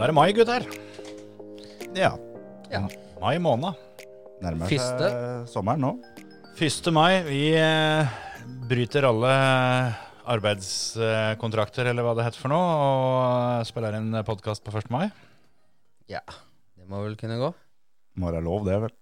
Da 0.00 0.06
er 0.06 0.14
det 0.14 0.16
mai, 0.16 0.30
gutter. 0.32 0.64
Ja. 1.92 2.14
Ja. 2.72 2.78
Mai 3.20 3.34
måned. 3.36 3.76
Nærmer 4.40 4.70
seg 4.72 5.50
sommeren 5.52 5.82
nå. 5.84 5.90
1. 6.56 6.88
mai. 6.96 7.18
Vi 7.26 7.42
eh, 7.52 8.14
bryter 8.70 9.04
alle 9.10 9.34
arbeidskontrakter, 10.24 11.90
eller 11.92 12.08
hva 12.08 12.16
det 12.16 12.24
heter 12.30 12.40
for 12.40 12.48
noe, 12.48 12.72
og 12.80 13.68
spiller 13.68 13.98
inn 14.00 14.16
podkast 14.24 14.64
på 14.64 14.72
1. 14.72 14.88
mai. 14.88 15.04
Ja, 16.08 16.24
det 16.80 16.88
må 16.88 17.04
vel 17.04 17.20
kunne 17.20 17.36
gå. 17.44 17.52
Må 18.16 18.32
være 18.32 18.40
lov, 18.48 18.64
det, 18.72 18.80
vel. 18.86 18.98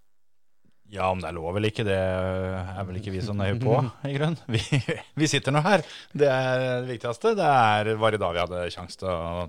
Ja, 0.98 1.12
om 1.14 1.22
det 1.22 1.30
er 1.30 1.38
lov 1.38 1.60
eller 1.60 1.70
ikke, 1.70 1.86
det 1.86 1.94
er 1.94 2.86
vel 2.90 2.98
ikke 2.98 3.14
vi 3.14 3.22
så 3.22 3.38
nøye 3.38 3.54
på, 3.62 3.78
i 4.10 4.18
grunn. 4.18 4.34
Vi, 4.50 4.82
vi 5.14 5.30
sitter 5.30 5.54
nå 5.54 5.62
her. 5.62 5.86
Det 6.10 6.26
er 6.26 6.64
det 6.66 6.90
viktigste. 6.90 7.38
Det 7.38 7.52
er, 7.54 7.94
var 8.02 8.18
i 8.18 8.24
dag 8.26 8.34
vi 8.34 8.48
hadde 8.48 8.70
sjanse 8.74 8.98
til 8.98 9.14
å 9.14 9.46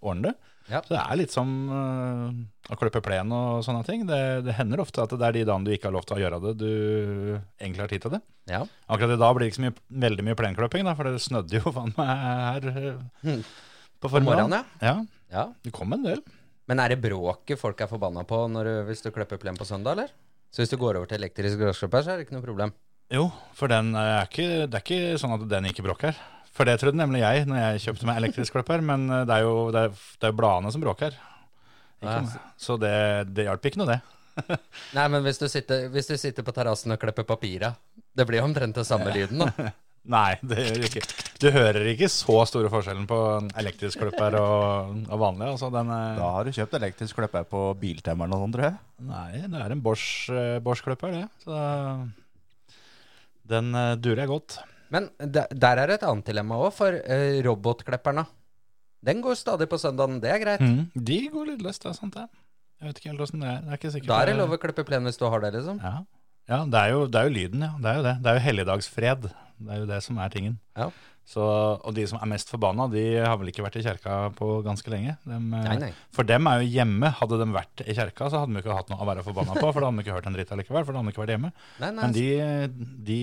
ordne 0.00 0.30
det. 0.32 0.49
Ja. 0.70 0.80
Så 0.86 0.94
det 0.94 1.00
er 1.02 1.18
litt 1.18 1.32
som 1.34 1.48
uh, 1.72 2.72
å 2.72 2.78
klippe 2.78 3.00
plen 3.02 3.32
og 3.34 3.64
sånne 3.66 3.82
ting. 3.88 4.04
Det, 4.08 4.20
det 4.46 4.54
hender 4.58 4.82
ofte 4.84 5.02
at 5.02 5.10
det 5.18 5.26
er 5.26 5.36
de 5.40 5.44
dagene 5.48 5.66
du 5.66 5.72
ikke 5.74 5.88
har 5.90 5.96
lov 5.96 6.06
til 6.06 6.16
å 6.16 6.20
gjøre 6.22 6.38
det, 6.44 6.52
du 6.60 6.70
egentlig 7.60 7.82
har 7.84 7.90
tid 7.92 8.04
til 8.06 8.14
det. 8.14 8.20
Ja. 8.52 8.60
Akkurat 8.86 9.16
i 9.16 9.20
dag 9.20 9.34
blir 9.36 9.44
det 9.46 9.50
ikke 9.52 9.58
så 9.60 9.64
mye, 9.66 9.76
veldig 10.06 10.26
mye 10.30 10.38
plenklipping, 10.38 10.86
da, 10.86 10.94
for 10.98 11.10
det 11.10 11.22
snødde 11.24 11.58
jo 11.60 11.72
faen 11.76 11.94
meg 11.98 12.12
her 12.24 12.70
Hmm. 13.26 13.42
på 14.00 14.12
formiddagen. 14.14 14.60
ja. 14.80 14.94
Ja, 15.30 15.44
det 15.62 15.70
kom 15.76 15.92
en 15.94 16.02
del. 16.02 16.22
Men 16.66 16.80
er 16.82 16.90
det 16.94 17.00
bråket 17.02 17.58
folk 17.60 17.78
er 17.82 17.86
forbanna 17.90 18.24
på 18.26 18.44
når 18.50 18.66
du, 18.66 18.72
hvis 18.88 19.02
du 19.04 19.10
klipper 19.14 19.38
plen 19.42 19.58
på 19.58 19.66
søndag, 19.66 19.92
eller? 19.98 20.10
Så 20.50 20.62
hvis 20.64 20.70
du 20.72 20.76
går 20.80 20.96
over 20.98 21.06
til 21.10 21.20
elektrisk 21.20 21.58
gressklipper, 21.60 22.02
så 22.02 22.10
er 22.14 22.18
det 22.18 22.24
ikke 22.26 22.34
noe 22.34 22.42
problem? 22.46 22.72
Jo, 23.10 23.28
for 23.58 23.70
den 23.70 23.92
er 23.98 24.24
ikke, 24.26 24.46
det 24.70 24.78
er 24.78 24.82
ikke 24.82 25.18
sånn 25.22 25.34
at 25.36 25.44
den 25.50 25.68
ikke 25.70 25.84
bråker. 25.86 26.18
For 26.56 26.66
det 26.66 26.78
trodde 26.82 26.98
nemlig 26.98 27.20
jeg 27.22 27.44
når 27.48 27.60
jeg 27.62 27.82
kjøpte 27.86 28.08
meg 28.08 28.18
elektrisk 28.20 28.56
klipper, 28.56 28.82
men 28.84 29.04
øh, 29.10 29.24
det 29.28 29.36
er 29.36 29.44
jo 29.46 29.52
det 29.74 29.84
er, 29.88 30.00
det 30.20 30.30
er 30.32 30.38
bladene 30.40 30.72
som 30.74 30.82
bråker. 30.82 31.14
Meg. 32.02 32.32
Så 32.58 32.78
det, 32.80 32.94
det 33.36 33.44
hjalp 33.46 33.66
ikke 33.70 33.82
noe, 33.82 33.92
det. 33.92 34.00
Nei, 34.96 35.04
men 35.12 35.22
hvis 35.26 35.38
du 35.42 35.46
sitter, 35.52 35.86
hvis 35.92 36.08
du 36.08 36.16
sitter 36.18 36.46
på 36.46 36.54
terrassen 36.56 36.94
og 36.94 36.98
klipper 37.02 37.26
papira, 37.28 37.74
det 38.16 38.24
blir 38.28 38.42
omtrent 38.42 38.74
den 38.78 38.86
samme 38.88 39.12
lyden, 39.14 39.44
da. 39.46 39.70
Nei, 40.10 40.38
det 40.40 40.62
gjør 40.64 40.78
det 40.80 40.88
ikke. 40.88 41.02
Du 41.42 41.46
hører 41.52 41.84
ikke 41.92 42.08
så 42.08 42.38
store 42.48 42.70
forskjellen 42.72 43.04
på 43.08 43.18
elektrisk 43.60 44.00
klipper 44.00 44.32
og, 44.40 44.94
og 45.12 45.20
vanlig. 45.20 45.50
Altså, 45.52 45.68
den, 45.74 45.90
er- 45.92 46.16
Da 46.16 46.30
har 46.38 46.48
du 46.48 46.54
kjøpt 46.56 46.78
elektrisk 46.78 47.18
klipper 47.20 47.44
på 47.50 47.60
Biltemmeren 47.82 48.32
og 48.32 48.40
sånn, 48.46 48.54
tror 48.56 48.66
jeg. 48.70 48.78
Nei, 49.10 49.42
det 49.44 49.60
er 49.60 49.74
en 49.76 49.82
Bosch, 49.84 50.08
eh, 50.32 50.56
Bosch-klipper, 50.64 51.12
det. 51.20 51.26
Så 51.44 51.60
den 53.50 53.70
durer 54.00 54.24
jeg 54.24 54.30
godt. 54.32 54.56
Men 54.90 55.08
der, 55.22 55.80
er 55.80 55.94
et 55.94 56.06
annet 56.06 56.26
dilemma 56.26 56.58
òg, 56.60 56.72
for 56.76 56.94
uh, 56.94 57.40
robotklipperne. 57.46 58.26
Den 59.06 59.22
går 59.24 59.38
stadig 59.40 59.68
på 59.70 59.78
søndagen, 59.80 60.18
det 60.20 60.32
er 60.34 60.40
greit. 60.42 60.64
Mm. 60.64 60.88
De 60.94 61.20
går 61.32 61.52
lydløst, 61.52 61.84
det 61.84 61.92
er 61.92 61.98
sant 61.98 62.16
det. 62.18 62.26
Jeg 62.80 62.88
vet 62.88 62.98
ikke 63.00 63.12
helt 63.12 63.22
åssen 63.26 63.44
det 63.44 63.50
er. 63.50 63.60
Det 63.60 63.70
er 63.70 63.80
ikke 63.80 63.92
sikkert 63.92 64.10
Da 64.10 64.18
er 64.22 64.30
det 64.30 64.40
lov 64.40 64.56
å 64.56 64.58
klippe 64.60 64.84
plen 64.88 65.06
hvis 65.08 65.20
du 65.20 65.26
har 65.28 65.44
det, 65.44 65.52
liksom. 65.56 65.80
Ja, 65.84 65.94
ja 66.48 66.60
det, 66.64 66.82
er 66.82 66.92
jo, 66.94 67.06
det 67.12 67.20
er 67.20 67.28
jo 67.28 67.36
lyden, 67.36 67.64
ja. 67.66 67.72
Det 67.76 67.90
er 67.90 68.00
jo 68.00 68.04
det. 68.08 68.16
Det 68.24 68.30
er 68.30 68.38
jo 68.38 68.44
helligdagsfred. 68.48 69.30
Det 69.60 69.72
er 69.74 69.82
jo 69.82 69.88
det 69.90 70.02
som 70.04 70.20
er 70.20 70.32
tingen. 70.32 70.54
Ja. 70.80 70.88
Så, 71.30 71.42
og 71.44 71.92
de 71.94 72.06
som 72.10 72.18
er 72.18 72.30
mest 72.32 72.48
forbanna, 72.50 72.88
de 72.90 73.04
har 73.20 73.36
vel 73.38 73.52
ikke 73.52 73.62
vært 73.62 73.76
i 73.78 73.84
kjerka 73.84 74.14
på 74.34 74.48
ganske 74.66 74.90
lenge. 74.90 75.14
Dem, 75.28 75.52
eh, 75.54 75.66
Nei, 75.68 75.76
nei. 75.84 75.90
For 76.16 76.26
dem 76.26 76.48
er 76.50 76.62
jo 76.62 76.72
hjemme. 76.72 77.12
Hadde 77.20 77.38
de 77.38 77.46
vært 77.54 77.84
i 77.84 77.94
kjerka, 77.94 78.30
så 78.32 78.40
hadde 78.42 78.56
de 78.56 78.62
ikke 78.64 78.74
hatt 78.74 78.90
noe 78.90 79.04
å 79.04 79.10
være 79.12 79.22
forbanna 79.26 79.54
på. 79.54 79.68
For 79.68 79.78
da 79.78 79.90
hadde 79.90 80.00
de 80.00 80.06
ikke 80.06 80.16
hørt 80.16 80.26
en 80.26 80.38
dritt 80.38 80.50
allikevel, 80.56 80.88
for 80.88 80.96
da 80.96 81.02
hadde 81.02 81.12
de 81.12 81.14
ikke 81.14 81.22
vært 81.22 81.34
hjemme. 81.36 81.52
nei, 81.84 81.92
nei 81.92 82.08
Men 82.08 82.16
de, 82.16 82.26
de, 83.10 83.20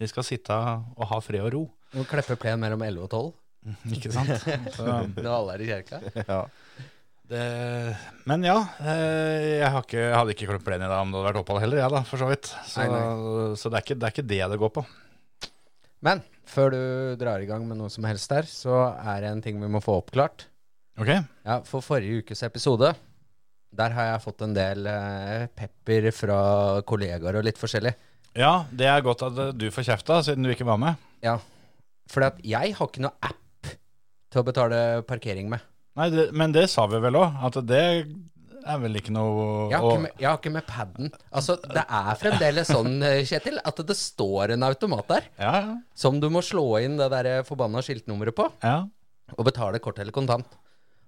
de 0.00 0.08
skal 0.10 0.26
sitte 0.26 0.54
og 0.54 1.06
ha 1.10 1.20
fred 1.22 1.44
og 1.44 1.52
ro. 1.54 1.62
Og 1.94 2.08
kleppe 2.10 2.36
plen 2.40 2.58
mellom 2.62 2.82
11 2.82 3.04
og 3.06 3.10
12 3.14 3.32
Ikke 3.96 4.10
sant? 4.12 4.32
Så, 4.76 4.84
når 5.14 5.30
alle 5.30 5.54
er 5.54 5.64
i 5.64 5.70
kirka. 5.70 6.00
Ja. 6.28 6.40
det, 7.30 7.44
men 8.28 8.44
ja, 8.44 8.58
eh, 8.82 9.60
jeg, 9.60 9.70
har 9.72 9.86
ikke, 9.86 10.02
jeg 10.02 10.16
hadde 10.18 10.34
ikke 10.34 10.48
klippet 10.50 10.66
plen 10.66 10.84
i 10.84 10.90
dag 10.90 11.00
om 11.00 11.12
det 11.12 11.20
hadde 11.20 11.30
vært 11.30 11.40
opphold 11.40 11.62
heller, 11.64 11.80
jeg 11.80 11.94
da, 11.94 12.02
for 12.08 12.20
så 12.20 12.28
vidt. 12.28 12.50
Så, 12.68 12.84
Nei, 12.90 13.00
så 13.60 13.70
det, 13.70 13.78
er 13.78 13.86
ikke, 13.86 13.96
det 14.00 14.08
er 14.08 14.16
ikke 14.16 14.28
det 14.34 14.42
det 14.52 14.60
går 14.60 14.74
på. 14.80 14.84
Men 16.04 16.20
før 16.50 16.74
du 16.74 16.82
drar 17.22 17.40
i 17.40 17.48
gang 17.48 17.64
med 17.64 17.80
noe 17.80 17.92
som 17.92 18.04
helst 18.04 18.28
der, 18.34 18.44
så 18.50 18.82
er 19.00 19.24
det 19.24 19.30
en 19.32 19.40
ting 19.46 19.62
vi 19.62 19.70
må 19.72 19.80
få 19.80 19.96
oppklart. 20.02 20.44
Ok? 21.00 21.10
Ja, 21.10 21.62
For 21.66 21.82
forrige 21.82 22.20
ukes 22.22 22.44
episode, 22.46 22.92
der 23.74 23.94
har 23.96 24.10
jeg 24.12 24.22
fått 24.22 24.44
en 24.44 24.52
del 24.54 24.84
eh, 24.86 25.46
pepper 25.56 26.10
fra 26.14 26.38
kollegaer 26.86 27.40
og 27.40 27.46
litt 27.48 27.58
forskjellig. 27.58 27.94
Ja, 28.34 28.64
det 28.74 28.88
er 28.90 29.04
godt 29.06 29.22
at 29.26 29.40
du 29.54 29.68
får 29.70 29.86
kjefta, 29.92 30.18
siden 30.26 30.46
du 30.46 30.50
ikke 30.50 30.66
var 30.66 30.80
med. 30.82 30.98
Ja, 31.22 31.38
for 32.10 32.26
jeg 32.42 32.74
har 32.76 32.90
ikke 32.90 33.04
noe 33.04 33.14
app 33.22 33.70
til 34.34 34.42
å 34.42 34.46
betale 34.46 34.78
parkering 35.06 35.50
med. 35.52 35.62
Nei, 35.94 36.08
det, 36.10 36.28
men 36.34 36.54
det 36.54 36.66
sa 36.72 36.88
vi 36.90 36.98
vel 37.02 37.20
òg, 37.20 37.36
at 37.46 37.60
det 37.68 37.82
er 38.64 38.80
vel 38.82 38.98
ikke 38.98 39.12
noe 39.14 39.68
Jeg 39.70 39.78
har, 39.78 39.84
ikke 39.86 40.02
med, 40.02 40.16
jeg 40.18 40.28
har 40.28 40.40
ikke 40.40 40.52
med 40.56 40.66
paden. 40.66 41.12
Altså, 41.30 41.56
det 41.62 41.84
er 41.84 42.18
fremdeles 42.18 42.72
sånn, 42.72 42.96
eh, 43.06 43.20
Kjetil, 43.28 43.60
at 43.62 43.82
det 43.86 43.96
står 43.98 44.56
en 44.56 44.66
automat 44.66 45.10
der 45.12 45.28
Ja, 45.38 45.52
ja. 45.60 45.76
som 45.94 46.18
du 46.18 46.26
må 46.32 46.42
slå 46.42 46.66
inn 46.82 46.98
det 46.98 47.10
der 47.12 47.46
forbanna 47.46 47.84
skiltnummeret 47.84 48.34
på, 48.34 48.48
ja. 48.64 48.80
og 49.36 49.46
betale 49.46 49.78
kort 49.84 50.00
eller 50.02 50.16
kontant. 50.16 50.58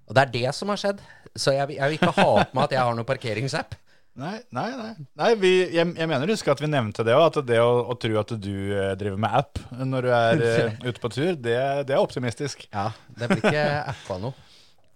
Og 0.06 0.14
det 0.14 0.22
er 0.22 0.34
det 0.36 0.54
som 0.54 0.70
har 0.70 0.78
skjedd. 0.78 1.02
Så 1.34 1.56
jeg, 1.56 1.74
jeg 1.74 1.90
vil 1.90 1.98
ikke 1.98 2.14
ha 2.14 2.28
på 2.46 2.54
meg 2.54 2.68
at 2.68 2.76
jeg 2.76 2.84
har 2.86 2.94
noen 2.94 3.08
parkeringsapp. 3.08 3.74
Nei, 4.16 4.38
nei, 4.56 4.70
nei. 4.72 4.92
nei 5.20 5.32
vi, 5.36 5.50
jeg, 5.74 5.90
jeg 5.92 6.08
mener 6.08 6.30
husker 6.32 6.54
at 6.54 6.60
vi 6.64 6.70
nevnte 6.72 7.04
det 7.04 7.12
òg, 7.12 7.26
at 7.28 7.48
det 7.50 7.58
å, 7.60 7.82
å 7.92 7.96
tro 8.00 8.16
at 8.16 8.32
du 8.40 8.54
eh, 8.72 8.94
driver 8.96 9.20
med 9.20 9.34
app 9.42 9.60
når 9.76 10.08
du 10.08 10.12
er 10.16 10.44
eh, 10.46 10.78
ute 10.88 11.02
på 11.02 11.10
tur, 11.12 11.34
det, 11.36 11.58
det 11.88 11.96
er 11.96 12.00
optimistisk. 12.00 12.64
Ja, 12.72 12.88
det 13.18 13.28
blir 13.28 13.44
ikke 13.44 13.66
appa 13.92 14.18
noe. 14.22 14.32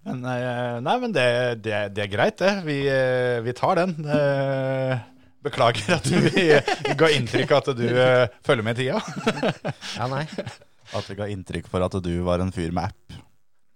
Men, 0.09 0.23
nei, 0.25 0.39
nei, 0.81 0.95
men 0.97 1.13
det, 1.13 1.25
det, 1.61 1.75
det 1.93 2.07
er 2.07 2.09
greit, 2.09 2.39
det. 2.41 2.53
Vi, 2.65 2.79
eh, 2.89 3.43
vi 3.45 3.53
tar 3.53 3.77
den. 3.83 3.91
Eh, 4.01 4.95
Beklager 5.45 5.93
at 5.99 6.09
vi 6.09 6.47
ga 7.03 7.11
inntrykk 7.13 7.53
av 7.53 7.61
at 7.61 7.77
du 7.77 7.85
eh, 7.89 8.25
følger 8.45 8.65
med 8.65 8.81
i 8.81 8.87
tida. 8.87 9.01
Ja, 9.99 10.09
nei. 10.09 10.23
At 10.97 11.05
vi 11.05 11.19
ga 11.21 11.29
inntrykk 11.33 11.69
for 11.69 11.85
at 11.85 12.01
du 12.01 12.11
var 12.25 12.41
en 12.41 12.53
fyr 12.53 12.73
med 12.73 12.89
app. 12.89 13.21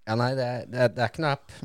Ja, 0.09 0.17
nei, 0.17 0.33
det, 0.37 0.49
det, 0.73 0.91
det 0.97 1.05
er 1.05 1.13
ikke 1.13 1.25
noe 1.25 1.37
app. 1.37 1.59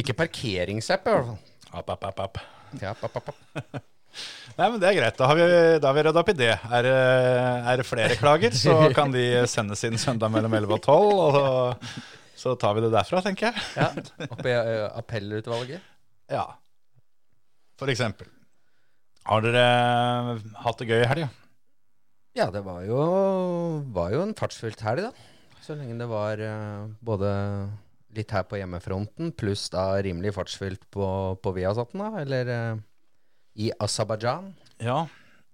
Ikke 0.00 0.16
parkeringsapp, 0.20 1.08
i 1.08 1.16
hvert 1.16 1.32
fall. 1.32 1.40
App, 1.72 1.96
app, 1.96 2.10
app, 2.12 2.26
app. 2.28 2.44
Ja, 2.80 2.94
app, 2.94 3.16
app, 3.20 3.32
app. 3.32 3.82
Nei, 4.58 4.66
men 4.68 4.78
det 4.80 4.88
er 4.90 4.96
greit. 4.98 5.16
Da 5.16 5.28
har 5.30 5.38
vi, 5.38 5.44
da 5.80 5.88
har 5.88 5.96
vi 5.96 6.02
rydda 6.06 6.20
opp 6.22 6.30
i 6.32 6.36
det. 6.36 6.50
Er, 6.78 6.88
er 6.92 7.80
det 7.80 7.86
flere 7.88 8.16
klager, 8.20 8.52
så 8.56 8.74
kan 8.98 9.12
de 9.14 9.24
sendes 9.50 9.84
inn 9.88 9.96
søndag 10.00 10.32
mellom 10.34 10.52
11 10.58 10.76
og 10.76 10.82
12. 10.84 11.22
Og 11.22 11.36
så, 11.36 12.02
så 12.44 12.54
tar 12.60 12.76
vi 12.76 12.84
det 12.84 12.92
derfra, 12.92 13.22
tenker 13.24 13.48
jeg. 13.50 13.64
Ja, 13.80 13.88
Oppe 14.28 14.52
i 14.52 14.56
ø, 14.56 14.76
appellutvalget. 15.00 15.84
Ja. 16.32 16.44
For 17.80 17.92
eksempel. 17.92 18.28
Har 19.28 19.44
dere 19.44 19.64
hatt 20.64 20.80
det 20.82 20.88
gøy 20.90 21.00
i 21.04 21.08
helga? 21.08 21.30
Ja, 22.36 22.48
det 22.52 22.62
var 22.64 22.80
jo, 22.86 22.98
var 23.92 24.12
jo 24.14 24.22
en 24.24 24.36
fartsfylt 24.36 24.80
helg, 24.84 25.08
da. 25.08 25.12
Så 25.62 25.76
lenge 25.78 25.94
det 26.00 26.08
var 26.10 26.40
eh, 26.42 26.86
både 27.04 27.28
litt 28.16 28.30
her 28.34 28.44
på 28.48 28.58
hjemmefronten, 28.60 29.32
pluss 29.38 29.68
da 29.72 29.86
rimelig 30.04 30.34
fartsfylt 30.36 30.84
på, 30.92 31.06
på 31.42 31.52
Viasaten, 31.56 32.00
da, 32.02 32.10
eller 32.22 32.50
eh, 32.52 32.80
i 33.66 33.70
Aserbajdsjan. 33.80 34.52
Ja. 34.82 35.06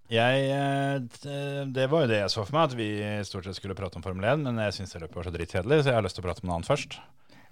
Jeg, 0.08 0.46
eh, 0.49 1.64
det- 1.69 1.88
var 1.93 2.06
jo 2.06 2.10
det 2.10 2.22
jeg 2.22 2.31
så 2.32 2.44
for 2.46 2.55
meg, 2.56 2.70
at 2.70 2.76
vi 2.78 2.88
stort 3.28 3.44
sett 3.44 3.58
skulle 3.60 3.76
prate 3.76 3.99
om 4.00 4.02
Formel 4.02 4.25
1. 4.25 4.43
Men 4.46 4.56
jeg 4.64 4.78
syns 4.78 4.94
det 4.94 5.02
løpet 5.05 5.19
var 5.20 5.28
så 5.28 5.34
dritkjedelig, 5.34 5.82
så 5.84 5.90
jeg 5.93 5.99
har 5.99 6.06
lyst 6.06 6.16
til 6.16 6.25
å 6.25 6.28
prate 6.31 6.43
om 6.44 6.49
noe 6.49 6.56
annet 6.60 6.70
først. 6.70 6.99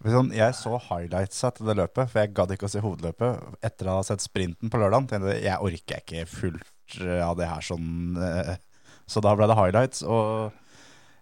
Sånn, 0.07 0.29
jeg 0.37 0.55
så 0.55 0.77
highlightsa 0.89 1.51
til 1.57 1.67
det 1.71 1.75
løpet, 1.79 2.11
for 2.13 2.21
jeg 2.21 2.35
gadd 2.37 2.51
ikke 2.55 2.67
å 2.69 2.73
se 2.73 2.83
hovedløpet. 2.85 3.47
Etter 3.65 3.89
å 3.91 3.99
ha 3.99 4.03
sett 4.07 4.21
sprinten 4.25 4.71
på 4.73 4.79
lørdag, 4.81 5.07
tenkte 5.11 5.33
jeg 5.35 5.47
jeg 5.49 5.63
orker 5.69 6.03
ikke 6.03 6.27
fullt 6.31 6.99
eh, 7.01 7.23
av 7.25 7.37
det 7.41 7.49
her 7.49 7.65
sånn. 7.65 8.17
eh, 8.21 8.57
Så 9.09 9.21
da 9.25 9.35
ble 9.39 9.47
det 9.51 9.57
highlights. 9.57 10.03
Og 10.03 10.53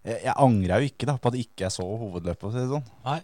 jeg, 0.05 0.21
jeg 0.27 0.35
angra 0.39 0.79
jo 0.83 0.89
ikke 0.91 1.07
da 1.11 1.17
på 1.19 1.31
at 1.33 1.39
ikke 1.41 1.67
jeg 1.67 1.75
så 1.75 1.85
hovedløpet. 1.87 2.41
For 2.41 2.51
å 2.51 2.55
si 2.55 2.63
det 2.63 2.71
sånn. 2.75 2.87
Nei. 3.07 3.21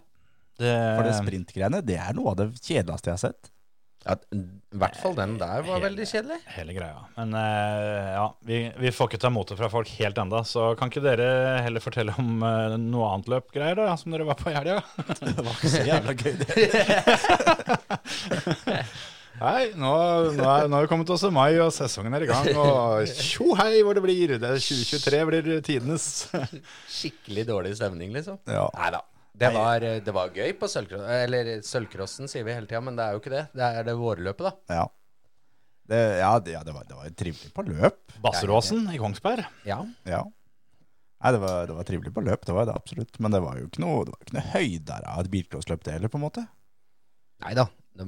Det, 0.61 0.75
For 0.97 1.07
det 1.07 1.15
sprintgreiene, 1.17 1.81
det 1.85 1.97
er 2.01 2.13
noe 2.17 2.33
av 2.33 2.37
det 2.43 2.47
kjedeligste 2.61 3.11
jeg 3.11 3.17
har 3.17 3.25
sett. 3.29 3.51
Ja, 4.01 4.15
I 4.33 4.77
hvert 4.81 4.95
fall 4.97 5.13
den 5.13 5.35
der 5.37 5.61
var 5.67 5.77
veldig 5.83 6.05
kjedelig. 6.09 6.39
Hele 6.55 6.73
greia. 6.73 7.03
Men 7.19 7.35
uh, 7.37 8.07
ja, 8.15 8.23
vi, 8.49 8.63
vi 8.81 8.91
får 8.95 9.11
ikke 9.11 9.19
ta 9.21 9.29
motet 9.33 9.59
fra 9.59 9.69
folk 9.69 9.89
helt 9.99 10.17
enda, 10.17 10.39
så 10.47 10.71
kan 10.77 10.89
ikke 10.89 11.03
dere 11.05 11.27
heller 11.61 11.81
fortelle 11.83 12.13
om 12.17 12.41
uh, 12.41 12.77
noe 12.81 13.11
annet 13.11 13.29
løpgreier 13.35 13.77
da, 13.77 13.93
som 14.01 14.11
dere 14.15 14.25
var 14.25 14.37
på 14.41 14.49
i 14.49 14.57
helga? 14.57 14.81
Det 15.21 15.37
var 15.37 15.53
ikke 15.53 15.73
så 15.75 15.85
jævla 15.85 16.13
gøy, 16.17 16.33
det. 16.41 16.49
Nei, 19.41 19.71
nå, 19.73 19.91
nå, 20.37 20.45
er, 20.45 20.67
nå 20.69 20.77
er 20.77 20.85
vi 20.85 20.89
kommet 20.89 21.11
oss 21.13 21.23
til 21.25 21.33
mai, 21.33 21.55
og 21.61 21.71
sesongen 21.73 22.13
er 22.13 22.25
i 22.25 22.29
gang. 22.29 22.49
Og 22.61 23.13
tjo 23.21 23.55
hei 23.57 23.81
hvor 23.85 23.97
det 23.97 24.03
blir! 24.05 24.35
Det 24.41 24.49
er 24.49 24.61
2023 24.61 25.21
blir 25.29 25.49
tidenes. 25.65 26.09
Skikkelig 26.89 27.47
dårlig 27.49 27.73
stemning, 27.79 28.13
liksom. 28.17 28.37
Ja. 28.49 28.67
Nei 28.77 28.91
da. 28.97 29.01
Det 29.33 29.49
var, 29.55 29.79
det 30.05 30.13
var 30.13 30.33
gøy 30.35 30.51
på 30.59 30.67
sølvcrossen. 30.69 31.07
Eller 31.23 31.51
sølvcrossen, 31.65 32.27
sier 32.29 32.43
vi 32.45 32.53
hele 32.53 32.67
tida, 32.69 32.81
men 32.83 32.97
det 32.99 33.05
er 33.05 33.15
jo 33.15 33.21
ikke 33.23 33.31
det. 33.33 33.45
Det 33.57 33.69
er 33.79 33.87
det 33.87 33.95
vårløpet, 33.97 34.43
da. 34.49 34.81
Ja. 34.81 34.83
Det, 35.91 36.01
ja, 36.19 36.31
det, 36.39 36.51
ja, 36.53 36.61
det 36.67 36.75
var, 36.75 36.85
det 36.87 36.97
var 36.99 37.15
trivelig 37.19 37.49
på 37.55 37.65
løp. 37.67 38.13
Basseråsen 38.23 38.85
i 38.93 38.99
Kongsberg. 39.01 39.47
Ja. 39.67 39.79
Ja. 40.07 40.21
Nei, 41.21 41.31
det 41.35 41.41
var, 41.43 41.65
det 41.69 41.77
var 41.77 41.87
trivelig 41.87 42.13
på 42.15 42.23
løp, 42.25 42.45
det 42.47 42.53
var 42.57 42.67
det 42.69 42.75
absolutt. 42.75 43.17
Men 43.21 43.33
det 43.35 43.41
var 43.43 43.57
jo 43.59 43.67
ikke 43.69 43.81
noe, 43.83 44.03
det 44.07 44.13
var 44.15 44.21
ikke 44.25 44.37
noe 44.37 44.45
høydere 44.55 45.15
av 45.15 45.23
et 45.25 45.31
bilcrossløp, 45.33 45.83
det 45.85 45.95
heller, 45.97 46.11
på 46.11 46.17
en 46.21 46.25
måte. 46.27 46.45
Nei 47.45 47.55
da. 47.57 47.67
De- 47.97 48.07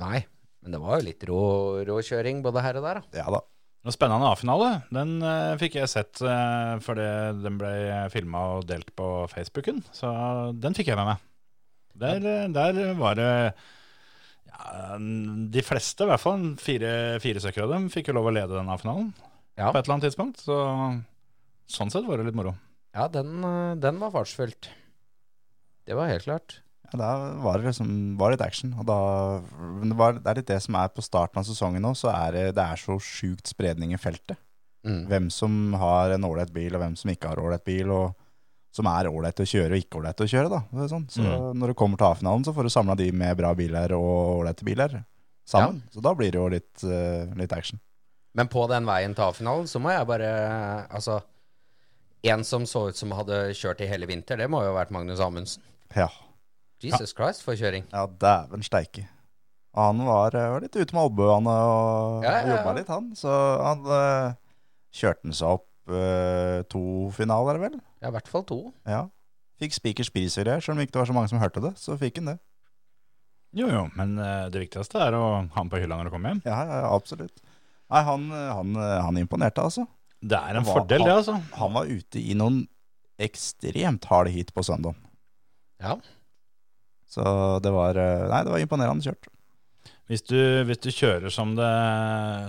nei. 0.00 0.20
Men 0.60 0.76
det 0.76 0.80
var 0.82 1.00
jo 1.00 1.06
litt 1.08 1.24
rå, 1.28 1.40
råkjøring 1.88 2.42
både 2.44 2.62
her 2.64 2.78
og 2.80 2.86
der, 2.86 3.00
da. 3.00 3.22
Ja 3.22 3.26
da. 3.32 3.40
En 3.80 3.94
spennende 3.94 4.28
A-finale. 4.28 4.70
Den 4.92 5.16
uh, 5.24 5.56
fikk 5.60 5.78
jeg 5.78 5.88
sett 5.88 6.20
uh, 6.20 6.76
fordi 6.84 7.06
den 7.40 7.56
ble 7.60 7.72
filma 8.12 8.42
og 8.58 8.66
delt 8.68 8.90
på 8.98 9.06
Facebooken. 9.32 9.80
Så 9.96 10.10
den 10.60 10.76
fikk 10.76 10.90
jeg 10.92 11.00
med 11.00 11.14
meg. 11.14 11.22
Der, 12.00 12.24
eh, 12.24 12.46
der 12.54 12.76
var 12.96 13.16
det 13.18 13.30
ja, 14.48 14.96
De 15.52 15.62
fleste, 15.66 16.06
i 16.06 16.08
hvert 16.08 16.22
fall 16.22 16.44
fire, 16.62 16.92
fire 17.20 17.42
stykker 17.42 17.66
av 17.66 17.74
dem, 17.74 17.88
fikk 17.92 18.08
jo 18.08 18.14
lov 18.16 18.30
å 18.30 18.32
lede 18.32 18.54
den 18.54 18.70
A-finalen 18.72 19.10
Ja. 19.58 19.68
på 19.68 19.80
et 19.80 19.82
eller 19.84 19.96
annet 19.96 20.06
tidspunkt. 20.08 20.40
Så 20.40 20.56
sånn 21.68 21.92
sett 21.92 22.06
var 22.06 22.20
det 22.20 22.30
litt 22.30 22.38
moro. 22.38 22.54
Ja, 22.96 23.08
den, 23.12 23.42
den 23.82 24.00
var 24.00 24.14
fartsfylt. 24.14 24.70
Det 25.84 25.98
var 25.98 26.08
helt 26.08 26.24
klart. 26.24 26.60
Ja, 26.92 26.98
da 26.98 27.10
var 27.44 27.58
det 27.58 27.68
liksom 27.70 27.90
var 28.18 28.32
litt 28.34 28.40
action. 28.44 28.72
Og 28.78 28.86
da, 28.88 28.98
det, 29.84 29.96
var, 29.98 30.16
det 30.18 30.26
er 30.30 30.40
litt 30.40 30.48
det 30.50 30.60
som 30.64 30.74
er 30.80 30.88
på 30.94 31.02
starten 31.04 31.38
av 31.40 31.46
sesongen 31.46 31.82
nå, 31.84 31.92
så 31.98 32.10
er 32.12 32.32
det, 32.36 32.44
det 32.56 32.64
er 32.64 32.80
så 32.80 32.96
sjukt 32.98 33.46
spredning 33.50 33.92
i 33.94 34.00
feltet. 34.00 34.38
Mm. 34.86 35.04
Hvem 35.10 35.28
som 35.30 35.74
har 35.76 36.10
en 36.16 36.24
ålreit 36.24 36.52
bil, 36.54 36.74
og 36.74 36.80
hvem 36.82 36.96
som 36.96 37.10
ikke 37.12 37.28
har 37.34 37.40
ålreit 37.42 37.64
bil, 37.68 37.90
og 37.92 38.14
som 38.72 38.86
er 38.86 39.08
ålreit 39.10 39.40
å 39.42 39.46
kjøre 39.50 39.74
og 39.74 39.82
ikke 39.82 39.98
ålreit 40.00 40.20
å 40.24 40.28
kjøre. 40.30 40.60
sånn. 40.88 41.08
Så 41.10 41.22
Mm. 41.22 41.58
når 41.58 41.66
du 41.68 41.74
kommer 41.74 41.98
til 41.98 42.06
A-finalen, 42.06 42.44
så 42.44 42.54
får 42.54 42.62
du 42.62 42.70
samla 42.70 42.96
de 42.96 43.10
med 43.12 43.36
bra 43.36 43.52
biler 43.54 43.92
og 43.92 44.40
ålreite 44.40 44.64
biler 44.64 45.04
sammen. 45.46 45.82
Så 45.90 46.00
da 46.00 46.14
blir 46.14 46.30
det 46.30 46.38
jo 46.38 46.48
litt, 46.48 46.84
uh, 46.84 47.34
litt 47.36 47.52
action. 47.52 47.80
Men 48.34 48.46
på 48.48 48.68
den 48.70 48.86
veien 48.86 49.14
til 49.14 49.24
A-finalen 49.24 49.66
så 49.66 49.80
må 49.82 49.90
jeg 49.90 50.06
bare 50.06 50.86
Altså, 50.88 51.20
en 52.22 52.44
som 52.44 52.62
så 52.64 52.88
ut 52.88 52.96
som 52.96 53.10
hadde 53.10 53.50
kjørt 53.58 53.80
i 53.80 53.88
hele 53.90 54.06
vinter, 54.06 54.36
det 54.36 54.48
må 54.48 54.62
jo 54.62 54.72
ha 54.72 54.84
vært 54.84 54.92
Magnus 54.94 55.20
Amundsen. 55.20 55.62
Ja, 55.96 56.08
Jesus 56.82 57.14
Christ, 57.16 57.44
for 57.44 57.58
kjøring. 57.58 57.86
ja 57.92 58.06
dæven 58.06 58.64
steike. 58.64 59.06
Og 59.76 59.82
han 59.84 60.02
var, 60.06 60.34
eh, 60.34 60.50
var 60.50 60.64
litt 60.64 60.74
ute 60.74 60.94
med 60.96 61.02
albuene 61.04 61.54
og, 61.54 62.24
Ja, 62.24 62.40
ja, 62.40 62.42
ja. 62.42 62.56
jobba 62.56 62.74
litt, 62.74 62.90
han. 62.90 63.10
Så 63.14 63.30
han 63.62 63.84
uh, 63.86 64.34
kjørte 64.90 65.28
han 65.28 65.36
seg 65.36 65.56
opp 65.60 65.68
uh, 65.94 66.62
to 66.72 67.10
finaler, 67.14 67.60
vel? 67.62 67.78
Ja, 68.02 68.10
i 68.10 68.14
hvert 68.16 68.30
fall 68.30 68.44
to. 68.48 68.60
Ja. 68.88 69.04
Fikk 69.60 69.76
Spikers 69.76 70.10
pris 70.10 70.38
i 70.40 70.44
selv 70.44 70.74
om 70.74 70.80
ikke 70.80 70.96
det 70.96 71.02
var 71.02 71.10
så 71.10 71.14
mange 71.14 71.30
som 71.30 71.38
hørte 71.42 71.62
det. 71.62 71.74
Så 71.78 71.98
fikk 72.00 72.18
han 72.18 72.32
det. 72.32 72.38
Jo, 73.52 73.66
jo, 73.66 73.80
men 73.98 74.14
eh, 74.22 74.46
det 74.54 74.60
viktigste 74.62 75.00
er 75.02 75.16
å 75.18 75.24
ha 75.42 75.42
den 75.58 75.70
på 75.72 75.80
hylla 75.82 75.96
når 75.98 76.06
du 76.06 76.12
kommer 76.14 76.30
hjem. 76.30 76.42
Ja, 76.46 76.60
ja, 76.68 76.76
absolutt. 76.94 77.42
Nei, 77.90 78.02
han, 78.06 78.28
han, 78.30 78.76
han 78.78 79.18
imponerte, 79.18 79.64
altså. 79.66 79.88
Det 80.22 80.38
er 80.38 80.54
en 80.54 80.68
var, 80.68 80.78
fordel, 80.78 81.02
det, 81.02 81.16
altså. 81.18 81.34
Han 81.58 81.74
var 81.74 81.90
ute 81.90 82.22
i 82.22 82.36
noen 82.38 82.60
ekstremt 83.20 84.06
harde 84.06 84.30
hit 84.30 84.54
på 84.54 84.62
søndag. 84.64 84.94
Ja. 85.82 85.96
Så 87.10 87.22
det 87.64 87.72
var 87.74 87.98
eh, 87.98 88.28
Nei, 88.30 88.42
det 88.46 88.52
var 88.54 88.62
imponerende 88.62 89.04
kjørt. 89.08 89.28
Hvis 90.10 90.24
du, 90.26 90.38
hvis 90.66 90.80
du 90.82 90.88
kjører 90.90 91.30
som 91.30 91.52
det, 91.54 91.66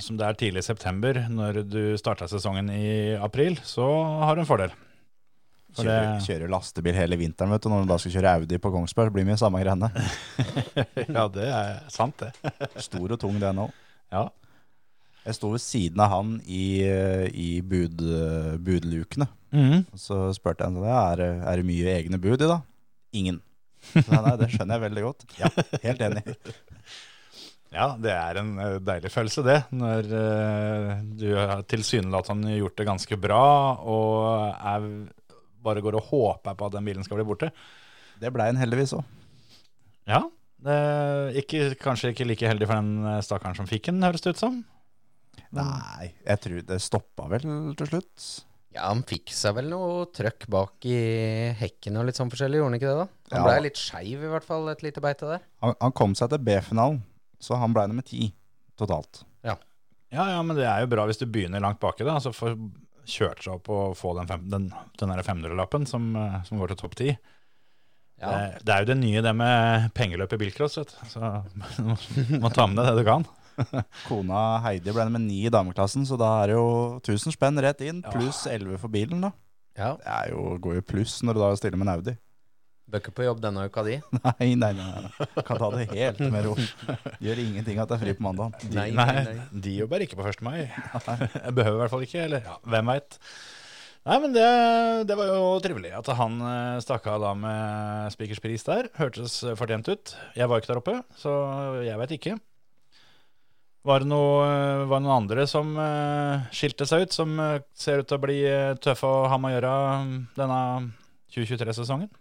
som 0.02 0.18
det 0.18 0.26
er 0.26 0.38
tidlig 0.40 0.64
i 0.64 0.66
september, 0.66 1.20
når 1.30 1.60
du 1.70 1.82
starta 2.02 2.26
sesongen 2.30 2.72
i 2.74 3.14
april, 3.22 3.60
så 3.66 3.86
har 4.26 4.34
du 4.38 4.42
en 4.42 4.50
fordel. 4.50 4.74
For 5.78 5.86
Kjører, 5.86 6.08
det- 6.18 6.26
kjører 6.26 6.50
lastebil 6.52 6.98
hele 6.98 7.20
vinteren, 7.22 7.54
vet 7.54 7.62
du. 7.64 7.70
Når 7.72 7.86
du 7.86 7.92
da 7.94 7.98
skal 8.02 8.16
kjøre 8.16 8.32
Audi 8.42 8.58
på 8.60 8.72
Kongsberg, 8.74 9.14
blir 9.14 9.28
mye 9.30 9.38
samme 9.40 9.62
greiene. 9.62 9.92
ja, 11.16 11.28
det 11.38 11.46
er 11.48 11.78
sant, 11.94 12.18
det. 12.20 12.32
Stor 12.88 13.14
og 13.14 13.22
tung, 13.22 13.38
det 13.40 13.54
nå. 13.56 13.70
Ja. 14.12 14.26
Jeg 15.22 15.38
sto 15.38 15.52
ved 15.54 15.62
siden 15.62 16.02
av 16.02 16.10
han 16.16 16.34
i, 16.50 16.82
i 17.30 17.50
bud, 17.62 18.02
budlukene. 18.66 19.30
Mm. 19.54 19.86
Så 20.02 20.18
spurte 20.34 20.66
jeg 20.66 20.74
om 20.74 20.82
det 20.82 20.92
er, 20.98 21.24
er 21.46 21.62
det 21.62 21.68
mye 21.70 21.94
egne 22.00 22.18
bud 22.20 22.42
i 22.42 22.50
da? 22.50 22.58
Ingen. 23.22 23.38
Så, 23.94 24.12
nei, 24.14 24.36
det 24.40 24.52
skjønner 24.54 24.78
jeg 24.78 24.86
veldig 24.86 25.04
godt. 25.08 25.26
Ja, 25.40 25.50
helt 25.88 26.04
enig. 26.06 26.36
Ja, 27.72 27.88
det 27.96 28.12
er 28.12 28.42
en 28.42 28.52
eh, 28.60 28.78
deilig 28.84 29.14
følelse, 29.14 29.44
det. 29.48 29.58
Når 29.76 30.12
eh, 30.20 30.92
du 31.22 31.30
har 31.38 31.64
tilsynelatende 31.72 32.58
gjort 32.58 32.78
det 32.82 32.88
ganske 32.90 33.20
bra, 33.22 33.46
og 33.80 34.60
er, 34.60 34.90
bare 35.64 35.84
går 35.84 35.98
og 36.02 36.10
håper 36.12 36.58
på 36.60 36.68
at 36.68 36.76
den 36.76 36.88
bilen 36.88 37.08
skal 37.08 37.22
bli 37.22 37.28
borte. 37.32 37.52
Det 38.22 38.32
blei 38.36 38.50
en 38.52 38.60
heldigvis 38.60 38.94
òg. 38.98 39.18
Ja, 40.10 40.26
det 40.62 40.78
ikke, 41.42 41.72
kanskje 41.80 42.12
ikke 42.12 42.28
like 42.28 42.50
heldig 42.50 42.68
for 42.70 42.78
den 42.78 43.08
eh, 43.16 43.24
stakkaren 43.26 43.58
som 43.58 43.70
fikk 43.70 43.88
den, 43.90 44.04
høres 44.06 44.24
det 44.26 44.36
ut 44.36 44.44
som. 44.44 44.62
Nei, 45.56 46.12
jeg 46.28 46.44
tror 46.44 46.64
det 46.68 46.80
stoppa 46.84 47.28
vel 47.32 47.48
til 47.80 47.88
slutt. 47.88 48.28
Ja, 48.72 48.86
han 48.88 49.02
fikk 49.04 49.34
seg 49.36 49.56
vel 49.58 49.68
noe 49.72 50.06
trøkk 50.16 50.46
bak 50.52 50.86
i 50.88 50.96
hekken 51.60 51.98
og 52.00 52.06
litt 52.08 52.16
sånn 52.20 52.30
forskjellig, 52.32 52.62
gjorde 52.62 52.70
han 52.72 52.78
ikke 52.80 52.92
det 52.92 53.00
da? 53.02 53.08
Han 53.36 53.50
Ja. 53.52 53.60
litt 53.66 53.80
skeiv 53.80 54.24
i 54.24 54.30
hvert 54.32 54.48
fall, 54.48 54.70
et 54.72 54.84
lite 54.86 55.04
beite 55.04 55.28
der. 55.28 55.42
Han, 55.66 55.76
han 55.82 55.92
kom 55.92 56.16
seg 56.16 56.30
til 56.32 56.40
B-finalen, 56.40 57.02
så 57.44 57.60
han 57.60 57.74
blei 57.76 57.88
nummer 57.92 58.06
ti 58.08 58.30
totalt. 58.80 59.26
Ja, 60.12 60.26
ja, 60.28 60.42
men 60.44 60.58
det 60.58 60.66
er 60.68 60.82
jo 60.84 60.90
bra 60.92 61.06
hvis 61.08 61.20
du 61.22 61.26
begynner 61.26 61.62
langt 61.64 61.80
baki, 61.80 62.04
da. 62.04 62.18
Så 62.20 62.34
får 62.36 62.58
kjørt 63.08 63.44
seg 63.44 63.54
opp 63.54 63.70
og 63.72 63.94
få 63.96 64.12
den, 64.18 64.28
fem, 64.28 64.42
den, 64.52 64.66
den 65.00 65.14
der 65.14 65.22
500-lappen 65.24 65.86
som, 65.88 66.10
eh, 66.20 66.42
som 66.44 66.60
går 66.60 66.74
til 66.74 66.82
topp 66.82 66.98
10. 67.00 67.14
Ja. 68.22 68.32
Det, 68.32 68.66
det 68.68 68.74
er 68.76 68.84
jo 68.84 68.90
det 68.92 68.98
nye 69.00 69.22
det 69.24 69.32
med 69.40 69.88
pengeløp 69.98 70.36
i 70.36 70.42
bilcross, 70.44 70.76
vet 70.82 70.92
du. 70.92 70.98
Så 71.10 71.32
du 72.28 72.36
må 72.44 72.52
ta 72.54 72.68
med 72.68 72.78
deg 72.82 72.92
det 72.92 73.06
du 73.06 73.08
kan. 73.08 73.24
Kona 74.08 74.42
Heidi 74.66 74.94
ble 74.94 75.06
nummer 75.08 75.22
ni 75.24 75.44
i 75.48 75.52
dameklassen, 75.54 76.06
så 76.08 76.18
da 76.20 76.32
er 76.44 76.52
det 76.54 76.58
jo 76.58 76.68
1000 77.04 77.36
spenn 77.38 77.60
rett 77.64 77.82
inn, 77.86 78.02
pluss 78.12 78.44
11 78.50 78.78
for 78.82 78.92
bilen, 78.94 79.22
da. 79.28 79.32
Ja, 79.78 79.94
Det 80.02 80.12
er 80.12 80.34
jo, 80.34 80.58
går 80.60 80.82
jo 80.82 80.84
pluss 80.92 81.22
når 81.24 81.38
du 81.38 81.42
da 81.46 81.52
stiller 81.56 81.80
med 81.80 81.88
en 81.88 81.94
Audi. 81.96 82.16
bør 82.92 83.00
ikke 83.00 83.14
på 83.16 83.24
jobb 83.24 83.40
denne 83.40 83.64
uka 83.72 83.84
di. 83.88 83.94
Nei, 84.26 84.50
nei, 84.60 84.72
nei. 84.76 84.88
nei. 85.06 85.44
Kan 85.48 85.62
ta 85.62 85.70
det 85.72 85.86
helt 85.94 86.20
med 86.34 86.44
ro. 86.50 86.58
Gjør 87.24 87.40
ingenting 87.40 87.80
at 87.80 87.88
det 87.88 87.96
er 87.96 88.02
fri 88.04 88.16
på 88.18 88.26
mandag. 88.26 88.58
Nei, 88.76 88.90
Nei, 88.92 89.06
nei, 89.16 89.24
nei. 89.38 89.62
de 89.64 89.78
jobber 89.80 90.04
ikke 90.04 90.18
på 90.20 90.26
1. 90.28 90.44
mai. 90.44 90.58
Jeg 91.46 91.56
behøver 91.56 91.78
i 91.78 91.82
hvert 91.86 91.94
fall 91.96 92.04
ikke, 92.04 92.26
eller 92.28 92.44
ja, 92.50 92.58
hvem 92.68 92.92
veit. 92.92 93.16
Nei, 94.02 94.16
men 94.18 94.34
det, 94.36 94.44
det 95.08 95.16
var 95.16 95.28
jo 95.30 95.42
trivelig 95.64 95.92
at 95.94 96.08
han 96.18 96.40
eh, 96.42 96.78
stakk 96.82 97.06
av 97.14 97.22
da 97.22 97.32
med 97.38 98.12
spikerspris 98.16 98.66
der. 98.68 98.88
Hørtes 98.98 99.36
fortjent 99.60 99.88
ut. 99.94 100.16
Jeg 100.36 100.50
var 100.52 100.60
ikke 100.60 100.72
der 100.74 100.80
oppe, 100.82 100.96
så 101.22 101.36
jeg 101.86 102.00
veit 102.02 102.16
ikke. 102.18 102.36
Var 103.82 104.04
det, 104.04 104.10
noe, 104.12 104.42
eh, 104.46 104.84
var 104.86 105.00
det 105.00 105.06
noen 105.08 105.24
andre 105.24 105.46
som 105.50 105.72
eh, 105.82 106.50
skilte 106.54 106.86
seg 106.86 107.08
ut, 107.08 107.16
som 107.16 107.34
eh, 107.42 107.64
ser 107.74 108.04
ut 108.04 108.10
til 108.10 108.20
å 108.20 108.22
bli 108.22 108.40
tøffe 108.78 109.10
å 109.10 109.30
ha 109.32 109.40
med 109.42 109.50
å 109.50 109.56
gjøre 109.56 109.72
mm, 110.06 110.12
denne 110.38 110.60
2023-sesongen? 111.34 112.12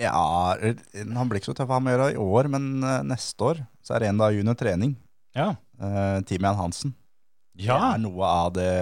Ja, 0.00 0.12
han 0.52 1.30
blir 1.30 1.40
ikke 1.40 1.52
så 1.52 1.56
tøff 1.56 1.70
å 1.70 1.78
ha 1.78 1.80
med 1.84 1.94
å 1.94 1.96
gjøre 1.96 2.16
i 2.16 2.20
år, 2.20 2.50
men 2.52 2.82
neste 3.06 3.46
år 3.46 3.62
så 3.84 3.94
er 3.94 4.02
det 4.02 4.10
en 4.10 4.20
dag 4.20 4.34
junior 4.34 4.56
trening. 4.58 4.96
Ja. 5.36 5.52
Uh, 5.78 6.18
Timian 6.26 6.58
Hansen. 6.58 6.94
Ja. 7.54 7.76
Det 7.76 7.88
er 7.92 8.00
noe 8.02 8.26
av 8.26 8.48
det 8.56 8.72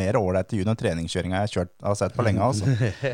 mer 0.00 0.18
ålreite 0.18 0.58
junior 0.58 0.76
treningskjøringa 0.80 1.36
jeg 1.36 1.46
har, 1.46 1.52
kjørt, 1.52 1.74
har 1.84 1.98
sett 2.00 2.16
på 2.16 2.26
lenge. 2.26 2.48
Altså. 2.48 2.66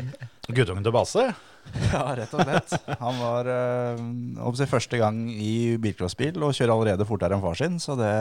Guttungen 0.55 0.87
til 0.87 0.95
Base? 0.95 1.27
ja, 1.91 2.03
rett 2.17 2.33
og 2.35 2.43
slett. 2.45 2.73
Han 3.01 3.19
var 3.19 3.49
øh, 3.51 4.65
første 4.69 4.99
gang 5.01 5.25
i 5.31 5.75
bilcrossbil 5.81 6.37
og 6.43 6.55
kjører 6.55 6.73
allerede 6.73 7.07
fortere 7.07 7.35
enn 7.35 7.43
far 7.43 7.57
sin, 7.59 7.79
så 7.83 7.97
det, 7.99 8.11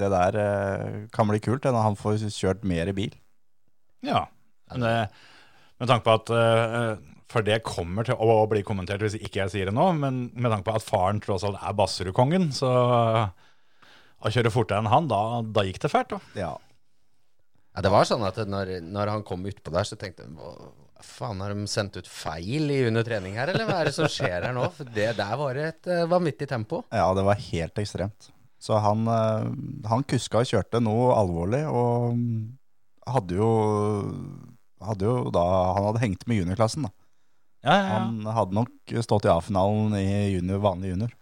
det 0.00 0.10
der 0.12 0.38
øh, 0.40 1.00
kan 1.14 1.28
bli 1.28 1.42
kult 1.44 1.66
når 1.68 1.88
han 1.88 1.98
får 2.00 2.24
kjørt 2.32 2.64
mer 2.64 2.90
i 2.90 2.96
bil. 2.96 3.16
Ja. 4.04 4.26
Men 4.72 4.86
det, 4.86 4.94
med 5.80 5.90
tanke 5.90 6.06
på 6.06 6.14
at 6.16 6.30
øh, 6.32 7.10
For 7.30 7.44
det 7.44 7.64
kommer 7.66 8.06
til 8.06 8.16
å 8.20 8.44
bli 8.48 8.62
kommentert 8.62 9.02
hvis 9.02 9.16
ikke 9.18 9.42
jeg 9.42 9.52
sier 9.52 9.68
det 9.68 9.74
nå, 9.74 9.88
men 9.98 10.28
med 10.32 10.52
tanke 10.52 10.68
på 10.68 10.76
at 10.76 10.86
faren 10.86 11.20
tross 11.24 11.44
alt 11.46 11.58
er 11.58 11.74
Basserud-kongen, 11.74 12.52
så 12.54 12.70
å 14.24 14.30
kjøre 14.32 14.52
fortere 14.54 14.80
enn 14.80 14.92
han, 14.92 15.08
da, 15.10 15.42
da 15.42 15.64
gikk 15.66 15.82
det 15.82 15.90
fælt, 15.92 16.14
da. 16.14 16.20
Ja. 16.38 16.52
Ja, 17.74 17.82
det 17.82 17.90
var 17.90 18.06
sånn 18.06 18.22
at 18.22 18.38
når, 18.46 18.76
når 18.86 19.10
han 19.10 19.24
kom 19.26 19.42
utpå 19.50 19.72
der, 19.74 19.88
så 19.88 19.98
tenkte 19.98 20.28
jeg 20.28 20.36
Faen, 21.02 21.40
har 21.42 21.50
de 21.50 21.66
sendt 21.70 21.96
ut 21.98 22.08
feil 22.08 22.70
i 22.70 22.78
under 22.86 23.04
trening 23.06 23.34
her, 23.38 23.50
eller 23.50 23.66
hva 23.68 23.80
er 23.80 23.90
det 23.90 23.96
som 23.96 24.08
skjer 24.10 24.46
her 24.46 24.54
nå? 24.54 24.68
For 24.76 24.88
det 24.94 25.10
der 25.18 25.34
var 25.40 25.58
et 25.58 25.88
uh, 25.90 26.04
vanvittig 26.10 26.48
tempo. 26.50 26.84
Ja, 26.94 27.08
det 27.16 27.24
var 27.26 27.40
helt 27.50 27.80
ekstremt. 27.82 28.28
Så 28.62 28.78
han, 28.80 29.08
uh, 29.10 29.50
han 29.90 30.04
kuska 30.08 30.44
og 30.44 30.48
kjørte 30.48 30.80
noe 30.84 31.10
alvorlig, 31.18 31.64
og 31.68 32.14
hadde 33.10 33.36
jo, 33.36 33.48
hadde 34.84 35.04
jo 35.04 35.16
da 35.34 35.42
Han 35.76 35.90
hadde 35.90 36.04
hengt 36.06 36.24
med 36.30 36.40
juniorklassen, 36.40 36.86
da. 36.86 36.94
Ja, 37.64 37.74
ja, 37.74 37.84
ja. 37.84 37.98
Han 37.98 38.34
hadde 38.36 38.56
nok 38.60 38.94
stått 39.04 39.26
i 39.26 39.32
A-finalen 39.32 39.96
i 39.98 40.06
junior, 40.36 40.62
vanlig 40.64 40.94
junior. 40.94 41.14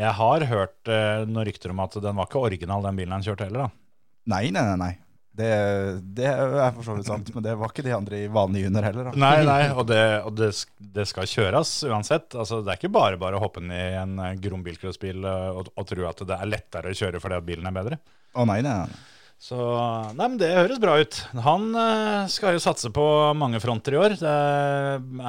Jeg 0.00 0.16
har 0.16 0.46
hørt 0.48 0.88
uh, 0.88 1.28
noen 1.28 1.46
rykter 1.48 1.72
om 1.74 1.84
at 1.84 1.96
den 2.00 2.18
var 2.18 2.28
ikke 2.28 2.42
original, 2.50 2.84
den 2.84 2.98
bilen 2.98 3.14
han 3.16 3.24
kjørte 3.24 3.48
heller, 3.48 3.68
da. 3.68 4.04
Nei, 4.34 4.48
nei, 4.54 4.64
nei. 4.72 4.76
nei. 4.80 4.92
Det, 5.40 5.50
det 6.20 6.28
er 6.28 6.72
for 6.76 6.84
så 6.84 6.96
vidt 6.98 7.08
sant, 7.08 7.30
men 7.34 7.44
det 7.46 7.56
var 7.58 7.72
ikke 7.72 7.84
de 7.86 7.94
andre 7.96 8.22
i 8.24 8.30
vanlig 8.32 8.66
junior 8.66 8.86
heller. 8.90 9.10
Da. 9.10 9.14
Nei, 9.24 9.36
nei, 9.48 9.60
og 9.72 9.86
det, 9.88 10.00
og 10.28 10.34
det, 10.36 10.50
det 10.98 11.06
skal 11.08 11.28
kjøres 11.30 11.72
uansett. 11.88 12.36
Altså, 12.36 12.60
det 12.64 12.74
er 12.74 12.80
ikke 12.80 12.92
bare 12.92 13.20
bare 13.20 13.38
å 13.38 13.44
hoppe 13.44 13.62
ned 13.64 13.94
i 13.94 14.00
en 14.00 14.18
eh, 14.20 14.36
grom 14.42 14.64
bilcrossbil 14.66 15.24
eh, 15.24 15.46
og, 15.56 15.72
og 15.74 15.88
tro 15.88 16.04
at 16.10 16.20
det 16.28 16.36
er 16.36 16.52
lettere 16.52 16.92
å 16.92 17.00
kjøre 17.00 17.22
fordi 17.22 17.40
at 17.40 17.48
bilen 17.48 17.70
er 17.70 17.78
bedre. 17.80 18.00
Å 18.36 18.46
nei, 18.48 18.60
nei, 18.66 18.76
nei. 18.84 19.06
Så 19.40 19.56
Nei, 19.56 20.26
men 20.26 20.36
det 20.36 20.50
høres 20.52 20.80
bra 20.82 20.98
ut. 21.00 21.16
Han 21.46 21.70
eh, 21.72 22.26
skal 22.28 22.58
jo 22.58 22.60
satse 22.60 22.90
på 22.92 23.04
mange 23.40 23.60
fronter 23.64 23.96
i 23.96 24.00
år. 24.02 24.16
Det 24.20 24.34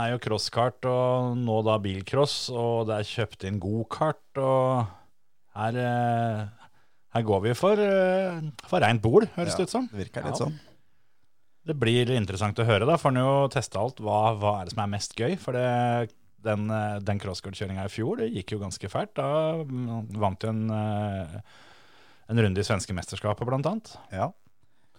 er 0.04 0.10
jo 0.12 0.20
crosskart 0.26 0.84
og 0.92 1.38
nå 1.40 1.62
da 1.64 1.78
bilcross, 1.80 2.50
og 2.52 2.90
det 2.90 2.98
er 3.00 3.12
kjøpt 3.14 3.48
inn 3.48 3.62
gokart, 3.64 4.26
og 4.36 4.90
her, 5.56 5.80
her 7.12 7.24
går 7.28 7.42
vi 7.44 7.54
for, 7.58 7.80
eh, 7.80 8.42
for 8.70 8.84
reint 8.84 9.02
bol, 9.04 9.26
høres 9.36 9.58
det 9.58 9.68
ut 9.68 9.74
som. 9.74 9.88
Det 9.92 10.06
virker 10.06 10.24
litt 10.24 10.38
Ja. 10.38 10.46
sånn. 10.46 10.60
Det 11.66 11.78
blir 11.78 12.10
interessant 12.10 12.58
å 12.58 12.66
høre, 12.66 12.88
da. 12.88 12.98
For 12.98 13.10
en 13.10 13.22
jo 13.22 13.48
teste 13.50 13.78
alt. 13.78 13.98
Hva, 13.98 14.34
hva 14.40 14.62
er 14.62 14.66
det 14.66 14.74
som 14.74 14.84
er 14.84 14.88
mest 14.98 15.16
gøy? 15.16 15.38
For 15.38 15.52
det, 15.54 16.14
den, 16.42 16.70
eh, 16.72 17.00
den 17.00 17.20
crosscourt-kjøringa 17.20 17.86
i 17.86 17.92
fjor, 17.92 18.18
det 18.18 18.32
gikk 18.34 18.56
jo 18.56 18.62
ganske 18.64 18.90
fælt. 18.90 19.14
Da 19.20 19.64
mm, 19.64 20.08
vant 20.18 20.42
jo 20.42 20.50
en, 20.50 20.64
eh, 20.72 21.42
en 22.30 22.38
runde 22.38 22.58
i 22.58 22.66
svenske 22.66 22.96
mesterskapet, 22.96 23.46
blant 23.46 23.68
annet. 23.68 23.94
Ja. 24.12 24.32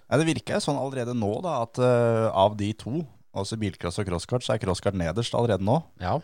ja 0.09 0.21
det 0.21 0.28
virker 0.28 0.62
sånn 0.62 0.78
allerede 0.78 1.16
nå 1.16 1.40
da, 1.42 1.62
at 1.62 1.81
uh, 1.81 2.28
av 2.28 2.57
de 2.61 2.73
to, 2.75 3.07
altså 3.35 3.57
bilcross 3.57 3.99
og 3.99 4.07
crosskart, 4.07 4.45
så 4.45 4.54
er 4.54 4.62
crosskart 4.62 4.95
nederst 4.95 5.35
allerede 5.35 5.64
nå. 5.64 5.81
Ja. 5.99 6.19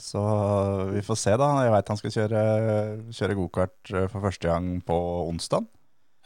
Så 0.00 0.20
vi 0.90 1.02
får 1.06 1.18
se, 1.20 1.36
da. 1.38 1.48
Jeg 1.64 1.72
veit 1.74 1.92
han 1.92 2.00
skal 2.00 2.14
kjøre, 2.16 2.40
kjøre 3.14 3.36
gokart 3.38 3.92
eh, 3.94 4.08
for 4.10 4.24
første 4.24 4.48
gang 4.50 4.72
på 4.86 4.96
onsdag. 5.28 5.68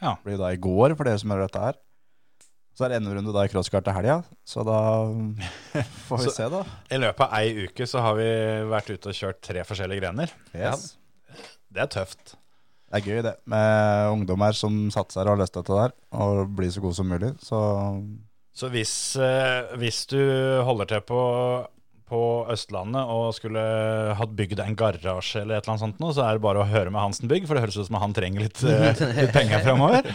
Ja. 0.01 0.15
Det 0.17 0.25
blir 0.31 0.39
da 0.41 0.49
i 0.55 0.59
går, 0.61 0.95
for 0.97 1.05
dere 1.05 1.19
som 1.21 1.33
hører 1.33 1.47
dette 1.47 1.61
her. 1.67 1.77
Så 2.79 2.85
er 2.87 2.93
det 2.93 3.01
NM-runde 3.03 3.33
da 3.35 3.43
i 3.43 3.51
crosskart 3.51 3.83
til 3.83 3.95
helga, 3.97 4.21
så 4.47 4.63
da 4.63 4.79
får 6.07 6.21
vi 6.23 6.31
se, 6.31 6.45
da. 6.53 6.61
I 6.95 6.99
løpet 7.01 7.25
av 7.25 7.33
ei 7.41 7.65
uke 7.67 7.87
så 7.91 8.03
har 8.05 8.15
vi 8.15 8.27
vært 8.71 8.93
ute 8.93 9.11
og 9.11 9.17
kjørt 9.17 9.41
tre 9.43 9.65
forskjellige 9.67 9.99
grener. 10.05 10.31
Yes. 10.55 10.93
Det 11.69 11.83
er 11.83 11.91
tøft. 11.91 12.37
Det 12.89 13.01
er 13.01 13.05
gøy, 13.05 13.19
det. 13.27 13.35
Med 13.51 14.13
ungdommer 14.15 14.55
som 14.57 14.87
satser 14.95 15.27
og 15.27 15.35
har 15.35 15.41
lyst 15.43 15.53
til 15.53 15.61
dette 15.67 15.81
der, 15.83 15.93
og 16.23 16.55
blir 16.57 16.71
så 16.73 16.81
god 16.81 16.95
som 16.97 17.11
mulig. 17.11 17.33
Så 17.43 17.59
Så 18.55 18.71
hvis, 18.73 18.93
eh, 19.21 19.75
hvis 19.77 20.05
du 20.09 20.17
holder 20.65 20.85
til 20.89 21.03
på, 21.05 21.19
på 22.09 22.19
Østlandet 22.51 23.11
og 23.13 23.29
skulle 23.37 23.61
hatt 24.17 24.33
bygd 24.37 24.59
en 24.63 24.75
garasje 24.79 25.43
eller 25.43 25.59
et 25.59 25.63
eller 25.63 25.75
annet 25.75 25.85
sånt 25.85 26.01
nå, 26.01 26.07
så 26.15 26.25
er 26.25 26.37
det 26.37 26.43
bare 26.43 26.63
å 26.63 26.69
høre 26.69 26.91
med 26.93 27.03
Hansen 27.03 27.29
Bygg, 27.31 27.47
for 27.47 27.55
det 27.55 27.63
høres 27.67 27.79
ut 27.79 27.87
som 27.87 27.99
han 28.01 28.15
trenger 28.17 28.47
litt, 28.47 28.59
eh, 28.65 29.03
litt 29.21 29.33
penger 29.35 29.63
framover. 29.65 30.09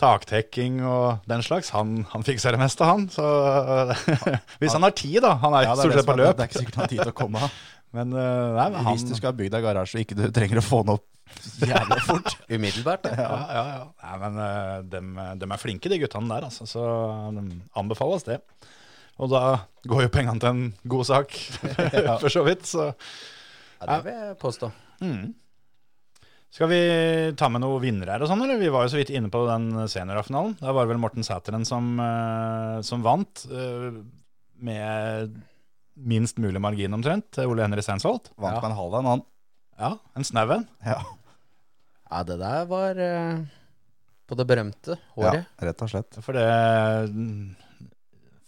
Taktekking 0.00 0.78
og 0.88 1.26
den 1.28 1.42
slags. 1.44 1.68
Han, 1.76 2.06
han 2.08 2.24
fikser 2.24 2.56
det 2.56 2.60
meste, 2.62 2.86
han. 2.88 3.04
Så 3.12 3.24
hvis 4.62 4.76
han 4.76 4.86
har 4.86 4.94
tid, 4.96 5.18
da. 5.26 5.34
Han 5.42 5.56
er 5.58 5.68
Ja, 5.68 5.74
stort 5.76 5.98
sett 5.98 6.08
på 6.08 6.16
løp. 6.16 6.38
Det 6.38 6.46
er 6.46 6.52
ikke 6.52 6.62
sikkert 6.62 6.78
han 6.78 6.86
har 6.86 6.92
tid 6.94 7.02
til 7.04 7.12
å 7.12 7.18
komme. 7.20 7.50
Men 7.96 8.14
eh, 8.14 8.48
nei, 8.56 8.66
men 8.70 8.86
han 8.86 8.96
Hvis 8.96 9.04
du 9.08 9.16
skal 9.18 9.32
ha 9.32 9.36
bygd 9.36 9.52
deg 9.56 9.66
garasje 9.66 9.98
og 9.98 10.04
ikke 10.06 10.16
du 10.16 10.24
trenger 10.32 10.62
å 10.62 10.64
få 10.64 10.80
den 10.86 10.94
opp 10.96 11.06
jævlig 11.60 12.00
fort. 12.06 12.32
Umiddelbart. 12.50 13.06
Ja, 13.12 13.36
ja, 13.54 13.64
ja. 13.74 13.82
Nei, 14.02 14.16
men 14.24 14.38
de, 14.40 14.48
dem, 14.96 15.10
dem 15.42 15.54
er 15.54 15.60
flinke, 15.62 15.92
de 15.92 16.00
guttene 16.02 16.32
der, 16.32 16.48
altså. 16.48 16.66
Så 16.70 16.86
de 17.36 17.44
anbefales 17.78 18.24
det. 18.26 18.40
Og 19.20 19.28
da 19.32 19.40
går 19.90 20.06
jo 20.06 20.12
pengene 20.14 20.40
til 20.40 20.48
en 20.48 20.62
god 20.88 21.04
sak, 21.08 21.34
for 22.22 22.32
så 22.32 22.42
vidt. 22.46 22.64
Så 22.68 22.86
Ja, 23.80 23.86
det 23.96 23.98
vil 24.06 24.16
jeg 24.16 24.38
påstå. 24.40 24.70
skal 26.50 26.68
vi 26.72 26.80
ta 27.38 27.48
med 27.52 27.62
noen 27.62 27.80
vinnere 27.84 28.16
her 28.16 28.24
og 28.24 28.30
sånn, 28.32 28.42
eller? 28.44 28.58
Vi 28.60 28.70
var 28.72 28.84
jo 28.86 28.90
så 28.92 28.98
vidt 28.98 29.12
inne 29.14 29.30
på 29.32 29.44
den 29.48 29.68
seniorfinalen. 29.88 30.56
Da 30.60 30.72
var 30.74 30.84
det 30.88 30.92
vel 30.94 31.00
Morten 31.04 31.24
Sæteren 31.26 31.64
som, 31.68 31.92
eh, 32.02 32.80
som 32.86 33.04
vant, 33.06 33.44
eh, 33.52 34.00
med 34.60 35.36
minst 36.00 36.40
mulig 36.40 36.60
margin 36.60 36.96
omtrent, 36.96 37.28
til 37.36 37.48
Ole 37.52 37.62
Henry 37.64 37.84
Steinsvold. 37.84 38.32
Vant 38.36 38.56
Ja. 38.56 38.60
med 38.60 38.70
en 38.72 38.76
halv 38.80 38.94
en, 38.98 39.10
han. 39.14 39.22
Ja, 39.80 39.92
en 40.16 40.24
snau 40.24 40.50
en. 40.58 40.66
Ja. 40.84 40.98
Ja, 42.10 42.22
det 42.26 42.38
der 42.40 42.64
var 42.66 42.98
eh, 42.98 43.44
på 44.28 44.36
det 44.36 44.46
berømte 44.48 44.96
håret. 45.16 45.44
ja, 45.46 45.66
rett 45.68 45.82
og 45.86 45.88
slett. 45.92 46.18
For 46.24 46.32
det 46.36 46.48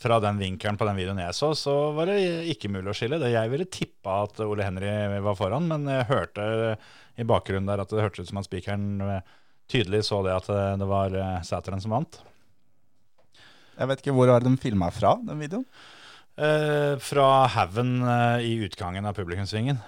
Fra 0.02 0.18
den 0.24 0.40
vinkelen 0.40 0.78
på 0.80 0.86
den 0.88 0.98
videoen 0.98 1.20
jeg 1.22 1.36
så, 1.38 1.52
så 1.58 1.76
var 1.94 2.10
det 2.10 2.18
ikke 2.50 2.70
mulig 2.72 2.90
å 2.90 2.96
skille. 2.96 3.20
Det 3.22 3.30
Jeg 3.30 3.52
ville 3.52 3.68
tippa 3.70 4.22
at 4.24 4.40
Ole 4.42 4.66
Henry 4.66 4.90
var 5.22 5.38
foran, 5.38 5.68
men 5.70 5.86
jeg 5.86 6.08
hørte 6.10 6.46
i 7.20 7.26
bakgrunnen 7.28 7.68
der 7.70 7.84
at 7.84 7.92
det 7.92 8.02
hørtes 8.02 8.24
ut 8.26 8.32
som 8.32 8.40
at 8.42 8.48
spikeren 8.48 8.98
tydelig 9.70 10.02
så 10.08 10.20
det 10.26 10.34
at 10.34 10.48
det 10.80 10.88
var 10.90 11.14
eh, 11.16 11.40
Sæteren 11.46 11.80
som 11.82 11.94
vant. 11.94 12.18
Jeg 13.78 13.88
vet 13.88 14.02
ikke 14.02 14.14
hvor 14.16 14.28
det 14.28 14.40
de 14.44 14.56
filma 14.60 14.90
fra, 14.92 15.14
den 15.22 15.40
videoen. 15.40 15.64
Eh, 16.36 16.96
fra 17.04 17.28
haugen 17.54 17.94
eh, 18.02 18.44
i 18.48 18.52
utgangen 18.66 19.06
av 19.08 19.16
publikumsvingen. 19.16 19.78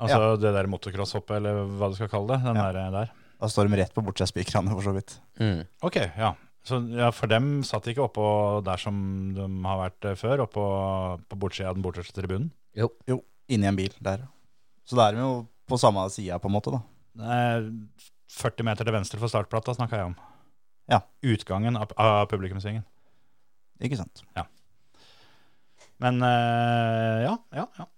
Altså 0.00 0.34
det 0.40 0.52
der 0.56 0.68
motocrosshoppet, 0.70 1.36
eller 1.38 1.64
hva 1.78 1.90
du 1.92 1.98
skal 1.98 2.08
kalle 2.10 2.34
det. 2.36 2.44
Den 2.46 2.56
Ja. 2.56 2.68
der, 2.72 2.90
der. 2.94 3.10
Da 3.40 3.48
står 3.48 3.68
de 3.68 3.80
rett 3.80 3.94
på 3.94 4.04
bortsespikrene, 4.04 4.72
for 4.72 4.84
så 4.84 4.94
vidt. 4.96 5.18
Mm. 5.40 5.64
Ok, 5.82 5.96
ja. 5.96 6.34
Så 6.66 6.80
ja, 6.92 7.08
for 7.14 7.30
dem 7.30 7.62
satt 7.66 7.88
ikke 7.88 8.04
oppå 8.04 8.24
der 8.66 8.80
som 8.80 8.96
de 9.36 9.46
har 9.64 9.80
vært 9.80 10.10
eh, 10.10 10.18
før, 10.18 10.44
oppå 10.44 10.64
på 11.30 11.38
bortsida 11.40 11.70
av 11.70 11.78
den 11.78 11.84
borteste 11.84 12.14
tribunen. 12.16 12.50
Jo, 12.76 12.90
jo. 13.08 13.22
inni 13.50 13.68
en 13.70 13.78
bil 13.78 13.94
der. 14.04 14.26
Så 14.86 14.98
da 14.98 15.08
er 15.08 15.16
de 15.16 15.24
jo 15.24 15.32
på 15.70 15.78
samme 15.80 16.04
sida, 16.12 16.38
på 16.42 16.50
en 16.50 16.56
måte, 16.56 16.74
da. 16.74 16.82
Eh, 17.20 17.70
40 18.30 18.66
meter 18.68 18.86
til 18.86 18.94
venstre 18.94 19.20
for 19.22 19.32
startplata 19.32 19.74
snakka 19.74 19.98
jeg 19.98 20.12
om. 20.12 20.18
Ja. 20.90 21.00
Utgangen 21.26 21.78
av, 21.78 21.94
av 21.98 22.26
publikumssvingen. 22.30 22.84
Ikke 23.80 23.98
sant. 23.98 24.22
Ja. 24.36 24.44
Men 26.00 26.20
øh, 26.24 27.24
ja, 27.24 27.34
ja, 27.56 27.66
ja. 27.78 27.88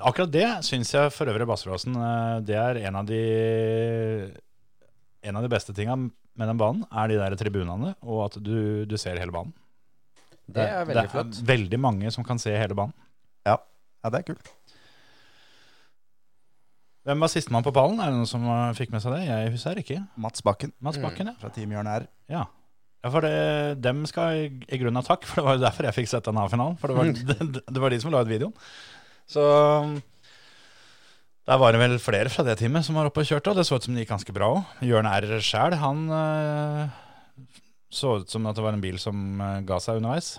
Akkurat 0.00 0.32
det 0.32 0.46
syns 0.64 0.94
jeg 0.94 1.12
for 1.12 1.28
øvrig 1.28 1.46
Basseråsen 1.48 1.96
Øh, 1.96 2.40
det 2.46 2.56
er 2.56 2.80
en 2.88 2.96
av 2.96 3.06
de 3.06 3.20
En 5.22 5.36
av 5.36 5.44
de 5.44 5.50
beste 5.52 5.74
tinga 5.76 5.96
med 5.96 6.48
den 6.48 6.60
banen, 6.60 6.86
er 6.88 7.10
de 7.10 7.18
der 7.20 7.36
tribunene, 7.36 7.94
og 8.00 8.22
at 8.28 8.38
du, 8.40 8.86
du 8.88 8.96
ser 9.00 9.18
hele 9.20 9.34
banen. 9.34 9.52
Det 10.50 10.64
er 10.64 10.86
veldig 10.88 11.10
flott. 11.12 11.34
Det 11.34 11.42
er 11.44 11.50
veldig 11.52 11.80
mange 11.80 12.10
som 12.14 12.26
kan 12.26 12.40
se 12.42 12.54
hele 12.56 12.76
banen. 12.78 12.94
Ja, 13.46 13.58
ja 14.02 14.12
det 14.12 14.22
er 14.22 14.32
kult. 14.32 14.50
Hvem 17.08 17.22
var 17.24 17.32
sistemann 17.32 17.64
på 17.64 17.72
pallen? 17.72 18.00
Er 18.02 18.12
det 18.12 18.18
noen 18.20 18.28
som 18.28 18.46
fikk 18.76 18.92
med 18.92 19.02
seg 19.02 19.14
det? 19.16 19.22
Jeg 19.28 19.52
husker 19.54 19.78
ikke. 19.80 20.00
Mats 20.20 20.44
Bakken 20.44 20.74
Mats 20.84 20.98
Mm. 21.00 21.04
Bakken, 21.06 21.30
ja. 21.32 21.36
fra 21.40 21.50
Team 21.54 21.72
Jørn 21.72 21.88
R. 21.88 22.06
Ja, 22.28 22.44
ja 23.04 23.10
for 23.10 23.24
det, 23.24 23.80
dem 23.80 24.04
skal 24.06 24.36
i, 24.36 24.48
grunn 24.50 24.82
grunnen 24.82 25.00
ha 25.00 25.06
takk, 25.06 25.24
for 25.24 25.40
det 25.40 25.46
var 25.46 25.56
jo 25.56 25.64
derfor 25.64 25.88
jeg 25.88 25.96
fikk 25.96 26.10
sett 26.12 26.28
den 26.28 26.40
A-finalen. 26.40 26.76
For 26.76 26.92
det 26.92 26.98
var, 26.98 27.12
det, 27.30 27.62
det 27.64 27.80
var 27.80 27.90
de 27.90 28.00
som 28.02 28.12
la 28.12 28.20
ut 28.20 28.28
videoen. 28.28 28.54
Så 29.30 29.42
der 31.50 31.58
var 31.58 31.74
det 31.74 31.80
vel 31.82 31.96
flere 31.98 32.30
fra 32.30 32.44
det 32.46 32.52
teamet 32.60 32.86
som 32.86 32.94
var 32.94 33.08
oppe 33.08 33.24
og 33.24 33.26
kjørte, 33.26 33.50
og 33.50 33.58
det 33.58 33.64
så 33.66 33.74
ut 33.74 33.86
som 33.86 33.96
det 33.96 34.04
gikk 34.04 34.12
ganske 34.12 34.34
bra 34.36 34.52
òg. 34.54 34.74
Jørn 34.86 35.08
R. 35.10 35.24
sjæl, 35.42 35.74
han 35.80 36.04
eh, 36.14 36.92
så 37.90 38.20
ut 38.20 38.30
som 38.30 38.46
at 38.46 38.54
det 38.54 38.62
var 38.62 38.76
en 38.76 38.84
bil 38.84 39.00
som 39.02 39.40
eh, 39.42 39.56
ga 39.66 39.80
seg 39.82 39.98
underveis. 39.98 40.36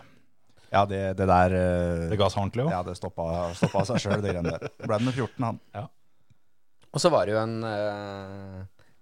Ja, 0.72 0.86
det, 0.88 1.02
det 1.20 1.28
der 1.28 1.56
eh, 1.58 2.06
Det 2.14 2.20
ga 2.22 2.30
seg 2.32 2.46
ordentlig 2.46 2.64
òg. 2.64 2.72
Ja, 2.72 2.80
det 2.88 2.96
stoppa, 2.96 3.26
stoppa 3.60 3.84
seg 3.90 4.00
sjøl, 4.06 4.24
det 4.24 4.38
greiene 4.38 4.56
der. 4.56 4.72
Ble 4.86 5.02
med 5.04 5.18
14, 5.18 5.50
han. 5.50 5.60
Og 6.92 7.04
så 7.04 7.12
var 7.12 7.28
det 7.28 7.36
jo 7.36 7.44
en, 7.44 7.60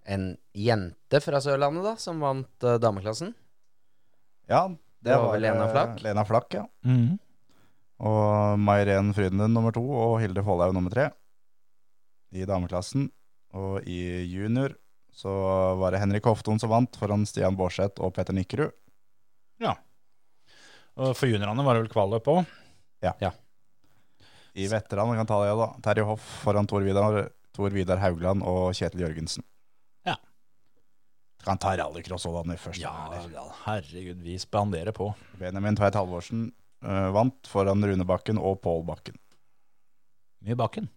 en 0.09 0.27
jente 0.65 1.21
fra 1.25 1.45
Sørlandet 1.45 1.85
da, 1.91 1.95
som 2.01 2.25
vant 2.25 2.69
dameklassen. 2.81 3.35
Ja, 4.49 4.65
det, 4.65 5.11
Det 5.11 5.21
var 5.21 5.35
vel 5.35 5.45
Lena 5.45 5.69
Flak 5.69 5.93
Flakk? 5.93 6.03
Lena 6.09 6.25
Flakk, 6.25 6.57
ja. 6.57 6.65
Mhm. 6.89 7.17
Og 8.09 8.61
Mairen 8.63 9.09
Frydenlund 9.13 9.51
nummer 9.53 9.73
to 9.75 9.81
og 9.83 10.21
Hilde 10.23 10.41
Follhaug 10.41 10.71
nummer 10.73 10.89
tre 10.93 11.09
i 12.36 12.45
dameklassen. 12.50 13.09
Og 13.57 13.86
i 13.89 14.00
junior 14.29 14.75
så 15.15 15.31
var 15.79 15.91
det 15.93 16.03
Henrik 16.03 16.27
Hofton 16.29 16.59
som 16.62 16.71
vant 16.71 16.95
foran 17.00 17.25
Stian 17.27 17.57
Baarseth 17.57 18.01
og 18.03 18.13
Petter 18.15 18.36
Nikkerud. 18.38 18.75
Og 21.00 21.15
for 21.17 21.31
juniorene 21.31 21.63
var 21.65 21.77
det 21.77 21.86
vel 21.86 21.93
kvalløp 21.93 22.27
òg. 22.31 22.57
I 24.59 24.65
veteranene 24.67 25.21
kan 25.21 25.29
ta 25.29 25.38
det, 25.45 25.53
da. 25.55 25.69
Terje 25.86 26.05
Hoff 26.07 26.25
foran 26.43 26.67
Tor 26.67 26.83
Vidar, 26.83 27.29
Tor 27.55 27.71
Vidar 27.74 28.01
Haugland 28.03 28.43
og 28.43 28.74
Kjetil 28.75 29.05
Jørgensen. 29.05 29.45
Kan 31.45 31.59
ta 31.62 31.71
rallycross 31.79 32.27
òg, 32.27 32.41
da, 32.43 32.57
først 32.59 32.81
Ja, 32.83 32.91
ja, 33.31 33.45
herregud, 33.63 34.19
vi 34.25 34.36
spanderer 34.41 34.91
på. 34.95 35.13
Benjamin 35.39 35.77
Tveit 35.79 35.95
Halvorsen 35.95 36.50
uh, 36.83 37.09
vant 37.15 37.48
foran 37.48 37.86
Rune 37.86 38.07
Bakken 38.07 38.41
og 38.41 38.59
Pål 38.65 38.83
Bakken. 38.89 39.15
Mye 40.43 40.57
bakken. 40.59 40.89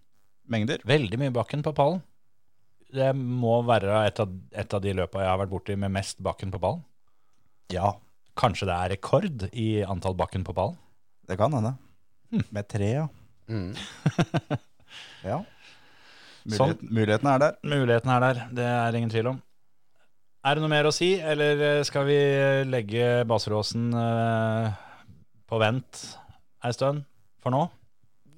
Mengder? 0.50 0.82
Veldig 0.88 1.18
mye 1.20 1.34
bakken 1.34 1.62
på 1.62 1.74
pallen. 1.76 2.00
Det 2.92 3.12
må 3.16 3.60
være 3.64 4.02
et 4.06 4.18
av, 4.20 4.32
et 4.52 4.74
av 4.74 4.82
de 4.84 4.96
løpa 4.98 5.22
jeg 5.22 5.30
har 5.30 5.38
vært 5.40 5.52
borti 5.52 5.76
med 5.80 5.94
mest 5.94 6.18
bakken 6.24 6.50
på 6.52 6.60
pallen. 6.60 6.82
Ja, 7.72 7.94
Kanskje 8.38 8.68
det 8.68 8.74
er 8.74 8.92
rekord 8.94 9.42
i 9.52 9.68
antall 9.84 10.16
bakken 10.16 10.44
på 10.46 10.54
pallen? 10.56 10.78
det 11.28 11.36
kan 11.38 11.52
hende. 11.54 11.76
Med 12.50 12.66
tre, 12.68 12.88
ja. 12.96 13.06
Mm. 13.48 13.72
ja. 15.30 15.38
Sånn. 16.50 16.74
Mulighet, 16.74 16.82
Muligheten 16.90 17.28
er 17.30 17.40
der. 17.40 17.54
Muligheten 17.62 18.12
er 18.12 18.24
der, 18.24 18.40
det 18.58 18.66
er 18.66 18.98
ingen 18.98 19.12
tvil 19.12 19.30
om. 19.30 19.38
Er 20.42 20.58
det 20.58 20.64
noe 20.64 20.72
mer 20.72 20.88
å 20.88 20.92
si, 20.92 21.12
eller 21.20 21.62
eh, 21.62 21.84
skal 21.86 22.04
vi 22.08 22.18
legge 22.66 23.22
Baseråsen 23.30 23.92
eh, 23.94 24.80
på 25.48 25.60
vent 25.62 26.02
ei 26.66 26.72
stund 26.74 27.04
for 27.44 27.54
nå? 27.54 27.62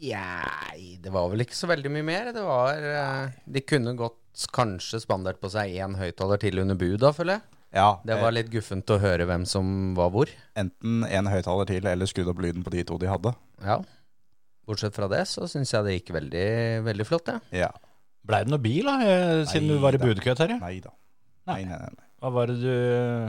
Nei, 0.02 0.98
det 1.00 1.12
var 1.14 1.30
vel 1.32 1.44
ikke 1.44 1.56
så 1.56 1.68
veldig 1.70 1.90
mye 1.94 2.06
mer. 2.06 2.30
Det 2.34 2.42
var 2.44 2.86
eh, 2.90 3.34
De 3.46 3.62
kunne 3.64 3.94
godt 3.98 4.46
kanskje 4.54 5.00
spandert 5.02 5.38
på 5.42 5.50
seg 5.52 5.76
én 5.78 5.94
høyttaler 5.98 6.40
til 6.42 6.58
under 6.62 6.78
bud, 6.78 6.98
da, 7.02 7.12
føler 7.14 7.38
jeg. 7.38 7.46
Ja, 7.74 7.88
Det 8.06 8.16
var 8.20 8.30
litt 8.34 8.50
guffent 8.52 8.90
å 8.94 9.00
høre 9.02 9.26
hvem 9.26 9.44
som 9.50 9.94
var 9.98 10.12
hvor. 10.14 10.30
eh, 10.30 10.60
enten 10.62 11.02
en 11.08 11.30
høyttaler 11.30 11.66
til 11.70 11.86
eller 11.90 12.06
skrudd 12.10 12.30
opp 12.30 12.42
lyden 12.42 12.62
på 12.66 12.70
de 12.74 12.84
to 12.86 12.98
de 12.98 13.10
hadde. 13.10 13.34
Ja. 13.64 13.80
Bortsett 14.64 14.94
fra 14.96 15.08
det, 15.10 15.24
så 15.28 15.48
syns 15.50 15.72
jeg 15.74 15.84
det 15.84 15.96
gikk 15.98 16.14
veldig, 16.14 16.46
veldig 16.86 17.06
flott, 17.08 17.30
jeg. 17.32 17.64
Ja. 17.64 17.70
Blei 18.24 18.44
det 18.46 18.54
noe 18.54 18.62
bil, 18.62 18.86
da, 18.88 18.94
eh, 19.04 19.44
siden 19.50 19.68
Nei 19.68 19.76
du 19.76 19.82
var 19.82 19.96
i 19.96 20.00
budkø, 20.00 20.34
Terje? 20.38 20.58
Nei 20.62 20.78
da. 20.84 20.94
Nei. 21.50 21.58
Nei, 21.64 21.64
nei, 21.72 21.80
nei. 21.82 21.94
nei. 21.98 22.08
Hva 22.24 22.30
var 22.32 22.48
det 22.48 22.54
du, 22.62 22.70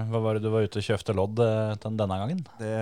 hva 0.07 0.21
var, 0.23 0.37
det 0.37 0.45
du 0.45 0.53
var 0.53 0.63
ute 0.63 0.79
og 0.79 0.85
kjøpte 0.87 1.15
lodd 1.17 1.41
til 1.83 1.97
denne 1.99 2.15
gangen? 2.21 2.45
Det, 2.61 2.75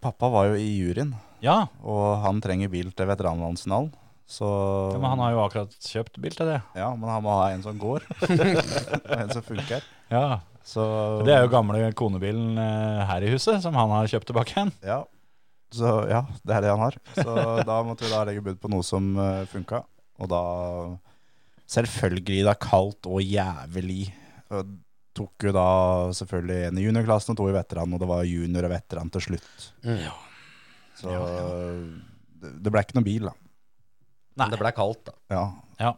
pappa 0.00 0.30
var 0.32 0.46
jo 0.48 0.54
i 0.56 0.70
juryen, 0.78 1.10
Ja, 1.44 1.64
og 1.80 2.20
han 2.24 2.40
trenger 2.44 2.70
bil 2.72 2.92
til 2.96 3.08
veteranlandsfinalen. 3.10 3.92
Så 4.30 4.46
ja, 4.46 4.98
men 5.00 5.10
han 5.10 5.22
har 5.24 5.32
jo 5.34 5.40
akkurat 5.42 5.72
kjøpt 5.82 6.20
bil 6.22 6.34
til 6.36 6.46
det. 6.52 6.60
Ja, 6.78 6.92
men 6.94 7.10
han 7.10 7.24
må 7.24 7.32
ha 7.34 7.48
en 7.50 7.64
som 7.64 7.78
går. 7.80 8.04
og 8.28 9.14
en 9.16 9.32
som 9.32 9.42
funker. 9.42 9.86
Ja, 10.12 10.40
Så 10.62 10.84
Det 11.26 11.34
er 11.34 11.42
jo 11.42 11.50
gamle 11.50 11.88
konebilen 11.98 12.60
eh, 12.60 13.00
her 13.08 13.26
i 13.26 13.32
huset, 13.32 13.58
som 13.64 13.74
han 13.74 13.90
har 13.90 14.10
kjøpt 14.12 14.30
tilbake 14.30 14.54
igjen. 14.54 14.70
Ja. 14.86 15.00
Så 15.74 15.96
ja, 16.10 16.22
det 16.46 16.54
er 16.54 16.62
det 16.62 16.70
han 16.76 16.84
har. 16.84 16.98
Så 17.16 17.34
da 17.70 17.80
måtte 17.86 18.06
vi 18.06 18.12
da 18.12 18.22
legge 18.28 18.44
bud 18.46 18.60
på 18.62 18.70
noe 18.70 18.86
som 18.86 19.10
uh, 19.18 19.42
funka. 19.50 19.82
Og 20.20 20.30
da 20.30 20.44
Selvfølgelig, 21.70 22.42
det 22.42 22.50
er 22.50 22.58
kaldt 22.58 23.06
og 23.06 23.22
jævlig. 23.22 24.08
Og 24.50 24.72
tok 25.14 25.46
jo 25.46 25.52
da 25.54 25.66
selvfølgelig 26.18 26.64
en 26.66 26.80
i 26.80 26.86
juniorklassen 26.86 27.34
og 27.34 27.38
to 27.38 27.46
i 27.50 27.54
veteran, 27.54 27.94
og 27.94 28.02
det 28.02 28.08
var 28.10 28.26
junior 28.26 28.66
og 28.66 28.72
veteran 28.72 29.12
til 29.14 29.26
slutt. 29.28 29.70
Mm. 29.86 30.08
Så 31.00 31.08
det, 32.40 32.52
det 32.64 32.72
ble 32.72 32.82
ikke 32.84 32.96
noen 32.98 33.06
bil, 33.08 33.26
da. 33.30 33.34
Men 34.40 34.52
det 34.54 34.60
ble 34.60 34.70
kaldt, 34.76 35.02
da. 35.10 35.16
Ja. 35.34 35.44
Ja. 35.80 35.92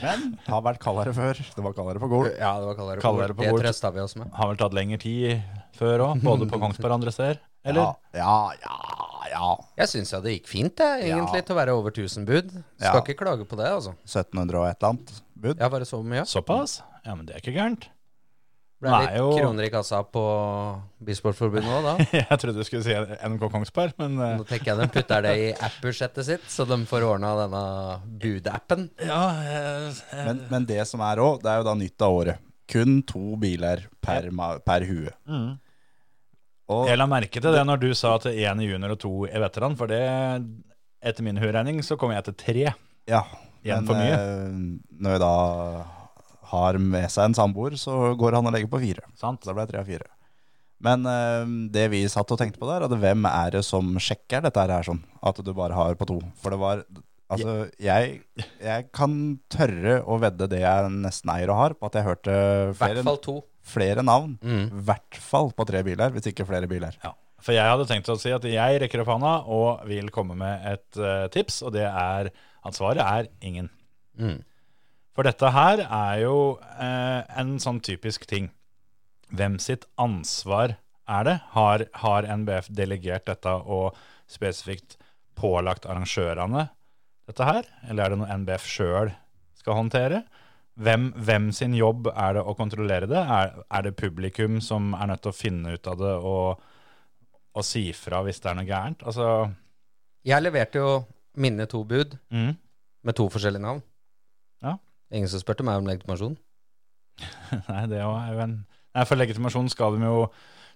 Men 0.00 0.36
det 0.38 0.52
har 0.52 0.60
vært 0.62 0.78
kaldere 0.82 1.12
før. 1.16 1.38
Det 1.56 1.62
var 1.64 1.72
kaldere 1.74 1.98
på 2.02 2.08
Gol. 2.12 2.28
Ja, 2.38 2.52
det 2.62 2.68
var 2.68 2.76
kaldere, 2.78 3.02
Kaldere 3.02 3.34
på 3.34 3.42
bord. 3.42 3.58
Det 3.58 3.64
trøsta 3.66 3.90
vi 3.96 4.02
oss 4.04 4.14
med. 4.20 4.28
Har 4.38 4.50
vel 4.52 4.58
tatt 4.60 4.76
lengre 4.76 5.00
tid 5.02 5.40
før 5.78 6.04
òg, 6.06 6.20
både 6.22 6.46
på 6.50 6.60
Kongsberg 6.62 6.92
og 6.92 6.98
andre 7.00 7.14
steder. 7.14 7.40
Eller? 7.66 7.90
Ja, 8.14 8.22
ja, 8.22 8.60
ja. 8.62 9.32
ja. 9.34 9.48
Jeg 9.82 9.90
syns 9.90 10.14
jo 10.14 10.20
det 10.24 10.36
gikk 10.38 10.46
fint, 10.48 10.76
det, 10.78 10.86
egentlig, 11.08 11.40
Ja. 11.42 11.46
til 11.48 11.56
å 11.56 11.58
være 11.58 11.74
over 11.76 11.90
1000 11.92 12.28
bud. 12.28 12.52
Skal 12.78 13.00
Ja. 13.00 13.02
ikke 13.02 13.18
klage 13.18 13.44
på 13.50 13.58
det, 13.58 13.66
altså. 13.68 13.96
1700 14.06 14.60
og 14.62 14.68
et 14.70 14.78
eller 14.78 14.94
annet 14.94 15.12
bud. 15.34 15.56
Ja, 15.58 15.68
bare 15.74 15.88
så 15.90 16.00
mye. 16.06 16.22
Såpass? 16.30 16.78
Ja, 17.04 17.16
men 17.18 17.26
det 17.26 17.34
er 17.36 17.42
ikke 17.42 17.56
gærent. 17.58 17.88
Ble 18.80 18.90
litt 18.96 19.10
er 19.12 19.16
jo- 19.20 19.32
kroner 19.36 19.66
i 19.66 19.70
kassa 19.72 19.98
på 20.08 20.20
Bilsportforbundet 21.04 21.68
òg, 21.68 21.84
da. 21.84 21.94
Jeg 22.20 22.38
trodde 22.40 22.62
du 22.62 22.64
skulle 22.64 22.84
si 22.86 22.94
NK 23.28 23.42
Kongsberg, 23.52 23.92
men 24.00 24.14
eh, 24.16 24.36
Nå 24.40 24.46
tenker 24.48 24.70
jeg 24.72 24.78
de 24.80 24.86
putter 24.94 25.24
det 25.26 25.34
i 25.36 25.48
app-budsjettet 25.52 26.24
sitt, 26.30 26.46
så 26.48 26.64
de 26.68 26.78
får 26.88 27.04
ordna 27.10 27.34
denne 27.42 27.62
budappen. 28.22 28.86
ja 29.04 29.20
eh, 29.44 29.90
eh, 29.90 30.22
Men, 30.30 30.40
men 30.52 30.68
det 30.70 30.80
som 30.88 31.02
er 31.04 31.20
òg, 31.20 31.42
det 31.44 31.52
er 31.52 31.60
jo 31.60 31.68
da 31.68 31.74
nytt 31.76 32.06
av 32.08 32.16
året. 32.22 32.40
Kun 32.70 33.00
to 33.04 33.34
biler 33.42 33.84
per, 34.00 34.30
per 34.64 34.86
hue. 34.88 35.12
Mm. 35.28 35.52
Og 36.70 36.86
Jeg 36.86 37.00
la 37.00 37.06
merke 37.10 37.40
til 37.42 37.50
det 37.52 37.64
når 37.66 37.80
du 37.82 37.88
sa 37.98 38.14
at 38.16 38.28
én 38.30 38.60
i 38.62 38.68
junior 38.70 38.92
og 38.94 39.00
to 39.02 39.12
i 39.26 39.40
veteran, 39.42 39.76
for 39.76 39.90
det 39.90 40.00
etter 41.02 41.24
min 41.26 41.40
huregning 41.42 41.80
så 41.84 41.96
kommer 42.00 42.16
jeg 42.20 42.28
til 42.30 42.36
tre. 42.46 42.66
ja, 43.10 43.24
Igjen 43.60 43.82
men 43.84 43.88
for 43.90 43.98
mye. 44.00 44.20
når 45.04 45.16
jeg 45.18 45.20
da 45.20 45.32
har 46.50 46.78
med 46.82 47.08
seg 47.12 47.28
en 47.30 47.36
samboer, 47.38 47.76
så 47.80 48.14
går 48.18 48.36
han 48.38 48.46
og 48.50 48.54
legger 48.56 48.70
på 48.72 48.80
fire. 48.82 49.04
Sant? 49.20 49.42
Da 49.46 49.54
ble 49.56 49.66
det 49.66 49.72
tre 49.74 49.82
av 49.84 49.88
fire. 49.90 50.08
Men 50.80 51.04
eh, 51.06 51.44
det 51.74 51.86
vi 51.92 52.04
satt 52.08 52.30
og 52.32 52.38
tenkte 52.40 52.60
på 52.62 52.68
der, 52.70 52.86
at 52.86 52.94
hvem 53.02 53.26
er 53.28 53.50
det 53.58 53.64
som 53.66 53.92
sjekker 54.00 54.40
dette 54.46 54.62
her 54.64 54.86
sånn? 54.86 55.02
At 55.22 55.40
du 55.44 55.50
bare 55.56 55.76
har 55.76 55.98
på 56.00 56.06
to. 56.08 56.20
For 56.42 56.54
det 56.56 56.60
var 56.62 56.84
Altså, 57.30 57.68
jeg, 57.78 58.16
jeg 58.58 58.86
kan 58.90 59.12
tørre 59.54 60.00
å 60.02 60.16
vedde 60.18 60.48
det 60.50 60.64
jeg 60.64 60.88
nesten 60.90 61.30
eier 61.30 61.52
og 61.54 61.60
har, 61.60 61.74
på 61.78 61.86
at 61.86 61.94
jeg 62.00 62.02
hørte 62.08 62.32
hvert 62.34 62.80
flere, 62.80 63.04
fall 63.06 63.20
to. 63.22 63.34
flere 63.62 64.02
navn. 64.02 64.32
I 64.42 64.48
Mm. 64.50 64.80
hvert 64.88 65.14
fall 65.22 65.52
på 65.54 65.66
tre 65.68 65.84
biler, 65.86 66.10
hvis 66.10 66.26
ikke 66.32 66.42
flere 66.48 66.66
biler. 66.66 66.96
Ja. 67.04 67.12
For 67.38 67.54
jeg 67.54 67.70
hadde 67.70 67.86
tenkt 67.86 68.10
å 68.10 68.18
si 68.18 68.32
at 68.34 68.42
jeg 68.50 68.80
rekker 68.82 69.04
opp 69.04 69.12
hånda 69.14 69.34
og 69.46 69.86
vil 69.86 70.10
komme 70.10 70.34
med 70.42 70.66
et 70.72 70.98
uh, 70.98 71.28
tips, 71.30 71.60
og 71.62 71.70
det 71.78 71.86
er 71.86 72.32
at 72.34 72.74
svaret 72.74 72.98
er 73.06 73.30
ingen. 73.46 73.70
Mm. 74.18 74.40
For 75.20 75.28
dette 75.28 75.48
her 75.52 75.82
er 75.84 76.22
jo 76.22 76.36
eh, 76.80 77.26
en 77.36 77.58
sånn 77.60 77.82
typisk 77.84 78.22
ting. 78.24 78.46
Hvem 79.28 79.58
sitt 79.60 79.82
ansvar 80.00 80.78
er 81.04 81.26
det? 81.28 81.34
Har, 81.52 81.84
har 82.00 82.28
NBF 82.40 82.70
delegert 82.72 83.26
dette 83.28 83.52
og 83.52 83.98
spesifikt 84.32 84.96
pålagt 85.36 85.84
arrangørene 85.84 86.64
dette 87.28 87.50
her? 87.50 87.68
Eller 87.84 88.06
er 88.06 88.14
det 88.14 88.20
noe 88.22 88.40
NBF 88.46 88.64
sjøl 88.64 89.12
skal 89.60 89.82
håndtere? 89.82 90.24
Hvem, 90.80 91.10
hvem 91.28 91.52
sin 91.52 91.76
jobb 91.76 92.08
er 92.14 92.38
det 92.40 92.48
å 92.48 92.56
kontrollere 92.56 93.12
det? 93.12 93.20
Er, 93.20 93.56
er 93.68 93.88
det 93.90 93.96
publikum 94.00 94.56
som 94.64 94.94
er 94.96 95.12
nødt 95.12 95.26
til 95.28 95.36
å 95.36 95.40
finne 95.44 95.76
ut 95.76 95.92
av 95.92 96.00
det 96.00 96.18
og, 96.32 96.68
og 97.60 97.72
si 97.76 97.90
fra 97.92 98.24
hvis 98.24 98.40
det 98.40 98.54
er 98.54 98.62
noe 98.62 98.70
gærent? 98.72 99.04
Altså 99.04 99.50
Jeg 100.24 100.48
leverte 100.48 100.80
jo 100.80 101.00
mine 101.36 101.68
to 101.68 101.84
bud 101.84 102.16
mm, 102.32 102.54
med 103.04 103.20
to 103.20 103.28
forskjellige 103.28 103.68
navn. 103.68 103.84
Ja. 104.64 104.80
Ingen 105.10 105.28
som 105.32 105.42
spurte 105.42 105.64
meg 105.66 105.80
om 105.80 105.88
legitimasjon. 105.90 106.36
Nei, 107.70 107.84
det 107.90 107.98
er 108.00 108.06
jo 108.34 108.40
en 108.46 108.56
Nei, 108.94 109.04
For 109.06 109.18
legitimasjon 109.20 109.68
skal 109.70 109.98
de 109.98 110.06
jo 110.08 110.24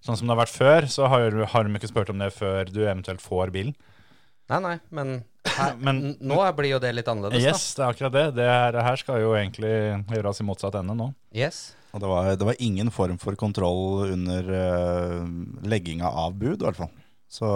Sånn 0.05 0.19
som 0.21 0.29
det 0.29 0.35
har 0.35 0.43
vært 0.43 0.53
før, 0.53 0.87
så 0.93 1.07
har, 1.09 1.33
har 1.55 1.65
de 1.65 1.79
ikke 1.79 1.89
spurt 1.89 2.11
om 2.13 2.21
det 2.21 2.27
før 2.37 2.69
du 2.69 2.83
eventuelt 2.85 3.23
får 3.25 3.49
bilen. 3.55 3.71
Nei, 4.53 4.59
nei, 4.61 4.73
men, 4.93 5.13
her, 5.49 5.79
Men- 5.81 6.19
nå 6.29 6.37
blir 6.59 6.75
jo 6.75 6.81
det 6.83 6.91
litt 6.93 7.09
annerledes, 7.09 7.41
Yes, 7.41 7.63
det 7.79 7.87
er 7.87 7.95
akkurat 7.95 8.13
det. 8.13 8.25
Det 8.37 8.45
her, 8.51 8.77
her 8.85 9.01
skal 9.01 9.23
jo 9.23 9.31
egentlig 9.33 9.71
gjøres 10.13 10.43
i 10.43 10.45
motsatt 10.45 10.77
ende 10.83 10.93
nå. 10.99 11.07
Yes. 11.33 11.63
Og 11.97 12.03
det 12.05 12.11
var, 12.13 12.29
det 12.37 12.51
var 12.51 12.61
ingen 12.69 12.93
form 12.93 13.17
for 13.23 13.33
kontroll 13.41 14.11
under 14.11 14.53
uh, 14.53 15.25
legginga 15.73 16.13
av 16.13 16.37
bud, 16.37 16.59
i 16.61 16.67
hvert 16.69 16.83
fall. 16.83 16.93
Så, 17.33 17.49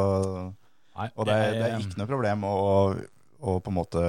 Nei, 0.96 1.10
og 1.12 1.28
det, 1.28 1.36
er- 1.36 1.52
det 1.58 1.66
er 1.68 1.76
ikke 1.84 2.00
noe 2.00 2.08
problem 2.14 2.48
å, 2.48 2.56
å 3.44 3.58
på 3.60 3.74
en 3.74 3.76
måte 3.82 4.06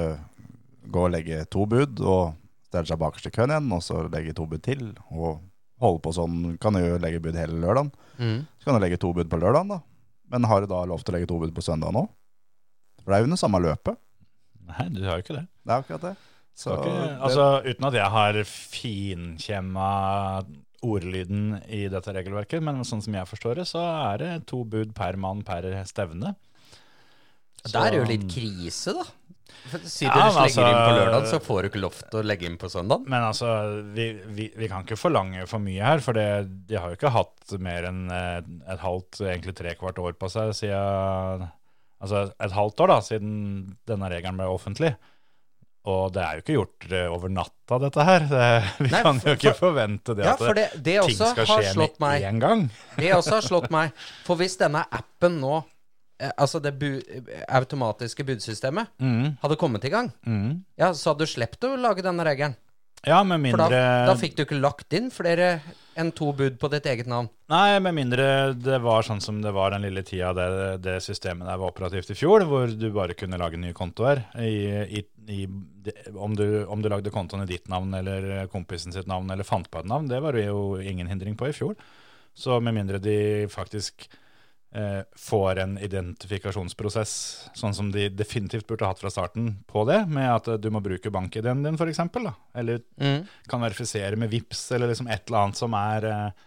gå 0.88 1.04
og 1.10 1.12
legge 1.12 1.44
to 1.52 1.68
bud, 1.68 2.00
og 2.00 2.38
stelle 2.70 2.90
seg 2.90 3.00
bakerst 3.02 3.28
i 3.30 3.34
køen 3.36 3.52
igjen, 3.54 3.72
og 3.76 3.82
så 3.86 4.04
legge 4.14 4.36
to 4.38 4.46
bud 4.50 4.62
til, 4.66 4.92
og 5.12 5.42
holde 5.82 6.02
på 6.06 6.14
sånn. 6.16 6.40
Kan 6.62 6.76
du 6.78 6.84
jo 6.84 6.98
legge 7.02 7.22
bud 7.24 7.38
hele 7.40 7.60
lørdagen. 7.64 7.92
Mm. 8.20 8.40
Så 8.60 8.70
kan 8.70 8.78
du 8.78 8.84
legge 8.86 9.00
to 9.02 9.12
bud 9.16 9.30
på 9.32 9.40
lørdagen, 9.42 9.74
da. 9.76 9.82
Men 10.30 10.46
har 10.46 10.62
du 10.62 10.70
da 10.70 10.84
lov 10.86 11.02
til 11.02 11.14
å 11.14 11.18
legge 11.18 11.30
to 11.32 11.40
bud 11.42 11.54
på 11.56 11.64
søndag 11.66 11.94
nå? 11.96 12.06
For 13.02 13.10
det 13.12 13.18
er 13.18 13.24
jo 13.24 13.30
under 13.32 13.40
samme 13.42 13.62
løpet. 13.64 13.98
Nei, 14.70 14.88
du 14.94 15.02
har 15.08 15.18
jo 15.18 15.24
ikke 15.26 15.38
det. 15.40 15.46
Det 15.66 15.74
er 15.74 15.82
akkurat 15.82 16.04
det. 16.10 16.16
Så 16.60 16.76
det- 16.84 17.20
altså, 17.24 17.46
uten 17.66 17.86
at 17.88 17.94
jeg 17.96 18.10
har 18.12 18.34
finkjemma 18.44 19.90
ordlyden 20.84 21.62
i 21.68 21.88
dette 21.92 22.14
regelverket, 22.16 22.62
men 22.64 22.84
sånn 22.88 23.02
som 23.04 23.16
jeg 23.16 23.28
forstår 23.28 23.56
det, 23.62 23.66
så 23.68 23.82
er 24.14 24.18
det 24.22 24.48
to 24.48 24.64
bud 24.64 24.94
per 24.96 25.18
mann 25.20 25.42
per 25.48 25.64
stevne. 25.88 26.36
Det 27.64 27.76
er 27.76 27.98
jo 27.98 28.06
litt 28.08 28.28
krise, 28.32 28.94
da. 28.96 29.04
Si 29.84 30.06
Ja, 30.06 30.14
dere 30.16 30.26
altså, 30.30 30.46
slenger 30.56 30.72
inn 30.72 30.80
på 30.88 30.96
lørdag, 30.98 31.28
så 31.30 31.40
får 31.44 31.62
du 31.62 31.70
ikke 31.70 31.82
lov 31.84 31.98
til 32.00 32.20
å 32.22 32.24
legge 32.26 32.48
inn 32.50 32.58
på 32.62 32.70
søndag. 32.72 33.04
Men 33.12 33.26
altså, 33.28 33.52
vi, 33.96 34.08
vi, 34.38 34.48
vi 34.58 34.70
kan 34.72 34.86
ikke 34.86 34.98
forlange 35.00 35.46
for 35.50 35.62
mye 35.64 35.84
her, 35.86 36.02
for 36.06 36.18
det, 36.18 36.26
de 36.70 36.80
har 36.80 36.90
jo 36.94 36.98
ikke 37.00 37.14
hatt 37.16 37.56
mer 37.62 37.90
enn 37.92 38.04
eh, 38.14 38.40
et 38.74 38.82
halvt, 38.84 39.22
egentlig 39.28 39.56
tre 39.60 39.76
kvart 39.80 40.02
år 40.02 40.18
på 40.20 40.32
seg 40.34 40.56
siden 40.58 41.48
Altså 42.00 42.30
et 42.40 42.54
halvt 42.56 42.80
år 42.86 42.92
da, 42.94 43.00
siden 43.04 43.32
denne 43.90 44.08
regelen 44.08 44.38
ble 44.40 44.46
offentlig. 44.48 44.94
Og 45.90 46.14
det 46.16 46.22
er 46.24 46.38
jo 46.38 46.44
ikke 46.44 46.56
gjort 46.56 46.86
eh, 46.96 47.08
over 47.12 47.32
natta, 47.34 47.80
dette 47.84 48.06
her. 48.08 48.26
Det, 48.30 48.46
vi 48.86 48.92
Nei, 48.94 49.02
kan 49.04 49.20
jo 49.24 49.34
ikke 49.36 49.52
for- 49.52 49.66
forvente 49.70 50.16
det 50.16 50.26
Ja, 50.28 50.36
at 50.38 50.56
det, 50.58 50.66
det 50.86 50.96
ting 51.08 51.18
skal 51.20 51.50
skje 51.50 51.88
med 52.04 52.24
én 52.30 52.40
gang. 52.40 52.66
Det 52.96 53.12
også 53.16 53.38
har 53.40 53.46
slått 53.48 53.70
meg. 53.74 53.92
For 54.28 54.40
hvis 54.40 54.56
denne 54.60 54.86
appen 54.96 55.40
nå, 55.44 55.60
altså 56.36 56.60
det 56.64 56.74
bu 56.80 56.90
automatiske 57.48 58.26
budsystemet, 58.28 58.92
Mm, 59.00 59.38
hadde 59.42 59.60
kommet 59.60 59.86
i 59.86 59.94
gang, 59.94 60.12
mm. 60.26 60.64
ja, 60.80 60.94
så 60.94 61.14
hadde 61.14 61.26
du 61.26 61.32
sluppet 61.32 61.70
å 61.70 61.78
lage 61.80 62.04
denne 62.06 62.26
regelen. 62.28 62.58
Ja, 63.08 63.22
med 63.24 63.40
mindre... 63.40 63.64
For 63.64 63.72
da, 63.72 64.08
da 64.10 64.16
fikk 64.20 64.34
du 64.36 64.44
ikke 64.44 64.58
lagt 64.60 64.94
inn 64.98 65.08
flere 65.14 65.62
enn 66.00 66.12
to 66.16 66.34
bud 66.36 66.58
på 66.60 66.70
ditt 66.72 66.88
eget 66.90 67.08
navn. 67.08 67.30
Nei, 67.52 67.80
med 67.84 67.96
mindre 67.96 68.26
det 68.56 68.80
var 68.84 69.06
sånn 69.08 69.22
som 69.24 69.40
det 69.44 69.54
var 69.56 69.72
den 69.72 69.86
lille 69.88 70.04
tida 70.08 70.34
det, 70.36 70.50
det 70.84 70.98
systemet 71.04 71.48
der 71.48 71.60
var 71.60 71.72
operativt 71.72 72.12
i 72.12 72.18
fjor, 72.20 72.44
hvor 72.48 72.72
du 72.72 72.90
bare 72.96 73.16
kunne 73.20 73.40
lage 73.40 73.60
nye 73.60 73.76
kontoer. 73.76 74.26
I, 74.40 75.00
i, 75.00 75.06
i, 75.32 75.40
om, 76.12 76.36
du, 76.36 76.66
om 76.68 76.84
du 76.84 76.92
lagde 76.92 77.14
kontoen 77.16 77.46
i 77.46 77.52
ditt 77.52 77.72
navn 77.72 77.96
eller 78.00 78.50
kompisen 78.52 78.96
sitt 78.96 79.08
navn 79.08 79.32
eller 79.32 79.48
fant 79.48 79.72
på 79.72 79.80
et 79.82 79.90
navn, 79.90 80.12
det 80.12 80.20
var 80.24 80.36
det 80.36 80.50
jo 80.50 80.80
ingen 80.84 81.08
hindring 81.12 81.40
på 81.40 81.50
i 81.50 81.56
fjor. 81.56 81.80
Så 82.36 82.60
med 82.64 82.76
mindre 82.76 83.00
de 83.04 83.48
faktisk 83.52 84.10
eh, 84.76 85.02
får 85.18 85.60
en 85.64 85.78
identifikasjonsprosess, 85.82 87.14
sånn 87.58 87.74
som 87.74 87.92
de 87.94 88.08
definitivt 88.14 88.68
burde 88.70 88.86
hatt 88.90 89.00
fra 89.02 89.10
starten 89.14 89.64
på 89.70 89.86
det, 89.90 90.04
med 90.12 90.30
at 90.34 90.48
eh, 90.48 90.60
du 90.62 90.70
må 90.74 90.82
bruke 90.86 91.12
bank-ID-en 91.14 91.64
din 91.66 91.80
f.eks., 91.80 92.00
eller 92.54 92.84
Mm. 93.00 93.26
kan 93.48 93.62
verifisere 93.62 94.16
med 94.20 94.30
VIPS 94.30 94.72
eller 94.76 94.92
liksom 94.92 95.08
et 95.10 95.26
eller 95.28 95.40
annet 95.46 95.58
som 95.58 95.74
er 95.74 96.06
eh, 96.06 96.46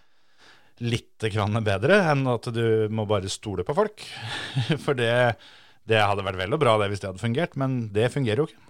litt 0.82 1.18
grann 1.32 1.58
bedre 1.64 2.00
enn 2.10 2.26
at 2.26 2.48
du 2.54 2.88
må 2.90 3.06
bare 3.06 3.28
stole 3.30 3.64
på 3.64 3.74
folk. 3.76 4.02
For 4.84 4.94
det, 4.98 5.36
det 5.88 6.00
hadde 6.02 6.24
vært 6.26 6.40
vel 6.40 6.54
og 6.56 6.60
bra 6.62 6.76
det 6.80 6.90
hvis 6.92 7.02
det 7.02 7.10
hadde 7.12 7.22
fungert, 7.22 7.56
men 7.60 7.88
det 7.94 8.10
fungerer 8.12 8.42
jo 8.42 8.48
ikke. 8.50 8.68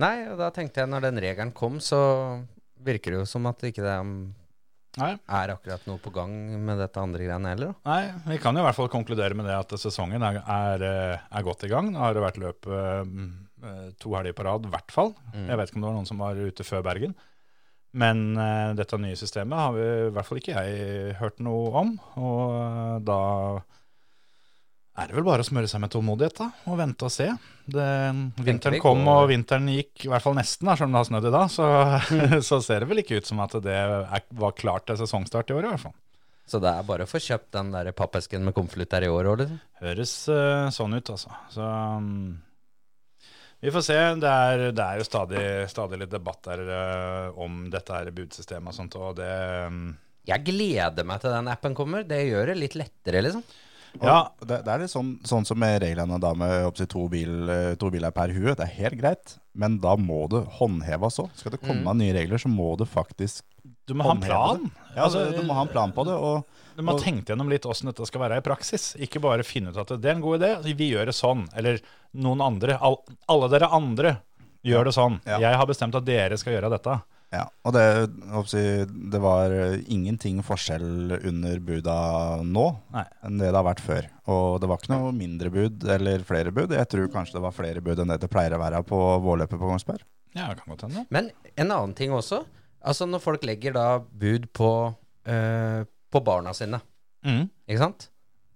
Nei, 0.00 0.28
og 0.30 0.38
da 0.38 0.50
tenkte 0.54 0.80
jeg 0.80 0.88
når 0.88 1.08
den 1.08 1.18
regelen 1.20 1.50
kom, 1.52 1.80
så 1.82 1.98
virker 2.80 3.12
det 3.12 3.18
jo 3.20 3.26
som 3.28 3.48
at 3.50 3.60
ikke 3.66 3.82
det 3.84 3.96
um, 4.00 4.12
Nei. 4.98 5.12
er 5.14 5.52
akkurat 5.54 5.84
noe 5.86 6.00
på 6.02 6.10
gang 6.14 6.32
med 6.66 6.80
dette 6.82 6.98
andre 6.98 7.22
greiene 7.22 7.52
heller. 7.52 7.70
Da. 7.70 7.92
Nei, 7.92 8.32
vi 8.32 8.40
kan 8.42 8.56
jo 8.56 8.64
i 8.64 8.66
hvert 8.66 8.78
fall 8.78 8.90
konkludere 8.90 9.38
med 9.38 9.46
det 9.46 9.54
at 9.54 9.74
sesongen 9.78 10.24
er, 10.26 10.40
er, 10.42 10.84
eh, 10.86 11.26
er 11.38 11.46
godt 11.46 11.62
i 11.68 11.70
gang. 11.70 11.92
Nå 11.94 12.02
har 12.02 12.16
det 12.16 12.24
vært 12.24 12.40
løp 12.42 12.66
eh, 12.66 13.02
to 14.02 14.14
helger 14.16 14.34
på 14.34 14.46
rad, 14.48 14.66
i 14.66 14.72
hvert 14.72 14.94
fall. 14.94 15.14
Jeg 15.36 15.60
vet 15.60 15.70
ikke 15.70 15.78
om 15.78 15.84
det 15.84 15.90
var 15.90 15.98
noen 16.00 16.10
som 16.10 16.22
var 16.22 16.40
ute 16.40 16.66
før 16.66 16.82
Bergen. 16.86 17.14
Men 17.90 18.36
uh, 18.38 18.70
dette 18.78 18.98
nye 19.02 19.18
systemet 19.18 19.58
har 19.58 19.72
vi, 19.74 19.82
i 19.82 20.10
hvert 20.14 20.26
fall 20.28 20.38
ikke 20.38 20.62
jeg 20.62 21.14
hørt 21.18 21.40
noe 21.42 21.72
om. 21.80 21.96
Og 22.22 22.52
uh, 22.54 22.96
da 23.02 23.20
er 25.00 25.08
det 25.08 25.16
vel 25.16 25.26
bare 25.26 25.44
å 25.44 25.46
smøre 25.46 25.70
seg 25.70 25.80
med 25.82 25.92
tålmodighet 25.94 26.42
da, 26.42 26.50
og 26.68 26.78
vente 26.80 27.06
og 27.08 27.12
se. 27.14 27.30
Det, 27.70 27.86
vinteren 28.42 28.82
kom, 28.82 29.02
og 29.08 29.28
vinteren 29.30 29.68
gikk 29.72 30.06
i 30.06 30.10
hvert 30.12 30.24
fall 30.24 30.36
nesten, 30.36 30.68
da, 30.68 30.76
selv 30.76 30.90
om 30.90 30.96
det 30.96 31.00
har 31.00 31.08
snødd 31.08 31.28
i 31.30 31.34
dag. 31.36 31.50
Så, 31.54 31.66
så 32.48 32.60
ser 32.66 32.84
det 32.84 32.90
vel 32.90 33.02
ikke 33.04 33.20
ut 33.20 33.30
som 33.30 33.42
at 33.44 33.56
det 33.64 33.74
er, 33.76 34.06
var 34.42 34.56
klart 34.58 34.88
til 34.90 34.98
sesongstart 35.00 35.52
i 35.52 35.56
år, 35.56 35.66
i 35.66 35.72
hvert 35.74 35.84
fall. 35.88 35.96
Så 36.50 36.58
det 36.58 36.70
er 36.70 36.86
bare 36.86 37.06
å 37.06 37.10
få 37.10 37.20
kjøpt 37.22 37.52
den 37.54 37.70
der 37.70 37.92
pappesken 37.94 38.42
med 38.42 38.56
konvolutt 38.56 38.94
her 38.96 39.06
i 39.06 39.10
år 39.12 39.28
òg, 39.30 39.42
liksom. 39.44 39.58
Høres 39.84 40.14
uh, 40.32 40.66
sånn 40.74 40.96
ut, 40.98 41.12
altså. 41.14 41.34
Så 41.54 41.62
um, 41.62 42.40
vi 43.62 43.70
får 43.70 43.84
se. 43.86 43.98
Det 44.18 44.34
er, 44.50 44.66
det 44.74 44.84
er 44.84 44.98
jo 44.98 45.06
stadig, 45.06 45.44
stadig 45.70 46.00
litt 46.02 46.12
debatt 46.12 46.42
der 46.48 46.64
uh, 46.66 47.40
om 47.44 47.66
dette 47.70 47.94
her 47.94 48.10
budsystemet 48.16 48.72
og 48.72 48.78
sånt, 48.80 48.98
og 48.98 49.18
det 49.20 49.32
um, 49.70 49.90
Jeg 50.26 50.46
gleder 50.48 51.06
meg 51.06 51.22
til 51.22 51.36
den 51.36 51.52
appen 51.52 51.76
kommer. 51.78 52.02
Det 52.08 52.18
gjør 52.24 52.50
det 52.50 52.58
litt 52.64 52.78
lettere, 52.82 53.22
liksom. 53.28 53.46
Ja, 53.98 54.30
det, 54.40 54.60
det 54.66 54.72
er 54.72 54.82
litt 54.84 54.92
sånn, 54.92 55.16
sånn 55.26 55.46
som 55.48 55.58
med 55.58 55.80
reglene 55.82 56.20
da 56.22 56.30
med 56.38 56.68
opptil 56.68 56.86
to, 56.90 57.06
bil, 57.12 57.48
eh, 57.50 57.74
to 57.80 57.90
biler 57.90 58.14
per 58.14 58.32
hue. 58.36 58.54
Det 58.54 58.66
er 58.66 58.74
helt 58.78 58.98
greit, 59.00 59.34
men 59.58 59.80
da 59.82 59.96
må 59.98 60.22
det 60.30 60.44
håndheves 60.60 61.18
òg. 61.24 61.32
Skal 61.40 61.56
det 61.56 61.62
komme 61.64 61.94
nye 61.98 62.14
regler, 62.14 62.38
så 62.38 62.50
må 62.52 62.76
det 62.80 62.86
faktisk 62.90 63.44
du 63.90 63.94
må 63.98 64.04
ha 64.06 64.12
en 64.14 64.20
plan. 64.22 64.70
Ja, 64.94 65.04
Altså, 65.08 65.24
du 65.34 65.42
må 65.42 65.54
ha 65.56 65.64
en 65.66 65.70
plan 65.72 65.90
på 65.92 66.04
det. 66.06 66.14
Og 66.14 66.46
Du 66.76 66.82
må 66.86 66.94
ha 66.94 67.02
tenkt 67.02 67.28
gjennom 67.30 67.50
litt 67.50 67.66
åssen 67.66 67.90
dette 67.90 68.06
skal 68.06 68.22
være 68.22 68.38
i 68.38 68.44
praksis. 68.46 68.92
Ikke 69.02 69.20
bare 69.22 69.42
finne 69.46 69.72
ut 69.74 69.80
at 69.82 69.90
det 69.98 70.06
er 70.12 70.14
en 70.14 70.22
god 70.22 70.38
idé, 70.40 70.50
vi 70.78 70.92
gjør 70.92 71.10
det 71.10 71.16
sånn. 71.18 71.48
Eller 71.58 71.80
noen 72.14 72.40
andre. 72.44 72.78
All, 72.78 73.00
alle 73.28 73.48
dere 73.50 73.70
andre 73.74 74.14
gjør 74.66 74.90
det 74.90 74.94
sånn. 74.94 75.18
Ja. 75.26 75.40
Jeg 75.42 75.58
har 75.58 75.66
bestemt 75.66 75.98
at 75.98 76.06
dere 76.06 76.38
skal 76.38 76.54
gjøre 76.54 76.70
dette. 76.70 77.00
Ja, 77.30 77.44
og 77.62 77.74
det, 77.76 77.82
jeg 78.50 78.86
det 79.12 79.20
var 79.22 79.52
ingenting 79.86 80.40
forskjell 80.42 81.12
under 81.28 81.60
buda 81.62 81.96
nå 82.42 82.64
Nei. 82.90 83.04
enn 83.22 83.36
det 83.38 83.52
det 83.52 83.54
har 83.54 83.66
vært 83.68 83.82
før. 83.84 84.08
Og 84.34 84.56
det 84.62 84.70
var 84.70 84.80
ikke 84.82 84.90
noe 84.96 85.12
mindre 85.14 85.52
bud 85.54 85.84
eller 85.94 86.24
flere 86.26 86.50
bud. 86.54 86.74
Jeg 86.74 86.90
tror 86.90 87.06
kanskje 87.12 87.36
det 87.38 87.44
var 87.44 87.54
flere 87.54 87.82
bud 87.86 88.02
enn 88.02 88.10
det 88.10 88.18
det 88.24 88.30
pleier 88.32 88.56
å 88.56 88.62
være 88.62 88.82
på 88.88 88.98
vårløpet 89.22 89.60
på 89.60 89.70
Kongsberg. 89.70 90.02
Ja, 90.34 90.48
det 90.50 90.58
kan 90.58 90.74
godt 90.74 90.82
hende. 90.88 91.04
Men 91.14 91.30
en 91.54 91.70
annen 91.70 91.94
ting 91.98 92.10
også. 92.14 92.42
Altså 92.82 93.06
Når 93.06 93.22
folk 93.22 93.42
legger 93.46 93.74
da 93.76 93.86
bud 94.00 94.48
på, 94.56 94.94
øh, 95.28 95.84
på 96.10 96.24
barna 96.24 96.54
sine, 96.56 96.80
Mm. 97.20 97.50
ikke 97.68 97.78
sant? 97.82 98.08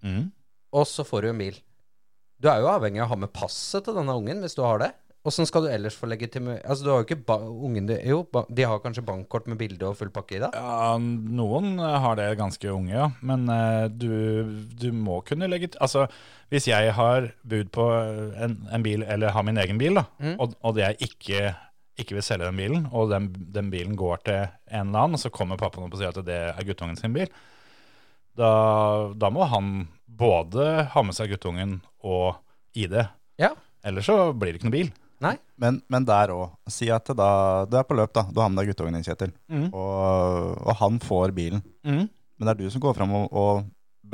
Mm. 0.03 0.31
Og 0.73 0.87
så 0.89 1.05
får 1.05 1.23
du 1.23 1.29
en 1.29 1.39
bil. 1.39 1.59
Du 2.41 2.49
er 2.49 2.63
jo 2.63 2.71
avhengig 2.73 3.03
av 3.03 3.11
å 3.11 3.13
ha 3.13 3.17
med 3.21 3.33
passet 3.37 3.85
til 3.85 3.95
denne 3.99 4.15
ungen 4.17 4.41
hvis 4.41 4.57
du 4.57 4.63
har 4.65 4.79
det. 4.81 4.89
Åssen 5.25 5.47
skal 5.49 5.65
du 5.65 5.69
ellers 5.73 5.95
få 5.97 6.05
legitimere 6.11 6.59
Altså, 6.69 6.85
du 6.85 6.91
har 6.93 6.99
jo 7.01 7.07
ikke 7.07 7.25
ba 7.25 7.39
ungen 7.49 7.87
din 7.89 8.01
Jo, 8.05 8.19
de 8.53 8.67
har 8.69 8.83
kanskje 8.85 9.05
bankkort 9.09 9.47
med 9.49 9.57
bilde 9.57 9.87
og 9.89 9.97
full 9.97 10.11
pakke 10.13 10.37
i 10.37 10.41
det? 10.43 10.51
Ja, 10.53 10.99
noen 11.01 11.79
eh, 11.81 11.95
har 12.05 12.19
det 12.21 12.27
ganske 12.37 12.69
unge, 12.75 12.93
ja. 12.93 13.07
Men 13.25 13.47
uh, 13.49 13.87
du, 13.89 14.11
du 14.77 14.91
må 14.93 15.23
kunne 15.25 15.49
legge 15.49 15.71
til 15.73 15.81
Altså, 15.81 16.05
hvis 16.53 16.69
jeg 16.69 16.93
har 16.99 17.31
bud 17.41 17.71
på 17.73 17.87
en, 18.37 18.59
en 18.69 18.85
bil, 18.85 19.03
eller 19.09 19.33
har 19.33 19.47
min 19.49 19.57
egen 19.65 19.81
bil, 19.81 19.97
da, 19.97 20.05
Mm. 20.21 20.35
og, 20.41 20.53
og 20.63 20.77
jeg 20.79 20.97
ikke, 21.03 21.55
ikke 21.99 22.19
vil 22.19 22.23
selge 22.27 22.47
den 22.51 22.61
bilen, 22.61 22.85
og 22.93 23.09
den, 23.11 23.31
den 23.57 23.71
bilen 23.73 23.97
går 23.99 24.21
til 24.29 24.43
en 24.45 24.91
eller 24.93 25.07
annen, 25.07 25.17
og 25.17 25.23
så 25.25 25.33
kommer 25.33 25.57
pappaen 25.61 25.87
opp 25.89 25.97
og 25.97 26.01
sier 26.03 26.13
at 26.13 26.21
det 26.29 26.37
er 26.53 26.69
guttungen 26.69 27.01
sin 27.01 27.17
bil, 27.17 27.33
da, 28.37 28.51
da 29.17 29.31
må 29.33 29.47
han 29.51 29.89
både 30.07 30.67
ha 30.93 31.03
med 31.07 31.17
seg 31.17 31.33
guttungen 31.33 31.79
og 32.05 32.37
ID. 32.77 33.01
Ja. 33.41 33.51
Ellers 33.87 34.07
så 34.09 34.19
blir 34.37 34.53
det 34.55 34.61
ikke 34.61 34.69
noe 34.71 34.77
bil. 34.77 34.93
Nei? 35.25 35.35
Men, 35.61 35.81
men 35.93 36.05
der 36.09 36.33
òg. 36.35 36.53
Si 36.71 36.89
at 36.93 37.09
da, 37.17 37.29
du 37.71 37.77
er 37.81 37.87
på 37.89 37.97
løp, 37.97 38.13
da. 38.17 38.27
Du 38.31 38.41
har 38.43 38.51
med 38.53 38.61
deg 38.63 38.73
guttungen 38.73 38.97
din, 38.99 39.07
Kjetil. 39.07 39.33
Mm. 39.49 39.67
Og, 39.73 40.61
og 40.69 40.77
han 40.83 41.01
får 41.03 41.33
bilen. 41.37 41.63
Mm. 41.87 42.05
Men 42.39 42.49
det 42.49 42.55
er 42.55 42.61
du 42.65 42.71
som 42.75 42.83
går 42.85 42.97
fram 42.99 43.13
og, 43.15 43.27
og 43.33 43.65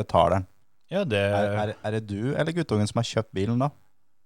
betaler 0.01 0.39
den. 0.39 0.47
Ja, 0.91 1.05
det 1.07 1.21
Er, 1.23 1.53
er, 1.63 1.73
er 1.87 1.95
det 1.99 2.03
du 2.11 2.33
eller 2.35 2.53
guttungen 2.57 2.89
som 2.91 2.99
har 2.99 3.07
kjøpt 3.07 3.31
bilen 3.37 3.61
da? 3.63 3.69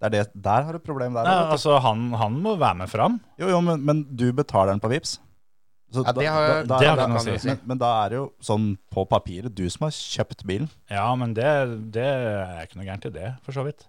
Det 0.00 0.08
er 0.08 0.12
det, 0.14 0.22
der 0.44 0.64
har 0.66 0.72
du 0.76 0.80
problem 0.84 1.14
der. 1.16 1.24
Nei, 1.28 1.52
altså, 1.54 1.76
han, 1.84 2.08
han 2.18 2.34
må 2.44 2.56
være 2.60 2.78
med 2.82 2.90
fram. 2.92 3.18
Jo, 3.40 3.48
jo, 3.52 3.60
men, 3.64 3.84
men 3.84 4.00
du 4.16 4.26
betaler 4.36 4.72
den 4.74 4.80
på 4.82 4.90
Vips. 4.92 5.18
Så 5.94 6.02
Ja, 6.02 6.12
det 6.16 6.26
har- 6.26 6.64
det 6.66 6.88
har 6.88 6.96
da- 6.98 7.06
noe 7.06 7.20
å 7.20 7.38
si. 7.38 7.46
men, 7.46 7.60
men 7.70 7.78
da 7.78 7.90
er 8.02 8.08
det 8.10 8.16
jo 8.18 8.24
sånn 8.42 8.72
på 8.92 9.04
papiret 9.08 9.54
du 9.54 9.62
som 9.70 9.84
har 9.86 9.92
kjøpt 9.94 10.42
bilen. 10.48 10.66
Ja, 10.90 11.06
men 11.14 11.32
det, 11.36 11.46
det 11.94 12.02
er 12.08 12.64
ikke 12.66 12.80
noe 12.80 12.88
gærent 12.88 13.06
i 13.06 13.12
det, 13.14 13.28
for 13.46 13.54
så 13.54 13.62
vidt. 13.68 13.86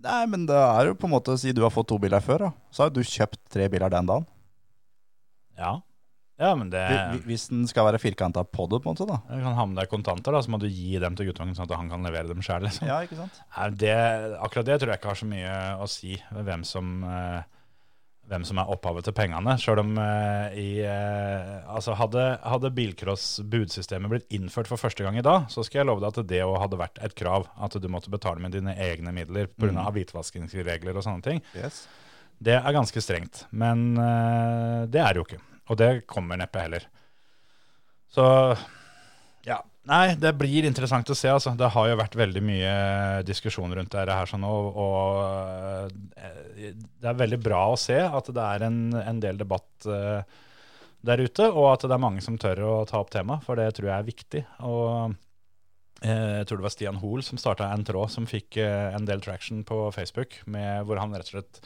Nei, 0.00 0.24
men 0.32 0.46
det 0.48 0.56
er 0.56 0.86
jo 0.88 0.94
på 0.96 1.04
en 1.08 1.12
måte 1.12 1.34
å 1.34 1.38
si 1.40 1.52
du 1.52 1.60
har 1.62 1.70
fått 1.74 1.88
to 1.92 1.98
biler 2.00 2.22
før, 2.24 2.46
da. 2.46 2.50
Så 2.72 2.82
har 2.84 2.90
jo 2.90 3.00
du 3.00 3.04
kjøpt 3.04 3.40
tre 3.52 3.66
biler 3.68 3.92
den 3.92 4.06
dagen. 4.08 4.24
Ja, 5.60 5.74
ja 6.40 6.54
men 6.56 6.70
det 6.72 6.80
Hvi- 6.88 7.18
hvi- 7.18 7.22
Hvis 7.28 7.48
den 7.50 7.66
skal 7.68 7.84
være 7.90 8.00
firkanta 8.00 8.44
på 8.48 8.64
det, 8.70 8.80
på 8.80 8.88
en 8.88 8.96
måte, 8.96 9.06
da. 9.10 9.18
Du 9.28 9.42
kan 9.44 9.54
ha 9.58 9.66
med 9.68 9.76
deg 9.76 9.90
kontanter, 9.92 10.32
da, 10.32 10.40
så 10.40 10.48
må 10.54 10.58
du 10.62 10.68
gi 10.72 10.98
dem 11.02 11.16
til 11.18 11.28
guttungen, 11.28 11.54
sånn 11.54 11.68
at 11.68 11.76
han 11.76 11.90
kan 11.92 12.02
levere 12.06 12.28
dem 12.32 12.40
sjøl. 12.40 12.62
Liksom. 12.64 12.88
Ja, 12.88 13.00
ikke 13.04 13.18
sant? 13.20 13.40
Nei, 13.56 13.68
det- 13.82 14.38
Akkurat 14.40 14.64
det 14.64 14.80
tror 14.80 14.88
jeg 14.94 15.00
ikke 15.02 15.12
har 15.12 15.20
så 15.20 15.28
mye 15.28 15.54
å 15.84 15.88
si 15.88 16.16
hvem 16.32 16.64
som, 16.64 17.04
eh, 17.04 17.42
hvem 18.30 18.44
som 18.46 18.60
er 18.62 18.70
opphavet 18.70 19.06
til 19.08 19.14
pengene. 19.16 19.56
Sjøl 19.58 19.82
om 19.82 19.96
eh, 19.98 20.58
i 20.60 20.68
eh, 20.86 21.56
Altså, 21.70 21.96
hadde, 21.98 22.24
hadde 22.46 22.72
bilcross-budsystemet 22.76 24.12
blitt 24.12 24.36
innført 24.36 24.70
for 24.70 24.80
første 24.80 25.04
gang 25.06 25.18
i 25.18 25.24
dag, 25.26 25.48
så 25.50 25.64
skal 25.66 25.82
jeg 25.82 25.88
love 25.90 26.02
deg 26.04 26.14
at 26.14 26.30
det 26.30 26.42
òg 26.46 26.58
hadde 26.62 26.78
vært 26.80 27.00
et 27.02 27.16
krav. 27.18 27.48
At 27.58 27.74
du 27.74 27.88
måtte 27.90 28.12
betale 28.12 28.42
med 28.42 28.54
dine 28.54 28.76
egne 28.78 29.14
midler 29.16 29.50
pga. 29.50 29.72
Mm. 29.74 29.82
av 29.82 29.94
hvitvaskingsregler 29.96 30.96
og 30.96 31.06
sånne 31.06 31.26
ting. 31.26 31.42
Yes. 31.58 31.84
Det 32.40 32.56
er 32.56 32.76
ganske 32.76 33.02
strengt, 33.04 33.44
men 33.50 33.90
eh, 34.00 34.86
det 34.90 35.02
er 35.02 35.12
det 35.12 35.20
jo 35.22 35.26
ikke. 35.26 35.42
Og 35.70 35.78
det 35.78 35.90
kommer 36.10 36.38
neppe 36.40 36.62
heller. 36.62 36.86
Så 38.10 38.24
ja. 39.46 39.60
Nei, 39.88 40.12
det 40.20 40.34
blir 40.36 40.66
interessant 40.68 41.08
å 41.08 41.16
se. 41.16 41.30
altså. 41.32 41.54
Det 41.56 41.70
har 41.72 41.88
jo 41.88 41.96
vært 41.96 42.18
veldig 42.20 42.42
mye 42.44 42.74
diskusjon 43.24 43.72
rundt 43.72 43.94
dette 43.94 44.18
her 44.18 44.28
sånn, 44.28 44.44
og, 44.44 44.76
og 44.76 46.12
eh, 46.20 46.76
det 46.76 47.08
er 47.08 47.16
veldig 47.22 47.40
bra 47.40 47.64
å 47.72 47.80
se 47.80 47.96
at 48.04 48.28
det 48.28 48.44
er 48.44 48.66
en, 48.68 48.80
en 49.00 49.22
del 49.22 49.40
debatt 49.40 49.88
uh, 49.88 50.20
der 51.06 51.22
ute, 51.24 51.48
og 51.48 51.70
at 51.72 51.86
det 51.86 51.96
er 51.96 52.02
mange 52.02 52.22
som 52.24 52.36
tør 52.40 52.62
å 52.66 52.74
ta 52.88 53.00
opp 53.00 53.12
temaet, 53.12 53.44
for 53.46 53.58
det 53.58 53.70
tror 53.76 53.88
jeg 53.88 53.96
er 53.96 54.08
viktig. 54.08 54.42
Og 54.68 55.14
eh, 56.04 56.40
jeg 56.40 56.48
tror 56.48 56.60
det 56.60 56.66
var 56.66 56.74
Stian 56.74 57.00
Hoel 57.00 57.24
som 57.24 57.40
starta 57.40 57.70
en 57.72 57.86
tråd 57.88 58.12
som 58.12 58.28
fikk 58.28 58.60
eh, 58.60 58.90
en 58.96 59.08
del 59.08 59.24
traction 59.24 59.64
på 59.66 59.86
Facebook, 59.96 60.42
med, 60.44 60.84
hvor 60.84 61.00
han 61.00 61.16
rett 61.16 61.32
og 61.32 61.38
slett 61.38 61.62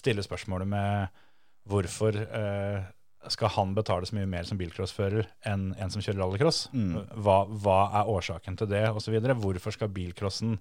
stiller 0.00 0.24
spørsmålet 0.24 0.70
med 0.70 1.20
hvorfor 1.68 2.16
eh, 2.24 2.88
skal 3.28 3.52
han 3.52 3.74
betale 3.76 4.08
så 4.08 4.16
mye 4.16 4.28
mer 4.30 4.46
som 4.48 4.58
bilcrossfører 4.60 5.26
enn 5.48 5.70
en 5.76 5.92
som 5.92 6.00
kjører 6.00 6.22
rallycross? 6.22 6.60
Mm. 6.72 6.94
Hva, 7.20 7.42
hva 7.50 7.80
er 8.00 8.12
årsaken 8.12 8.56
til 8.56 8.70
det, 8.70 8.86
osv.? 8.88 9.18
Hvorfor 9.42 9.76
skal 9.76 9.92
bilcrossen 9.92 10.56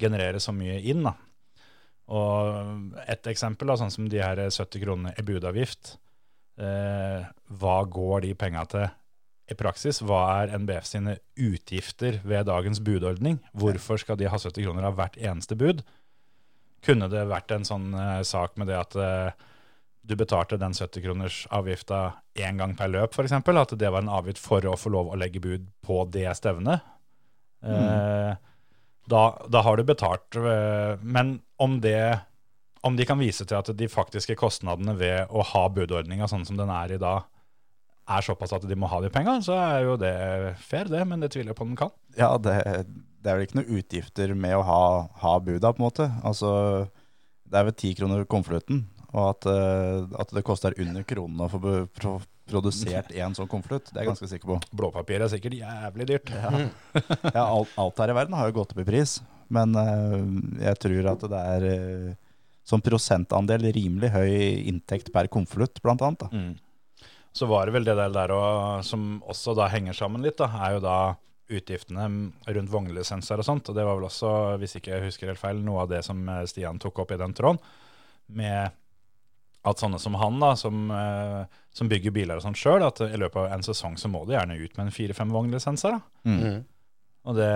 generere 0.00 0.40
så 0.40 0.54
mye 0.56 0.78
inn? 0.80 1.04
da? 1.04 1.12
Og 2.10 2.96
et 3.04 3.28
eksempel, 3.30 3.70
da, 3.70 3.76
sånn 3.78 3.92
som 3.92 4.08
de 4.10 4.22
her 4.22 4.40
70 4.48 4.82
kronene 4.82 5.12
i 5.20 5.26
budavgift. 5.26 5.94
Eh, 6.60 7.28
hva 7.60 7.76
går 7.86 8.24
de 8.26 8.32
penga 8.38 8.64
til 8.70 8.88
i 9.50 9.56
praksis? 9.58 10.00
Hva 10.06 10.22
er 10.40 10.56
NBF 10.58 10.88
sine 10.88 11.18
utgifter 11.38 12.18
ved 12.24 12.48
dagens 12.48 12.82
budordning? 12.84 13.38
Hvorfor 13.52 14.00
skal 14.00 14.18
de 14.18 14.30
ha 14.30 14.40
70 14.40 14.64
kroner 14.64 14.88
av 14.88 14.98
hvert 14.98 15.20
eneste 15.20 15.58
bud? 15.58 15.84
Kunne 16.84 17.10
det 17.12 17.28
vært 17.28 17.52
en 17.54 17.68
sånn 17.68 17.92
eh, 17.92 18.20
sak 18.26 18.56
med 18.60 18.72
det 18.72 18.80
at 18.80 18.96
eh, 18.96 19.46
du 20.02 20.16
betalte 20.16 20.56
den 20.60 20.72
70-kroners 20.72 21.42
avgifta 21.54 22.00
én 22.40 22.56
gang 22.58 22.72
per 22.78 22.88
løp, 22.88 23.14
f.eks. 23.14 23.32
At 23.36 23.74
det 23.78 23.90
var 23.92 24.02
en 24.02 24.12
avgift 24.12 24.40
for 24.42 24.64
å 24.66 24.76
få 24.80 24.92
lov 24.94 25.10
å 25.12 25.18
legge 25.20 25.42
bud 25.44 25.66
på 25.84 26.02
det 26.10 26.28
stevnet. 26.38 26.80
Eh, 27.62 28.32
da, 29.10 29.22
da 29.48 29.62
har 29.66 29.76
du 29.76 29.84
betalt. 29.84 30.36
eh, 30.36 30.96
Men 31.02 31.40
om 31.60 31.80
det 31.84 32.20
om 32.82 32.96
de 32.96 33.04
kan 33.04 33.18
vise 33.20 33.44
til 33.44 33.58
at 33.58 33.68
de 33.76 33.88
faktiske 33.92 34.32
kostnadene 34.40 34.94
ved 34.96 35.28
å 35.28 35.42
ha 35.44 35.66
budordninga 35.68 36.24
sånn 36.30 36.46
som 36.48 36.56
den 36.56 36.70
er 36.72 36.94
i 36.94 37.00
dag, 37.00 37.26
er 38.10 38.24
såpass 38.24 38.54
at 38.56 38.64
de 38.66 38.78
må 38.78 38.88
ha 38.90 39.02
de 39.04 39.10
penga, 39.12 39.36
så 39.44 39.52
er 39.60 39.84
jo 39.84 39.98
det 40.00 40.14
fair, 40.64 40.88
det. 40.90 41.02
Men 41.06 41.20
det 41.20 41.28
tviler 41.34 41.52
jeg 41.52 41.58
på 41.58 41.66
om 41.66 41.74
den 41.74 41.78
kan. 41.78 41.92
Ja, 42.16 42.32
det, 42.40 42.56
det 43.20 43.28
er 43.30 43.36
vel 43.36 43.44
ikke 43.46 43.60
noen 43.60 43.76
utgifter 43.82 44.32
med 44.34 44.56
å 44.56 44.64
ha, 44.66 44.80
ha 45.22 45.34
buda, 45.44 45.74
på 45.76 45.82
en 45.82 45.86
måte. 45.86 46.08
Altså, 46.26 46.50
det 47.44 47.60
er 47.60 47.68
vel 47.68 47.76
ti 47.78 47.92
kroner 47.98 48.24
konvolutten, 48.30 48.86
og 49.10 49.24
at, 49.32 49.48
eh, 49.50 50.06
at 50.22 50.32
det 50.36 50.44
koster 50.46 50.76
under 50.78 51.04
kronen 51.08 51.42
å 51.42 51.50
få 51.50 51.60
pro, 51.96 52.14
produsert 52.50 53.10
en 53.22 53.36
sånn 53.36 53.50
konvolutt, 53.50 53.90
det 53.90 53.98
er 53.98 54.06
jeg 54.06 54.12
ganske 54.12 54.30
sikker 54.30 54.52
på. 54.52 54.58
Blåpapir 54.76 55.24
er 55.24 55.32
sikkert 55.32 55.58
jævlig 55.58 56.08
dyrt. 56.12 56.32
Ja, 57.34 57.44
alt, 57.44 57.72
alt 57.78 58.02
her 58.02 58.12
i 58.12 58.16
verden 58.16 58.36
har 58.38 58.50
jo 58.50 58.58
gått 58.60 58.74
opp 58.74 58.82
i 58.82 58.88
pris, 58.88 59.18
men 59.52 59.74
eh, 59.78 60.18
jeg 60.66 60.82
tror 60.86 61.12
at 61.14 61.26
det 61.32 61.44
er 61.54 61.68
eh, 61.70 62.10
som 62.66 62.82
prosentandel 62.84 63.66
rimelig 63.74 64.12
høy 64.14 64.34
inntekt 64.70 65.10
per 65.14 65.30
konvolutt, 65.32 65.82
blant 65.82 66.02
annet. 66.06 66.26
Da. 66.26 66.30
Mm. 66.30 67.08
Så 67.34 67.46
var 67.50 67.66
det 67.66 67.74
vel 67.74 67.86
det 67.86 67.96
der, 67.98 68.34
og, 68.34 68.84
som 68.86 69.18
også 69.30 69.56
da 69.58 69.66
henger 69.70 69.96
sammen 69.96 70.22
litt, 70.22 70.38
da, 70.38 70.50
er 70.66 70.76
jo 70.76 70.84
da 70.86 70.98
utgiftene 71.50 72.06
rundt 72.46 72.70
vognlisenser 72.70 73.42
og 73.42 73.46
sånt. 73.46 73.70
Og 73.70 73.74
det 73.74 73.86
var 73.86 73.98
vel 73.98 74.06
også, 74.06 74.32
hvis 74.62 74.76
ikke 74.78 74.92
jeg 74.94 75.08
husker 75.08 75.32
helt 75.32 75.42
feil, 75.42 75.62
noe 75.66 75.82
av 75.82 75.90
det 75.90 76.04
som 76.06 76.20
Stian 76.46 76.78
tok 76.82 77.02
opp 77.02 77.14
i 77.14 77.18
den 77.18 77.34
tråden. 77.34 77.58
Med 78.38 78.70
at 79.66 79.82
sånne 79.82 79.98
som 80.00 80.16
han, 80.16 80.38
da, 80.40 80.54
som, 80.56 80.86
eh, 80.94 81.58
som 81.76 81.88
bygger 81.90 82.14
biler 82.16 82.38
og 82.38 82.44
sånt 82.44 82.60
sjøl, 82.60 82.84
at 82.86 83.02
i 83.04 83.18
løpet 83.20 83.42
av 83.42 83.56
en 83.56 83.64
sesong 83.66 83.98
så 84.00 84.08
må 84.08 84.24
de 84.24 84.38
gjerne 84.38 84.56
ut 84.56 84.78
med 84.78 84.86
en 84.86 84.94
fire-fem 84.94 85.34
vognlisenser. 85.34 85.98
da. 85.98 86.30
Mm. 86.30 86.62
Og 87.28 87.36
det 87.36 87.50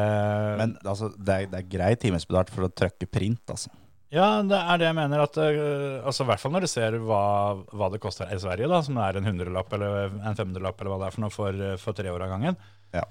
Men 0.60 0.76
altså, 0.84 1.08
det, 1.16 1.34
er, 1.34 1.48
det 1.48 1.62
er 1.62 1.72
grei 1.72 1.94
timesbetalt 1.96 2.52
for 2.52 2.66
å 2.66 2.72
trykke 2.72 3.08
print, 3.08 3.42
altså. 3.48 3.72
Ja, 4.14 4.28
det 4.46 4.58
er 4.58 4.78
det 4.78 4.86
jeg 4.86 4.96
mener. 4.98 5.24
at 5.24 5.38
eh, 5.42 6.04
altså 6.06 6.22
I 6.22 6.28
hvert 6.28 6.42
fall 6.42 6.52
når 6.54 6.66
du 6.66 6.70
ser 6.70 6.98
hva, 7.02 7.22
hva 7.74 7.88
det 7.90 8.02
koster 8.02 8.30
i 8.30 8.38
Sverige, 8.38 8.68
da, 8.70 8.82
som 8.84 8.98
er 9.02 9.18
en 9.18 9.26
hundrelapp 9.26 9.72
eller 9.74 10.12
en 10.12 10.36
femhundrelapp 10.36 10.80
eller 10.80 10.92
hva 10.92 11.00
det 11.00 11.08
er 11.08 11.16
for 11.16 11.24
noe 11.24 11.34
for, 11.34 11.62
eh, 11.70 11.78
for 11.80 11.98
tre 11.98 12.12
år 12.12 12.26
av 12.26 12.34
gangen. 12.36 12.60
Ja. 12.94 13.02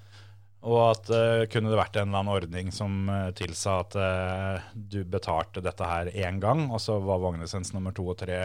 Og 0.63 0.79
at 0.93 1.09
uh, 1.11 1.43
kunne 1.51 1.73
det 1.73 1.75
vært 1.75 1.97
en 1.99 2.07
eller 2.07 2.21
annen 2.21 2.35
ordning 2.37 2.69
som 2.71 3.09
uh, 3.11 3.33
tilsa 3.35 3.81
at 3.81 3.97
uh, 3.99 4.69
du 4.71 5.01
betalte 5.03 5.59
dette 5.59 5.89
her 5.89 6.07
én 6.15 6.39
gang, 6.39 6.69
og 6.71 6.79
så 6.79 6.95
var 7.03 7.19
vognlisens 7.19 7.73
nummer 7.75 7.91
to 7.91 8.05
og 8.13 8.21
tre 8.21 8.37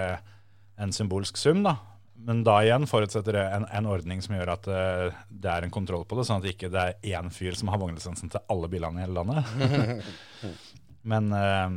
en 0.79 0.95
symbolsk 0.95 1.37
sum, 1.37 1.63
da. 1.67 1.77
Men 2.19 2.43
da 2.43 2.57
igjen 2.65 2.87
forutsetter 2.91 3.37
det 3.37 3.45
en, 3.55 3.65
en 3.71 3.87
ordning 3.87 4.23
som 4.25 4.35
gjør 4.35 4.51
at 4.57 4.67
uh, 4.71 5.19
det 5.31 5.53
er 5.53 5.65
en 5.65 5.75
kontroll 5.75 6.03
på 6.09 6.19
det, 6.19 6.27
sånn 6.27 6.43
at 6.43 6.51
ikke 6.51 6.71
det 6.75 6.83
er 6.83 7.15
én 7.19 7.31
fyr 7.35 7.55
som 7.59 7.71
har 7.71 7.79
vognlisensen 7.79 8.33
til 8.33 8.43
alle 8.51 8.71
bilene 8.71 8.99
i 8.99 9.05
hele 9.07 9.21
landet. 9.21 10.03
Men 11.13 11.31
uh, 11.31 11.77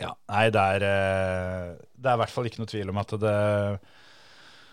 ja, 0.00 0.14
nei, 0.32 0.46
det 0.56 0.66
er, 0.76 0.86
uh, 0.86 1.74
det 1.92 2.08
er 2.08 2.16
i 2.16 2.22
hvert 2.22 2.32
fall 2.32 2.48
ikke 2.48 2.62
noe 2.62 2.72
tvil 2.72 2.92
om 2.94 3.02
at 3.02 3.14
det 3.20 3.36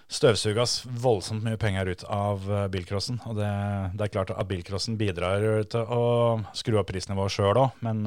støvsuges 0.07 0.79
voldsomt 1.03 1.43
mye 1.43 1.59
penger 1.59 1.91
ut 1.91 2.07
av 2.07 2.45
bilcrossen. 2.71 3.19
Og 3.27 3.35
det, 3.35 3.51
det 3.99 4.05
er 4.05 4.13
klart 4.13 4.31
at 4.31 4.47
bilcrossen 4.47 4.95
bidrar 4.95 5.43
til 5.67 5.83
å 5.83 6.05
skru 6.55 6.79
opp 6.79 6.87
prisnivået 6.93 7.35
sjøl 7.35 7.59
òg, 7.65 7.81
men 7.83 8.05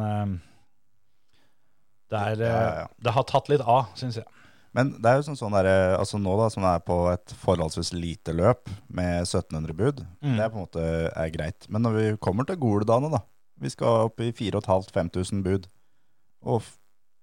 det, 2.08 2.22
er, 2.22 2.88
det 2.96 3.12
har 3.12 3.28
tatt 3.28 3.52
litt 3.52 3.60
av, 3.60 3.92
syns 4.00 4.16
jeg. 4.22 4.39
Men 4.72 4.92
det 5.02 5.10
er 5.10 5.16
jo 5.18 5.24
sånn, 5.26 5.38
sånn 5.40 5.54
der, 5.56 5.96
altså 5.98 6.18
nå 6.22 6.36
da, 6.38 6.46
som 6.54 6.62
er 6.68 6.78
på 6.86 6.96
et 7.10 7.32
forholdsvis 7.42 7.90
lite 7.96 8.30
løp 8.38 8.68
med 8.88 9.24
1700 9.26 9.74
bud, 9.74 10.04
Mm. 10.22 10.36
det 10.36 10.44
er 10.44 10.50
på 10.52 10.60
en 10.60 10.66
måte 10.66 10.84
er 11.10 11.30
greit. 11.34 11.66
Men 11.68 11.82
når 11.82 11.96
vi 11.98 12.04
kommer 12.22 12.46
til 12.46 12.56
Goledane 12.62 13.10
da, 13.10 13.22
vi 13.60 13.68
skal 13.68 14.06
opp 14.06 14.20
i 14.20 14.30
4500-5000 14.32 15.42
bud, 15.42 15.66
og 16.46 16.62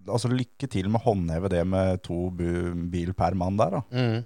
altså 0.08 0.30
lykke 0.30 0.68
til 0.70 0.90
med 0.92 1.02
å 1.02 1.06
håndheve 1.08 1.50
det 1.50 1.64
med 1.68 2.04
to 2.04 2.30
bil 2.32 3.14
per 3.18 3.34
mann 3.36 3.58
der 3.58 3.78
da. 3.80 3.82
Mm. 3.92 4.26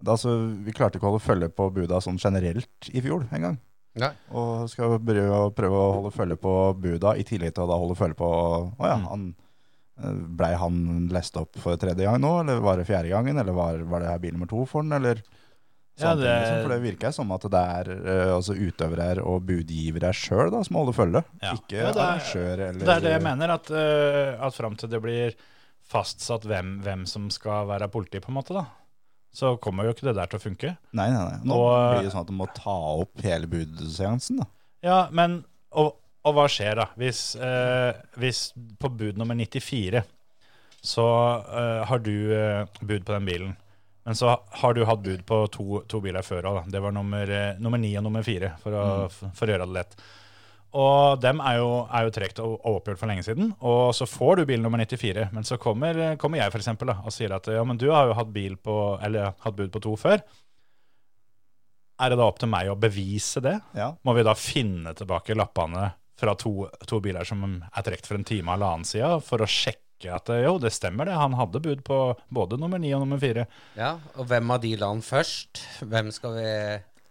Det, 0.00 0.08
er 0.08 0.16
altså, 0.16 0.32
vi 0.64 0.72
klarte 0.72 0.98
ikke 0.98 1.06
å 1.08 1.12
holde 1.14 1.24
følge 1.24 1.48
på 1.54 1.68
buda 1.72 2.00
sånn 2.02 2.18
generelt 2.20 2.90
i 2.92 3.00
fjor 3.04 3.28
en 3.30 3.46
gang. 3.50 3.60
Nei. 3.94 4.10
Og 4.34 4.66
skal 4.72 4.96
prøve, 4.98 5.52
prøve 5.54 5.78
å 5.78 5.92
holde 6.00 6.10
følge 6.16 6.36
på 6.42 6.52
buda 6.82 7.12
i 7.16 7.22
tillegg 7.28 7.54
til 7.54 7.62
å 7.64 7.68
da 7.70 7.76
holde 7.78 7.94
følge 7.96 8.16
på, 8.18 8.26
å 8.74 8.88
ja, 8.88 8.96
Mm. 8.98 9.06
han, 9.12 9.34
eh, 9.38 9.43
blei 9.96 10.54
han 10.58 11.08
lest 11.14 11.36
opp 11.38 11.56
for 11.62 11.76
tredje 11.78 12.02
gang 12.06 12.18
nå, 12.20 12.40
eller 12.42 12.58
var 12.64 12.76
det 12.80 12.86
fjerde 12.88 13.12
gangen, 13.12 13.38
eller 13.38 13.54
var, 13.54 13.78
var 13.86 14.00
det 14.02 14.08
her 14.10 14.18
bil 14.24 14.32
nummer 14.34 14.50
to 14.50 14.64
for 14.66 14.82
den, 14.82 14.92
eller 14.96 15.20
Ja, 15.96 16.14
det... 16.18 16.24
ting, 16.26 16.40
liksom. 16.42 16.62
For 16.64 16.72
det 16.74 16.78
virker 16.82 17.12
som 17.14 17.30
at 17.36 17.44
det 17.54 17.60
er 17.78 17.90
eh, 17.94 18.30
altså 18.34 18.56
utøvere 18.58 19.22
og 19.22 19.44
budgivere 19.46 20.10
sjøl 20.18 20.50
som 20.66 20.80
holder 20.80 20.96
følge, 20.96 21.22
Ja. 21.44 21.52
ikke 21.54 21.76
Ja, 21.78 21.90
arrangør 21.92 22.64
eller 22.68 22.80
Det 22.80 22.94
er 22.96 23.04
det 23.06 23.12
jeg 23.14 23.22
mener, 23.22 23.52
at, 23.54 23.70
uh, 23.70 24.46
at 24.48 24.56
fram 24.58 24.74
til 24.80 24.90
det 24.90 25.00
blir 25.04 25.36
fastsatt 25.86 26.42
hvem, 26.50 26.80
hvem 26.82 27.04
som 27.06 27.28
skal 27.30 27.68
være 27.70 27.86
politi, 27.92 28.18
på 28.24 28.32
en 28.32 28.38
måte, 28.40 28.54
da, 28.56 28.64
så 29.34 29.54
kommer 29.62 29.86
jo 29.86 29.94
ikke 29.94 30.08
det 30.08 30.16
der 30.18 30.26
til 30.32 30.38
å 30.40 30.42
funke. 30.42 30.76
Nei, 30.94 31.06
nei, 31.12 31.22
nei. 31.28 31.38
Nå 31.46 31.54
Og- 31.54 31.94
blir 32.00 32.08
det 32.08 32.12
sånn 32.14 32.22
at 32.26 32.32
du 32.32 32.36
må 32.42 32.46
ta 32.54 32.74
opp 33.04 33.22
hele 33.22 33.46
budseansen, 33.46 34.42
da. 34.42 34.46
Ja, 34.82 34.98
men 35.12 35.44
Og, 35.74 35.94
og 36.24 36.36
hva 36.36 36.48
skjer 36.50 36.80
da? 36.80 36.88
Hvis, 37.00 37.22
eh, 37.36 38.02
hvis 38.20 38.46
på 38.80 38.90
bud 38.92 39.20
nummer 39.20 39.36
94 39.36 40.02
så 40.84 41.04
eh, 41.40 41.86
har 41.88 41.98
du 42.04 42.16
eh, 42.36 42.66
bud 42.80 43.06
på 43.06 43.12
den 43.12 43.24
bilen, 43.24 43.52
men 44.04 44.16
så 44.16 44.34
har 44.50 44.74
du 44.76 44.82
hatt 44.84 45.00
bud 45.00 45.22
på 45.24 45.38
to, 45.48 45.78
to 45.88 46.00
biler 46.04 46.24
før 46.26 46.50
òg. 46.50 46.58
Det 46.68 46.82
var 46.84 46.92
nummer, 46.92 47.30
eh, 47.30 47.56
nummer 47.56 47.80
9 47.80 47.94
og 48.02 48.04
nummer 48.04 48.26
4, 48.26 48.50
for 48.60 48.76
å, 48.76 48.84
for 49.08 49.48
å 49.48 49.54
gjøre 49.54 49.64
det 49.64 49.76
lett. 49.78 49.96
Og 50.76 51.22
dem 51.22 51.40
er 51.40 51.56
jo, 51.62 51.70
er 51.88 52.04
jo 52.04 52.12
tregt 52.12 52.42
og 52.44 52.68
oppgjort 52.68 53.00
for 53.00 53.08
lenge 53.08 53.24
siden. 53.24 53.54
Og 53.64 53.94
så 53.96 54.04
får 54.10 54.42
du 54.42 54.44
bil 54.50 54.60
nummer 54.60 54.82
94, 54.84 55.30
men 55.32 55.48
så 55.48 55.56
kommer, 55.62 56.02
kommer 56.20 56.42
jeg 56.42 56.52
for 56.52 56.60
eksempel, 56.60 56.92
da, 56.92 56.98
og 57.00 57.16
sier 57.16 57.32
at 57.32 57.48
ja, 57.48 57.64
men 57.64 57.80
du 57.80 57.88
har 57.88 58.10
jo 58.10 58.18
hatt, 58.20 58.34
bil 58.34 58.60
på, 58.60 58.78
eller, 59.06 59.32
hatt 59.40 59.56
bud 59.56 59.72
på 59.72 59.84
to 59.86 59.96
før. 60.04 60.20
Er 61.96 62.12
det 62.12 62.20
da 62.20 62.28
opp 62.28 62.42
til 62.42 62.52
meg 62.52 62.68
å 62.68 62.76
bevise 62.76 63.40
det? 63.40 63.56
Ja. 63.72 63.94
må 64.04 64.18
vi 64.18 64.26
da 64.26 64.36
finne 64.36 64.92
tilbake 64.98 65.38
lappene 65.38 65.94
fra 66.20 66.34
to, 66.38 66.68
to 66.86 67.00
biler 67.04 67.26
som 67.26 67.42
er 67.66 67.82
trukket 67.86 68.06
for 68.06 68.18
en 68.20 68.24
time 68.28 68.54
eller 68.54 68.70
annen 68.76 68.86
siden, 68.88 69.20
for 69.24 69.42
å 69.42 69.48
sjekke 69.50 69.80
at 70.14 70.28
eh, 70.34 70.42
jo, 70.44 70.56
det 70.62 70.70
stemmer 70.74 71.08
det. 71.08 71.14
Han 71.18 71.34
hadde 71.38 71.62
bud 71.64 71.84
på 71.86 71.98
både 72.34 72.58
nummer 72.60 72.78
ni 72.82 72.90
og 72.94 73.00
nummer 73.04 73.18
fire. 73.22 73.46
Ja, 73.78 73.94
og 74.18 74.26
hvem 74.30 74.50
av 74.54 74.60
de 74.62 74.74
land 74.80 75.04
først? 75.06 75.62
Hvem 75.84 76.10
skal 76.14 76.34
vi 76.40 76.50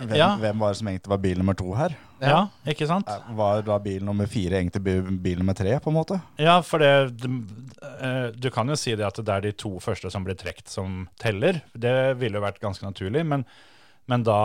Hvem, 0.03 0.17
Ja. 0.17 0.31
hvem 0.41 0.59
var 0.59 0.73
det 0.73 0.77
som 0.81 0.87
egentlig 0.89 1.11
var 1.13 1.19
bil 1.21 1.37
nummer 1.39 1.55
to 1.55 1.67
her? 1.77 1.93
Ja, 2.19 2.39
ikke 2.67 2.87
sant? 2.89 3.07
Var 3.37 3.61
da 3.63 3.77
bil 3.79 4.03
nummer 4.03 4.27
fire 4.27 4.57
egentlig 4.59 4.81
bil 5.21 5.37
nummer 5.39 5.53
tre, 5.55 5.77
på 5.79 5.91
en 5.91 5.95
måte? 5.95 6.17
Ja, 6.41 6.57
for 6.65 6.79
det 6.81 7.17
du, 7.21 7.27
Du 8.41 8.49
kan 8.51 8.67
jo 8.67 8.75
si 8.79 8.95
det 8.95 9.05
at 9.05 9.15
det 9.21 9.29
er 9.31 9.45
de 9.45 9.51
to 9.55 9.77
første 9.83 10.09
som 10.11 10.25
blir 10.25 10.35
trukket, 10.35 10.67
som 10.71 11.05
teller. 11.21 11.61
Det 11.77 12.17
ville 12.19 12.39
jo 12.39 12.43
vært 12.43 12.59
ganske 12.59 12.83
naturlig, 12.83 13.23
men, 13.25 13.45
men 14.11 14.23
da 14.27 14.39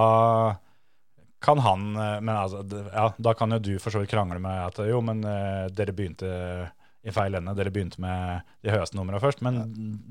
kan 1.40 1.60
han 1.62 1.96
eh, 1.96 2.16
Men 2.20 2.34
altså, 2.34 2.64
ja, 2.92 3.12
da 3.16 3.34
kan 3.38 3.54
jo 3.54 3.60
du 3.62 3.74
for 3.82 3.94
så 3.94 4.02
vidt 4.02 4.10
krangle 4.10 4.40
med 4.42 4.64
at 4.70 4.82
jo, 4.88 5.00
men 5.04 5.22
uh, 5.26 5.68
dere 5.70 5.94
begynte 5.94 6.32
i 7.06 7.12
feil 7.14 7.36
ende. 7.38 7.54
Dere 7.56 7.70
begynte 7.72 8.00
med 8.02 8.48
de 8.66 8.72
høyeste 8.74 8.98
numrene 8.98 9.20
først. 9.22 9.40
Men 9.46 9.60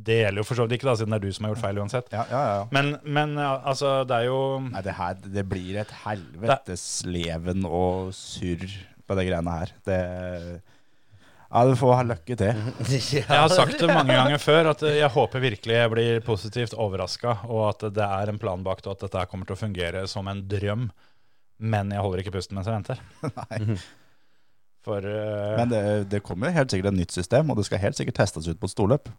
det 0.07 0.21
gjelder 0.21 0.41
jo 0.41 0.47
for 0.47 0.57
så 0.57 0.65
vidt 0.65 0.77
ikke, 0.77 0.87
da, 0.89 0.95
siden 0.97 1.13
det 1.13 1.19
er 1.19 1.25
du 1.27 1.35
som 1.35 1.45
har 1.45 1.53
gjort 1.53 1.65
feil 1.65 1.81
uansett. 1.83 2.07
Ja, 2.15 2.23
ja, 2.31 2.43
ja. 2.53 2.61
Men, 2.73 2.95
men 3.03 3.35
altså, 3.43 3.99
det 4.07 4.21
er 4.21 4.29
jo 4.29 4.39
Nei, 4.69 4.85
det 4.85 4.95
her 4.97 5.19
det 5.21 5.43
blir 5.51 5.81
et 5.83 5.91
helvetes 6.05 6.87
leven 7.05 7.67
og 7.67 8.15
surr 8.15 8.65
på 9.07 9.19
de 9.19 9.27
greiene 9.27 9.59
her. 9.59 9.75
Det 9.87 9.99
Ja, 11.47 11.63
du 11.63 11.75
får 11.79 11.93
ha 11.95 12.03
lykke 12.03 12.35
til. 12.39 12.63
Jeg 13.13 13.27
har 13.27 13.51
sagt 13.51 13.79
det 13.79 13.87
mange 13.87 14.15
ganger 14.15 14.41
før, 14.41 14.73
at 14.73 14.81
jeg 14.83 15.11
håper 15.13 15.43
virkelig 15.43 15.77
jeg 15.77 15.91
blir 15.93 16.25
positivt 16.25 16.75
overraska, 16.75 17.37
og 17.47 17.61
at 17.69 17.85
det 17.95 18.03
er 18.03 18.31
en 18.31 18.41
plan 18.41 18.65
bak 18.65 18.81
det, 18.81 18.89
og 18.89 18.97
at 18.97 19.05
dette 19.05 19.27
kommer 19.31 19.47
til 19.47 19.55
å 19.55 19.61
fungere 19.61 20.03
som 20.11 20.27
en 20.27 20.43
drøm. 20.43 20.89
Men 21.57 21.93
jeg 21.93 22.03
holder 22.03 22.21
ikke 22.23 22.35
pusten 22.37 22.57
mens 22.57 22.67
jeg 22.69 22.77
venter. 22.77 22.99
Nei. 23.39 23.77
For 24.87 25.03
uh, 25.03 25.55
Men 25.59 25.71
det, 25.71 25.79
det 26.11 26.21
kommer 26.25 26.53
helt 26.55 26.71
sikkert 26.71 26.93
et 26.93 26.99
nytt 27.01 27.15
system, 27.15 27.49
og 27.51 27.59
det 27.59 27.65
skal 27.67 27.81
helt 27.81 27.97
sikkert 27.99 28.21
testes 28.21 28.47
ut 28.47 28.59
på 28.61 28.69
et 28.69 28.73
storløp. 28.75 29.09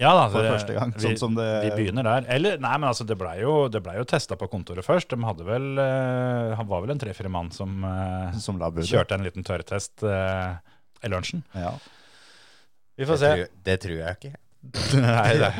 ja, 0.00 0.10
da, 0.16 0.26
For 0.32 0.44
det- 0.44 0.52
første 0.52 0.74
gang. 0.76 0.92
Vi, 0.96 1.14
Sånn 1.20 1.38
det 1.38 1.48
vi 1.64 1.70
begynner 1.78 2.04
der. 2.04 2.26
Eller, 2.36 2.58
nei, 2.60 2.74
men 2.76 2.88
altså, 2.90 3.06
det 3.08 3.16
blei 3.20 3.38
jo, 3.40 3.54
det 3.72 3.80
ble 3.84 3.96
jo 3.96 4.04
testa 4.08 4.36
på 4.36 4.48
kontoret 4.52 4.84
først. 4.84 5.14
De 5.14 5.24
hadde 5.24 5.46
vel 5.48 5.70
uh, 5.78 6.56
Han 6.58 6.68
var 6.68 6.84
vel 6.84 6.94
en 6.96 7.00
tre-fire 7.00 7.32
mann 7.32 7.50
som 7.54 7.80
uh, 7.86 8.36
som 8.36 8.60
kjørte 8.60 9.16
en 9.16 9.24
liten 9.24 9.46
tørrtest 9.46 10.04
uh, 10.04 10.58
i 11.00 11.08
lunsjen. 11.12 11.44
Ja. 11.56 11.74
Vi 13.00 13.08
får 13.08 13.16
det 13.16 13.20
se. 13.20 13.34
tror, 13.36 13.52
det 13.64 13.80
tror 13.86 13.98
jeg 14.02 14.18
ikke. 14.18 14.34
Nei, 15.00 15.28
det, 15.40 15.52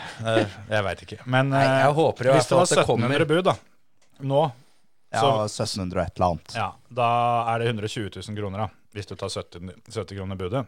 jeg 0.68 0.84
veit 0.84 1.04
ikke. 1.06 1.22
Men 1.24 1.54
Nei, 1.54 1.64
jeg 1.64 1.94
håper 1.96 2.28
jo 2.28 2.34
hvis 2.36 2.50
det 2.50 2.58
var 2.58 2.66
at 2.66 2.74
det 2.74 2.82
1700 2.84 3.30
bud, 3.30 3.46
da, 3.48 3.54
nå 4.28 4.42
ja, 5.12 5.20
Så- 5.48 5.64
1700 5.64 6.00
og 6.00 6.06
et 6.06 6.16
eller 6.16 6.28
annet. 6.30 6.54
Ja, 6.54 6.68
da 7.00 7.08
er 7.54 7.58
det 7.58 7.66
120 7.72 8.10
000 8.16 8.36
kroner, 8.38 8.58
da, 8.66 8.68
hvis 8.94 9.06
du 9.10 9.16
tar 9.16 9.28
70, 9.28 9.72
70 9.90 10.16
kroner 10.16 10.36
budet. 10.38 10.66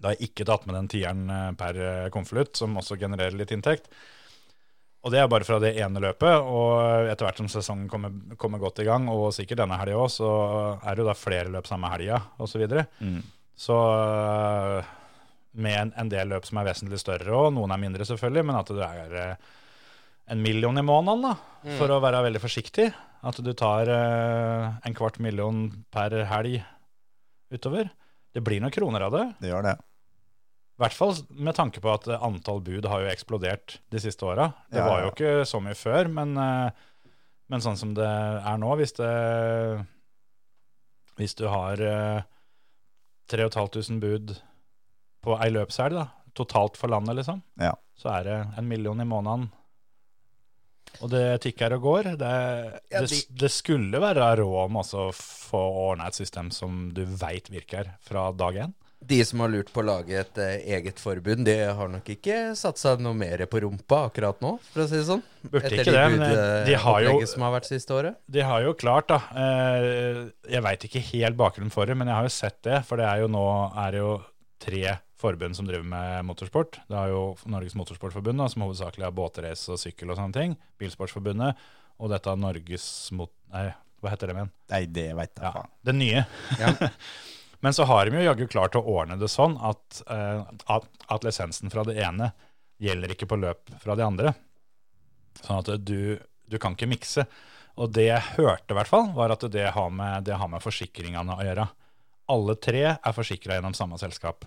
Da 0.00 0.08
har 0.10 0.16
jeg 0.18 0.30
ikke 0.30 0.44
tatt 0.48 0.66
med 0.66 0.74
den 0.74 0.88
tieren 0.90 1.30
eh, 1.30 1.52
per 1.58 1.78
eh, 1.78 2.08
konvolutt, 2.10 2.56
som 2.58 2.74
også 2.80 2.98
genererer 2.98 3.36
litt 3.38 3.52
inntekt. 3.54 3.86
Og 5.04 5.12
det 5.12 5.20
er 5.20 5.28
bare 5.28 5.44
fra 5.44 5.58
det 5.60 5.74
ene 5.76 6.00
løpet, 6.00 6.32
og 6.48 7.06
etter 7.12 7.26
hvert 7.26 7.36
som 7.42 7.48
sesongen 7.52 7.90
kommer, 7.92 8.10
kommer 8.40 8.58
godt 8.58 8.80
i 8.80 8.86
gang, 8.88 9.04
og 9.12 9.34
sikkert 9.36 9.60
denne 9.60 9.76
helga 9.76 9.98
òg, 10.00 10.08
så 10.10 10.28
er 10.80 10.94
det 10.96 11.02
jo 11.04 11.08
da 11.10 11.14
flere 11.18 11.52
løp 11.52 11.68
samme 11.68 11.90
helga, 11.92 12.22
osv. 12.38 12.54
Så, 12.54 12.60
videre. 12.62 12.86
Mm. 13.04 13.18
så 13.54 13.76
øh, 13.76 14.94
med 15.60 15.76
en, 15.82 15.92
en 16.00 16.08
del 16.10 16.32
løp 16.32 16.48
som 16.48 16.58
er 16.58 16.70
vesentlig 16.72 16.98
større 16.98 17.36
og 17.36 17.52
noen 17.54 17.70
er 17.70 17.82
mindre 17.84 18.06
selvfølgelig, 18.08 18.46
men 18.48 18.56
at 18.58 18.72
det 18.74 18.88
er 18.88 19.36
en 20.30 20.40
million 20.42 20.78
i 20.78 20.82
måneden, 20.86 21.22
da, 21.26 21.34
for 21.78 21.90
å 21.92 22.00
være 22.00 22.22
veldig 22.28 22.40
forsiktig. 22.42 22.88
At 23.24 23.38
du 23.40 23.52
tar 23.56 23.88
eh, 23.88 24.74
en 24.84 24.94
kvart 24.96 25.18
million 25.24 25.66
per 25.92 26.12
helg 26.28 26.58
utover. 27.54 27.88
Det 28.34 28.42
blir 28.44 28.60
noen 28.60 28.72
kroner 28.74 29.04
av 29.06 29.12
det. 29.14 29.24
Det 29.40 29.48
gjør 29.52 29.62
det. 29.70 29.74
I 30.74 30.82
hvert 30.82 30.96
fall 30.96 31.12
med 31.30 31.54
tanke 31.54 31.80
på 31.80 31.92
at 31.92 32.08
eh, 32.10 32.20
antall 32.26 32.60
bud 32.66 32.84
har 32.90 33.04
jo 33.04 33.12
eksplodert 33.12 33.78
de 33.94 34.00
siste 34.02 34.26
åra. 34.26 34.50
Det 34.72 34.80
Ja, 34.82 34.88
var 34.90 35.04
jo 35.04 35.12
ikke 35.14 35.34
så 35.48 35.60
mye 35.62 35.76
før, 35.78 36.08
men, 36.12 36.36
eh, 36.36 36.70
men 37.52 37.64
sånn 37.64 37.76
som 37.80 37.92
det 37.96 38.04
er 38.08 38.60
nå, 38.60 38.72
hvis 38.80 38.96
det 38.98 39.12
Hvis 41.14 41.36
du 41.38 41.44
har 41.46 41.78
eh, 41.80 42.22
3500 43.30 44.00
bud 44.02 44.32
på 45.24 45.36
ei 45.40 45.48
løpshelg, 45.54 45.94
da, 45.96 46.08
totalt 46.36 46.76
for 46.76 46.90
landet, 46.90 47.16
liksom, 47.20 47.40
Ja. 47.60 47.72
så 47.96 48.10
er 48.18 48.24
det 48.24 48.38
en 48.58 48.66
million 48.68 49.00
i 49.00 49.04
måneden. 49.06 49.46
Og 51.04 51.10
det 51.12 51.24
tikker 51.44 51.74
og 51.76 51.82
går. 51.84 52.06
Det, 52.20 52.30
Ja, 52.90 53.02
det, 53.04 53.10
de- 53.12 53.38
det 53.44 53.50
skulle 53.52 54.00
være 54.00 54.30
råd 54.40 54.56
om 54.70 54.78
å 54.80 55.10
få 55.12 55.60
ordna 55.90 56.06
et 56.08 56.16
system 56.16 56.48
som 56.54 56.88
du 56.96 57.04
veit 57.04 57.50
virker 57.52 57.92
fra 58.00 58.30
dag 58.32 58.56
én. 58.64 58.72
De 59.04 59.18
som 59.28 59.42
har 59.44 59.50
lurt 59.52 59.68
på 59.68 59.82
å 59.82 59.84
lage 59.84 60.14
et 60.16 60.38
eh, 60.40 60.62
eget 60.78 60.96
forbund, 60.96 61.44
de 61.44 61.58
har 61.76 61.90
nok 61.92 62.06
ikke 62.08 62.54
satt 62.56 62.78
seg 62.80 63.02
noe 63.04 63.12
mer 63.12 63.42
på 63.52 63.60
rumpa 63.60 64.06
akkurat 64.08 64.40
nå, 64.40 64.54
for 64.72 64.80
å 64.80 64.88
si 64.88 64.96
det 64.96 65.04
sånn. 65.10 65.20
Burde 65.44 65.66
Etter 65.68 65.82
ikke 65.82 65.92
det, 65.92 66.04
men 66.14 66.64
de 66.70 66.78
har 66.86 67.02
jo- 67.04 67.26
som 67.28 67.44
har 67.44 67.52
vært 67.60 67.68
siste 67.68 67.92
året. 67.92 68.16
De 68.32 68.40
har 68.40 68.62
jo 68.64 68.72
klart, 68.72 69.08
da. 69.12 69.20
eh, 69.36 70.24
Jeg 70.48 70.62
veit 70.64 70.86
ikke 70.88 71.04
helt 71.12 71.36
bakgrunnen 71.36 71.70
for 71.74 71.84
det, 71.84 71.98
men 72.00 72.08
jeg 72.08 72.16
har 72.16 72.24
jo 72.24 72.32
sett 72.32 72.62
det. 72.64 72.80
For 72.88 72.96
det 72.96 73.04
er 73.04 73.20
jo 73.20 73.28
nå 73.28 73.44
er 73.76 73.90
det 73.92 74.00
jo 74.00 74.22
tre 74.64 74.98
forbund 75.20 75.56
som 75.56 75.68
driver 75.68 75.86
med 75.86 76.26
motorsport. 76.28 76.80
Det 76.90 76.96
er 76.98 77.12
jo 77.12 77.22
Norges 77.50 77.76
Motorsportforbund, 77.78 78.40
da, 78.40 78.48
som 78.50 78.64
hovedsakelig 78.66 79.06
har 79.06 79.14
båtrace 79.14 79.72
og 79.72 79.80
sykkel 79.80 80.10
og 80.10 80.18
sånne 80.18 80.36
ting. 80.36 80.56
Bilsportsforbundet. 80.80 81.60
Og 82.02 82.10
dette 82.10 82.30
er 82.30 82.40
Norges 82.40 82.88
mot... 83.14 83.30
Nei, 83.54 83.68
hva 84.02 84.12
heter 84.12 84.30
det 84.30 84.36
igjen? 84.36 84.52
Nei, 84.74 84.82
det 84.90 85.06
veit 85.16 85.32
jeg 85.32 85.46
ja, 85.46 85.52
faen. 85.54 85.72
Den 85.86 86.00
nye. 86.02 86.24
Ja. 86.60 86.74
Men 87.64 87.76
så 87.76 87.86
har 87.88 88.04
de 88.04 88.18
jo 88.18 88.26
jaggu 88.26 88.48
klart 88.50 88.76
å 88.76 88.82
ordne 88.92 89.16
det 89.16 89.30
sånn 89.32 89.54
at, 89.64 90.02
eh, 90.12 90.42
at, 90.74 90.88
at 91.08 91.24
lisensen 91.24 91.72
fra 91.72 91.86
det 91.88 91.96
ene 92.02 92.34
gjelder 92.82 93.14
ikke 93.14 93.30
på 93.30 93.38
løp 93.40 93.70
fra 93.80 93.96
de 93.96 94.04
andre. 94.04 94.34
Sånn 95.40 95.62
at 95.62 95.70
du, 95.80 96.18
du 96.50 96.58
kan 96.60 96.76
ikke 96.76 96.90
mikse. 96.90 97.24
Og 97.80 97.94
det 97.94 98.10
jeg 98.10 98.34
hørte, 98.36 98.68
i 98.70 98.76
hvert 98.76 98.90
fall, 98.90 99.08
var 99.16 99.32
at 99.34 99.46
det 99.50 99.70
har 99.74 99.88
med, 99.90 100.26
det 100.28 100.36
har 100.38 100.50
med 100.50 100.62
forsikringene 100.62 101.38
å 101.38 101.46
gjøre. 101.46 101.64
Alle 102.34 102.58
tre 102.60 102.84
er 102.94 103.16
forsikra 103.16 103.56
gjennom 103.56 103.74
samme 103.76 103.98
selskap. 104.00 104.44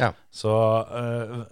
Ja. 0.00 0.12
Så 0.32 0.50
uh, 0.50 1.42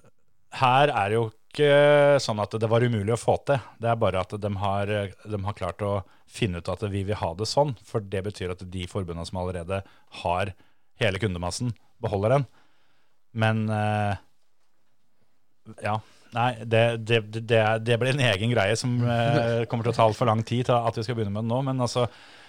her 0.59 0.93
er 0.93 1.11
det 1.11 1.19
jo 1.19 1.27
ikke 1.49 2.21
sånn 2.23 2.41
at 2.43 2.55
det 2.61 2.69
var 2.71 2.85
umulig 2.85 3.15
å 3.15 3.21
få 3.21 3.39
til. 3.49 3.61
Det 3.81 3.91
er 3.91 3.99
bare 4.01 4.23
at 4.23 4.35
de 4.41 4.51
har, 4.63 4.93
de 5.33 5.41
har 5.45 5.59
klart 5.59 5.83
å 5.85 5.95
finne 6.29 6.61
ut 6.61 6.71
at 6.71 6.85
vi 6.93 7.03
vil 7.09 7.19
ha 7.19 7.33
det 7.39 7.49
sånn. 7.49 7.75
For 7.85 8.05
det 8.05 8.23
betyr 8.29 8.55
at 8.55 8.63
de 8.63 8.87
forbundene 8.91 9.27
som 9.29 9.41
allerede 9.41 9.83
har 10.23 10.53
hele 11.03 11.21
kundemassen, 11.23 11.73
beholder 12.03 12.37
den. 12.37 12.47
Men 13.39 13.67
uh, 13.71 14.15
ja. 15.85 15.99
Nei, 16.37 16.51
det, 16.61 16.83
det, 17.09 17.23
det, 17.49 17.61
det 17.87 17.97
blir 17.97 18.13
en 18.13 18.27
egen 18.29 18.51
greie 18.53 18.75
som 18.77 18.99
uh, 19.01 19.65
kommer 19.71 19.87
til 19.87 19.95
å 19.95 19.97
ta 19.97 20.05
altfor 20.05 20.29
lang 20.29 20.43
tid 20.45 20.67
til 20.69 20.77
at 20.77 20.99
vi 20.99 21.07
skal 21.07 21.17
begynne 21.17 21.33
med 21.33 21.47
det 21.47 21.53
nå. 21.55 21.63
Men 21.65 21.81
altså, 21.87 22.05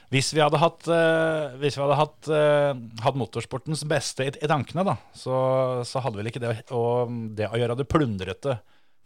hvis 0.10 0.32
vi 0.34 0.42
hadde 0.42 0.58
hatt, 0.62 0.88
eh, 0.90 1.58
hvis 1.62 1.78
vi 1.78 1.84
hadde 1.84 1.98
hatt, 2.00 2.30
eh, 2.34 2.72
hatt 3.06 3.18
motorsportens 3.20 3.84
beste 3.90 4.26
i, 4.26 4.32
i 4.42 4.50
tankene, 4.50 4.86
da, 4.88 4.96
så, 5.14 5.36
så 5.86 6.02
hadde 6.02 6.18
vel 6.18 6.32
ikke 6.32 6.42
det 6.42 6.54
å, 6.74 6.84
det 7.38 7.50
å 7.50 7.60
gjøre 7.60 7.78
det 7.78 7.86
plundrete 7.92 8.56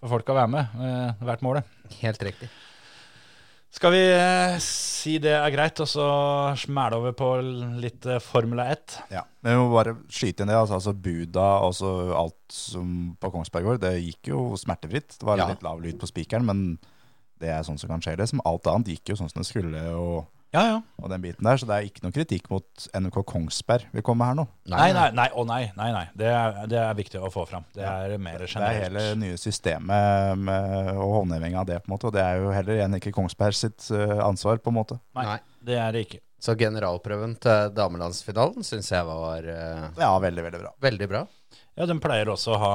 for 0.03 0.13
folk 0.17 0.31
å 0.31 0.37
være 0.37 0.51
med 0.53 0.77
eh, 0.83 1.25
vært 1.27 1.43
målet. 1.43 1.67
Helt 2.01 2.23
riktig. 2.23 2.47
Skal 3.73 3.89
vi 3.89 4.01
si 4.61 5.15
det 5.17 5.31
er 5.33 5.49
greit, 5.49 5.79
og 5.81 5.87
så 5.89 6.03
smæle 6.61 6.99
over 6.99 7.15
på 7.17 7.29
litt 7.81 8.05
Formula 8.21 8.67
1? 8.69 8.99
Ja. 9.15 9.23
Men 9.41 9.55
vi 9.55 9.63
må 9.63 9.71
bare 9.73 9.95
skyte 10.13 10.45
inn 10.45 10.51
det. 10.51 10.57
Altså, 10.59 10.77
altså 10.77 10.93
Buda 10.93 11.47
og 11.65 11.73
så 11.73 11.89
alt 12.13 12.53
som 12.53 13.15
på 13.17 13.31
Kongsberg 13.33 13.65
går, 13.65 13.79
det 13.81 13.95
gikk 14.03 14.29
jo 14.29 14.43
smertefritt. 14.61 15.17
Det 15.17 15.25
var 15.25 15.41
Ja. 15.41 15.47
litt 15.49 15.65
lav 15.65 15.81
lyd 15.81 15.97
på 15.97 16.05
spikeren, 16.11 16.45
men 16.45 16.61
det 17.41 17.49
er 17.49 17.65
sånn 17.65 17.79
som 17.81 17.89
kan 17.89 17.99
skje. 18.05 18.13
Det 18.21 18.29
som 18.29 18.43
alt 18.45 18.69
annet 18.69 18.93
gikk 18.93 19.09
jo 19.09 19.17
sånn 19.23 19.33
som 19.33 19.41
det 19.41 19.49
skulle, 19.49 19.81
og, 19.97 20.29
Ja, 20.53 20.63
ja. 20.69 20.81
og 21.01 21.09
den 21.09 21.23
biten 21.23 21.47
der. 21.47 21.57
Så 21.57 21.65
det 21.69 21.75
er 21.75 21.87
ikke 21.87 22.03
noe 22.05 22.13
kritikk 22.13 22.49
mot 22.51 22.87
NRK 22.93 23.19
Kongsberg 23.29 23.87
vi 23.93 24.03
kommer 24.05 24.29
her 24.29 24.37
nå. 24.37 24.45
Nei, 24.69 24.91
nei, 24.93 25.07
nei, 25.17 25.27
å 25.33 25.45
nei, 25.49 25.63
nei, 25.77 25.89
nei. 25.95 26.03
Det 26.17 26.29
er, 26.29 26.59
det 26.69 26.77
er 26.83 26.99
viktig 26.99 27.21
å 27.21 27.31
få 27.33 27.47
fram. 27.49 27.65
Det 27.73 27.85
er 27.87 28.13
mer 28.21 28.45
generelt. 28.45 28.53
Det 28.61 28.67
er 28.69 28.85
hele 28.85 29.05
det 29.09 29.15
nye 29.23 29.39
systemet 29.41 30.37
med, 30.37 30.91
og 30.93 31.17
håndheving 31.19 31.57
av 31.57 31.65
det, 31.69 31.79
på 31.81 31.89
en 31.89 31.95
måte. 31.95 32.11
Og 32.11 32.15
det 32.15 32.21
er 32.21 32.43
jo 32.43 32.53
heller 32.53 32.77
igjen 32.77 32.99
ikke 32.99 33.15
Kongsberg 33.15 33.57
sitt 33.57 33.89
eh, 33.95 34.19
ansvar, 34.23 34.61
på 34.61 34.69
en 34.69 34.77
måte. 34.77 34.99
Nei, 35.17 35.25
Nei. 35.31 35.39
det 35.65 35.81
er 35.81 35.97
det 35.97 36.05
ikke. 36.07 36.21
Så 36.43 36.57
generalprøven 36.59 37.37
til 37.39 37.69
damelandsfinalen 37.71 38.65
syns 38.67 38.89
jeg 38.91 39.07
var 39.07 39.45
uh, 39.47 39.85
Ja, 39.95 40.09
veldig, 40.19 40.43
veldig 40.43 40.59
bra. 40.59 40.73
veldig 40.83 41.07
bra. 41.07 41.21
Ja, 41.73 41.87
De 41.89 41.95
pleier 41.97 42.29
også 42.29 42.53
å 42.53 42.57
ha 42.61 42.71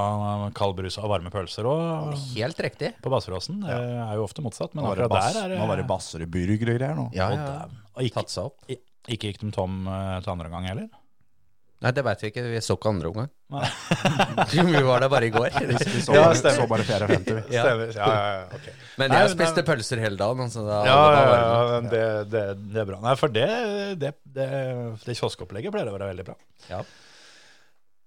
kald 0.57 0.75
brus 0.75 0.97
og 0.99 1.07
varme 1.11 1.31
pølser 1.31 1.63
òg 1.69 2.13
Helt 2.35 2.59
riktig. 2.59 2.93
på 2.99 3.11
Baseråsen. 3.13 3.61
Det 3.63 3.71
er 3.79 4.15
jo 4.19 4.25
ofte 4.27 4.43
motsatt, 4.43 4.73
men 4.75 4.83
akkurat 4.89 5.13
der 5.15 5.43
er 5.45 5.53
det 5.53 5.59
nå 5.61 5.67
var 5.71 5.79
det 5.79 5.87
basser 5.87 6.25
i 6.25 6.27
burger 6.27 6.73
og 6.73 6.79
greier 6.81 6.97
nå. 6.99 7.05
Ja, 7.15 7.29
ja. 7.31 7.53
Og 7.95 8.03
ikke, 8.03 8.19
Tatt 8.25 8.33
seg 8.35 8.49
opp. 8.51 8.65
ikke 9.07 9.31
gikk 9.31 9.39
de 9.45 9.51
tom 9.55 9.85
eh, 9.87 10.17
til 10.25 10.33
andre 10.35 10.51
gang 10.51 10.67
heller? 10.67 10.89
Nei, 11.79 11.93
det 11.95 12.03
veit 12.03 12.19
vi 12.19 12.27
ikke. 12.27 12.41
Vi 12.51 12.59
så 12.59 12.75
ikke 12.75 12.89
andre 12.91 13.07
omgang. 13.07 13.27
Nei. 13.55 13.67
vi 14.75 14.81
var 14.83 14.99
der 14.99 15.11
bare 15.15 15.29
i 15.29 15.31
går. 15.31 15.47
Vi 15.79 16.01
så, 16.03 16.11
Ja, 16.17 16.25
så 16.35 16.65
bare 16.67 16.83
54. 16.83 17.37
Ja. 17.55 17.63
Stemmer. 17.63 17.93
Ja, 17.95 18.09
ja, 18.11 18.33
ja, 18.35 18.41
ok. 18.57 18.65
Men 18.99 19.13
Nei, 19.13 19.21
jeg 19.23 19.29
men- 19.29 19.37
spiste 19.37 19.63
pølser 19.63 20.01
hele 20.03 20.19
dagen. 20.19 20.43
Altså, 20.43 20.65
da, 20.67 20.81
Ja, 20.89 20.97
ja, 21.15 21.21
ja, 21.39 21.79
det, 21.87 22.03
det, 22.35 22.43
det 22.75 22.81
er 22.83 22.89
bra. 22.91 22.99
Nei, 23.07 23.15
for 23.15 23.31
det, 23.31 23.47
det, 24.03 24.11
det, 24.27 24.49
det 25.07 25.15
kioskopplegget 25.21 25.71
pleier 25.71 25.87
å 25.87 25.95
være 25.95 26.11
veldig 26.11 26.27
bra. 26.33 26.35
Ja. 26.67 26.83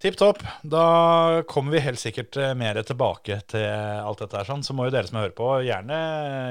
Tipp 0.03 0.17
topp. 0.19 0.41
Da 0.67 1.43
kommer 1.47 1.73
vi 1.73 1.81
helt 1.85 2.01
sikkert 2.03 2.35
eh, 2.37 2.55
mer 2.59 2.81
tilbake 2.83 3.37
til 3.53 3.63
alt 3.71 4.19
dette 4.19 4.35
her. 4.35 4.49
Sånn. 4.49 4.65
Så 4.67 4.75
må 4.75 4.89
jo 4.89 4.91
dere 4.91 5.07
som 5.07 5.21
hører 5.21 5.35
på, 5.39 5.47
gjerne, 5.63 5.99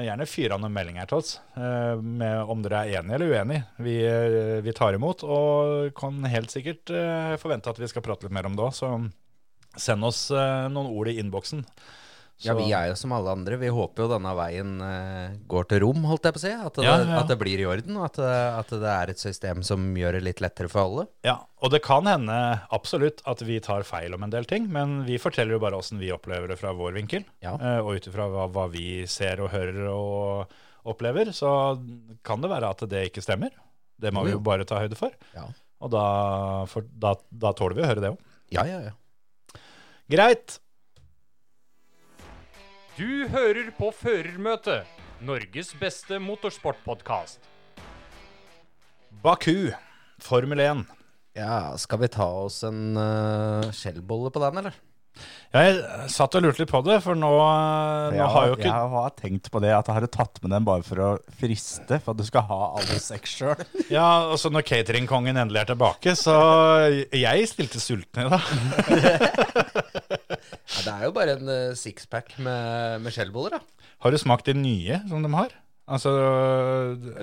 gjerne 0.06 0.26
fyre 0.30 0.56
av 0.56 0.62
noen 0.62 0.72
meldinger 0.72 1.10
til 1.10 1.18
oss. 1.18 1.34
eh, 1.60 2.00
Med 2.00 2.48
om 2.48 2.62
dere 2.64 2.80
er 2.86 3.02
enige 3.02 3.18
eller 3.18 3.34
uenige. 3.34 3.66
Vi, 3.84 3.98
eh, 4.08 4.62
vi 4.64 4.72
tar 4.72 4.96
imot, 4.96 5.26
og 5.28 5.92
kan 5.98 6.24
helt 6.32 6.48
sikkert 6.54 6.94
forvente 7.42 7.68
at 7.68 7.82
vi 7.82 7.90
skal 7.92 8.06
prate 8.06 8.24
litt 8.24 8.32
mer 8.32 8.48
om 8.48 8.56
det 8.56 8.64
òg. 8.64 8.72
Så 8.72 8.88
send 9.76 10.04
oss 10.08 10.30
noen 10.32 10.88
ord 10.88 11.12
i 11.12 11.18
innboksen. 11.20 11.66
Ja, 12.42 12.54
vi 12.58 12.72
er 12.74 12.88
jo 12.90 12.94
som 12.98 13.12
alle 13.14 13.30
andre. 13.30 13.54
Vi 13.60 13.68
håper 13.70 14.02
jo 14.02 14.08
denne 14.10 14.32
veien 14.34 14.70
eh, 14.82 15.34
går 15.46 15.66
til 15.70 15.80
rom, 15.84 16.00
holdt 16.10 16.24
jeg 16.26 16.34
på 16.34 16.40
å 16.40 16.42
si. 16.42 16.50
At 16.50 16.74
det, 16.74 16.86
Ja, 16.88 16.96
ja. 16.98 17.18
At 17.20 17.28
det 17.30 17.36
blir 17.38 17.60
i 17.62 17.66
orden, 17.70 17.94
og 18.00 18.08
at 18.08 18.16
det, 18.18 18.32
at 18.58 18.72
det 18.82 18.90
er 18.94 19.12
et 19.12 19.22
system 19.22 19.60
som 19.62 19.84
gjør 19.94 20.16
det 20.18 20.22
litt 20.26 20.42
lettere 20.42 20.66
for 20.72 20.82
alle. 20.82 21.04
Ja, 21.22 21.36
og 21.62 21.70
det 21.70 21.82
kan 21.86 22.08
hende 22.10 22.38
absolutt 22.74 23.22
at 23.30 23.44
vi 23.46 23.60
tar 23.62 23.84
feil 23.86 24.16
om 24.16 24.24
en 24.26 24.32
del 24.34 24.48
ting, 24.50 24.66
men 24.74 25.04
vi 25.06 25.20
forteller 25.22 25.54
jo 25.54 25.60
bare 25.62 25.78
åssen 25.78 26.02
vi 26.02 26.10
opplever 26.10 26.50
det 26.50 26.58
fra 26.58 26.72
vår 26.74 26.96
vinkel. 26.98 27.22
Ja. 27.46 27.54
Eh, 27.60 27.78
Og 27.84 28.00
ut 28.00 28.08
ifra 28.10 28.26
hva, 28.32 28.48
hva 28.50 28.66
vi 28.72 29.04
ser 29.06 29.38
og 29.44 29.52
hører 29.54 29.78
og 29.92 30.58
opplever, 30.90 31.30
så 31.36 31.78
kan 32.26 32.42
det 32.42 32.50
være 32.50 32.72
at 32.74 32.82
det 32.90 33.04
ikke 33.12 33.22
stemmer. 33.22 33.54
Det 34.02 34.10
må 34.10 34.24
vi 34.26 34.32
Jo, 34.34 34.40
bare 34.42 34.66
ta 34.66 34.80
høyde 34.82 34.98
for. 34.98 35.14
Ja, 35.36 35.46
Og 35.78 35.94
da, 35.94 36.02
for, 36.66 36.82
da, 36.90 37.14
da 37.30 37.52
tåler 37.54 37.78
vi 37.78 37.86
å 37.86 37.90
høre 37.92 38.02
det 38.02 38.10
òg. 38.16 38.18
ja, 38.50 38.66
ja. 38.66 38.80
ja. 38.90 39.62
Greit. 40.10 40.58
Du 42.92 43.24
hører 43.32 43.70
på 43.72 43.88
Førermøtet, 43.96 44.84
Norges 45.24 45.70
beste 45.80 46.18
motorsportpodkast. 46.20 47.40
Baku, 49.24 49.70
Formel 50.20 50.60
1. 50.60 50.82
ja 51.38 51.72
skal 51.80 52.02
vi 52.02 52.10
ta 52.12 52.26
oss 52.42 52.60
en 52.68 52.92
uh, 52.98 53.70
skjellbolle 53.72 54.28
på 54.34 54.42
den, 54.44 54.60
eller? 54.60 54.76
Jeg 55.52 55.80
satt 56.08 56.36
og 56.38 56.44
lurte 56.44 56.62
litt 56.62 56.70
på 56.72 56.80
det, 56.84 56.94
for 57.04 57.16
nå, 57.16 57.28
nå 57.32 58.16
Jeg 58.16 58.22
har 58.24 58.30
har, 58.32 58.46
jo 58.48 58.54
ikke 58.56 58.68
jeg 58.68 58.92
har 58.94 59.10
tenkt 59.18 59.50
på 59.52 59.60
det, 59.60 59.72
at 59.76 59.88
jeg 59.88 59.96
hadde 59.98 60.12
tatt 60.12 60.40
med 60.44 60.52
den 60.54 60.68
bare 60.68 60.84
for 60.84 61.02
å 61.04 61.08
friste, 61.40 61.96
for 61.96 62.12
at 62.12 62.20
du 62.20 62.24
skal 62.28 62.44
ha 62.48 62.60
alle 62.80 63.00
seks 63.00 63.34
sjøl. 63.40 63.64
Ja, 63.92 64.28
og 64.32 64.36
så 64.40 64.52
når 64.52 64.68
cateringkongen 64.68 65.36
endelig 65.36 65.64
er 65.64 65.72
tilbake, 65.72 66.16
så 66.16 66.36
jeg 67.08 67.48
stilte 67.52 67.80
sulten 67.84 68.24
i 68.24 68.32
dag. 68.32 69.71
Ja, 70.72 70.82
det 70.86 70.92
er 70.94 71.04
jo 71.08 71.12
bare 71.16 71.34
en 71.38 71.48
uh, 71.52 71.74
sixpack 71.78 72.34
med, 72.42 73.02
med 73.04 73.12
skjellboller, 73.14 73.58
da. 73.58 73.88
Har 74.02 74.10
du 74.10 74.18
smakt 74.18 74.46
de 74.48 74.54
nye 74.58 75.02
som 75.08 75.22
de 75.22 75.30
har? 75.36 75.52
Altså 75.92 76.10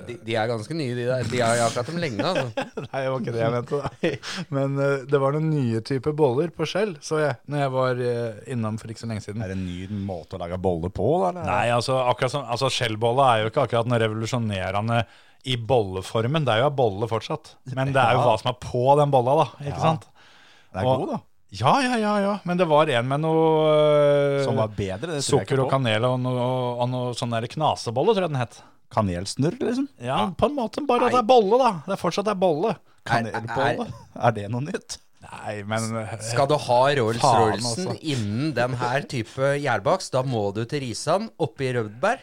De, 0.06 0.14
de 0.22 0.34
er 0.36 0.46
ganske 0.50 0.74
nye, 0.76 0.92
de 0.94 1.06
der. 1.08 1.24
De 1.30 1.38
har 1.42 1.56
jeg 1.56 1.72
hatt 1.74 1.88
dem 1.88 1.96
lenge, 2.02 2.20
altså. 2.22 2.66
Nei, 2.84 3.00
det 3.02 3.10
var 3.10 3.22
ikke 3.24 3.32
det 3.34 3.40
jeg 3.42 3.54
mente. 3.54 3.80
da. 3.80 4.10
Men 4.54 4.76
uh, 4.78 5.06
det 5.10 5.20
var 5.22 5.34
noen 5.36 5.48
nye 5.50 5.80
typer 5.88 6.14
boller 6.16 6.52
på 6.54 6.68
skjell, 6.68 6.92
så 7.04 7.22
jeg, 7.22 7.38
når 7.50 7.62
jeg 7.64 7.72
var 7.74 8.02
uh, 8.04 8.42
innom 8.54 8.78
for 8.80 8.92
ikke 8.92 9.02
så 9.02 9.08
lenge 9.10 9.24
siden. 9.24 9.42
Er 9.44 9.52
det 9.52 9.56
en 9.58 9.64
ny 9.66 9.88
måte 10.06 10.36
å 10.38 10.42
lage 10.44 10.60
boller 10.62 10.92
på, 10.94 11.08
da? 11.24 11.32
Eller? 11.32 11.48
Nei, 11.50 11.64
altså, 11.74 11.98
akkurat 12.12 12.34
som, 12.36 12.44
altså 12.52 12.70
skjellbolle 12.72 13.26
er 13.32 13.42
jo 13.46 13.50
ikke 13.52 13.64
akkurat 13.66 13.90
noe 13.90 14.00
revolusjonerende 14.04 15.00
i 15.48 15.56
bolleformen. 15.56 16.44
Det 16.46 16.52
er 16.54 16.62
jo 16.66 16.68
ei 16.70 16.76
bolle 16.82 17.08
fortsatt. 17.10 17.54
Men 17.72 17.94
det 17.96 18.02
er 18.04 18.12
jo 18.18 18.22
Ja. 18.22 18.28
hva 18.28 18.38
som 18.44 18.52
er 18.52 18.60
på 18.60 18.84
den 19.00 19.12
bolla, 19.16 19.38
da. 19.40 19.48
Ikke 19.64 19.78
Ja. 19.80 19.84
sant? 19.88 20.06
Det 20.70 20.82
er 20.84 20.86
Og- 20.86 21.00
god, 21.06 21.14
da. 21.16 21.20
Ja, 21.50 21.72
ja, 21.82 21.96
ja, 21.98 22.12
ja. 22.22 22.34
Men 22.46 22.60
det 22.60 22.66
var 22.70 22.90
en 22.94 23.08
med 23.10 23.24
noe 23.24 23.70
eh, 23.70 24.44
Som 24.46 24.60
var 24.60 24.70
bedre. 24.70 25.16
Det 25.16 25.24
tror 25.24 25.40
jeg 25.40 25.48
sukker 25.48 25.64
og 25.64 25.70
kanel 25.72 26.06
og 26.06 26.20
noe, 26.22 26.44
og 26.78 26.86
noe 26.92 27.14
sånn 27.18 27.34
der 27.34 27.48
knasebolle, 27.50 28.14
tror 28.14 28.28
jeg 28.28 28.32
den 28.34 28.40
het. 28.40 28.60
Kanelsnurr, 28.90 29.56
liksom. 29.62 29.86
Ja, 30.02 30.22
på 30.38 30.50
en 30.50 30.56
måte. 30.56 30.82
Bare 30.86 31.08
at 31.08 31.16
det 31.16 31.22
er 31.22 31.28
bolle, 31.30 31.58
da. 31.58 31.70
Det 31.86 31.94
er 31.96 32.00
fortsatt 32.00 32.30
er 32.30 32.38
bolle. 32.38 32.74
Kanelbolle. 33.06 33.86
Er 34.14 34.34
det 34.36 34.46
noe 34.52 34.62
nytt? 34.66 34.98
Nei, 35.20 35.60
men 35.68 35.90
eh, 36.00 36.14
Skal 36.24 36.48
du 36.50 36.56
ha 36.56 36.80
Rolls-Roycen 36.96 37.90
altså. 37.90 37.96
innen 38.00 38.54
den 38.56 38.76
her 38.80 39.04
type 39.10 39.54
gjærbakst, 39.60 40.14
da 40.14 40.22
må 40.26 40.46
du 40.56 40.62
til 40.70 40.84
Risan, 40.86 41.28
oppe 41.42 41.66
i 41.66 41.72
Rødberg. 41.76 42.22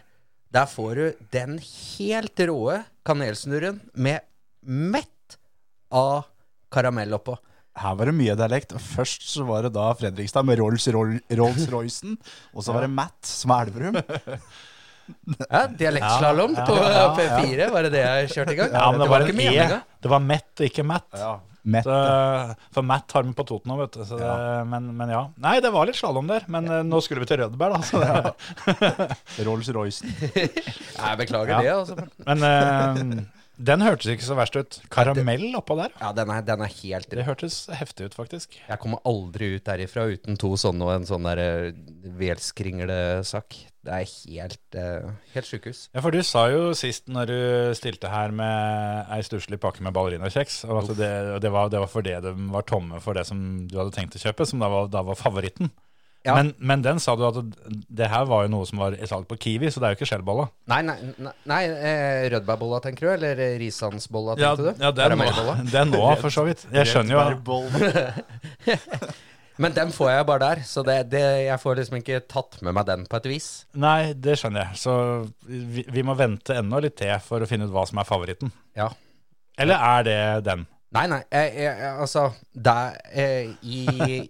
Der 0.55 0.69
får 0.71 0.95
du 0.95 1.25
den 1.35 1.57
helt 1.59 2.39
råe 2.47 2.79
kanelsnurren 3.07 3.81
med 3.93 4.23
mett 4.63 5.37
av 5.93 6.25
karamell 6.73 7.13
oppå. 7.19 7.35
Her 7.77 7.97
var 7.99 8.09
det 8.09 8.15
mye 8.17 8.35
dialekt. 8.39 8.73
Først 8.81 9.27
så 9.29 9.45
var 9.47 9.67
det 9.67 9.73
da 9.75 9.89
Fredrikstad 9.99 10.47
med 10.47 10.57
Rolls-Roycen. 10.61 11.21
Rolls-Roycen. 11.39 12.17
Og 12.55 12.65
så 12.65 12.73
var 12.73 12.87
det 12.87 12.93
Matt, 12.95 13.19
som 13.27 13.53
er 13.57 13.69
Elverum. 13.69 14.01
Ja, 15.39 15.61
Dialektslalåm 15.71 16.51
Ja, 16.57 16.63
på 16.67 16.73
ja, 16.75 17.03
P4, 17.15 17.69
var 17.71 17.85
det 17.85 17.91
det 17.93 18.01
jeg 18.03 18.31
kjørte 18.33 18.51
i 18.51 18.57
gang? 18.57 18.73
Ja, 18.75 18.87
men 18.91 18.99
det 18.99 19.05
var 19.07 19.23
var 19.23 19.29
en 19.31 19.39
E. 19.39 19.77
Det 20.03 20.09
var 20.11 20.19
Mett 20.19 20.59
og 20.59 20.65
ikke 20.67 20.83
Matt. 20.83 21.07
Matt, 21.67 21.87
Så, 21.87 21.95
for 22.75 22.83
Matt 22.87 23.11
har 23.15 23.23
vi 23.27 23.31
på 23.35 23.43
Toten 23.47 23.71
òg, 23.71 23.81
vet 23.85 23.95
du. 23.95 24.03
Så 24.07 24.19
det, 24.19 24.27
men, 24.71 24.89
men 24.99 25.09
ja. 25.11 25.21
Nei, 25.43 25.57
det 25.63 25.71
var 25.71 25.87
litt 25.87 25.95
slalåm 25.99 26.27
der. 26.27 26.43
Men 26.51 26.67
eh, 26.71 26.83
nå 26.87 26.99
skulle 27.03 27.23
vi 27.23 27.27
til 27.31 27.41
Rødberg, 27.41 27.79
da. 27.79 28.35
Det, 28.67 29.47
Rolls-Roycen. 29.47 30.11
Jeg 30.99 31.19
beklager 31.23 31.55
Ja. 31.55 31.59
det, 31.63 31.73
altså. 31.75 32.07
men 32.27 32.47
eh, 32.51 33.23
den 33.57 33.81
hørtes 33.81 34.11
ikke 34.11 34.25
så 34.25 34.35
verst 34.37 34.57
ut. 34.57 34.77
Karamell 34.93 35.49
oppå 35.57 35.77
der. 35.79 35.93
Ja, 35.97 36.11
den 36.15 36.29
er, 36.33 36.43
den 36.45 36.61
er 36.61 36.69
helt 36.69 37.09
Det 37.09 37.25
hørtes 37.25 37.63
heftig 37.73 38.11
ut, 38.11 38.17
faktisk. 38.17 38.59
Jeg 38.67 38.81
kommer 38.81 39.01
aldri 39.07 39.55
ut 39.55 39.65
derifra 39.65 40.05
uten 40.11 40.37
to 40.37 40.53
sånne 40.59 40.85
og 40.85 40.93
en 40.93 41.07
sånn 41.09 41.25
der 41.25 41.41
eh, 41.41 41.79
velskringlesak. 42.19 43.57
Det 43.87 43.95
er 43.95 44.05
helt, 44.11 44.61
uh, 44.75 45.15
helt 45.31 45.47
sjukehus. 45.47 45.85
Ja, 45.95 46.03
for 46.03 46.13
du 46.13 46.19
sa 46.27 46.43
jo 46.51 46.73
sist 46.77 47.07
når 47.09 47.31
du 47.31 47.39
stilte 47.79 48.11
her 48.11 48.33
med 48.35 49.13
ei 49.15 49.21
stusslig 49.25 49.61
pakke 49.63 49.85
med 49.85 49.95
ballerinakjeks, 49.95 50.59
og 50.67 50.81
at 50.81 50.91
det, 50.99 51.11
det, 51.45 51.51
var, 51.53 51.71
det 51.71 51.81
var 51.81 51.91
fordi 51.91 52.17
de 52.25 52.33
var 52.51 52.67
tomme 52.67 52.99
for 53.03 53.17
det 53.17 53.23
som 53.29 53.39
du 53.63 53.77
hadde 53.79 53.95
tenkt 53.95 54.19
å 54.19 54.23
kjøpe, 54.25 54.49
som 54.49 54.61
da 54.61 54.69
var, 54.73 54.91
da 54.91 55.05
var 55.07 55.17
favoritten. 55.17 55.71
Ja. 56.25 56.33
Men, 56.35 56.49
men 56.57 56.81
den 56.83 56.99
sa 56.99 57.13
du 57.15 57.23
at 57.27 57.37
det 57.69 58.09
her 58.11 58.25
var 58.27 58.43
jo 58.43 58.51
noe 58.51 58.67
som 58.67 58.81
var 58.81 58.95
i 58.97 59.07
salg 59.07 59.27
på 59.29 59.37
Kiwi, 59.39 59.69
så 59.71 59.79
det 59.79 59.87
er 59.87 59.93
jo 59.93 59.99
ikke 59.99 60.09
skjellbolla. 60.09 60.47
Nei, 60.71 60.81
nei, 60.83 60.95
nei, 61.23 61.31
nei 61.47 61.61
eh, 61.71 62.25
rødbærbolla 62.33 62.81
tenker 62.83 63.07
du? 63.07 63.11
Eller 63.13 63.39
eh, 63.45 63.55
risansbolla, 63.61 64.35
Ja, 64.41 64.51
du? 64.59 64.67
ja 64.73 64.91
det 64.91 65.05
er 65.05 65.15
nå, 65.15 65.29
den 65.71 65.79
er 65.85 65.89
nå, 65.93 66.03
for 66.19 66.33
så 66.33 66.43
vidt. 66.49 66.65
Jeg 66.73 66.89
skjønner 66.91 67.15
jo 67.15 67.61
Men 69.57 69.73
den 69.73 69.89
får 69.89 70.11
jeg 70.11 70.25
bare 70.29 70.43
der, 70.43 70.59
så 70.69 70.83
det, 70.85 70.97
det, 71.09 71.23
jeg 71.47 71.59
får 71.63 71.79
liksom 71.79 71.95
ikke 71.97 72.19
tatt 72.29 72.59
med 72.61 72.75
meg 72.77 72.85
den 72.85 73.07
på 73.09 73.17
et 73.17 73.29
vis. 73.31 73.47
Nei, 73.73 74.13
det 74.13 74.35
skjønner 74.37 74.67
jeg. 74.67 74.81
Så 74.83 74.93
vi, 75.47 75.81
vi 75.89 76.03
må 76.05 76.13
vente 76.19 76.59
enda 76.59 76.81
litt 76.83 76.99
til 76.99 77.15
for 77.25 77.41
å 77.41 77.47
finne 77.49 77.65
ut 77.65 77.73
hva 77.73 77.87
som 77.89 77.97
er 77.97 78.05
favoritten. 78.05 78.51
Ja. 78.77 78.91
Eller 79.57 79.81
er 79.81 80.05
det 80.05 80.19
den? 80.45 80.67
Nei, 80.95 81.01
nei, 81.11 81.17
jeg, 81.27 81.49
jeg, 81.59 81.87
altså 81.99 82.21
der, 82.55 82.93
eh, 83.11 83.49
i, 83.67 83.81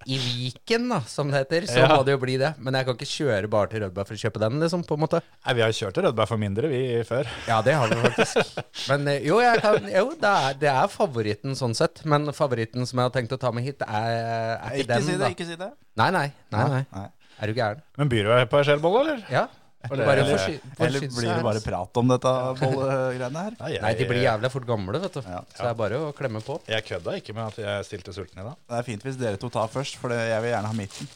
I 0.09 0.15
Viken, 0.23 0.87
da, 0.89 0.97
som 1.05 1.29
det 1.29 1.43
heter, 1.43 1.67
så 1.69 1.83
Ja. 1.83 1.89
må 1.91 1.99
det 2.07 2.15
jo 2.15 2.21
bli 2.23 2.33
det. 2.41 2.49
Men 2.57 2.73
jeg 2.79 2.87
kan 2.87 2.97
ikke 2.97 3.09
kjøre 3.11 3.49
bare 3.53 3.69
til 3.69 3.83
Rødberg 3.85 4.07
for 4.09 4.17
å 4.17 4.21
kjøpe 4.23 4.41
den, 4.41 4.57
liksom, 4.63 4.81
på 4.89 4.97
en 4.97 5.03
måte. 5.03 5.21
Nei, 5.45 5.53
Vi 5.53 5.61
har 5.61 5.75
kjørt 5.77 5.93
til 5.99 6.07
Rødberg 6.07 6.31
for 6.31 6.41
mindre, 6.41 6.71
vi, 6.71 6.81
før. 7.05 7.29
Ja, 7.47 7.59
det 7.61 7.75
har 7.77 7.93
vi 7.93 7.99
faktisk. 8.07 8.57
Men 8.89 9.05
eh, 9.13 9.19
jo, 9.29 9.37
kan, 9.61 9.85
jo 9.85 10.07
det, 10.17 10.31
er, 10.33 10.57
det 10.65 10.71
er 10.73 10.87
favoritten 10.95 11.53
sånn 11.61 11.77
sett. 11.77 12.01
Men 12.09 12.25
favoritten 12.33 12.89
som 12.89 13.03
jeg 13.03 13.11
har 13.11 13.13
tenkt 13.19 13.37
å 13.37 13.39
ta 13.45 13.53
med 13.53 13.63
hit, 13.69 13.85
er, 13.85 14.09
er 14.57 14.81
ikke, 14.81 14.87
Ikke 14.87 14.89
den, 14.95 15.05
si 15.05 15.13
det, 15.13 15.21
da. 15.21 15.29
ikke 15.37 15.49
si 15.51 15.59
det. 15.61 15.69
Nei, 16.01 16.09
nei, 16.17 16.25
nei, 16.57 16.65
nei. 16.73 16.83
Nei. 16.97 17.05
Er 17.37 17.53
du 17.53 17.53
gæren? 17.61 17.85
Men 18.01 18.09
byr 18.09 18.25
du 18.33 18.45
på 18.49 18.57
ei 18.57 18.65
skjellbolle, 18.65 19.05
eller? 19.05 19.23
Ja. 19.29 19.45
Eller- 19.91 20.05
Bare 20.05 20.23
eller- 20.25 20.59
Eller 20.87 20.99
blir 21.07 21.29
det 21.35 21.43
bare 21.43 21.61
prat 21.63 21.97
om 22.01 22.07
dette 22.13 22.33
bollegreiene 22.61 23.43
her? 23.47 23.55
Nei, 23.59 23.71
jeg, 23.73 23.81
Nei, 23.81 23.93
de 23.99 24.05
blir 24.09 24.23
jævlig 24.23 24.51
fort 24.51 24.67
gamle, 24.67 24.99
vet 25.03 25.13
du. 25.13 25.21
Ja. 25.25 25.41
Så 25.53 25.63
det 25.63 25.69
er 25.71 25.77
bare 25.83 26.01
å 26.07 26.11
klemme 26.17 26.41
på. 26.43 26.59
Jeg 26.67 26.85
kødda 26.89 27.15
ikke 27.21 27.33
med 27.37 27.45
at 27.53 27.57
jeg 27.63 27.85
stilte 27.89 28.13
sulten 28.15 28.41
i 28.41 28.47
dag. 28.49 28.55
Det 28.67 28.77
er 28.81 28.83
fint 28.91 29.03
hvis 29.07 29.17
dere 29.19 29.37
to 29.41 29.49
tar 29.53 29.67
først, 29.71 29.95
for 30.01 30.09
jeg 30.15 30.41
vil 30.43 30.51
gjerne 30.53 30.71
ha 30.73 30.77
midten. 30.77 31.07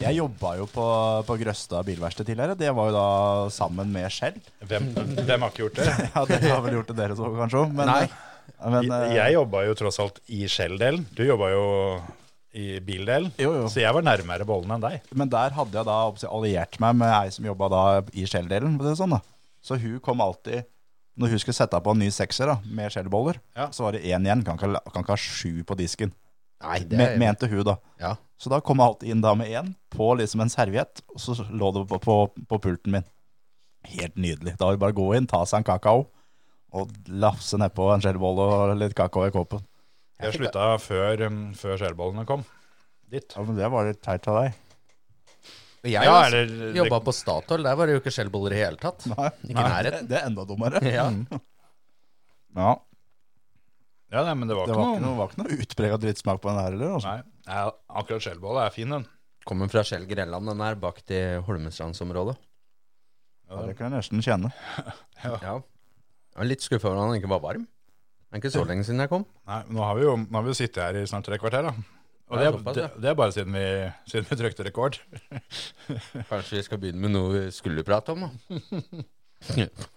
Jeg 0.00 0.16
jobba 0.16 0.54
jo 0.56 0.64
på, 0.72 0.84
på 1.28 1.34
Grøstad 1.42 1.84
bilverksted 1.84 2.24
tidligere. 2.30 2.54
Det 2.56 2.70
var 2.72 2.88
jo 2.88 2.94
da 2.96 3.08
sammen 3.52 3.90
med 3.92 4.08
Skjell. 4.10 4.38
Hvem, 4.64 4.86
hvem 4.96 5.40
har 5.44 5.50
ikke 5.52 5.66
gjort 5.66 5.76
det? 5.82 5.88
Ja, 6.14 6.22
dere 6.24 6.54
har 6.54 6.62
vel 6.64 6.78
gjort 6.78 6.88
det 6.88 6.96
dere 7.02 7.16
så, 7.18 7.28
kanskje 7.36 7.60
òg? 7.66 7.74
Men, 7.76 7.90
Nei. 7.92 8.06
men 8.64 8.88
eh, 8.88 9.02
Jeg, 9.10 9.18
jeg 9.18 9.34
jobba 9.36 9.66
jo 9.68 9.74
tross 9.76 10.00
alt 10.00 10.22
i 10.32 10.46
Skjell-delen. 10.48 11.04
Du 11.12 11.20
jobba 11.28 11.50
jo 11.52 11.66
i 12.56 12.80
bildelen. 12.82 13.30
Jo, 13.38 13.52
jo. 13.60 13.68
Så 13.70 13.82
jeg 13.82 13.94
var 13.94 14.02
nærmere 14.02 14.46
bollen 14.48 14.72
enn 14.74 14.82
deg. 14.82 15.04
Men 15.14 15.30
der 15.30 15.52
hadde 15.54 15.76
jeg 15.78 15.86
da 15.86 15.98
alliert 16.30 16.78
meg 16.82 16.96
med 16.98 17.12
ei 17.14 17.30
som 17.34 17.46
jobba 17.46 17.68
da 17.70 17.82
i 18.16 18.24
Skjell-delen. 18.26 18.78
Sånn. 18.98 19.14
Så 19.62 19.78
hun 19.78 20.00
kom 20.02 20.22
alltid 20.24 20.64
Når 21.20 21.34
hun 21.34 21.40
skulle 21.42 21.56
sette 21.58 21.76
på 21.84 21.92
en 21.92 21.98
ny 22.00 22.06
sekser 22.14 22.48
da, 22.48 22.54
med 22.64 22.90
Skjell-boller, 22.94 23.40
Ja. 23.58 23.66
så 23.74 23.82
var 23.84 23.92
det 23.92 24.04
én 24.08 24.24
igjen. 24.24 24.42
Kan 24.46 24.56
ikke, 24.56 24.80
kan 24.94 25.02
ikke 25.04 25.12
ha 25.12 25.20
sju 25.20 25.64
på 25.68 25.76
disken. 25.76 26.12
Nei, 26.62 26.78
det 26.88 26.96
er... 27.00 27.16
mente 27.20 27.48
hun, 27.50 27.60
da. 27.66 27.74
Ja. 28.00 28.14
Så 28.40 28.48
da 28.48 28.60
kom 28.64 28.78
jeg 28.80 28.86
alltid 28.88 29.10
inn 29.12 29.20
da 29.20 29.34
med 29.36 29.50
én 29.52 29.74
på 29.92 30.14
liksom 30.16 30.40
en 30.40 30.48
serviett, 30.52 31.02
og 31.12 31.20
så 31.20 31.34
lå 31.50 31.72
det 31.76 31.82
på, 31.90 31.98
på, 32.00 32.16
på 32.48 32.58
pulten 32.62 32.94
min. 32.94 33.04
Helt 33.90 34.16
nydelig. 34.16 34.54
Da 34.56 34.70
var 34.70 34.78
det 34.78 34.82
bare 34.86 34.94
å 34.96 34.98
gå 35.02 35.08
inn, 35.18 35.26
ta 35.28 35.42
seg 35.44 35.60
en 35.60 35.68
kakao, 35.68 36.06
og 36.72 36.90
lafse 37.10 37.58
nedpå 37.60 37.90
en 37.92 38.00
skjellbolle 38.04 38.46
og 38.54 38.74
litt 38.80 38.96
kakao 38.96 39.26
i 39.28 39.34
koppen. 39.34 39.60
Jeg 40.22 40.36
slutta 40.36 40.66
før, 40.82 41.22
um, 41.26 41.38
før 41.56 41.78
skjellbollene 41.80 42.26
kom 42.28 42.42
dit. 43.10 43.32
Ja, 43.36 43.42
men 43.46 43.56
det 43.58 43.70
var 43.72 43.88
litt 43.88 44.02
teit 44.04 44.28
av 44.30 44.42
deg. 44.42 44.58
Jeg 45.82 46.04
Ja, 46.04 46.26
eller- 46.28 46.74
jobba 46.76 46.98
på 47.06 47.12
Statoil, 47.16 47.62
der 47.64 47.74
var 47.78 47.86
det 47.88 47.94
jo 47.96 48.00
ikke 48.02 48.12
skjellboller 48.12 48.52
i 48.52 48.60
hele 48.60 48.76
tatt. 48.76 49.06
Nei, 49.08 49.30
Ikke 49.48 49.64
nei. 49.64 49.82
Det, 49.86 50.02
det 50.10 50.18
er 50.20 50.26
enda 50.28 50.44
dummere. 50.44 50.82
Ja. 50.98 51.06
Ja, 52.56 52.76
Ja, 54.10 54.24
nei, 54.26 54.34
men 54.34 54.48
det 54.50 54.56
var, 54.58 54.66
det 54.66 54.74
ikke 54.74 54.80
var 54.80 54.86
noe, 54.88 54.96
ikke 54.98 55.04
noe, 55.06 55.16
var 55.20 55.28
ikke 55.30 55.40
noe 55.44 55.56
utprega 55.64 55.96
drittsmak 56.02 56.40
på 56.42 56.50
den 56.50 56.56
her 56.58 56.72
heller. 56.72 56.94
Altså. 56.96 57.12
Nei, 57.14 57.52
ja, 57.54 57.64
akkurat 58.02 58.24
skjellbolle 58.24 58.64
er 58.66 58.72
fin, 58.74 58.90
den. 58.90 59.04
Kommer 59.46 59.70
fra 59.70 59.84
Skjell 59.86 60.04
Grenland, 60.10 60.50
den 60.50 60.60
er 60.66 60.74
bak 60.82 60.98
til 61.06 61.44
Holmestrandsområdet. 61.46 62.34
Ja, 63.50 63.60
det 63.66 63.76
kan 63.78 63.86
jeg 63.90 64.00
nesten 64.02 64.22
kjenne. 64.26 64.50
Ja. 65.22 65.36
Jeg 65.38 66.38
var 66.42 66.46
litt 66.50 66.62
skuffa 66.66 66.90
over 66.90 67.00
at 67.04 67.12
den 67.14 67.20
ikke 67.22 67.30
var 67.32 67.40
varm. 67.46 67.64
Det 68.30 68.38
er 68.38 68.42
ikke 68.44 68.52
så 68.54 68.62
lenge 68.66 68.84
siden 68.86 69.02
jeg 69.02 69.10
kom. 69.10 69.24
Nei, 69.50 69.62
men 69.66 69.74
nå 69.74 69.82
har 69.82 69.96
vi 69.98 70.04
jo 70.06 70.12
nå 70.22 70.36
har 70.38 70.44
vi 70.46 70.52
jo 70.52 70.58
sittet 70.60 70.82
her 70.84 70.98
i 71.00 71.06
snart 71.10 71.26
tre 71.26 71.38
kvarter, 71.42 71.66
da. 71.66 71.72
Og 72.30 72.38
Ja, 72.38 72.44
det, 72.44 72.50
såpass, 72.60 72.76
det, 72.76 72.82
ja. 72.84 72.90
det 73.02 73.08
er 73.10 73.14
bare 73.18 73.32
siden 73.34 73.56
vi, 73.58 73.64
siden 74.06 74.26
vi 74.28 74.36
trykte 74.38 74.66
rekord. 74.68 74.98
Kanskje 76.30 76.60
vi 76.60 76.62
skal 76.62 76.78
begynne 76.78 77.02
med 77.02 77.10
noe 77.16 77.32
vi 77.34 77.40
skulle 77.54 77.82
prate 77.86 78.14
om, 78.14 78.28
da. 78.28 78.30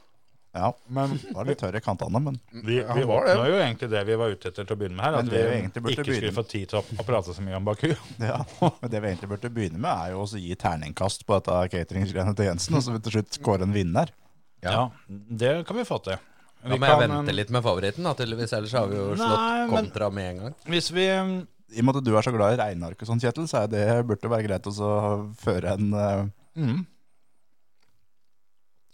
Ja, 0.53 0.67
Men 0.85 1.15
det 1.17 1.31
var 1.33 1.47
litt 1.49 1.57
tørr 1.57 1.73
i 1.77 1.81
kantene, 1.81 2.19
men 2.21 2.35
vi, 2.51 2.75
Ja, 2.77 2.93
vi 2.93 3.05
var 3.09 3.25
det. 3.25 3.37
var 3.39 3.47
jo 3.49 3.55
egentlig 3.57 3.87
det 3.89 4.01
vi 4.05 4.17
var 4.21 4.33
ute 4.35 4.51
etter 4.51 4.67
til 4.69 4.75
å 4.75 4.77
begynne 4.77 4.99
med 4.99 5.05
her. 5.07 5.15
At 5.17 5.31
vi 5.31 5.39
vi 5.81 5.93
ikke 5.95 6.05
skulle 6.05 6.33
få 6.35 6.43
tid 6.45 6.67
til 6.69 6.77
å, 6.77 6.83
å 7.01 7.05
prate 7.07 7.33
så 7.33 7.41
mye 7.41 7.57
om 7.57 7.65
Baku. 7.65 7.87
Ja, 8.21 8.37
men 8.61 8.91
det 8.93 9.01
vi 9.01 9.09
egentlig 9.09 9.31
burde 9.31 9.49
begynne 9.53 9.81
med, 9.81 9.89
er 9.93 10.13
jo 10.13 10.21
å 10.21 10.27
gi 10.43 10.53
terningkast 10.61 11.25
på 11.25 11.39
dette 11.39 11.57
cateringsgreiene 11.73 12.35
til 12.37 12.49
Jensen, 12.51 12.77
og 12.77 12.85
så 12.85 12.99
til 13.01 13.17
slutt 13.17 13.39
kåre 13.45 13.65
en 13.65 13.73
vinner. 13.73 14.13
Ja, 14.61 14.91
det 15.09 15.55
kan 15.67 15.81
vi 15.81 15.87
få 15.89 15.97
til. 16.05 16.21
Da 16.63 16.71
Vi 16.71 16.79
må 16.79 16.87
jeg 16.87 16.95
kan, 16.95 17.11
vente 17.11 17.33
litt 17.35 17.49
med 17.51 17.63
favoritten, 17.65 18.05
da, 18.07 18.13
tydeligvis. 18.15 18.53
Ellers 18.55 18.75
har 18.77 18.87
vi 18.87 18.95
jo 18.95 19.07
slått 19.17 19.33
Nei, 19.35 19.57
men- 19.59 19.73
kontra 19.73 20.09
med 20.09 20.29
en 20.29 20.37
gang. 20.39 20.53
Hvis 20.71 20.91
vi 20.95 21.07
I 21.09 21.81
og 21.81 21.85
med 21.85 21.97
at 21.97 22.05
du 22.05 22.15
er 22.15 22.21
så 22.23 22.31
glad 22.31 22.53
i 22.53 22.61
regneark 22.61 23.01
og 23.01 23.09
sånn, 23.09 23.19
Kjetil, 23.19 23.47
så 23.49 23.63
er 23.63 23.67
det 23.67 24.07
burde 24.07 24.29
være 24.31 24.45
greit 24.47 24.67
å 24.69 25.33
føre 25.41 25.73
en 25.73 25.93
uh, 25.93 26.29
mm, 26.55 26.85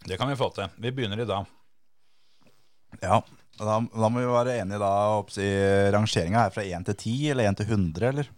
Det 0.07 0.17
kan 0.17 0.29
vi 0.29 0.39
få 0.39 0.49
til. 0.55 0.71
Vi 0.79 0.93
begynner 0.95 1.19
i 1.19 1.27
dag. 1.27 1.45
Ja. 3.03 3.21
Da, 3.59 3.75
da 3.83 4.09
må 4.09 4.23
vi 4.23 4.31
være 4.31 4.55
enige 4.61 4.79
da 4.79 4.91
oppsi 5.19 5.45
rangeringa 5.91 6.45
er 6.45 6.53
fra 6.55 6.63
1 6.63 6.87
til 6.87 6.95
10 6.95 7.31
eller 7.33 7.49
1 7.51 7.59
til 7.59 7.73
100, 7.75 8.07
eller? 8.13 8.29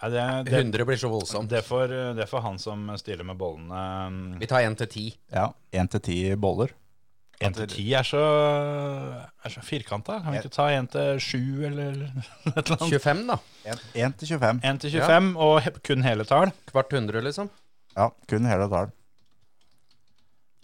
Nei, 0.00 0.10
det, 0.14 0.24
det, 0.48 0.60
100 0.64 0.86
blir 0.88 0.96
så 0.96 1.10
voldsomt. 1.12 1.50
det, 1.52 1.60
får, 1.66 1.92
det 2.16 2.26
får 2.30 2.40
han 2.46 2.58
som 2.58 2.88
stiller 2.96 3.26
med 3.28 3.36
bollene. 3.36 4.38
Vi 4.40 4.48
tar 4.48 4.64
1 4.64 4.78
til 4.80 4.88
10. 4.88 5.18
Ja, 5.36 5.50
1 5.76 5.92
til 5.92 6.00
10 6.00 6.40
boller. 6.40 6.72
1 7.40 7.54
til 7.56 7.66
10 7.72 7.84
er 7.96 8.02
så, 8.04 8.20
er 9.44 9.48
så 9.54 9.62
firkanta. 9.64 10.18
Kan 10.20 10.32
vi 10.34 10.38
ikke 10.42 10.52
ta 10.52 10.66
1 10.76 10.90
til 10.92 11.20
7 11.24 11.38
eller 11.70 11.94
et 12.50 12.60
eller 12.60 12.76
annet? 12.76 13.00
25, 13.00 13.26
da. 13.30 13.36
1 14.04 14.16
til 14.20 14.28
25. 14.34 14.60
1 14.72 14.80
til 14.82 14.90
25 14.98 15.30
og 15.46 15.60
he- 15.64 15.76
kun 15.88 16.02
hele 16.04 16.26
tall. 16.28 16.52
Kvart 16.70 16.92
100, 16.92 17.22
liksom. 17.24 17.48
Ja, 17.96 18.10
kun 18.28 18.44
hele 18.50 18.68
tall. 18.72 18.92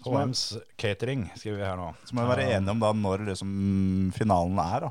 HMs 0.07 0.43
Catering 0.79 1.25
skriver 1.35 1.57
vi 1.59 1.65
her 1.67 1.77
nå. 1.81 1.89
Så 2.07 2.15
må 2.15 2.23
vi 2.23 2.29
være 2.37 2.51
enige 2.59 2.71
om 2.77 2.83
da 2.85 2.93
når 2.95 3.25
liksom 3.33 4.13
finalen 4.15 4.61
er, 4.63 4.85
da. 4.87 4.91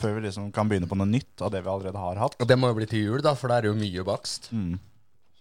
Før 0.00 0.14
vi 0.16 0.22
liksom 0.24 0.46
kan 0.56 0.70
begynne 0.70 0.88
på 0.88 0.96
noe 0.96 1.10
nytt 1.10 1.42
av 1.44 1.50
det 1.52 1.60
vi 1.66 1.68
allerede 1.68 2.00
har 2.00 2.16
hatt. 2.22 2.38
Og 2.40 2.48
det 2.48 2.56
må 2.56 2.70
jo 2.70 2.78
bli 2.78 2.86
til 2.88 3.02
jul, 3.10 3.20
da, 3.26 3.34
for 3.36 3.52
det 3.52 3.58
er 3.58 3.68
jo 3.68 3.74
mye 3.76 4.04
bakst. 4.08 4.48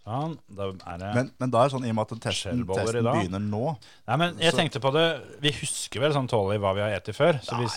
Sånn, 0.01 0.31
da 0.49 0.67
er 0.89 0.97
det 0.97 1.09
Men, 1.13 1.27
men 1.37 1.51
da 1.53 1.61
er 1.61 1.69
det 1.69 1.73
sånn, 1.75 1.83
i 1.85 1.91
og 1.91 1.97
med 1.99 2.09
at 2.09 2.21
testen, 2.23 2.61
testen 2.65 3.05
begynner 3.05 3.41
nå 3.43 3.65
Nei, 4.09 4.15
men 4.17 4.39
jeg 4.41 4.55
tenkte 4.57 4.81
på 4.81 4.89
det 4.95 5.03
Vi 5.43 5.51
husker 5.59 6.01
vel 6.01 6.15
sånn 6.15 6.29
tålelig 6.31 6.61
hva 6.63 6.71
vi 6.73 6.81
har 6.81 6.95
spist 7.03 7.19
før. 7.19 7.37
Så 7.45 7.59
vi, 7.59 7.67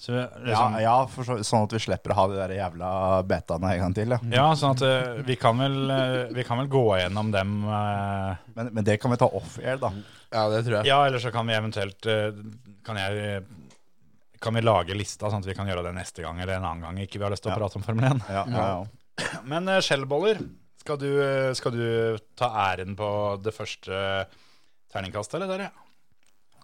så 0.00 0.12
vi, 0.12 0.24
liksom, 0.44 0.76
Ja, 0.76 0.82
ja 0.84 0.92
for 1.08 1.28
så, 1.28 1.38
sånn 1.46 1.64
at 1.64 1.76
vi 1.76 1.80
slipper 1.86 2.12
å 2.12 2.18
ha 2.18 2.26
de 2.28 2.36
der 2.36 2.54
jævla 2.58 2.90
betaene 3.28 3.72
en 3.72 3.82
gang 3.86 3.96
til. 3.96 4.12
Ja. 4.12 4.20
Ja, 4.36 4.44
sånn 4.60 4.76
at 4.76 4.84
uh, 4.84 5.22
vi 5.24 5.38
kan 5.40 5.56
vel, 5.60 5.78
uh, 5.88 6.28
vi 6.36 6.44
kan 6.48 6.60
vel 6.60 6.70
gå 6.72 6.84
gjennom 7.00 7.32
dem 7.32 7.56
uh, 7.64 8.36
Men, 8.58 8.70
men 8.76 8.86
det 8.86 8.98
kan 9.00 9.12
vi 9.12 9.20
ta 9.20 9.28
off-air, 9.40 9.80
da. 9.80 9.92
Ja, 10.30 10.46
det 10.52 10.62
tror 10.66 10.78
jeg. 10.78 10.88
Ja, 10.92 11.00
eller 11.08 11.24
så 11.24 11.32
kan 11.34 11.48
vi 11.48 11.56
eventuelt 11.56 12.06
Kan 12.86 13.00
jeg 13.00 13.42
Kan 14.40 14.56
vi 14.56 14.62
lage 14.62 14.96
lista, 14.96 15.28
sånn 15.32 15.40
at 15.44 15.48
vi 15.48 15.56
kan 15.56 15.68
gjøre 15.68 15.88
det 15.88 15.96
neste 15.96 16.24
gang 16.24 16.40
eller 16.40 16.60
en 16.60 16.68
annen 16.74 16.86
gang 16.86 17.00
ikke 17.04 17.18
vi 17.18 17.26
har 17.26 17.32
lyst 17.32 17.44
til 17.48 17.52
å 17.52 17.56
Ja. 17.56 17.60
prate 17.64 17.80
om 17.80 17.88
Formel 17.88 18.12
1. 18.12 18.24
Ja, 18.28 18.44
ja, 18.52 18.68
ja. 18.68 19.30
Men 19.48 19.68
uh, 19.68 19.80
skjellboller, 19.84 20.44
skal 20.80 20.98
du, 21.00 21.10
skal 21.58 21.76
du 21.76 21.84
ta 22.38 22.48
æren 22.72 22.96
på 22.98 23.10
det 23.44 23.52
første 23.54 24.00
terningkastet, 24.90 25.38
eller 25.38 25.52
der, 25.52 25.68
ja? 25.68 25.86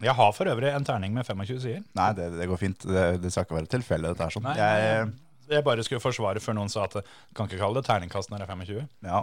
Jeg 0.04 0.12
har 0.12 0.32
for 0.36 0.48
øvrig 0.50 0.68
en 0.76 0.84
terning 0.84 1.14
med 1.16 1.24
25 1.24 1.60
sider. 1.62 1.84
Nei, 1.96 2.10
det, 2.16 2.26
det 2.36 2.48
går 2.50 2.58
fint. 2.60 2.82
Det, 2.84 3.04
det 3.22 3.30
skal 3.32 3.46
ikke 3.46 3.56
være 3.56 3.70
tilfeldig, 3.72 4.10
dette 4.12 4.26
her. 4.26 4.34
Sånn. 4.34 4.44
Nei, 4.44 4.56
Jeg, 4.60 5.06
Jeg 5.48 5.64
bare 5.64 5.84
skulle 5.86 6.02
forsvare 6.04 6.42
før 6.42 6.58
noen 6.58 6.72
sa 6.72 6.84
at 6.84 6.98
kan 7.36 7.48
ikke 7.48 7.60
kalle 7.62 7.80
det 7.80 7.88
terningkast 7.88 8.32
når 8.32 8.42
det 8.42 8.48
er 8.48 8.52
25. 8.52 8.84
ja, 9.08 9.22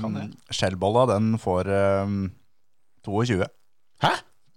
Kan 0.00 0.16
um. 0.16 0.32
Skjellbolla, 0.48 1.04
den 1.12 1.36
får 1.42 1.68
um, 2.06 2.18
22. 3.04 3.44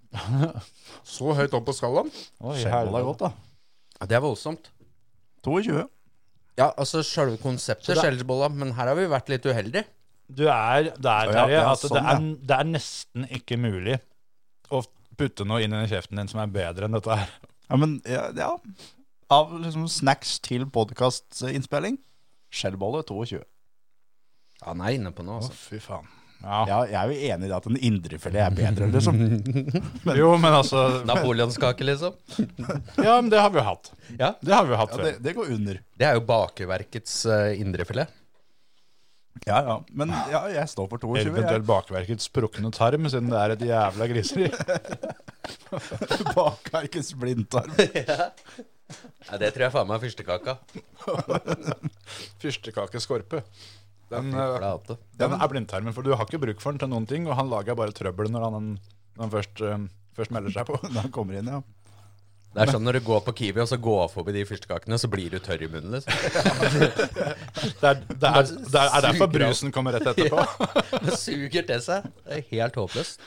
Så 1.15 1.35
høyt 1.37 1.53
opp 1.53 1.67
på 1.67 1.75
skalaen? 1.75 2.09
Skjellbolla 2.39 3.01
er 3.01 3.09
godt, 3.11 3.27
da. 3.27 3.33
Ja, 3.99 4.07
det 4.09 4.19
er 4.19 4.23
voldsomt. 4.23 4.71
22. 5.45 5.83
Ja, 6.59 6.69
altså 6.75 7.01
selve 7.07 7.39
konseptet 7.39 7.93
Så 7.93 8.01
skjellsbolla, 8.01 8.49
men 8.51 8.73
her 8.75 8.91
har 8.91 8.97
vi 8.99 9.07
vært 9.09 9.31
litt 9.31 9.45
uheldige. 9.47 9.85
Du 10.29 10.43
er 10.45 10.91
der, 10.91 11.31
Terje, 11.31 11.55
ja, 11.55 11.61
at 11.71 11.81
sånn, 11.81 11.95
det, 11.95 12.01
er, 12.11 12.25
det 12.51 12.57
er 12.59 12.67
nesten 12.69 13.25
ikke 13.39 13.57
mulig 13.57 13.95
å 14.69 14.83
putte 15.17 15.47
noe 15.47 15.63
inn 15.65 15.73
i 15.73 15.87
kjeften 15.89 16.19
din 16.19 16.29
som 16.29 16.43
er 16.43 16.51
bedre 16.53 16.85
enn 16.85 16.97
dette 16.97 17.17
her. 17.21 17.31
Ja, 17.69 17.79
men 17.81 17.95
ja, 18.05 18.27
ja. 18.37 18.51
Av 19.33 19.55
liksom 19.55 19.87
snacks 19.89 20.37
til 20.45 20.67
podkastinnspilling, 20.73 21.97
skjellbolle 22.53 23.01
22. 23.07 23.41
Ja, 23.41 24.67
han 24.67 24.83
er 24.85 24.97
inne 24.99 25.13
på 25.15 25.25
noe, 25.25 25.39
altså. 25.41 25.55
Å, 25.55 25.61
fy 25.69 25.81
faen. 25.81 26.09
Ja. 26.39 26.59
Ja, 26.69 26.77
jeg 26.87 26.95
er 26.95 27.09
jo 27.11 27.33
enig 27.33 27.49
i 27.49 27.55
at 27.57 27.65
en 27.67 27.77
indrefilet 27.89 28.39
er 28.45 28.53
bedre, 28.55 28.85
liksom. 28.93 29.17
Jo, 30.21 30.29
men 30.39 30.53
altså 30.55 30.83
Napoleonskake, 31.07 31.83
liksom. 31.83 32.15
Ja, 33.07 33.17
men 33.19 33.27
det 33.33 33.41
har 33.43 33.51
vi 33.51 33.59
jo 33.59 33.65
hatt. 33.67 33.91
Ja, 34.15 34.31
Det 34.39 34.55
har 34.55 34.63
vi 34.67 34.71
jo 34.71 34.79
hatt 34.79 34.93
Ja, 34.95 35.01
før. 35.01 35.09
det, 35.09 35.17
det 35.25 35.35
går 35.35 35.51
under. 35.57 35.81
Det 35.99 36.07
er 36.07 36.15
jo 36.15 36.23
bakeverkets 36.29 37.17
uh, 37.27 37.49
indrefilet. 37.59 38.15
Ja, 39.47 39.59
ja. 39.63 39.75
Men 39.95 40.11
ja, 40.31 40.45
jeg 40.51 40.71
står 40.71 40.87
for 40.91 40.99
22. 41.03 41.27
Eventuelt 41.29 41.67
bakverkets 41.67 42.27
sprukne 42.27 42.71
tarm, 42.75 43.05
siden 43.11 43.29
det 43.31 43.39
er 43.39 43.53
et 43.55 43.65
jævla 43.69 44.07
griseri. 44.11 44.49
Bakeverkets 45.69 46.33
Bakverkets 46.35 47.11
blindtarm. 47.19 47.71
Ja, 49.29 49.37
det 49.37 49.51
tror 49.53 49.63
jeg 49.67 49.73
faen 49.75 49.87
meg 49.89 49.99
er 49.99 50.03
fyrstekaka. 50.07 50.55
Fyrstekakeskorpe. 52.41 53.43
Den, 54.09 54.33
eh, 54.33 54.95
den 55.21 55.35
er 55.37 55.49
blindtarmen, 55.51 55.93
for 55.93 56.05
du 56.05 56.15
har 56.15 56.25
ikke 56.25 56.41
bruk 56.41 56.61
for 56.63 56.73
den 56.73 56.81
til 56.81 56.89
noen 56.91 57.07
ting, 57.09 57.27
og 57.29 57.37
han 57.37 57.51
lager 57.51 57.77
bare 57.77 57.93
trøbbel 57.95 58.31
når 58.33 58.47
han, 58.47 58.71
når 59.17 59.25
han 59.27 59.33
først, 59.35 59.61
eh, 59.61 59.83
først 60.17 60.33
melder 60.33 60.55
seg 60.55 60.69
på. 60.69 60.79
Når 60.93 61.05
han 61.05 61.13
kommer 61.13 61.37
inn, 61.39 61.51
ja. 61.51 61.61
Det 62.49 62.63
er 62.63 62.71
sånn 62.73 62.81
når 62.81 62.97
du 62.97 63.05
går 63.05 63.19
på 63.27 63.33
Kiwi 63.37 63.61
og 63.61 63.67
så 63.69 63.77
går 63.77 64.07
forbi 64.09 64.33
de 64.33 64.41
fyrstekakene, 64.49 64.97
så 64.97 65.05
blir 65.11 65.29
du 65.29 65.37
tørr 65.37 65.61
i 65.61 65.69
munnen, 65.69 65.93
liksom. 65.93 66.15
Det 67.79 67.85
er, 67.85 67.99
det 68.09 68.29
er, 68.29 68.47
det 68.49 68.81
er 68.81 69.03
derfor 69.05 69.29
brusen 69.29 69.73
kommer 69.75 69.93
rett 69.93 70.07
etterpå. 70.09 70.41
Det 71.05 71.13
suger 71.19 71.67
til 71.67 71.83
seg. 71.85 72.07
Det 72.25 72.39
er 72.39 72.47
helt 72.49 72.79
håpløst. 72.79 73.21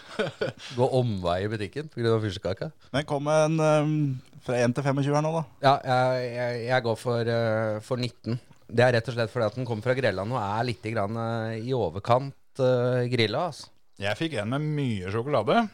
Gå 0.74 0.88
omvei 0.98 1.38
i 1.44 1.50
butikken 1.52 1.90
pga. 1.92 2.16
fyrstekaka. 2.24 2.72
Men 2.92 3.06
kom 3.08 3.28
med 3.28 3.44
en 3.46 3.62
um, 3.62 3.94
fra 4.42 4.58
1 4.58 4.74
til 4.74 4.88
25 4.90 5.14
her 5.14 5.24
nå, 5.24 5.32
da. 5.38 5.44
Ja, 5.62 5.74
jeg, 5.86 6.32
jeg, 6.34 6.64
jeg 6.66 6.86
går 6.88 6.98
for, 6.98 7.30
uh, 7.30 7.78
for 7.86 8.02
19. 8.02 8.40
Det 8.72 8.84
er 8.84 8.94
rett 8.96 9.08
og 9.10 9.16
slett 9.16 9.32
fordi 9.32 9.48
at 9.50 9.56
den 9.58 9.66
kommer 9.68 9.84
fra 9.84 9.96
Grelland 9.96 10.32
og 10.32 10.40
er 10.40 10.64
litt 10.64 10.86
grann, 10.94 11.18
eh, 11.20 11.58
i 11.68 11.74
overkant 11.76 12.62
uh, 12.62 13.04
grilla. 13.12 13.46
Altså. 13.50 13.68
Jeg 14.00 14.18
fikk 14.18 14.38
en 14.40 14.54
med 14.54 14.64
mye 14.78 15.12
sjokolade, 15.12 15.66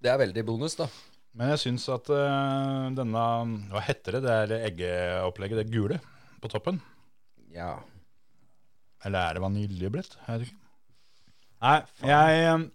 Det 0.00 0.10
er 0.12 0.20
veldig 0.22 0.44
bonus, 0.46 0.76
da. 0.78 0.86
men 1.34 1.52
jeg 1.52 1.60
syns 1.64 1.88
at 1.92 2.08
uh, 2.08 2.88
denne 2.96 3.24
Hva 3.72 3.82
heter 3.84 4.16
det? 4.16 4.22
Det 4.24 4.36
er 4.38 4.66
eggeopplegget, 4.70 5.60
det 5.60 5.74
gule 5.74 6.00
på 6.40 6.48
toppen. 6.48 6.80
Ja. 7.52 7.76
Eller 9.04 9.28
er 9.28 9.36
det 9.36 9.44
vaniljeblett? 9.44 10.16
Jeg 10.26 10.38
vet 10.38 10.48
ikke. 10.48 10.60
Nei, 11.58 11.78
jeg 12.06 12.70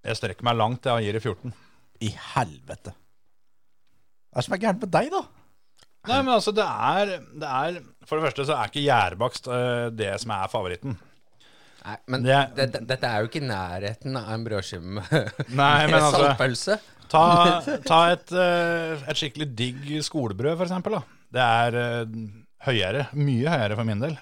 Jeg 0.00 0.16
strekker 0.16 0.46
meg 0.48 0.56
langt, 0.56 0.86
jeg, 0.88 0.96
og 0.96 1.04
gir 1.04 1.18
det 1.18 1.22
14. 1.22 1.52
I 2.00 2.14
helvete. 2.34 2.96
Hva 4.30 4.38
er 4.38 4.40
det 4.40 4.46
som 4.46 4.56
er 4.56 4.62
gærent 4.64 4.86
med 4.86 4.92
deg, 4.96 5.12
da? 5.12 5.26
Nei, 6.08 6.22
men 6.24 6.32
altså, 6.32 6.52
det 6.56 6.64
er, 6.64 7.10
det 7.42 7.48
er 7.50 7.80
For 8.08 8.16
det 8.16 8.24
første 8.30 8.46
så 8.48 8.54
er 8.56 8.70
ikke 8.70 8.84
gjærbakst 8.86 9.48
eh, 9.52 9.90
det 9.92 10.14
som 10.22 10.30
er 10.32 10.48
favoritten. 10.52 10.94
Nei, 11.84 11.96
men 12.12 12.22
Det- 12.24 12.40
det, 12.56 12.66
det, 12.72 12.80
dette 12.88 13.06
er 13.10 13.20
jo 13.20 13.28
ikke 13.28 13.42
i 13.42 13.48
nærheten 13.48 14.16
av 14.20 14.32
en 14.34 14.44
brødskive 14.46 14.82
med, 14.98 15.30
Nei, 15.48 15.86
men 15.90 15.98
altså 16.00 16.22
saltpølse. 16.24 16.78
Ta, 17.10 17.22
ta 17.90 18.00
et, 18.14 18.32
eh, 18.32 19.04
et 19.10 19.16
skikkelig 19.18 19.48
digg 19.58 19.88
skolebrød, 20.06 20.56
for 20.56 20.66
eksempel. 20.68 20.98
Da. 20.98 21.02
Det 21.36 21.46
er 21.46 21.78
eh, 21.84 22.18
høyere. 22.68 23.06
Mye 23.18 23.48
høyere 23.52 23.76
for 23.80 23.88
min 23.88 24.04
del. 24.04 24.16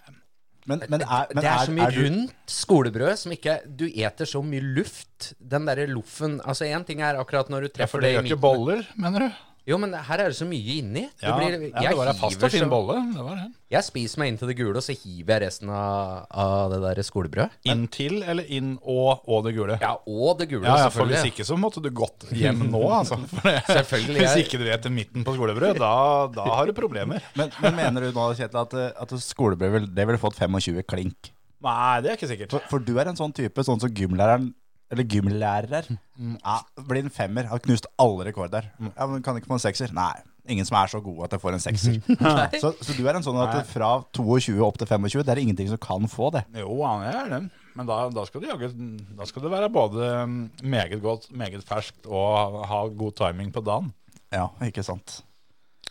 Men, 0.69 0.83
men 0.93 1.01
er, 1.01 1.31
men 1.33 1.41
det 1.41 1.49
er 1.49 1.63
så 1.65 1.73
mye 1.73 1.91
du- 1.95 1.99
rundt 2.05 2.33
skolebrød 2.53 3.15
som 3.17 3.33
ikke 3.33 3.55
Du 3.81 3.87
eter 3.89 4.29
så 4.29 4.43
mye 4.45 4.61
luft. 4.61 5.31
Den 5.41 5.65
derre 5.65 5.87
loffen 5.89 6.41
Altså, 6.45 6.67
én 6.69 6.85
ting 6.85 7.01
er 7.01 7.17
akkurat 7.23 7.49
når 7.49 7.65
du 7.65 7.69
treffer 7.73 7.87
Ja, 7.87 7.93
for 7.95 8.05
det 8.05 8.11
det 8.11 8.13
i 8.13 8.19
gjør 8.19 8.29
ikke 8.35 8.43
boller, 8.43 8.83
mener 9.01 9.25
du? 9.25 9.39
Jo, 9.69 9.77
men 9.77 9.93
her 9.93 10.23
er 10.25 10.33
det 10.33 10.37
så 10.39 10.47
mye 10.49 10.79
inni. 10.81 11.03
Det 11.21 11.27
Ja, 11.29 11.35
blir, 11.37 11.57
ja 11.69 11.91
det 11.91 11.97
var 11.99 12.09
en 12.09 12.17
fast 12.17 12.41
og 12.47 12.53
fin 12.55 12.71
bolle. 12.71 12.95
Det 13.13 13.25
var 13.27 13.37
det. 13.37 13.49
Jeg 13.75 13.85
spiser 13.85 14.23
meg 14.23 14.31
inn 14.33 14.39
til 14.41 14.49
det 14.49 14.55
gule, 14.57 14.73
og 14.81 14.85
så 14.87 14.95
hiver 14.97 15.35
jeg 15.35 15.43
resten 15.45 15.73
av, 15.77 16.23
av 16.33 16.73
det 16.73 16.79
der 16.87 17.01
skolebrødet. 17.05 17.59
Inn 17.69 17.83
til 17.93 18.23
eller 18.23 18.49
inn 18.49 18.71
og, 18.81 19.27
og 19.29 19.45
det 19.45 19.53
gule? 19.59 19.77
Ja, 19.83 19.91
og 20.09 20.39
det 20.41 20.47
gule, 20.49 20.65
Ja, 20.65 20.79
ja, 20.79 20.87
for 20.89 21.03
selvfølgelig. 21.03 21.19
Hvis 21.21 21.33
ikke 21.35 21.47
så 21.51 21.59
måtte 21.61 21.83
du 21.85 21.91
gått 21.93 22.25
hjem 22.33 22.63
nå, 22.73 22.81
altså. 22.97 23.19
For 23.35 23.45
det, 23.51 23.59
Selvfølgelig, 23.69 24.23
Hvis 24.25 24.47
ikke 24.47 24.61
du 24.63 24.65
vet 24.71 24.89
midten 24.95 25.27
på 25.27 25.35
skolebrød, 25.37 25.83
da, 25.83 25.93
da 26.33 26.47
har 26.55 26.71
du 26.71 26.73
problemer. 26.77 27.21
Men, 27.39 27.53
men 27.61 27.77
mener 27.77 28.09
du 28.09 28.17
nå, 28.17 28.31
Kjetil, 28.39 28.63
at, 28.65 28.79
at 29.05 29.13
skolebrød 29.21 29.75
vil, 29.77 29.91
det 29.95 30.09
ville 30.09 30.21
fått 30.23 30.41
25 30.41 30.81
klink? 30.89 31.31
Nei, 31.65 31.99
det 32.01 32.15
er 32.15 32.17
ikke 32.17 32.31
sikkert. 32.31 32.57
For, 32.57 32.73
for 32.73 32.89
du 32.89 32.95
er 32.97 33.11
en 33.11 33.19
sånn 33.19 33.37
type, 33.37 33.63
sånn 33.67 33.81
som 33.83 33.93
gymlæreren 33.93 34.49
Eller 34.91 35.05
gymlærer. 35.05 35.91
Ja, 36.17 36.57
blir 36.89 37.05
en 37.05 37.13
femmer. 37.13 37.49
Har 37.51 37.61
knust 37.65 37.87
alle 38.01 38.31
rekorder. 38.31 38.71
Ja, 38.81 39.07
men 39.07 39.23
Kan 39.23 39.37
ikke 39.37 39.51
få 39.51 39.59
en 39.59 39.65
sekser? 39.67 39.93
Nei. 39.97 40.15
Ingen 40.49 40.65
som 40.65 40.79
er 40.81 40.89
så 40.89 41.01
god 41.05 41.27
at 41.27 41.35
jeg 41.37 41.43
får 41.43 41.57
en 41.59 41.61
sekser. 41.61 41.99
så, 42.63 42.71
så 42.81 42.95
du 42.97 43.03
er 43.05 43.19
en 43.19 43.25
sånn 43.27 43.37
at 43.43 43.69
fra 43.69 43.91
22 44.17 44.57
opp 44.65 44.79
til 44.81 44.89
25, 44.89 45.21
det 45.27 45.35
er 45.35 45.43
ingenting 45.43 45.69
som 45.69 45.81
kan 45.83 46.09
få 46.09 46.31
det. 46.33 46.47
Jo, 46.57 46.79
han 46.89 47.05
er 47.05 47.33
det. 47.35 47.41
Men 47.77 47.87
da, 47.87 47.99
da, 48.11 48.25
skal 48.27 48.43
du 48.43 48.49
da 48.49 49.27
skal 49.29 49.45
det 49.45 49.53
være 49.53 49.69
både 49.71 50.09
mm, 50.27 50.41
meget 50.73 51.03
godt, 51.05 51.29
meget 51.37 51.63
ferskt 51.69 52.09
og 52.09 52.63
ha 52.67 52.81
god 52.89 53.15
timing 53.21 53.53
på 53.55 53.63
dagen. 53.67 53.93
Ja, 54.33 54.49
ikke 54.65 54.83
sant. 54.83 55.21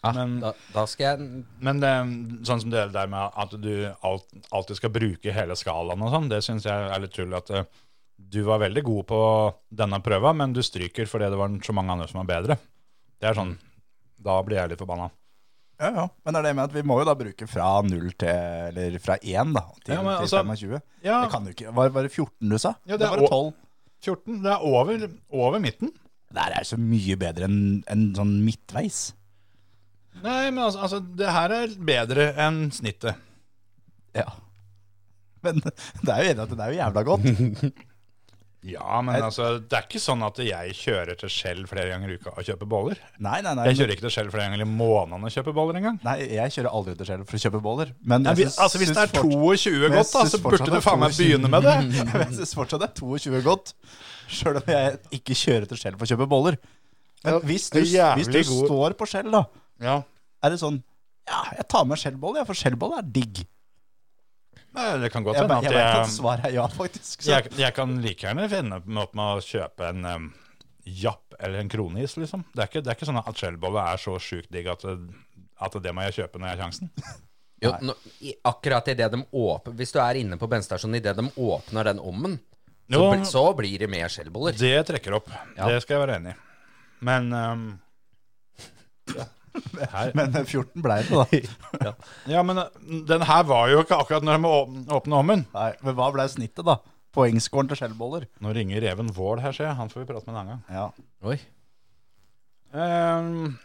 Ja, 0.04 0.12
Men- 0.14 0.39
da, 0.41 0.52
da 0.74 0.86
skal 0.86 1.06
jeg 1.06 1.43
Men 1.60 1.80
det, 1.82 1.93
sånn 2.45 2.62
som 2.62 2.74
det 2.74 2.84
der 2.93 3.08
med 3.10 3.32
at 3.38 3.56
du 3.62 3.72
alt, 4.06 4.28
alltid 4.54 4.78
skal 4.82 4.93
bruke 4.93 5.34
hele 5.34 5.56
skalaen 5.58 6.02
og 6.06 6.14
sånn, 6.14 6.30
det 6.30 6.43
syns 6.45 6.68
jeg 6.70 6.91
er 6.91 7.02
litt 7.02 7.16
tull. 7.16 7.34
At 7.38 7.50
eh, 7.50 7.66
du 8.18 8.41
var 8.43 8.59
veldig 8.59 8.84
god 8.84 9.05
på 9.07 9.20
denne 9.78 9.99
prøva, 10.03 10.34
men 10.36 10.53
du 10.53 10.61
stryker 10.65 11.07
fordi 11.07 11.30
det 11.32 11.38
var 11.39 11.53
så 11.63 11.74
mange 11.76 11.93
andre 11.93 12.07
som 12.09 12.20
var 12.24 12.30
bedre. 12.34 12.57
Det 13.22 13.30
er 13.30 13.38
sånn, 13.38 13.55
Da 14.20 14.41
blir 14.43 14.57
jeg 14.57 14.72
litt 14.72 14.80
forbanna. 14.82 15.11
Ja, 15.80 15.91
ja. 15.93 16.05
Men 16.26 16.34
det 16.34 16.39
er 16.39 16.45
det 16.47 16.55
med 16.57 16.63
at 16.65 16.74
vi 16.74 16.82
må 16.89 16.95
jo 16.97 17.05
da 17.05 17.13
bruke 17.13 17.45
fra 17.47 17.68
0 17.86 18.07
til 18.18 18.28
Eller 18.28 18.95
fra 18.97 19.13
1 19.22 19.51
da, 19.53 19.61
til, 19.86 19.93
Ja, 19.93 20.01
men 20.01 20.15
til 20.18 20.26
altså- 20.26 20.41
25. 20.41 20.82
Ja, 21.03 21.22
Det 21.22 21.32
kan 21.32 21.45
du 21.45 21.51
ikke 21.51 21.74
Var, 21.74 21.89
var 21.93 22.01
det 22.01 22.11
14 22.11 22.49
du 22.49 22.57
sa? 22.57 22.74
Ja, 22.88 22.97
det 22.97 23.05
det 23.05 23.09
var 23.11 23.20
å- 23.20 23.30
12. 23.30 23.53
14. 24.01 24.41
Det 24.41 24.51
er 24.51 24.65
over, 24.65 25.07
over 25.30 25.59
midten. 25.59 25.91
Det 26.34 26.41
her 26.41 26.51
er 26.59 26.63
så 26.65 26.78
mye 26.82 27.15
bedre 27.15 27.45
enn 27.45 27.84
en 27.88 28.13
sånn 28.15 28.34
midtveis. 28.43 29.13
Nei, 30.24 30.49
men 30.49 30.63
altså, 30.63 30.82
altså 30.82 30.99
det 31.15 31.30
her 31.30 31.51
er 31.51 31.68
bedre 31.78 32.34
enn 32.36 32.72
snittet. 32.72 33.15
Ja. 34.15 34.26
Men 35.43 35.61
det 36.03 36.09
er 36.09 36.24
jo 36.24 36.32
enig 36.34 36.41
at 36.41 36.49
det 36.49 36.59
er 36.59 36.74
jo 36.74 36.82
jævla 36.82 37.03
godt. 37.05 37.74
Ja, 38.68 38.97
men 39.05 39.15
altså, 39.24 39.45
det 39.63 39.78
er 39.78 39.86
ikke 39.86 39.99
sånn 40.03 40.24
at 40.28 40.39
jeg 40.43 40.74
kjører 40.76 41.15
til 41.22 41.30
Skjell 41.32 41.61
flere 41.70 41.88
ganger 41.93 42.11
i 42.11 42.18
uka 42.20 42.34
og 42.34 42.43
kjøper 42.47 42.68
boller. 42.68 42.99
Nei, 43.24 43.38
nei, 43.45 43.53
nei. 43.55 43.65
Jeg 43.70 43.78
kjører 43.80 43.93
ikke 43.95 44.03
til 44.07 44.13
Skjell 44.18 44.32
flere 44.34 44.49
ganger 44.49 44.63
i 44.65 44.68
måneden 44.68 45.24
og 45.30 45.32
kjøper 45.32 45.55
boller 45.55 45.80
engang. 45.80 45.99
Nei, 46.03 46.15
jeg 46.36 46.55
kjører 46.57 46.70
aldri 46.80 46.95
til 46.99 47.07
Skjell 47.09 47.24
for 47.30 47.39
å 47.39 47.41
kjøpe 47.45 47.61
boller. 47.63 47.93
Men 48.13 48.28
jeg 48.28 48.41
syns- 48.49 48.59
altså, 48.65 48.82
hvis 48.84 48.91
det 48.91 49.03
er 49.05 49.13
22 49.15 49.74
Men 49.86 49.95
godt, 49.97 50.11
da, 50.18 50.26
så 50.34 50.41
burde 50.43 50.70
du 50.74 50.80
faen 50.84 50.99
meg 51.05 51.15
begynne 51.15 51.51
med 51.55 51.68
det. 51.70 51.78
Jeg 52.28 52.36
syns 52.41 52.53
fortsatt 52.59 52.84
det 52.84 52.89
er 52.91 52.95
22 52.99 53.41
godt. 53.47 53.74
Sjøl 54.28 54.59
om 54.59 54.68
jeg 54.74 54.97
ikke 55.22 55.36
kjører 55.39 55.70
til 55.72 55.80
Skjell 55.80 55.95
for 55.95 56.03
å 56.03 56.11
kjøpe 56.11 56.28
boller. 56.36 56.57
Men 57.24 57.39
hvis 57.47 57.70
du, 57.74 57.80
hvis 57.82 58.28
du 58.34 58.41
står 58.43 58.97
på 58.99 59.07
Skjell, 59.07 59.32
da, 59.32 59.45
Ja. 59.82 60.01
er 60.43 60.49
det 60.53 60.59
sånn 60.59 60.82
Ja, 61.28 61.41
jeg 61.57 61.65
tar 61.72 61.84
med 61.88 61.99
Skjell-boller, 61.99 62.45
for 62.47 62.55
Skjell-boller 62.55 62.99
er 63.01 63.07
digg. 63.15 63.41
Det 65.02 65.10
kan 65.14 65.24
godt 65.26 65.38
Jeg, 65.40 65.48
hende 65.48 65.62
jeg, 65.64 65.72
at 65.72 65.78
vet 65.78 65.86
at 65.88 66.02
jeg, 66.08 66.16
svaret 66.16 66.46
er 66.50 66.56
ja, 66.58 66.66
faktisk. 66.68 67.26
Jeg, 67.28 67.52
jeg 67.58 67.74
kan 67.78 67.96
like 68.04 68.28
gjerne 68.28 68.50
finne 68.52 68.82
opp 69.02 69.14
med 69.18 69.24
å 69.26 69.44
kjøpe 69.44 69.88
en 69.92 70.06
um, 70.06 70.28
Japp 70.88 71.36
eller 71.40 71.60
en 71.60 71.70
kronis, 71.70 72.14
liksom. 72.18 72.46
Det 72.54 72.64
er 72.64 72.70
ikke, 72.72 72.82
det 72.86 72.92
er 72.94 72.98
ikke 73.00 73.08
sånn 73.10 73.20
at 73.20 73.40
skjellbolle 73.42 73.82
er 73.92 74.00
så 74.02 74.14
sjukt 74.24 74.52
digg 74.54 74.70
at, 74.72 74.86
det- 74.88 75.48
at 75.60 75.74
det 75.84 75.92
må 75.98 76.06
jeg 76.08 76.16
kjøpe 76.22 76.40
når 76.40 76.48
jeg 76.52 76.58
har 76.58 76.64
sjansen. 76.68 76.92
Jo, 77.58 77.72
nå, 77.82 77.94
i, 78.22 78.36
akkurat 78.46 78.86
idet 78.94 79.08
de 79.10 79.18
åpner 79.34 79.74
Hvis 79.80 79.90
du 79.96 79.98
er 79.98 80.20
inne 80.20 80.38
på 80.38 80.46
bensinstasjonen 80.46 81.00
idet 81.00 81.16
de 81.18 81.24
åpner 81.42 81.88
den 81.90 81.98
ommen, 82.06 82.36
så, 82.86 83.00
Jo. 83.02 83.24
så 83.26 83.42
blir 83.58 83.80
det 83.82 83.88
mer 83.90 84.12
skjellboller. 84.14 84.54
Det 84.54 84.76
trekker 84.86 85.16
opp. 85.18 85.32
Ja. 85.58 85.66
Det 85.66 85.80
skal 85.82 85.98
jeg 85.98 86.04
være 86.04 86.20
enig 86.22 86.36
i. 86.36 86.38
Men 87.10 87.32
um, 87.34 87.64
Men 90.18 90.36
14 90.43 90.84
ble 90.84 90.99
det, 91.08 91.24
da. 91.82 91.93
Ja, 92.34 92.43
men 92.45 92.62
uh, 92.62 92.70
den 93.10 93.26
her 93.28 93.43
var 93.49 93.72
jo 93.72 93.82
ikke 93.84 93.99
akkurat 93.99 94.26
når 94.26 94.39
de 94.39 94.95
åpna 94.97 95.22
ommen. 95.22 95.45
Nei, 95.55 95.72
men 95.84 95.97
hva 95.97 96.10
ble 96.16 96.28
snittet, 96.32 96.66
da? 96.68 96.80
Poengskåren 97.18 97.70
til 97.72 97.80
skjellboller? 97.80 98.28
Nå 98.43 98.51
ringer 98.53 98.84
Reven 98.84 99.10
Vål 99.14 99.41
her, 99.41 99.55
ser 99.55 99.70
jeg. 99.70 99.78
Han 99.80 99.89
får 99.89 100.03
vi 100.03 100.10
prate 100.10 100.28
med 100.28 100.36
en 100.36 100.41
annen 100.41 100.51
gang. 100.53 100.66
Ja. 100.70 100.89
Oi. 101.28 101.39
Um, 102.78 103.55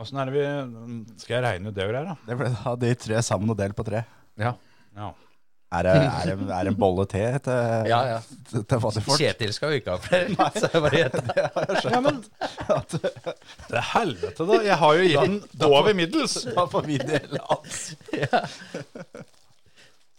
Åssen 0.00 0.18
er 0.18 0.30
det 0.30 0.34
vi 0.34 1.16
Skal 1.20 1.36
jeg 1.36 1.44
regne 1.44 1.70
ut 1.70 1.76
det 1.76 1.84
greier, 1.86 2.08
da? 2.08 2.16
Det 2.26 2.38
ble 2.40 2.48
da 2.54 2.72
de 2.80 2.94
tre 2.98 3.20
sammen 3.22 3.52
og 3.52 3.58
delt 3.60 3.76
på 3.78 3.84
tre. 3.86 4.02
Ja. 4.40 4.54
Ja. 4.96 5.12
Er 5.72 5.86
det, 5.86 5.92
er 5.96 6.26
det, 6.28 6.34
er 6.52 6.66
det 6.66 6.72
en 6.74 6.78
bolle 6.80 7.06
te 7.08 7.22
til, 7.46 7.88
Ja, 7.88 7.98
ja. 8.10 8.18
til, 8.50 8.64
til? 8.68 9.06
Kjetil 9.16 9.52
skal 9.56 9.72
jo 9.72 9.80
ikke 9.80 9.94
ha 9.94 10.00
flere. 10.04 10.48
Så 10.58 10.68
jeg 10.68 10.82
bare 10.84 11.00
gjetter. 11.00 11.22
ja, 11.94 12.00
men 12.04 12.18
Det 13.70 13.78
er 13.80 13.86
helvete, 13.94 14.48
da. 14.50 14.58
Jeg 14.66 14.78
har 14.82 14.98
jo 14.98 15.06
gitt 15.08 15.46
den 15.56 15.68
over 15.70 15.96
middels. 15.96 16.36
Da 16.52 16.66
får 16.74 16.88
vi 16.90 16.98
dele 17.00 17.40
alt. 17.56 17.80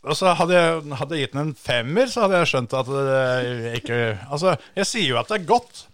Og 0.04 0.18
så 0.20 0.34
hadde 0.36 0.58
jeg, 0.58 0.82
hadde 0.99 1.16
jeg 1.16 1.28
gitt 1.28 1.36
den 1.38 1.45
en 1.45 1.56
femmer, 1.56 2.10
så 2.12 2.26
hadde 2.26 2.41
jeg 2.41 2.49
skjønt 2.51 2.74
at 2.76 2.89
det 2.91 3.76
ikke 3.80 3.99
Altså, 4.28 4.58
jeg 4.76 4.89
sier 4.89 5.14
jo 5.14 5.20
at 5.22 5.30
det 5.32 5.38
er 5.41 5.45
godt. 5.54 5.86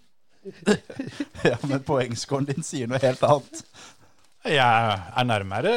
Ja, 1.46 1.58
men 1.68 1.84
poengscoren 1.86 2.48
din 2.48 2.64
sier 2.66 2.88
noe 2.90 3.00
helt 3.04 3.22
annet. 3.28 3.62
Jeg 4.48 4.64
er 5.20 5.26
nærmere 5.28 5.72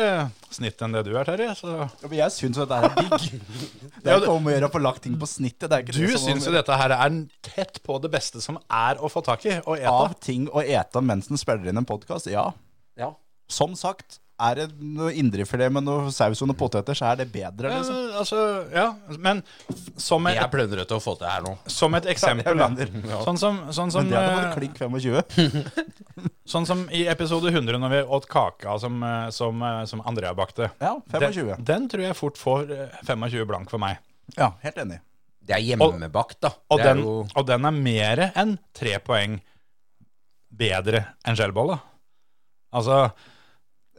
snittet 0.55 0.85
enn 0.87 0.93
det 0.95 1.03
du 1.09 1.17
er, 1.19 1.27
Terje. 1.27 1.49
Så 1.59 1.73
Ja, 1.73 1.89
men 2.07 2.15
jeg 2.21 2.35
syns 2.35 2.61
jo 2.61 2.67
dette 2.69 2.79
er 2.79 2.95
digg. 3.01 3.41
Det 4.03 4.13
er 4.13 4.21
ikke 4.21 4.37
om 4.37 4.47
å 4.47 4.53
gjøre 4.55 4.69
å 4.69 4.73
få 4.75 4.83
lagt 4.83 5.03
ting 5.07 5.17
på 5.19 5.27
snittet. 5.27 5.67
Det 5.67 5.79
er 5.79 5.83
ikke 5.83 5.97
du 5.97 6.05
det 6.13 6.21
syns 6.23 6.47
jo 6.47 6.55
dette 6.55 6.77
her 6.79 6.95
er 6.95 7.17
tett 7.43 7.81
på 7.83 7.99
det 8.05 8.13
beste 8.13 8.43
som 8.45 8.61
er 8.71 9.03
å 9.03 9.11
få 9.11 9.25
tak 9.27 9.47
i 9.51 9.57
og 9.65 9.83
Av 9.91 10.15
ting 10.23 10.47
å 10.53 10.63
ete 10.63 11.03
mens 11.03 11.31
den 11.33 11.41
spiller 11.41 11.73
inn 11.73 11.83
en 11.83 11.89
podkast, 11.89 12.31
ja. 12.31 12.53
Ja. 13.01 13.11
Som 13.51 13.75
sagt, 13.79 14.21
er 14.49 14.59
det 14.61 14.67
noe 14.83 15.13
indrefilet 15.19 15.73
med 15.75 15.85
noe 15.87 16.11
saus 16.15 16.41
og 16.43 16.49
noen 16.51 16.59
poteter, 16.59 16.97
så 16.99 17.11
er 17.13 17.21
det 17.23 17.29
bedre, 17.33 17.71
Ja, 17.71 17.79
liksom. 17.81 17.99
altså, 18.21 18.41
ja, 18.75 18.87
men 19.23 19.43
som 20.01 20.27
Jeg 20.31 20.51
prøvde 20.53 20.81
rett 20.81 20.95
å 20.97 21.01
få 21.03 21.15
til 21.21 21.29
her 21.31 21.45
nå. 21.47 21.55
som 21.71 21.95
et 21.99 22.09
eksempel, 22.13 22.59
Ja, 22.59 22.69
ja. 22.69 23.21
Sånn 23.27 23.39
som, 23.41 23.61
sånn 23.71 23.93
som, 23.95 24.05
Men 24.07 24.13
det 24.13 24.19
hadde 24.19 24.33
eh, 24.33 24.41
vært 24.41 24.59
klink 24.59 24.81
25. 24.83 26.33
sånn 26.55 26.67
som 26.69 26.85
i 26.91 27.05
episode 27.13 27.53
100, 27.53 27.79
når 27.83 27.95
vi 27.95 28.03
åt 28.19 28.29
kaka 28.31 28.79
som, 28.83 28.99
eh, 29.03 29.29
som, 29.35 29.63
eh, 29.63 29.85
som 29.91 30.03
Andrea 30.07 30.35
bakte. 30.39 30.71
Ja, 30.83 30.97
25. 31.13 31.55
Den, 31.55 31.65
den 31.71 31.89
tror 31.93 32.07
jeg 32.09 32.19
fort 32.19 32.41
får 32.41 32.73
eh, 32.75 33.01
25 33.07 33.47
blank 33.51 33.73
for 33.73 33.83
meg. 33.83 34.03
Ja, 34.37 34.53
helt 34.63 34.79
enig. 34.83 35.01
Det 35.43 35.57
er 35.57 35.65
hjemmebakt, 35.73 36.39
da. 36.45 36.53
Og, 36.71 36.79
det 36.79 36.87
er 36.87 36.95
den, 36.95 37.03
jo 37.03 37.15
og 37.27 37.47
den 37.49 37.67
er 37.67 37.75
mer 37.75 38.21
enn 38.39 38.57
tre 38.77 38.99
poeng 39.03 39.41
bedre 40.53 41.07
enn 41.27 41.39
skjellbolla. 41.39 41.81
Altså, 42.73 42.99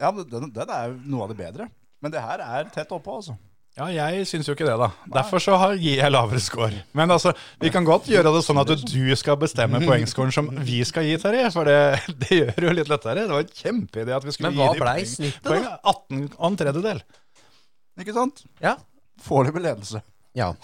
Ja, 0.00 0.10
men 0.10 0.26
den, 0.30 0.48
den 0.54 0.70
er 0.74 0.86
jo 0.90 0.94
noe 1.14 1.22
av 1.26 1.28
det 1.34 1.38
bedre. 1.38 1.68
Men 2.02 2.12
det 2.12 2.20
her 2.24 2.38
er 2.44 2.64
tett 2.74 2.90
oppå, 2.92 3.14
altså. 3.20 3.34
ja, 3.78 3.86
jeg 3.94 4.26
syns 4.28 4.46
jo 4.48 4.54
ikke 4.56 4.66
det, 4.68 4.74
da. 4.78 4.88
Derfor 5.14 5.40
så 5.42 5.56
har, 5.58 5.72
gir 5.80 5.96
jeg 6.02 6.12
lavere 6.12 6.40
score. 6.42 6.82
Men 6.94 7.10
altså, 7.14 7.32
vi 7.62 7.70
kan 7.72 7.86
godt 7.86 8.10
gjøre 8.10 8.32
det 8.34 8.42
sånn 8.44 8.60
at 8.60 8.68
du 8.90 9.14
skal 9.16 9.38
bestemme 9.40 9.80
poengscoren 9.88 10.34
som 10.34 10.50
vi 10.66 10.82
skal 10.86 11.06
gi, 11.08 11.14
Terje. 11.22 11.48
For 11.54 11.64
det, 11.70 11.78
det 12.26 12.40
gjør 12.40 12.52
det 12.58 12.68
jo 12.68 12.74
litt 12.80 12.90
lettere. 12.92 13.24
Det 13.24 13.32
var 13.32 13.46
en 13.46 13.54
kjempeidé 13.62 14.12
at 14.18 14.26
vi 14.28 14.34
skulle 14.36 14.50
Men 14.52 14.58
gi 14.58 14.64
hva 14.64 14.72
de 14.74 14.82
blei 14.84 14.96
poeng- 15.00 15.12
snittet, 15.14 15.46
poeng. 15.48 15.64
18 15.94 16.26
og 16.36 16.48
en 16.50 16.58
tredjedel. 16.64 17.04
Ikke 18.04 18.16
sant? 18.16 18.44
Ja. 18.62 18.74
Foreløpig 19.24 19.62
ledelse. 19.64 20.02
ja. 20.34 20.50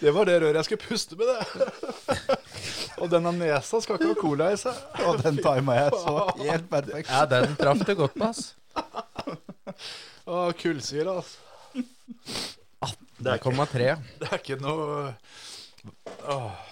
Det 0.00 0.12
var 0.14 0.28
det 0.28 0.36
røret 0.42 0.58
jeg 0.60 0.66
skulle 0.68 0.86
puste 0.86 1.18
med, 1.18 1.26
det. 1.28 2.38
og 3.00 3.10
denne 3.12 3.32
nesa 3.36 3.80
skal 3.82 3.98
ikke 3.98 4.10
ha 4.12 4.18
cola 4.20 4.48
i 4.54 4.58
seg. 4.60 4.80
Og 5.06 5.20
den 5.24 5.40
tima 5.42 5.76
jeg 5.78 5.92
så 5.96 6.14
helt 6.40 6.70
perfekt. 6.72 7.10
ja, 7.12 7.26
den 7.30 7.54
traff 7.60 7.84
du 7.86 7.92
godt 7.98 8.16
på, 8.16 8.30
ass. 8.30 8.42
Å, 10.30 10.50
kullsyre, 10.60 11.20
altså. 11.20 11.38
Det 13.20 13.34
er 13.34 13.42
0,3. 13.44 13.94
Det 14.20 14.28
er 14.30 14.38
ikke 14.40 14.56
noe 14.62 15.14
Åh. 16.30 16.66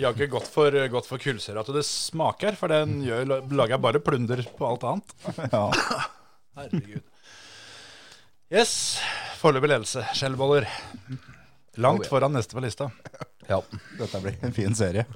Ikke 0.00 0.26
gått 0.32 0.48
for, 0.50 0.74
gått 0.92 1.06
for 1.08 1.22
kullsyre 1.22 1.62
at 1.62 1.70
det 1.74 1.84
smaker, 1.86 2.56
for 2.58 2.72
den 2.72 3.00
gjør, 3.06 3.36
lager 3.54 3.80
bare 3.82 4.00
plunder 4.02 4.42
på 4.56 4.66
alt 4.66 4.86
annet. 4.88 5.14
Ja. 5.52 5.66
Herregud. 6.58 7.04
Yes. 8.50 8.98
Foreløpig 9.40 9.70
ledelse. 9.70 10.02
Skjellboller. 10.16 10.66
Langt 11.80 12.08
foran 12.10 12.34
neste 12.34 12.56
på 12.56 12.62
lista. 12.64 12.90
Ja. 13.48 13.60
Dette 13.98 14.20
blir 14.22 14.36
en 14.46 14.52
fin 14.56 14.74
serie. 14.78 15.06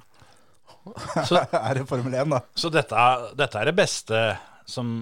Så, 1.26 1.41
Er 1.66 1.80
det 1.80 1.87
Formel 1.89 2.14
1, 2.14 2.30
da? 2.30 2.41
så 2.55 2.70
dette, 2.72 2.95
er- 2.95 3.30
dette 3.39 3.61
er 3.61 3.70
det 3.70 3.76
beste 3.78 4.18
som, 4.68 4.95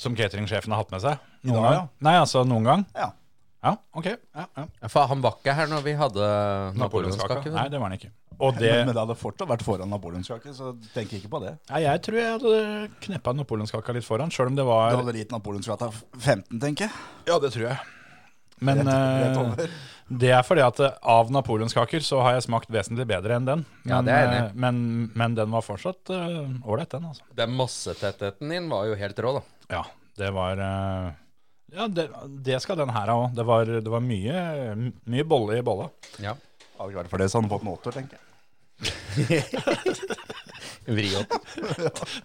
som 0.00 0.16
cateringsjefen 0.18 0.74
har 0.74 0.82
hatt 0.84 0.90
med 0.94 1.04
seg? 1.04 1.20
Noen 1.44 1.60
dag, 1.62 1.76
gang? 1.78 1.88
Nei, 2.08 2.14
altså 2.20 2.42
noen 2.48 2.66
gang? 2.68 2.84
Ja. 2.98 3.10
Ja, 3.64 3.70
ok. 3.96 4.06
Ja, 4.36 4.44
ja. 4.60 4.64
For 4.92 5.08
han 5.08 5.22
var 5.24 5.38
ikke 5.38 5.54
her 5.56 5.70
når 5.70 5.84
vi 5.86 5.94
hadde 5.96 6.24
napoleonskake. 6.76 7.48
Nei, 7.54 7.68
det 7.72 7.78
var 7.80 7.88
han 7.88 7.96
ikke. 7.96 8.10
Og 8.38 8.58
det 8.58 8.72
Men 8.84 8.92
det 8.94 9.00
hadde 9.00 9.16
fortsatt 9.18 9.48
vært 9.50 9.64
foran 9.66 9.90
napoleonskake, 9.92 10.54
så 10.56 10.72
tenk 10.94 11.12
ikke 11.18 11.30
på 11.32 11.40
det. 11.44 11.56
Nei, 11.70 11.82
jeg 11.86 12.02
tror 12.06 12.20
jeg 12.20 12.36
hadde 12.38 12.54
kneppa 13.06 13.34
napoleonskaka 13.38 13.96
litt 13.96 14.06
foran, 14.06 14.32
sjøl 14.34 14.52
om 14.52 14.56
det 14.58 14.64
Du 14.64 14.70
var 14.70 14.96
hadde 14.96 15.18
gitt 15.18 15.34
napoleonskaka 15.34 15.90
15, 16.18 16.60
tenker 16.62 16.88
jeg. 16.88 17.04
Ja, 17.30 17.38
det 17.42 17.52
tror 17.54 17.68
jeg. 17.70 17.78
Men 18.64 18.78
Rett- 18.86 19.36
rett 19.36 19.58
eh, 19.58 19.80
det 20.08 20.30
er 20.36 20.44
fordi 20.46 20.62
at 20.64 20.78
eh, 20.84 20.94
av 21.00 21.30
napoleonskaker 21.32 22.04
så 22.04 22.20
har 22.22 22.36
jeg 22.36 22.46
smakt 22.46 22.70
vesentlig 22.72 23.06
bedre 23.08 23.38
enn 23.38 23.48
den. 23.48 23.64
Men, 23.82 23.90
Ja, 23.90 24.00
det 24.04 24.14
er 24.14 24.28
enig 24.28 24.38
eh, 24.42 24.54
men, 24.66 24.78
men 25.16 25.36
den 25.38 25.50
var 25.54 25.64
fortsatt 25.64 26.12
ålreit, 26.12 26.88
uh, 26.88 26.94
den, 26.98 27.10
altså. 27.10 27.26
Den 27.34 27.54
massetettheten 27.58 28.52
din 28.54 28.70
var 28.70 28.88
jo 28.90 28.96
helt 29.00 29.20
rå, 29.24 29.34
da. 29.38 29.44
Ja, 29.78 29.84
det 30.20 30.30
var 30.36 30.60
uh, 30.60 31.12
Ja, 31.74 31.88
det, 31.90 32.08
det 32.46 32.60
skal 32.62 32.78
den 32.78 32.92
her 32.94 33.10
ha 33.10 33.16
òg. 33.24 33.34
Det 33.34 33.46
var, 33.48 33.64
det 33.66 33.90
var 33.96 34.04
mye, 34.04 34.36
mye 35.10 35.26
bolle 35.26 35.58
i 35.58 35.64
bolla. 35.66 35.88
Ja. 36.22 36.36
Hadde 36.78 36.90
ikke 36.90 37.00
vært 37.02 37.12
for 37.12 37.18
det, 37.22 37.28
så 37.30 37.38
hadde 37.38 37.46
han 37.48 37.54
fått 37.54 37.66
en 37.66 37.74
åtter, 37.74 37.90
tenker 37.98 38.16
jeg. 38.18 38.24
Vri 40.84 41.10
opp. 41.16 41.30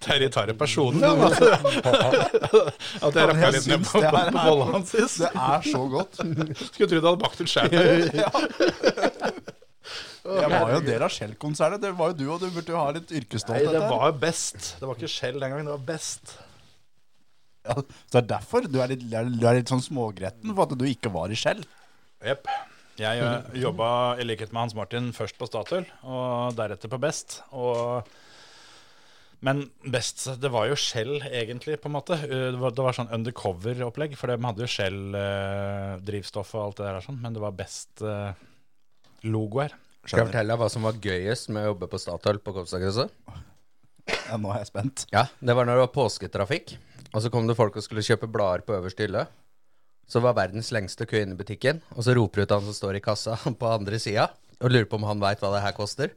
Terje 0.03 0.29
tar 0.35 0.49
det 0.49 0.55
personlig, 0.59 1.05
han, 1.05 1.21
at, 1.29 3.13
jeg 3.15 3.29
rakka 3.29 3.51
litt 3.55 3.67
ned 3.69 3.85
på, 3.85 4.01
på, 4.01 4.01
på 4.01 4.17
er- 4.19 4.33
bolla 4.35 4.65
hans 4.73 4.89
sist. 4.95 5.21
Det 5.21 5.29
er 5.31 5.61
så 5.69 5.83
godt. 5.93 6.19
Skulle 6.65 6.89
tro 6.89 6.99
du 6.99 7.07
hadde 7.07 7.21
bakt 7.21 7.39
ut 7.39 7.51
sjæl. 7.51 7.69
Jeg 10.29 10.49
var 10.51 10.73
jo 10.75 10.81
del 10.85 11.01
av 11.05 11.13
Shell-konsernet. 11.13 11.81
Det 11.81 11.93
var 11.97 12.11
jo 12.11 12.17
du, 12.19 12.25
og 12.35 12.43
du 12.43 12.49
burde 12.53 12.73
jo 12.73 12.77
ha 12.81 12.89
litt 12.97 13.09
Nei, 13.09 13.21
yrkesstolthet. 13.23 13.71
det 13.73 13.81
var 13.85 14.03
var 14.09 14.19
best. 14.21 14.73
Det 14.81 14.85
var 14.89 14.99
ikke 14.99 15.11
Shell 15.13 15.39
den 15.39 15.53
gangen, 15.55 15.69
det 15.69 15.77
var 15.77 15.85
best. 15.87 16.35
Ja, 17.69 17.73
så 17.79 17.85
det 18.17 18.19
er 18.23 18.27
derfor 18.35 18.67
du 18.67 18.77
er 18.81 18.91
litt, 18.91 19.03
du 19.09 19.15
er 19.47 19.57
litt 19.59 19.71
sånn 19.71 19.83
smågretten, 19.83 20.51
for 20.57 20.65
at 20.67 20.75
du 20.79 20.85
ikke 20.89 21.09
var 21.13 21.31
i 21.33 21.37
Shell. 21.39 21.63
Jepp. 22.25 22.49
Jeg 22.99 23.21
uh, 23.23 23.53
jobba 23.57 24.17
i 24.19 24.23
likhet 24.27 24.51
med 24.53 24.61
Hans 24.65 24.75
Martin 24.77 25.11
først 25.15 25.37
på 25.39 25.47
Statoil, 25.49 25.85
og 26.03 26.53
deretter 26.57 26.89
på 26.91 26.99
Best. 27.01 27.39
Og, 27.55 28.03
men 29.45 29.63
Best 29.87 30.27
Det 30.41 30.49
var 30.51 30.67
jo 30.69 30.75
Shell, 30.79 31.21
egentlig, 31.25 31.79
på 31.81 31.87
en 31.89 31.95
måte. 31.95 32.13
Uh, 32.25 32.49
Det 32.53 32.59
var, 32.59 32.71
det 32.75 32.83
var 32.85 32.93
sånn 32.97 33.13
undercover-opplegg, 33.15 34.11
for 34.19 34.27
de 34.31 34.45
hadde 34.45 34.63
jo 34.65 34.73
Shell-drivstoff 34.75 36.49
og 36.57 36.63
alt 36.65 36.77
det 36.81 36.87
der, 36.89 37.01
sånn, 37.07 37.21
men 37.23 37.31
det 37.35 37.41
var 37.43 37.53
Best-logoer. 37.63 39.71
Skal 40.05 40.19
jeg 40.23 40.29
fortelle 40.31 40.51
deg 40.53 40.59
hva 40.61 40.69
som 40.71 40.85
var 40.87 40.95
gøyest 41.03 41.45
med 41.53 41.61
å 41.63 41.65
jobbe 41.73 41.85
på 41.91 41.97
Statoil 42.01 42.39
på 42.43 42.53
Kopstadkrysset? 42.55 43.09
Ja, 44.29 44.35
nå 44.41 44.47
er 44.53 44.59
jeg 44.63 44.69
spent. 44.71 44.97
Ja, 45.13 45.23
det 45.39 45.53
var 45.57 45.63
når 45.67 45.73
det 45.77 45.85
var 45.87 45.93
påsketrafikk, 45.93 46.67
og 47.11 47.19
så 47.21 47.27
kom 47.33 47.45
det 47.49 47.57
folk 47.59 47.73
og 47.77 47.83
skulle 47.85 48.05
kjøpe 48.05 48.27
blader 48.31 48.61
på 48.65 48.75
øverste 48.77 49.03
hylle. 49.05 49.23
Så 50.09 50.21
var 50.23 50.33
verdens 50.37 50.71
lengste 50.73 51.05
kø 51.05 51.19
inne 51.21 51.35
i 51.37 51.39
butikken, 51.39 51.81
og 51.93 52.01
så 52.05 52.15
roper 52.17 52.41
ut 52.47 52.53
han 52.55 52.63
som 52.65 52.73
står 52.73 52.97
i 52.97 53.03
kassa 53.05 53.35
på 53.61 53.69
andre 53.69 53.99
sida, 54.01 54.25
og 54.59 54.73
lurer 54.73 54.87
på 54.89 54.97
om 54.97 55.05
han 55.07 55.21
veit 55.21 55.39
hva 55.39 55.51
det 55.53 55.61
her 55.63 55.75
koster. 55.77 56.09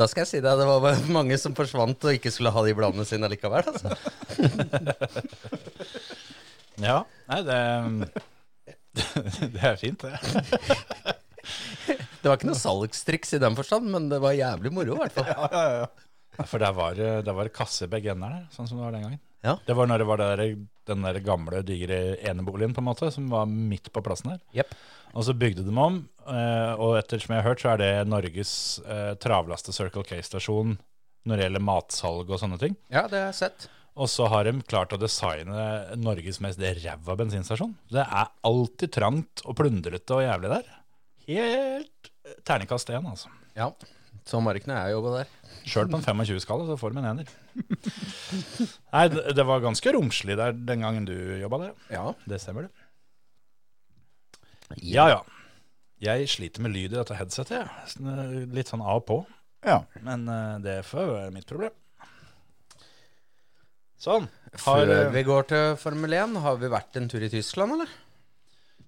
Da 0.00 0.08
skal 0.10 0.24
jeg 0.24 0.30
si 0.32 0.40
deg, 0.42 0.56
det 0.58 0.66
var 0.66 0.96
mange 1.18 1.36
som 1.38 1.54
forsvant 1.54 2.08
og 2.08 2.16
ikke 2.16 2.32
skulle 2.34 2.50
ha 2.56 2.64
de 2.66 2.74
bladene 2.74 3.04
sine 3.06 3.28
likevel, 3.30 3.68
altså. 3.70 3.92
Ja, 6.82 7.04
nei, 7.30 7.36
det, 7.46 7.58
det 9.54 9.60
er 9.62 9.76
fint, 9.78 10.02
det. 10.02 10.18
Det 12.18 12.26
var 12.26 12.34
ikke 12.38 12.48
noe 12.48 12.58
salgstriks 12.58 13.36
i 13.36 13.40
den 13.42 13.54
forstand, 13.54 13.86
men 13.92 14.08
det 14.10 14.18
var 14.24 14.34
jævlig 14.34 14.72
moro, 14.74 14.96
i 14.96 15.04
hvert 15.04 15.14
fall. 15.14 15.86
For 16.50 16.58
der 16.58 16.74
var, 16.74 16.96
det- 16.98 17.22
der 17.28 17.36
var 17.36 17.46
det 17.46 17.54
kasse 17.54 17.86
begge 17.92 18.10
ender, 18.16 18.40
sånn 18.56 18.66
som 18.66 18.80
det 18.80 18.88
var 18.88 18.96
den 18.96 19.04
gangen. 19.06 19.22
Ja. 19.44 19.58
Det 19.66 19.76
var 19.76 19.88
når 19.90 20.00
det 20.00 20.08
var 20.08 20.22
der, 20.22 20.42
den 20.88 21.04
der 21.04 21.20
gamle, 21.24 21.60
digre 21.66 22.16
eneboligen, 22.24 22.74
på 22.74 22.80
en 22.82 22.88
måte, 22.88 23.10
som 23.12 23.28
var 23.32 23.46
midt 23.50 23.90
på 23.92 24.02
plassen 24.04 24.32
her. 24.34 24.42
Yep. 24.56 24.74
Og 25.14 25.26
så 25.28 25.36
bygde 25.38 25.62
de 25.66 25.74
om, 25.78 26.00
eh, 26.26 26.72
og 26.74 26.96
etter 26.98 27.20
som 27.22 27.36
jeg 27.36 27.42
har 27.44 27.50
hørt, 27.52 27.62
så 27.62 27.74
er 27.74 27.82
det 27.82 27.92
Norges 28.08 28.54
eh, 28.82 29.12
travleste 29.22 29.74
Circle 29.76 30.02
K-stasjon 30.08 30.74
når 31.24 31.38
det 31.38 31.46
gjelder 31.46 31.64
matsalg 31.64 32.32
og 32.32 32.40
sånne 32.40 32.58
ting. 32.60 32.74
Ja, 32.92 33.06
det 33.08 33.20
har 33.20 33.30
jeg 33.30 33.40
sett. 33.44 33.68
Og 33.94 34.08
så 34.10 34.26
har 34.26 34.48
de 34.48 34.56
klart 34.66 34.92
å 34.92 34.98
designe 34.98 35.94
Norges 36.02 36.40
mest 36.42 36.58
ræva 36.58 37.14
bensinstasjon. 37.20 37.76
Det 37.94 38.02
er 38.02 38.32
alltid 38.48 38.92
trangt 38.96 39.44
og 39.46 39.54
plundrete 39.60 40.16
og 40.16 40.24
jævlig 40.24 40.50
der. 40.56 40.72
Helt 41.28 42.10
terningkast 42.48 42.90
én, 42.90 43.06
altså. 43.06 43.30
Ja. 43.54 43.70
Sånn 44.24 44.44
var 44.46 44.56
det 44.56 44.62
ikke 44.62 44.70
når 44.72 44.80
jeg 44.80 44.94
jobba 44.96 45.10
der. 45.18 45.32
Sjøl 45.68 45.88
på 45.92 45.98
en 45.98 46.04
25-skala 46.04 46.66
så 46.68 46.76
får 46.80 46.94
de 46.94 47.00
en 47.00 47.10
ener. 47.10 47.30
Nei, 48.94 49.04
det, 49.12 49.22
det 49.36 49.44
var 49.48 49.64
ganske 49.64 49.92
romslig 49.96 50.36
der 50.40 50.56
den 50.56 50.84
gangen 50.84 51.06
du 51.08 51.14
jobba 51.40 51.60
der. 51.66 51.74
Ja. 51.92 52.06
Det 52.28 52.40
stemmer, 52.40 52.68
det. 52.68 52.82
Ja 54.80 55.08
ja. 55.12 55.22
Jeg 56.04 56.28
sliter 56.28 56.64
med 56.64 56.74
lyd 56.74 56.92
i 56.92 56.98
dette 56.98 57.16
headsetet. 57.16 57.62
jeg. 57.62 57.88
Sånn, 57.92 58.52
Litt 58.56 58.72
sånn 58.72 58.84
av 58.84 59.02
og 59.02 59.06
på. 59.08 59.18
Ja. 59.64 59.82
Men 60.04 60.26
uh, 60.28 60.60
det 60.64 60.82
får 60.88 61.12
være 61.12 61.32
mitt 61.32 61.48
problem. 61.48 61.72
Sånn. 64.00 64.26
Har, 64.52 64.60
Før 64.60 64.90
eh, 64.92 65.12
vi 65.14 65.22
går 65.24 65.46
til 65.48 65.76
Formel 65.80 66.12
1, 66.12 66.34
har 66.44 66.58
vi 66.60 66.68
vært 66.70 66.98
en 67.00 67.06
tur 67.08 67.22
i 67.24 67.30
Tyskland, 67.32 67.76
eller? 67.76 67.92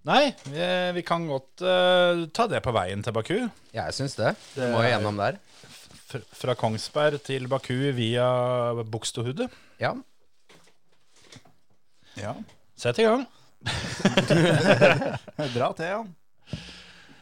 Nei, 0.06 0.30
vi, 0.46 0.66
vi 0.94 1.02
kan 1.02 1.24
godt 1.26 1.64
eh, 1.66 2.26
ta 2.30 2.46
det 2.46 2.60
på 2.62 2.74
veien 2.74 3.00
til 3.02 3.14
Baku. 3.16 3.38
Jeg 3.74 3.94
syns 3.96 4.14
det. 4.14 4.36
Du 4.54 4.62
må 4.70 4.84
jo 4.84 4.92
gjennom 4.92 5.18
der. 5.18 5.40
F 6.06 6.20
fra 6.38 6.54
Kongsberg 6.54 7.18
til 7.26 7.48
Baku 7.50 7.74
via 7.96 8.28
Bogstadhudet. 8.86 9.48
Ja. 9.82 9.96
ja. 12.20 12.36
Sett 12.78 13.02
i 13.02 13.08
gang. 13.08 13.26
Dra 15.56 15.72
til, 15.74 15.90
ja. 15.90 16.00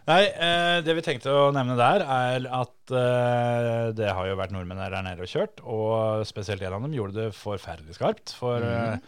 Nei, 0.05 0.20
eh, 0.28 0.78
det 0.85 0.99
vi 0.99 1.07
tenkte 1.07 1.32
å 1.32 1.49
nevne 1.57 1.78
der, 1.80 2.05
er 2.05 2.45
at 2.53 2.93
eh, 2.93 3.93
det 3.97 4.12
har 4.12 4.28
jo 4.28 4.37
vært 4.37 4.53
nordmenn 4.53 4.82
der 4.85 5.01
nede 5.07 5.24
og 5.24 5.30
kjørt, 5.32 5.64
og 5.64 6.26
spesielt 6.28 6.61
en 6.61 6.76
av 6.76 6.85
dem 6.85 6.93
gjorde 6.93 7.16
det 7.16 7.37
forferdelig 7.39 7.97
skarpt. 7.97 8.37
For 8.37 8.61
eh, 8.61 8.99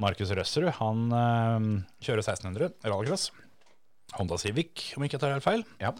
Markus 0.00 0.30
Røsserud, 0.34 0.72
han 0.78 1.02
eh, 1.12 1.66
kjører 2.06 2.22
1600 2.24 2.70
rallycross. 2.88 3.30
Honda 4.16 4.36
Civic, 4.40 4.90
om 4.96 5.04
ikke 5.06 5.16
jeg 5.18 5.22
tar 5.24 5.34
helt 5.34 5.44
feil. 5.44 5.62
Ja. 5.80 5.92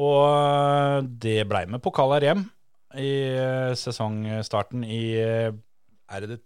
Og 0.00 0.20
eh, 0.28 1.08
det 1.24 1.38
blei 1.50 1.64
med 1.68 1.82
pokal 1.84 2.14
hjem 2.22 2.44
i 3.00 3.10
eh, 3.38 3.72
sesongstarten 3.78 4.84
i 4.84 5.02
Er 5.16 6.24
det 6.24 6.30
det 6.36 6.40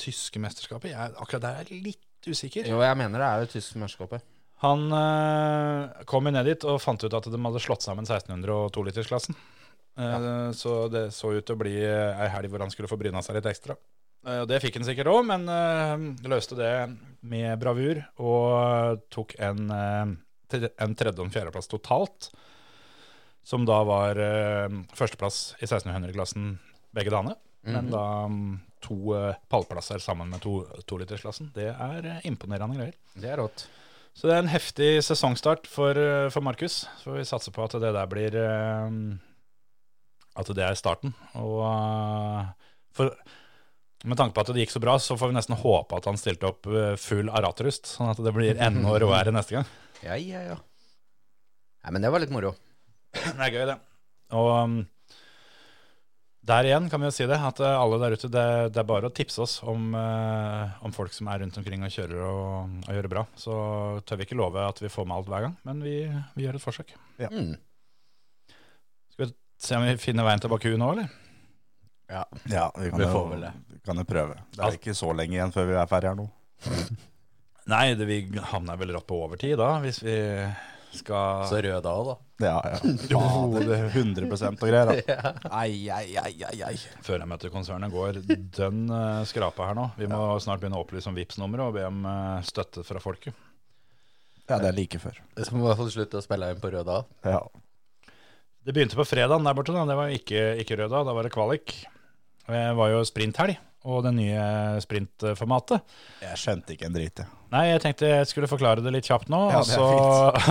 tyske 0.00 0.40
mesterskapet? 0.42 0.92
Jeg, 0.94 1.14
akkurat 1.20 1.44
der 1.44 1.60
er 1.60 1.70
jeg 1.70 1.82
litt 1.84 2.28
usikker. 2.30 2.68
Jo, 2.68 2.80
jeg 2.84 2.96
mener 3.00 3.20
det 3.20 3.28
er 3.28 3.44
det 3.44 3.52
tyske 3.54 3.80
mesterskapet. 3.80 4.24
Han 4.64 4.90
eh, 4.92 6.02
kom 6.08 6.28
jo 6.28 6.34
ned 6.34 6.48
dit 6.50 6.66
og 6.68 6.80
fant 6.84 7.00
ut 7.04 7.14
at 7.16 7.28
de 7.32 7.40
hadde 7.46 7.62
slått 7.64 7.84
sammen 7.86 8.04
1600- 8.08 8.52
og 8.56 8.68
2-litersklassen. 8.76 9.36
Eh, 10.00 10.50
Så 10.56 10.74
det 10.92 11.06
så 11.16 11.32
ut 11.32 11.44
til 11.48 11.56
å 11.56 11.60
bli 11.60 11.72
ei 11.84 12.28
helg 12.32 12.52
hvor 12.52 12.62
han 12.64 12.72
skulle 12.72 12.88
få 12.90 12.98
bryna 13.00 13.22
seg 13.24 13.38
litt 13.38 13.48
ekstra. 13.50 13.76
Eh, 14.26 14.42
det 14.48 14.58
fikk 14.60 14.76
han 14.76 14.84
sikkert 14.88 15.08
òg, 15.12 15.22
men 15.30 15.46
eh, 15.48 16.02
løste 16.28 16.56
det 16.58 16.72
med 17.30 17.58
bravur 17.60 18.02
og 18.20 19.00
tok 19.12 19.34
en, 19.40 19.66
eh, 19.72 20.60
en 20.84 20.94
tredje- 20.98 21.20
og 21.24 21.32
fjerdeplass 21.32 21.70
totalt. 21.70 22.30
Som 23.42 23.64
da 23.64 23.78
var 23.88 24.18
førsteplass 24.94 25.54
i 25.62 25.66
1600-klassen 25.66 26.58
begge 26.94 27.10
dagene. 27.10 27.32
Men 27.64 27.88
da 27.90 28.02
mm, 28.28 28.58
to 28.84 28.98
pallplasser 29.48 29.98
sammen 30.04 30.28
med 30.28 30.42
to- 30.44 30.66
tolitersklassen. 30.88 31.48
Det 31.56 31.70
er 31.72 32.20
imponerende 32.28 32.76
greier. 32.76 32.94
Det 33.16 33.30
er 33.32 33.40
rått. 33.40 33.64
Så 34.12 34.28
det 34.28 34.36
er 34.36 34.42
en 34.44 34.52
heftig 34.52 34.90
sesongstart 35.06 35.66
for, 35.72 35.96
for 36.30 36.44
Markus. 36.44 36.82
Så 37.00 37.16
vi 37.16 37.24
satser 37.24 37.54
på 37.56 37.64
at 37.64 37.78
det 37.80 37.94
der 37.96 38.06
blir 38.12 38.36
At 40.36 40.52
det 40.54 40.64
er 40.68 40.76
starten. 40.78 41.14
Og 41.40 41.64
for, 42.92 43.16
med 44.04 44.16
tanke 44.16 44.34
på 44.36 44.42
at 44.44 44.52
det 44.54 44.64
gikk 44.64 44.72
så 44.72 44.82
bra, 44.82 44.96
så 45.02 45.16
får 45.20 45.30
vi 45.30 45.36
nesten 45.36 45.58
håpe 45.60 45.98
at 45.98 46.08
han 46.08 46.18
stilte 46.20 46.48
opp 46.48 46.68
eh, 46.70 46.94
full 47.00 47.28
Araterust, 47.28 47.90
sånn 47.96 48.12
at 48.12 48.20
det 48.24 48.32
blir 48.36 48.60
enda 48.60 48.94
råere 49.02 49.34
neste 49.34 49.58
gang. 49.58 49.68
Ja, 50.04 50.16
ja, 50.16 50.44
ja. 50.52 50.56
Nei, 51.84 51.92
men 51.96 52.04
det 52.04 52.12
var 52.12 52.22
litt 52.22 52.32
moro. 52.32 52.54
Det 53.12 53.42
er 53.42 53.52
gøy, 53.52 53.64
det. 53.66 53.76
Og 54.38 54.48
um, 54.54 54.74
der 56.46 56.64
igjen 56.64 56.86
kan 56.88 57.02
vi 57.02 57.08
jo 57.08 57.12
si 57.12 57.26
det, 57.28 57.36
at 57.36 57.60
eh, 57.60 57.76
alle 57.76 57.98
der 58.00 58.14
ute, 58.16 58.30
det, 58.32 58.44
det 58.72 58.80
er 58.80 58.86
bare 58.88 59.10
å 59.10 59.14
tipse 59.14 59.42
oss 59.44 59.58
om, 59.68 59.90
eh, 59.98 60.78
om 60.86 60.94
folk 60.94 61.12
som 61.12 61.28
er 61.28 61.42
rundt 61.42 61.58
omkring 61.60 61.82
og 61.84 61.92
kjører 61.92 62.22
og, 62.24 62.76
og 62.86 62.94
gjør 62.96 63.06
det 63.06 63.12
bra. 63.12 63.24
Så 63.38 63.56
tør 64.08 64.20
vi 64.20 64.28
ikke 64.28 64.38
love 64.40 64.64
at 64.64 64.80
vi 64.80 64.92
får 64.92 65.08
med 65.08 65.18
alt 65.18 65.32
hver 65.32 65.44
gang, 65.46 65.58
men 65.68 65.82
vi, 65.84 65.96
vi 66.36 66.46
gjør 66.46 66.56
et 66.56 66.64
forsøk. 66.64 66.94
Mm. 67.20 67.52
Skal 69.12 69.26
vi 69.26 69.32
se 69.60 69.76
om 69.76 69.84
vi 69.84 69.98
finner 70.00 70.26
veien 70.26 70.40
til 70.40 70.52
Baku 70.52 70.72
nå, 70.72 70.94
eller? 70.94 71.12
Ja, 72.10 72.24
vi 72.74 72.88
kan, 72.90 72.98
Vi 72.98 73.06
får 73.06 73.28
vel 73.30 73.44
det. 73.46 73.52
Kan 73.86 74.00
jo 74.00 74.06
prøve. 74.08 74.36
Det 74.56 74.66
er 74.66 74.76
ikke 74.78 74.96
så 74.96 75.12
lenge 75.16 75.38
igjen 75.38 75.54
før 75.54 75.70
vi 75.70 75.78
er 75.78 75.90
ferdige 75.90 76.12
her 76.12 76.20
nå. 76.20 76.28
Nei, 77.70 77.84
det, 77.94 78.08
vi 78.08 78.18
havner 78.50 78.78
vel 78.80 78.92
rått 78.96 79.06
på 79.08 79.20
overtid 79.24 79.58
da, 79.60 79.76
hvis 79.84 80.00
vi 80.02 80.16
skal 80.96 81.44
Så 81.46 81.60
rød 81.62 81.84
da 81.84 81.92
òg, 81.94 82.08
da. 82.08 82.14
Ja, 82.40 82.56
ja. 82.72 82.78
Faen, 82.80 83.52
det 83.54 83.76
er 83.76 83.92
100 83.92 84.26
og 84.32 84.64
greier. 84.64 84.90
Da. 84.90 85.32
Ai, 85.60 85.86
ai, 85.92 86.16
ai, 86.18 86.32
ai, 86.48 86.56
ai. 86.66 86.72
Førermøtekonsernet 87.06 87.92
går 87.92 88.18
dønn 88.56 88.88
uh, 88.90 89.20
skrapa 89.28 89.68
her 89.68 89.78
nå. 89.78 89.86
Vi 90.00 90.08
må 90.10 90.18
snart 90.42 90.62
begynne 90.62 90.80
å 90.80 90.82
opplyse 90.82 91.12
om 91.12 91.18
vips 91.18 91.38
nummeret 91.38 91.68
og 91.68 91.76
be 91.76 91.86
om 91.86 92.02
eh, 92.10 92.40
støtte 92.48 92.82
fra 92.86 93.02
folket. 93.02 93.36
Ja, 94.48 94.58
det 94.58 94.72
er 94.72 94.78
like 94.80 94.98
før. 94.98 95.20
Det 95.38 95.46
må 95.54 95.62
i 95.62 95.68
hvert 95.68 95.78
fall 95.78 95.92
slutte 95.94 96.18
å 96.18 96.26
spille 96.26 96.50
inn 96.50 96.62
på 96.64 96.72
rød 96.74 96.88
da. 96.88 97.00
Ja. 97.36 97.44
Det 98.66 98.74
begynte 98.74 98.98
på 98.98 99.06
fredagen 99.06 99.46
der 99.46 99.54
borte. 99.56 99.76
da, 99.76 99.86
Det 99.86 99.98
var 100.00 100.16
ikke, 100.16 100.44
ikke 100.64 100.80
rød 100.80 100.96
da, 100.96 101.04
da 101.06 101.14
var 101.14 101.28
det 101.28 101.34
kvalik. 101.36 101.76
Det 102.50 102.64
var 102.80 102.96
jo 102.96 103.04
sprinthelg 103.06 103.60
og 103.88 104.02
det 104.04 104.10
nye 104.12 104.40
sprintformatet. 104.84 105.84
Jeg 106.20 106.40
skjønte 106.40 106.74
ikke 106.74 106.88
en 106.90 106.96
drit, 106.96 107.22
jeg. 107.22 107.36
Nei, 107.50 107.62
jeg 107.66 107.80
tenkte 107.82 108.06
jeg 108.06 108.26
skulle 108.30 108.46
forklare 108.46 108.82
det 108.84 108.92
litt 108.94 109.08
kjapt 109.08 109.30
nå, 109.32 109.38
Ja, 109.50 109.58
og, 109.58 109.66
så, 109.66 109.86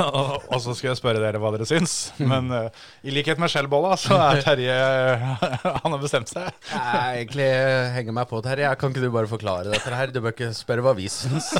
og 0.52 0.58
så 0.60 0.74
skulle 0.74 0.90
jeg 0.92 1.00
spørre 1.00 1.22
dere 1.22 1.40
hva 1.40 1.52
dere 1.54 1.68
syns. 1.70 1.94
Men 2.32 2.50
uh, 2.52 2.88
i 3.06 3.14
likhet 3.14 3.40
med 3.40 3.52
skjellbolla, 3.54 3.94
så 4.02 4.18
er 4.20 4.42
Terje 4.44 4.80
Han 5.84 5.94
har 5.96 6.02
bestemt 6.02 6.32
seg. 6.32 6.50
Jeg 6.72 7.22
egentlig 7.22 7.48
henger 7.96 8.18
meg 8.18 8.28
på, 8.32 8.42
Terje. 8.44 8.74
Kan 8.82 8.92
ikke 8.92 9.06
du 9.06 9.14
bare 9.14 9.32
forklare 9.32 9.76
dette 9.76 9.94
her? 10.02 10.12
Du 10.12 10.20
bør 10.26 10.36
ikke 10.36 10.50
spørre 10.58 10.84
hva 10.88 10.96
vi 10.98 11.08
syns. 11.14 11.54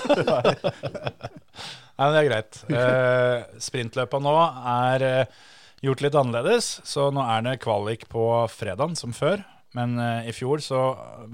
Nei, 2.00 2.04
men 2.04 2.16
det 2.16 2.20
er 2.20 2.28
greit. 2.32 2.60
Uh, 2.66 3.62
sprintløpa 3.62 4.20
nå 4.24 4.36
er 4.74 5.08
uh, 5.08 5.40
gjort 5.86 6.04
litt 6.04 6.20
annerledes, 6.20 6.74
så 6.88 7.08
nå 7.14 7.24
er 7.38 7.46
det 7.46 7.60
kvalik 7.64 8.10
på 8.12 8.26
fredagen 8.52 8.98
som 9.00 9.16
før. 9.16 9.46
Men 9.78 10.00
eh, 10.02 10.30
i 10.30 10.36
fjor 10.36 10.64
så 10.66 10.80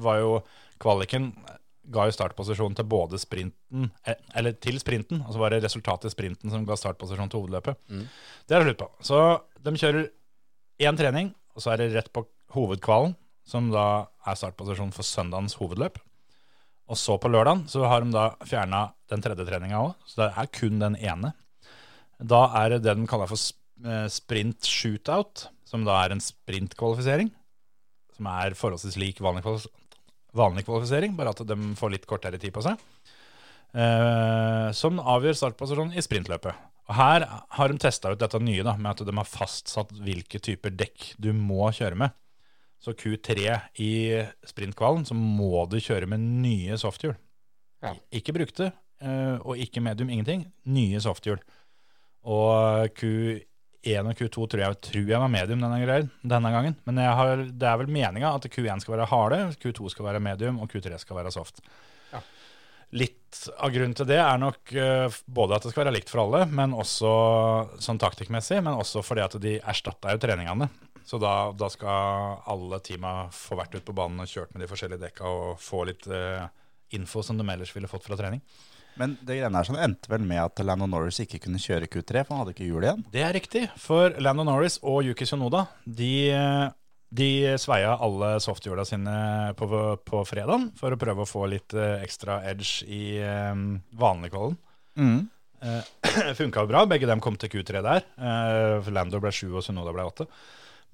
var 0.01 0.19
jo 0.21 0.39
kvaliken 0.81 1.31
ga 1.93 2.07
jo 2.09 2.15
startposisjon 2.15 2.75
til 2.77 2.87
både 2.89 3.19
sprinten 3.21 3.89
eh, 4.07 4.17
Eller 4.37 4.55
til 4.57 4.79
sprinten, 4.81 5.21
og 5.25 5.35
så 5.35 5.41
var 5.41 5.53
det 5.53 5.63
resultatet 5.65 6.09
i 6.09 6.15
sprinten 6.15 6.53
som 6.53 6.65
ga 6.67 6.77
startposisjon 6.79 7.29
til 7.31 7.43
hovedløpet. 7.43 7.77
Det 8.47 8.55
er 8.55 8.63
det 8.63 8.71
slutt 8.71 8.81
på. 8.81 8.89
Så 9.05 9.21
de 9.65 9.75
kjører 9.77 10.09
én 10.85 10.97
trening, 10.99 11.31
og 11.55 11.63
så 11.63 11.73
er 11.73 11.83
det 11.83 11.93
rett 11.95 12.11
på 12.13 12.25
hovedkvalen, 12.55 13.15
som 13.45 13.69
da 13.73 14.07
er 14.25 14.37
startposisjon 14.39 14.93
for 14.95 15.05
søndagens 15.05 15.57
hovedløp. 15.59 15.99
Og 16.89 16.97
så 17.01 17.15
på 17.21 17.29
lørdagen 17.31 17.65
så 17.69 17.85
har 17.89 18.03
de 18.03 18.13
da 18.13 18.27
fjerna 18.45 18.87
den 19.09 19.23
tredje 19.25 19.45
treninga 19.47 19.81
òg, 19.81 19.95
så 20.05 20.23
det 20.23 20.31
er 20.37 20.51
kun 20.53 20.81
den 20.81 20.97
ene. 21.01 21.33
Da 22.21 22.45
er 22.61 22.75
det 22.75 22.83
det 22.85 22.95
de 22.97 23.07
kaller 23.09 23.29
for 23.29 23.39
eh, 23.39 24.05
sprint 24.13 24.65
shootout, 24.69 25.47
som 25.65 25.85
da 25.85 25.97
er 26.03 26.13
en 26.13 26.21
sprintkvalifisering. 26.21 27.31
Som 28.15 28.29
er 28.31 28.55
forholdsvis 28.57 28.97
lik 29.01 29.19
vanlig, 29.23 29.43
vanlig 30.35 30.65
kvalifisering, 30.67 31.15
bare 31.17 31.35
at 31.35 31.43
de 31.47 31.57
får 31.75 31.93
litt 31.93 32.07
kortere 32.09 32.39
tid 32.41 32.53
på 32.55 32.63
seg. 32.63 32.79
Eh, 33.75 34.69
som 34.71 35.01
avgjør 35.03 35.35
startposisjonen 35.35 35.97
i 35.97 36.03
sprintløpet. 36.03 36.55
Og 36.85 36.93
Her 36.95 37.25
har 37.57 37.71
de 37.71 37.81
testa 37.81 38.11
ut 38.13 38.21
dette 38.21 38.39
nye 38.39 38.63
da, 38.63 38.75
med 38.77 38.93
at 38.93 39.07
de 39.07 39.15
har 39.17 39.27
fastsatt 39.27 39.91
hvilke 40.05 40.39
typer 40.39 40.71
dekk 40.71 41.15
du 41.19 41.31
må 41.35 41.67
kjøre 41.75 41.97
med. 41.99 42.15
Så 42.79 42.93
Q3 42.93 43.55
i 43.81 43.91
sprintkvalen 44.45 45.07
så 45.07 45.15
må 45.17 45.65
du 45.71 45.79
kjøre 45.81 46.07
med 46.11 46.21
nye 46.21 46.77
softhjul. 46.77 47.15
Ja. 47.83 47.95
Ikke 48.15 48.35
brukte, 48.35 48.69
eh, 49.01 49.35
og 49.41 49.57
ikke 49.59 49.81
medium, 49.83 50.11
ingenting. 50.13 50.45
Nye 50.69 51.01
softhjul. 51.01 51.41
Og 52.25 52.93
Q1 52.95 53.43
og 53.85 54.17
Q2 54.17 54.47
tror 54.49 54.61
jeg, 54.63 54.77
tror 54.87 55.09
jeg 55.11 55.21
var 55.21 55.31
medium 55.31 55.61
denne, 55.61 55.97
denne 56.25 56.51
gangen. 56.53 56.77
Men 56.87 57.01
jeg 57.03 57.17
har, 57.19 57.43
det 57.45 57.67
er 57.69 57.81
vel 57.81 57.91
meninga 57.93 58.31
at 58.33 58.47
Q1 58.49 58.81
skal 58.81 58.95
være 58.95 59.09
harde, 59.11 59.41
Q2 59.61 59.91
skal 59.93 60.07
være 60.09 60.23
medium, 60.23 60.57
og 60.63 60.71
Q3 60.71 60.97
skal 61.01 61.19
være 61.21 61.33
soft. 61.35 61.61
Litt 62.95 63.41
av 63.59 63.73
grunnen 63.73 63.95
til 63.97 64.07
det 64.07 64.19
er 64.21 64.37
nok 64.39 64.71
eh, 64.77 65.15
både 65.25 65.57
at 65.57 65.65
det 65.65 65.71
skal 65.73 65.83
være 65.83 65.95
likt 65.97 66.11
for 66.11 66.21
alle, 66.21 66.45
men 66.47 66.75
også 66.77 67.09
sånn 67.83 67.99
taktikkmessig, 67.99 68.61
men 68.63 68.77
også 68.77 69.01
fordi 69.03 69.23
at 69.25 69.37
de 69.41 69.55
erstatta 69.59 70.13
jo 70.13 70.21
treningene. 70.21 70.69
Så 71.05 71.19
da, 71.21 71.51
da 71.53 71.67
skal 71.69 72.39
alle 72.49 72.79
teama 72.85 73.27
få 73.33 73.57
vært 73.59 73.75
ute 73.75 73.85
på 73.85 73.97
banen 73.97 74.23
og 74.23 74.29
kjørt 74.29 74.53
med 74.55 74.63
de 74.63 74.69
forskjellige 74.69 75.03
dekka 75.03 75.27
og 75.29 75.59
få 75.61 75.83
litt 75.89 76.07
uh, 76.09 76.47
info 76.97 77.21
som 77.25 77.37
de 77.37 77.45
ellers 77.45 77.73
ville 77.75 77.89
fått 77.89 78.07
fra 78.07 78.17
trening. 78.17 78.41
Men 78.99 79.17
det 79.21 79.39
greiene 79.39 79.59
her 79.59 79.67
sånn 79.67 79.81
endte 79.81 80.09
vel 80.11 80.23
med 80.27 80.39
at 80.39 80.61
Lando 80.63 80.87
Norris 80.89 81.19
ikke 81.23 81.41
kunne 81.43 81.59
kjøre 81.61 81.89
Q3, 81.91 82.23
for 82.23 82.35
han 82.35 82.43
hadde 82.43 82.55
ikke 82.55 82.67
hjul 82.67 82.85
igjen. 82.85 83.03
Det 83.11 83.23
er 83.25 83.35
riktig, 83.35 83.65
for 83.81 84.15
Lando 84.23 84.45
Norris 84.47 84.79
og 84.83 85.01
Yuki 85.07 85.27
Sunoda 85.27 85.65
de, 85.83 86.31
de 87.15 87.29
sveia 87.61 87.97
alle 88.07 88.35
softhjula 88.43 88.87
sine 88.87 89.15
på, 89.59 89.69
på 90.07 90.23
fredagen 90.27 90.69
for 90.79 90.95
å 90.95 90.99
prøve 91.01 91.25
å 91.25 91.29
få 91.29 91.45
litt 91.51 91.75
eh, 91.75 92.01
ekstra 92.05 92.39
edge 92.47 92.87
i 92.87 93.03
um, 93.51 93.67
Mm. 94.95 95.25
Eh, 95.61 96.33
Funka 96.39 96.65
bra, 96.69 96.85
begge 96.89 97.09
dem 97.09 97.23
kom 97.23 97.35
til 97.39 97.51
Q3 97.51 97.83
der. 97.83 98.07
Eh, 98.15 98.91
Lando 98.95 99.19
ble 99.23 99.33
sju 99.35 99.49
og 99.51 99.65
Sunoda 99.65 99.93
ble 99.95 100.07
åtte. 100.07 100.29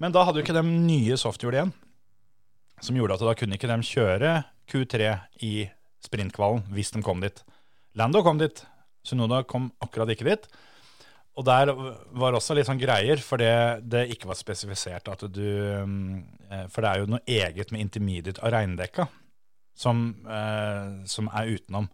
Men 0.02 0.14
da 0.14 0.24
hadde 0.26 0.40
jo 0.40 0.46
ikke 0.46 0.56
de 0.56 0.64
nye 0.66 1.16
softhjul 1.20 1.54
igjen, 1.54 1.72
som 2.82 2.96
gjorde 2.98 3.14
at 3.18 3.26
da 3.28 3.34
kunne 3.38 3.58
ikke 3.58 3.70
de 3.70 3.86
kjøre 3.86 4.36
Q3 4.72 5.12
i 5.46 5.54
sprintkvalen 6.02 6.64
hvis 6.74 6.90
de 6.94 7.02
kom 7.06 7.22
dit. 7.22 7.38
Lando 7.98 8.22
kom 8.24 8.38
dit, 8.40 8.62
Sunoda 9.04 9.42
kom 9.48 9.70
akkurat 9.82 10.10
ikke 10.14 10.28
dit. 10.30 10.46
Og 11.32 11.46
der 11.48 11.72
var 11.72 12.36
også 12.36 12.54
litt 12.56 12.68
sånn 12.68 12.80
greier, 12.80 13.20
for 13.24 13.40
det, 13.40 13.84
det 13.88 14.04
ikke 14.12 14.28
var 14.28 14.36
spesifisert 14.36 15.08
at 15.08 15.24
du 15.32 15.46
eh, 15.48 16.66
For 16.68 16.84
det 16.84 16.90
er 16.90 17.00
jo 17.00 17.10
noe 17.14 17.24
eget 17.24 17.72
med 17.72 17.80
intermediate 17.86 18.42
av 18.44 18.52
regndekka 18.52 19.08
som, 19.72 20.10
eh, 20.28 21.06
som 21.08 21.30
er 21.32 21.54
utenom. 21.56 21.88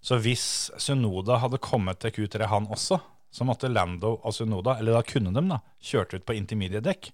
Så 0.00 0.16
hvis 0.22 0.46
Sunoda 0.80 1.40
hadde 1.42 1.60
kommet 1.60 2.00
til 2.00 2.14
Q3, 2.16 2.48
han 2.48 2.68
også, 2.72 3.00
så 3.28 3.44
måtte 3.44 3.68
Lando 3.68 4.14
og 4.22 4.32
Sunoda, 4.32 4.78
eller 4.78 4.96
da 4.96 5.04
kunne 5.04 5.34
de, 5.36 5.44
da, 5.50 5.60
kjørt 5.84 6.14
ut 6.16 6.24
på 6.24 6.36
intermediate 6.38 6.86
dekk 6.86 7.10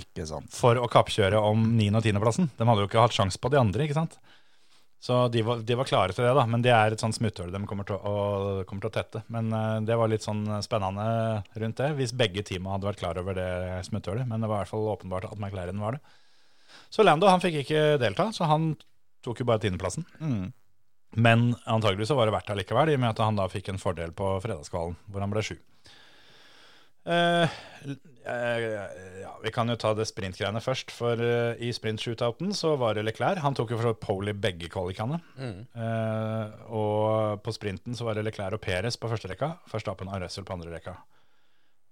Ikke 0.00 0.24
sant. 0.24 0.48
for 0.54 0.78
å 0.80 0.88
kappkjøre 0.88 1.36
om 1.50 1.66
9. 1.76 1.90
og 1.98 2.06
10.-plassen. 2.06 2.48
De 2.56 2.68
hadde 2.68 2.84
jo 2.84 2.88
ikke 2.88 3.02
hatt 3.02 3.16
sjans 3.16 3.36
på 3.36 3.50
de 3.52 3.60
andre, 3.60 3.84
ikke 3.84 3.98
sant? 3.98 4.16
Så 5.00 5.16
de 5.32 5.40
var, 5.42 5.62
de 5.64 5.76
var 5.80 5.88
klare 5.88 6.12
til 6.12 6.26
det, 6.26 6.32
da. 6.36 6.42
Men 6.44 6.60
det 6.64 6.72
er 6.76 6.92
et 6.92 7.00
sånt 7.00 7.16
smutthull 7.16 7.52
de 7.54 7.62
kommer 7.68 7.88
til 7.88 7.96
å, 7.96 8.14
kommer 8.68 8.84
til 8.84 8.90
å 8.90 8.96
tette. 8.98 9.22
Men 9.32 9.48
eh, 9.56 9.78
det 9.88 9.96
var 9.96 10.12
litt 10.12 10.26
sånn 10.26 10.44
spennende 10.64 11.06
rundt 11.62 11.80
det, 11.80 11.88
hvis 11.96 12.12
begge 12.16 12.44
teama 12.44 12.74
hadde 12.74 12.90
vært 12.90 13.00
klar 13.00 13.20
over 13.22 13.38
det 13.38 13.50
smutthullet. 13.88 14.28
Men 14.28 14.44
det 14.44 14.50
var 14.50 14.60
i 14.60 14.64
hvert 14.66 14.74
fall 14.74 14.90
åpenbart 14.92 15.30
at 15.30 15.40
McLaren 15.40 15.80
var 15.80 15.96
det. 15.96 16.02
Så 16.92 17.06
Lando 17.06 17.30
han 17.30 17.40
fikk 17.42 17.62
ikke 17.62 17.84
delta, 18.02 18.28
så 18.36 18.46
han 18.50 18.74
tok 19.24 19.40
jo 19.40 19.48
bare 19.48 19.64
tiendeplassen. 19.64 20.04
Mm. 20.20 20.52
Men 21.16 21.48
antageligvis 21.64 22.12
så 22.12 22.18
var 22.18 22.28
det 22.28 22.36
verdt 22.36 22.52
det 22.52 22.60
likevel, 22.60 22.92
i 22.92 22.98
og 22.98 23.02
med 23.02 23.14
at 23.14 23.24
han 23.24 23.40
da 23.40 23.48
fikk 23.50 23.72
en 23.72 23.80
fordel 23.82 24.12
på 24.16 24.36
fredagskvalen, 24.44 25.00
hvor 25.10 25.24
han 25.24 25.32
ble 25.32 25.42
sju. 25.46 25.56
Eh, 27.04 27.48
ja, 29.20 29.32
vi 29.42 29.52
kan 29.54 29.70
jo 29.72 29.76
ta 29.80 29.92
det 29.96 30.06
sprintgreiene 30.10 30.60
først. 30.62 30.92
For 30.94 31.20
uh, 31.20 31.56
i 31.56 31.72
sprint-shootouten 31.74 32.52
så 32.56 32.74
var 32.80 32.96
det 32.96 33.06
Leclerc. 33.06 33.40
Han 33.44 33.56
tok 33.56 33.72
jo 33.72 33.80
for 33.80 33.88
så 33.88 33.94
vidt 33.94 34.04
pole 34.04 34.34
i 34.34 34.40
begge 34.46 34.70
kvalikene. 34.72 35.20
Eh, 35.40 36.54
og 36.76 37.40
på 37.44 37.54
sprinten 37.56 37.96
så 37.96 38.06
var 38.08 38.18
det 38.18 38.26
Leclerc 38.28 38.58
og 38.58 38.64
Perez 38.64 39.00
på 39.00 39.10
første 39.10 39.30
rekka. 39.32 39.54
Verstappen 39.72 40.12
og 40.12 40.20
Russell 40.24 40.46
på 40.48 40.56
andre 40.58 40.74
rekka. 40.76 40.96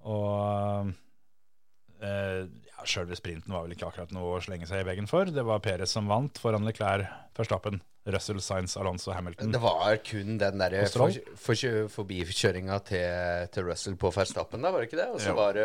Og 0.09 0.93
uh, 2.05 2.45
ja, 2.45 2.85
sjølve 2.87 3.17
sprinten 3.19 3.55
var 3.55 3.65
vel 3.65 3.75
ikke 3.75 3.89
akkurat 3.89 4.13
noe 4.15 4.37
å 4.37 4.43
slenge 4.45 4.69
seg 4.71 4.85
i 4.85 4.89
veggen 4.91 5.11
for. 5.11 5.31
Det 5.33 5.47
var 5.47 5.65
Perez 5.65 5.97
som 5.97 6.11
vant 6.11 6.39
foran 6.39 6.69
Leclerc, 6.69 7.09
Verstappen, 7.39 7.81
Russell, 8.15 8.41
Sainz, 8.45 8.77
Alonso, 8.81 9.13
Hamilton. 9.15 9.53
Det 9.53 9.61
var 9.63 9.97
kun 10.05 10.39
den 10.41 10.63
der 10.63 10.77
Og 10.83 10.91
Stroll? 10.91 11.17
for, 11.35 11.55
for, 11.55 11.89
forbikjøringa 11.99 12.79
til, 12.89 13.49
til 13.55 13.69
Russell 13.69 13.97
på 14.01 14.13
Verstappen, 14.15 14.63
da, 14.65 14.73
var 14.75 14.83
det 14.85 14.91
ikke 14.91 15.01
det? 15.01 15.09
Og 15.15 15.23
så 15.23 15.35
var 15.37 15.59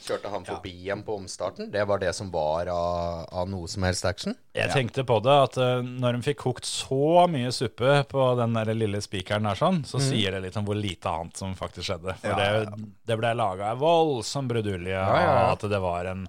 kjørte 0.00 0.32
han 0.32 0.46
forbi 0.48 0.72
igjen 0.84 1.04
på 1.06 1.16
omstarten. 1.20 1.70
Det 1.72 1.84
var 1.88 2.02
det 2.02 2.12
som 2.16 2.30
var 2.32 2.70
av, 2.72 3.26
av 3.42 3.50
noe 3.50 3.68
som 3.70 3.84
helst 3.86 4.06
action? 4.08 4.36
Jeg 4.56 4.72
tenkte 4.72 5.04
på 5.06 5.20
det 5.22 5.36
at 5.46 5.58
uh, 5.60 5.78
når 5.82 6.18
de 6.18 6.24
fikk 6.26 6.40
kokt 6.42 6.66
så 6.66 7.26
mye 7.30 7.52
suppe 7.54 8.00
på 8.10 8.28
den 8.40 8.56
der 8.56 8.72
lille 8.74 9.00
spikeren 9.04 9.46
der 9.46 9.58
sånn, 9.58 9.82
så 9.86 10.00
sier 10.02 10.34
det 10.34 10.44
litt 10.46 10.58
om 10.58 10.66
hvor 10.66 10.78
lite 10.78 11.10
annet 11.10 11.38
som 11.38 11.54
faktisk 11.58 11.90
skjedde. 11.90 12.16
For 12.22 12.30
Ja, 12.30 12.38
ja, 12.40 12.62
ja. 12.64 12.70
det, 12.70 12.88
det 13.10 13.18
ble 13.20 13.34
laga 13.38 13.74
voldsom 13.78 14.48
brudulje 14.50 14.96
Ja, 14.96 15.04
ja, 15.06 15.36
ja. 15.36 15.44
at 15.52 15.66
det 15.70 15.80
var 15.82 16.10
en 16.10 16.26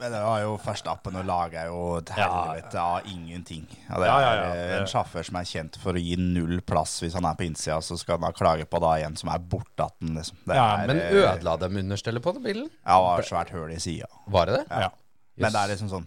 Men 0.00 0.12
det 0.14 0.20
var 0.22 0.40
jo 0.44 0.52
Verstappen 0.62 1.16
og 1.18 1.24
laget 1.26 1.66
jo 1.66 1.78
et 1.98 2.10
Ja. 2.16 2.28
helvete 2.30 2.78
av 2.78 3.00
ingenting. 3.10 3.64
Ja, 3.88 3.96
det 3.98 4.06
Ja, 4.06 4.18
ja, 4.20 4.28
er 4.52 4.70
ja. 4.70 4.76
en 4.80 4.86
sjåfør 4.86 5.24
som 5.26 5.36
er 5.40 5.44
kjent 5.44 5.76
for 5.82 5.92
å 5.92 6.02
gi 6.02 6.14
null 6.16 6.60
plass 6.60 7.00
hvis 7.02 7.14
han 7.14 7.24
er 7.24 7.34
på 7.34 7.46
innsida, 7.48 7.80
så 7.82 7.98
skal 7.98 8.18
han 8.18 8.28
da 8.28 8.32
klage 8.32 8.64
på 8.70 8.80
da 8.80 8.92
en 9.04 9.16
som 9.16 9.28
er 9.30 9.38
bortaten, 9.40 10.14
liksom. 10.14 10.36
Det 10.46 10.54
Ja, 10.54 10.76
er, 10.82 10.86
Men 10.86 11.00
eh, 11.00 11.10
ødela 11.10 11.56
dem 11.58 11.76
understellet 11.76 12.22
på 12.22 12.32
den 12.34 12.42
bilen? 12.44 12.70
Ja, 12.86 12.94
det 12.98 13.02
var 13.08 13.18
et 13.18 13.26
svært 13.26 13.50
høl 13.50 13.70
i 13.72 13.78
sida. 13.80 14.06
Var 14.28 14.46
det 14.46 14.54
det? 14.60 14.66
Ja. 14.70 14.90
Men 15.36 15.52
det 15.52 15.58
er 15.64 15.68
liksom 15.74 15.90
sånn 15.90 16.06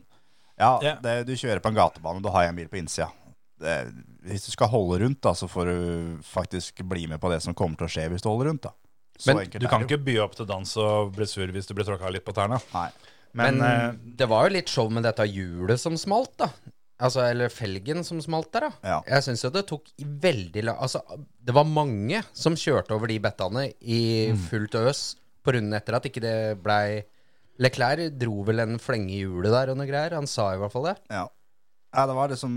Ja, 0.58 0.80
Ja. 0.82 0.96
Det, 1.02 1.26
du 1.26 1.34
kjører 1.34 1.60
på 1.60 1.68
en 1.70 1.76
gatebane, 1.76 2.22
du 2.22 2.30
har 2.30 2.44
en 2.44 2.56
bil 2.56 2.68
på 2.70 2.78
innsida. 2.78 3.10
Det, 3.60 3.94
hvis 4.24 4.46
du 4.46 4.52
skal 4.52 4.68
holde 4.70 5.04
rundt, 5.04 5.22
da, 5.22 5.34
så 5.34 5.48
får 5.50 5.66
du 5.66 6.18
faktisk 6.24 6.82
bli 6.88 7.08
med 7.08 7.20
på 7.20 7.30
det 7.30 7.42
som 7.44 7.54
kommer 7.54 7.76
til 7.78 7.88
å 7.88 7.90
skje 7.90 8.10
hvis 8.10 8.22
du 8.24 8.30
holder 8.30 8.50
rundt. 8.52 8.62
da 8.64 8.72
Så 9.20 9.36
Men 9.36 9.50
Du 9.50 9.66
er 9.66 9.70
kan 9.70 9.82
ikke 9.86 10.04
by 10.04 10.18
opp 10.20 10.36
til 10.36 10.46
dans 10.46 10.78
og 10.78 11.12
bli 11.14 11.26
sur 11.26 11.46
hvis 11.48 11.68
du 11.68 11.74
blir 11.74 11.86
tråkka 11.86 12.10
litt 12.12 12.26
på 12.26 12.34
tærne. 12.34 12.60
Nei. 12.74 12.90
Men, 13.38 13.58
Men, 13.62 13.96
uh, 13.96 14.14
det 14.18 14.28
var 14.30 14.48
jo 14.48 14.56
litt 14.58 14.72
show 14.72 14.90
med 14.92 15.06
dette 15.08 15.26
hjulet 15.30 15.80
som 15.80 15.98
smalt, 16.00 16.34
da. 16.42 16.52
Altså, 17.02 17.24
eller 17.26 17.50
felgen 17.50 18.04
som 18.06 18.20
smalt 18.22 18.52
der, 18.54 18.68
da. 18.68 18.72
Ja. 18.86 18.98
Jeg 19.10 19.26
syns 19.26 19.42
jo 19.46 19.50
det 19.54 19.64
tok 19.72 19.90
veldig 20.22 20.68
lang 20.68 20.78
Altså, 20.84 21.02
det 21.18 21.56
var 21.56 21.66
mange 21.66 22.22
som 22.38 22.58
kjørte 22.60 22.94
over 22.94 23.10
de 23.10 23.18
bettene 23.24 23.72
i 23.82 24.02
fullt 24.50 24.78
øs 24.78 25.02
på 25.42 25.56
runden 25.56 25.74
etter 25.74 25.98
at 25.98 26.06
ikke 26.06 26.22
det 26.22 26.36
blei 26.62 27.02
Leclerc 27.62 28.14
dro 28.22 28.44
vel 28.46 28.62
en 28.64 28.78
flenge 28.82 29.16
i 29.16 29.24
hjulet 29.24 29.54
der 29.54 29.72
og 29.74 29.80
noe 29.80 29.90
greier. 29.90 30.16
Han 30.18 30.30
sa 30.30 30.52
i 30.54 30.60
hvert 30.62 30.74
fall 30.74 30.92
det. 30.92 30.98
Ja. 31.14 31.26
ja, 31.94 32.06
det 32.10 32.18
var 32.18 32.34
liksom 32.34 32.54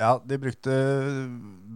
Ja, 0.00 0.16
de 0.24 0.38
brukte, 0.40 0.76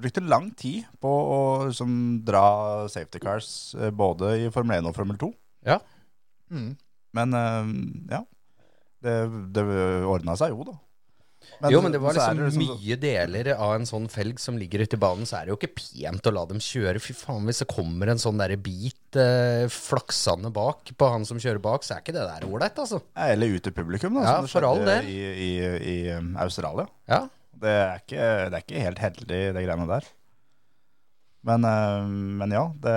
brukte 0.00 0.24
lang 0.24 0.50
tid 0.56 0.86
på 1.00 1.10
å 1.10 1.40
liksom 1.68 1.90
dra 2.26 2.46
safety 2.92 3.20
cars, 3.22 3.48
eh, 3.76 3.92
både 3.92 4.32
i 4.40 4.48
Formel 4.52 4.80
1 4.80 4.88
og 4.88 4.96
Formel 4.96 5.20
2. 5.20 5.28
Ja. 5.68 5.80
Men 7.16 7.36
eh, 7.36 7.70
ja, 8.16 8.24
det, 9.04 9.14
det 9.54 9.64
ordna 10.08 10.36
seg 10.38 10.52
jo, 10.54 10.66
da. 10.66 10.76
jo, 11.70 11.80
men 11.84 11.94
det 11.94 12.00
var 12.02 12.16
liksom 12.16 12.40
det 12.40 12.48
liksom 12.48 12.80
mye 12.80 12.96
deler 13.00 13.50
av 13.54 13.74
en 13.76 13.86
sånn 13.88 14.08
felg 14.12 14.40
som 14.42 14.58
ligger 14.60 14.82
ute 14.84 14.98
i 14.98 15.00
banen, 15.00 15.28
så 15.28 15.38
er 15.38 15.46
det 15.46 15.54
jo 15.54 15.58
ikke 15.60 15.76
pent 15.78 16.28
å 16.28 16.34
la 16.34 16.44
dem 16.50 16.60
kjøre. 16.62 17.02
Fy 17.02 17.16
faen, 17.16 17.46
hvis 17.48 17.62
det 17.62 17.68
kommer 17.70 18.12
en 18.12 18.22
sånn 18.22 18.40
derre 18.40 18.58
bit 18.60 19.20
eh, 19.20 19.64
flaksende 19.72 20.52
bak 20.54 20.92
på 20.98 21.10
han 21.12 21.26
som 21.28 21.40
kjører 21.42 21.62
bak, 21.62 21.86
så 21.86 21.96
er 21.96 22.04
ikke 22.04 22.16
det 22.16 22.26
der 22.26 22.48
ålreit, 22.48 22.82
altså. 22.82 23.02
Eller 23.28 23.56
ut 23.56 23.66
til 23.68 23.76
publikum, 23.76 24.18
da. 24.18 24.26
Ja, 24.26 24.36
som 24.42 24.48
det 24.48 24.52
skjedde. 24.54 25.00
I, 25.06 25.18
i, 25.46 25.50
i 25.94 25.98
um, 26.18 26.34
Australia. 26.44 26.88
Ja. 27.10 27.24
Det 27.56 27.72
er, 27.72 28.00
ikke, 28.02 28.24
det 28.50 28.56
er 28.58 28.64
ikke 28.64 28.80
helt 28.84 28.98
heldig, 29.00 29.42
det 29.56 29.64
greiene 29.64 29.88
der. 29.88 30.08
Men, 31.46 31.64
eh, 31.64 32.08
men 32.42 32.52
ja, 32.52 32.64
det, 32.82 32.96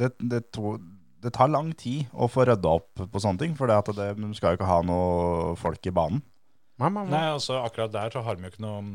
det, 0.00 0.10
det, 0.18 0.42
to, 0.54 0.74
det 1.22 1.32
tar 1.36 1.50
lang 1.52 1.70
tid 1.78 2.10
å 2.12 2.26
få 2.30 2.44
rydda 2.48 2.70
opp 2.80 3.02
på 3.12 3.22
sånne 3.22 3.42
ting. 3.44 3.56
For 3.58 3.70
det 3.70 3.78
at 3.78 3.90
det, 3.96 4.08
de 4.18 4.30
skal 4.36 4.54
jo 4.54 4.60
ikke 4.60 4.68
ha 4.70 4.80
noe 4.86 5.56
folk 5.60 5.86
i 5.86 5.94
banen. 5.94 6.22
Ma, 6.80 6.88
ma, 6.88 7.04
ma. 7.04 7.10
Nei, 7.12 7.26
altså 7.36 7.60
akkurat 7.62 7.92
der 7.94 8.10
så 8.14 8.22
har 8.26 8.36
de 8.38 8.46
jo 8.46 8.52
ikke 8.52 8.64
noen 8.64 8.88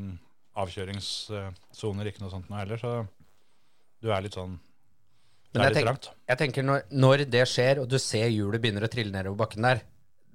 avkjøringssoner, 0.58 2.10
ikke 2.10 2.24
noe 2.24 2.34
sånt 2.34 2.50
noe 2.50 2.64
heller, 2.64 2.82
så 2.82 2.94
du 4.02 4.10
er 4.14 4.24
litt 4.26 4.36
sånn 4.38 4.58
Det 5.54 5.62
er 5.62 5.68
jeg, 5.68 5.70
litt 5.70 5.78
tenk, 5.78 5.88
trangt. 5.88 6.10
jeg 6.30 6.40
tenker 6.42 6.66
når, 6.66 6.82
når 6.92 7.24
det 7.32 7.44
skjer, 7.50 7.84
og 7.84 7.88
du 7.92 7.98
ser 8.02 8.28
hjulet 8.34 8.62
begynner 8.64 8.86
å 8.86 8.92
trille 8.92 9.14
nedover 9.14 9.40
bakken 9.46 9.68
der, 9.70 9.84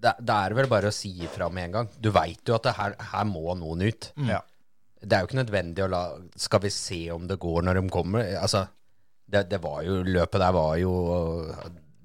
da 0.03 0.15
er 0.43 0.51
det 0.51 0.59
vel 0.59 0.71
bare 0.71 0.91
å 0.91 0.95
si 0.95 1.13
ifra 1.23 1.47
med 1.53 1.69
en 1.69 1.75
gang. 1.77 1.91
Du 2.03 2.09
veit 2.15 2.41
jo 2.49 2.57
at 2.57 2.65
det 2.67 2.73
her, 2.75 2.97
her 3.13 3.27
må 3.29 3.53
noen 3.55 3.85
ut. 3.87 4.09
Ja. 4.27 4.41
Det 4.99 5.15
er 5.15 5.23
jo 5.23 5.29
ikke 5.29 5.39
nødvendig 5.39 5.83
å 5.85 5.91
la 5.91 6.01
Skal 6.39 6.61
vi 6.63 6.71
se 6.75 6.99
om 7.15 7.25
det 7.31 7.37
går 7.43 7.65
når 7.67 7.79
de 7.79 7.83
kommer? 7.91 8.27
Altså, 8.39 8.65
det, 9.27 9.45
det 9.51 9.59
var 9.63 9.81
jo 9.87 10.01
Løpet 10.07 10.43
der 10.43 10.53
var 10.55 10.77
jo 10.79 10.93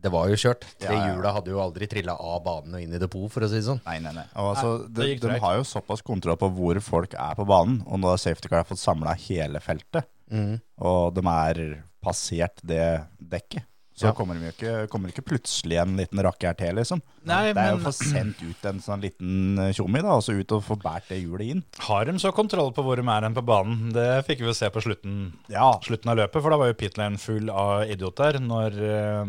Det 0.01 0.11
var 0.13 0.27
jo 0.29 0.35
kjørt. 0.37 0.65
Det 0.79 0.85
Ja, 0.87 0.93
ja. 0.93 1.07
hjulet 1.11 1.33
hadde 1.33 1.51
jo 1.51 1.61
aldri 1.63 1.87
trilla 1.89 2.13
av 2.15 2.43
banen 2.45 2.75
og 2.77 2.81
inn 2.83 2.93
i 2.93 2.99
depot, 3.01 3.31
for 3.33 3.41
å 3.43 3.49
si 3.49 3.57
det 3.59 3.65
sånn. 3.67 3.81
Nei, 3.85 3.97
nei, 4.03 4.13
nei. 4.13 4.25
Og 4.37 4.51
altså, 4.55 4.73
det 4.87 5.07
de, 5.17 5.27
de 5.27 5.39
har 5.41 5.57
jo 5.57 5.63
såpass 5.67 6.03
kontroll 6.05 6.37
på 6.37 6.51
hvor 6.53 6.79
folk 6.85 7.15
er 7.17 7.33
på 7.39 7.47
banen. 7.49 7.79
Og 7.87 7.99
nå 7.99 8.11
har 8.13 8.21
safety 8.21 8.51
car 8.51 8.63
fått 8.69 8.79
samla 8.83 9.15
hele 9.27 9.59
feltet, 9.63 10.05
mm. 10.31 10.53
og 10.85 11.15
de 11.17 11.25
er 11.33 11.63
passert 12.03 12.61
det 12.63 12.83
dekket. 13.17 13.65
Så 13.97 14.05
Ja. 14.05 14.13
kommer 14.13 14.35
de 14.37 14.45
jo 14.45 14.51
ikke, 14.53 14.87
kommer 14.93 15.09
ikke 15.09 15.23
plutselig 15.25 15.79
en 15.81 15.95
liten 15.97 16.19
rakker 16.21 16.53
til, 16.55 16.75
liksom. 16.77 16.99
Nei, 17.25 17.47
det 17.51 17.57
er 17.57 17.71
jo 17.73 17.79
å 17.79 17.85
få 17.87 17.93
sendt 17.97 18.43
ut 18.45 18.65
en 18.69 18.77
sånn 18.79 19.01
liten 19.01 19.57
eh, 19.57 19.71
tjommi, 19.73 20.03
da, 20.05 20.13
og 20.13 20.21
så 20.21 20.35
ut 20.37 20.51
og 20.53 20.61
få 20.67 20.77
båret 20.77 21.09
det 21.09 21.17
hjulet 21.23 21.49
inn. 21.55 21.63
Har 21.87 22.05
de 22.05 22.13
så 22.21 22.29
kontroll 22.31 22.69
på 22.77 22.85
hvor 22.85 23.01
de 23.01 23.07
er 23.09 23.25
enn 23.25 23.33
på 23.33 23.41
banen? 23.41 23.89
Det 23.97 24.05
fikk 24.29 24.43
vi 24.45 24.51
jo 24.51 24.53
se 24.53 24.69
på 24.69 24.83
slutten, 24.85 25.33
Ja, 25.49 25.71
slutten 25.81 26.13
av 26.13 26.19
løpet, 26.21 26.43
for 26.45 26.53
da 26.53 26.59
var 26.61 26.69
jo 26.69 26.77
pitlane 26.77 27.17
full 27.17 27.49
av 27.49 27.89
idioter 27.89 28.37
når 28.37 28.77
eh, 28.85 29.25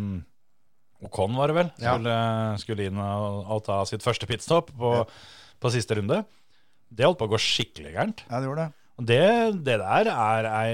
Ocon 1.07 1.36
var 1.38 1.51
det 1.53 1.57
vel, 1.61 1.68
Ja. 1.78 1.94
skulle, 1.94 2.16
skulle 2.64 2.88
inn 2.90 2.99
og, 2.99 3.44
og 3.55 3.62
ta 3.68 3.82
sitt 3.86 4.03
første 4.03 4.26
pitstop 4.26 4.72
på, 4.74 4.92
på 5.62 5.70
siste 5.74 5.94
runde. 5.99 6.24
Det 6.90 7.07
holdt 7.07 7.20
på 7.20 7.28
å 7.28 7.32
gå 7.34 7.38
skikkelig 7.42 7.92
gærent. 7.94 8.24
ja 8.30 8.40
det 8.40 8.49
gjorde 8.49 8.64
det. 8.66 8.74
Og 8.99 9.07
det, 9.07 9.20
det 9.62 9.76
der 9.78 10.09
er 10.11 10.49
ei, 10.51 10.72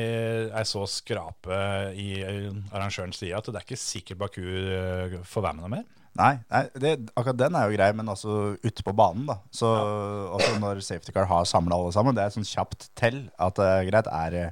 ei 0.48 0.62
så 0.64 0.86
skrape 0.88 1.58
i 2.00 2.22
arrangørens 2.24 3.18
side 3.20 3.36
at 3.36 3.50
det 3.50 3.58
er 3.60 3.66
ikke 3.66 3.76
sikkert 3.76 4.22
Baku 4.22 4.40
eh, 4.40 5.18
får 5.28 5.44
være 5.44 5.58
med 5.58 5.66
noe 5.66 5.72
mer. 5.74 5.84
Nei, 6.14 6.30
nei 6.48 6.62
det, 6.78 6.92
akkurat 7.18 7.36
den 7.40 7.56
er 7.58 7.66
jo 7.68 7.74
grei, 7.76 7.90
men 7.98 8.08
altså 8.08 8.54
ute 8.62 8.84
på 8.86 8.94
banen, 8.96 9.26
da. 9.28 9.40
Så 9.52 9.66
også 9.66 10.54
når 10.62 10.80
safety 10.86 11.12
car 11.12 11.26
har 11.28 11.44
samla 11.50 11.76
alle 11.76 11.92
sammen, 11.92 12.14
det 12.16 12.22
er 12.22 12.30
et 12.30 12.36
sånn 12.38 12.46
kjapt 12.46 12.86
tell 12.96 13.24
at 13.42 13.58
uh, 13.58 13.82
greit, 13.88 14.08
er 14.08 14.30
det 14.32 14.44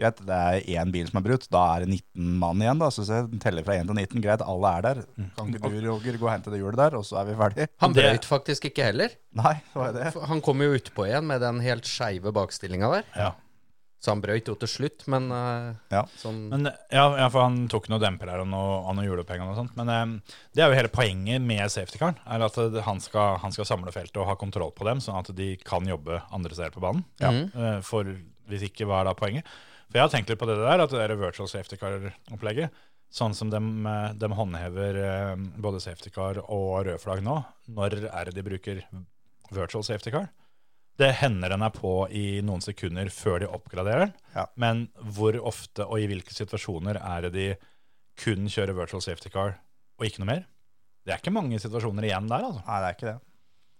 Greit, 0.00 0.22
det 0.26 0.38
er 0.38 0.64
én 0.80 0.90
bil 0.94 1.06
som 1.10 1.18
er 1.20 1.26
brutt, 1.26 1.44
da 1.52 1.60
er 1.76 1.84
det 1.84 1.90
19 1.92 2.38
mann 2.40 2.62
igjen. 2.64 2.78
da, 2.80 2.88
så 2.90 3.04
jeg 3.06 3.40
teller 3.42 3.62
fra 3.66 3.76
1 3.78 3.86
til 3.90 3.94
19. 4.00 4.22
Greit, 4.24 4.42
alle 4.42 4.72
er 4.78 4.82
der. 4.88 5.02
Kan 5.36 5.52
ikke 5.52 5.70
du, 5.70 5.78
Roger, 5.90 6.16
gå 6.18 6.26
og 6.26 6.32
hente 6.32 6.50
det 6.50 6.58
hjulet 6.62 6.80
der, 6.80 6.96
og 6.98 7.04
så 7.06 7.20
er 7.20 7.28
vi 7.30 7.36
ferdige? 7.38 7.68
Han 7.84 7.92
Det- 7.92 8.02
brøyt 8.08 8.24
faktisk 8.26 8.64
ikke 8.72 8.84
heller. 8.90 9.10
Nei, 9.34 9.54
hva 9.74 9.88
er 9.88 9.92
det? 10.00 10.14
Han 10.32 10.40
kom 10.40 10.60
jo 10.64 10.72
utpå 10.74 11.06
igjen 11.06 11.26
med 11.26 11.40
den 11.40 11.60
helt 11.60 11.84
skeive 11.84 12.32
bakstillinga 12.32 12.90
der. 12.96 13.04
Ja. 13.16 13.32
Så 14.02 14.10
han 14.10 14.20
brøyt 14.20 14.48
jo 14.50 14.56
til 14.58 14.66
slutt, 14.66 15.04
men 15.06 15.30
uh, 15.30 15.74
Ja. 15.92 16.00
sånn 16.18 16.48
Men, 16.50 16.64
ja, 16.90 17.04
ja, 17.20 17.28
for 17.30 17.42
han 17.44 17.68
tok 17.70 17.86
noen 17.88 18.00
demper 18.02 18.32
her 18.32 18.40
og 18.42 18.48
noen 18.50 18.96
noe 18.98 19.04
hjulopphenger 19.06 19.46
og 19.52 19.54
sånt. 19.60 19.76
Men 19.78 19.88
um, 19.88 20.22
det 20.52 20.64
er 20.64 20.72
jo 20.72 20.74
hele 20.80 20.88
poenget 20.90 21.40
med 21.40 21.70
safety-caren. 21.70 22.16
Er 22.26 22.42
at 22.42 22.58
eh, 22.58 22.80
han 22.82 22.98
skal, 22.98 23.38
han 23.38 23.52
skal 23.54 23.64
samle 23.64 23.92
feltet 23.94 24.16
og 24.18 24.26
ha 24.26 24.34
kontroll 24.34 24.72
på 24.74 24.82
dem, 24.90 24.98
sånn 24.98 25.20
at 25.20 25.30
de 25.36 25.52
kan 25.62 25.86
jobbe 25.86 26.18
andre 26.32 26.50
steder 26.50 26.74
på 26.74 26.82
banen. 26.82 27.04
Eh, 27.22 27.78
for 27.86 28.02
hvis 28.50 28.64
ikke, 28.66 28.88
hva 28.90 29.02
er 29.04 29.04
da 29.04 29.14
poenget? 29.14 29.46
For 29.92 30.00
jeg 30.00 30.06
har 30.06 30.12
tenkt 30.14 30.30
litt 30.32 30.40
på 30.40 30.48
det 30.48 30.56
der, 30.56 30.80
at 30.80 30.88
det 30.88 31.00
der 31.02 31.20
virtual 31.20 31.48
safety 31.50 31.76
car-opplegget, 31.76 32.72
sånn 33.12 33.34
som 33.36 33.50
de, 33.52 33.60
håndhever 34.32 34.96
eh, 34.96 35.32
både 35.60 35.82
safety 35.84 36.08
car 36.14 36.38
og 36.46 36.86
rød 36.88 37.02
flagg 37.02 37.20
nå, 37.26 37.34
når 37.76 37.98
er 38.08 38.30
det 38.30 38.38
de 38.38 38.44
bruker 38.46 38.80
virtual 39.52 39.84
safety 39.84 40.14
car? 40.14 40.30
Det 40.96 41.10
hender 41.20 41.52
den 41.52 41.64
er 41.64 41.74
på 41.76 41.92
i 42.08 42.40
noen 42.44 42.64
sekunder 42.64 43.10
før 43.12 43.42
de 43.42 43.50
oppgraderer 43.52 44.06
den. 44.06 44.14
Ja. 44.32 44.46
Men 44.56 44.86
hvor 44.96 45.36
ofte 45.52 45.84
og 45.84 46.00
i 46.00 46.08
hvilke 46.08 46.32
situasjoner 46.32 46.96
er 47.00 47.28
det 47.28 47.32
de 47.36 47.46
kun 48.22 48.48
kjører 48.48 48.76
virtual 48.80 49.04
safety 49.04 49.32
car 49.32 49.58
og 50.00 50.08
ikke 50.08 50.24
noe 50.24 50.32
mer? 50.32 50.42
Det 51.04 51.12
er 51.12 51.20
ikke 51.20 51.36
mange 51.36 51.60
situasjoner 51.60 52.08
igjen 52.08 52.32
der, 52.32 52.48
altså. 52.48 52.64
Nei, 52.64 52.80
det 52.80 52.88
er 52.88 52.96
ikke 52.96 53.10
det. 53.10 53.18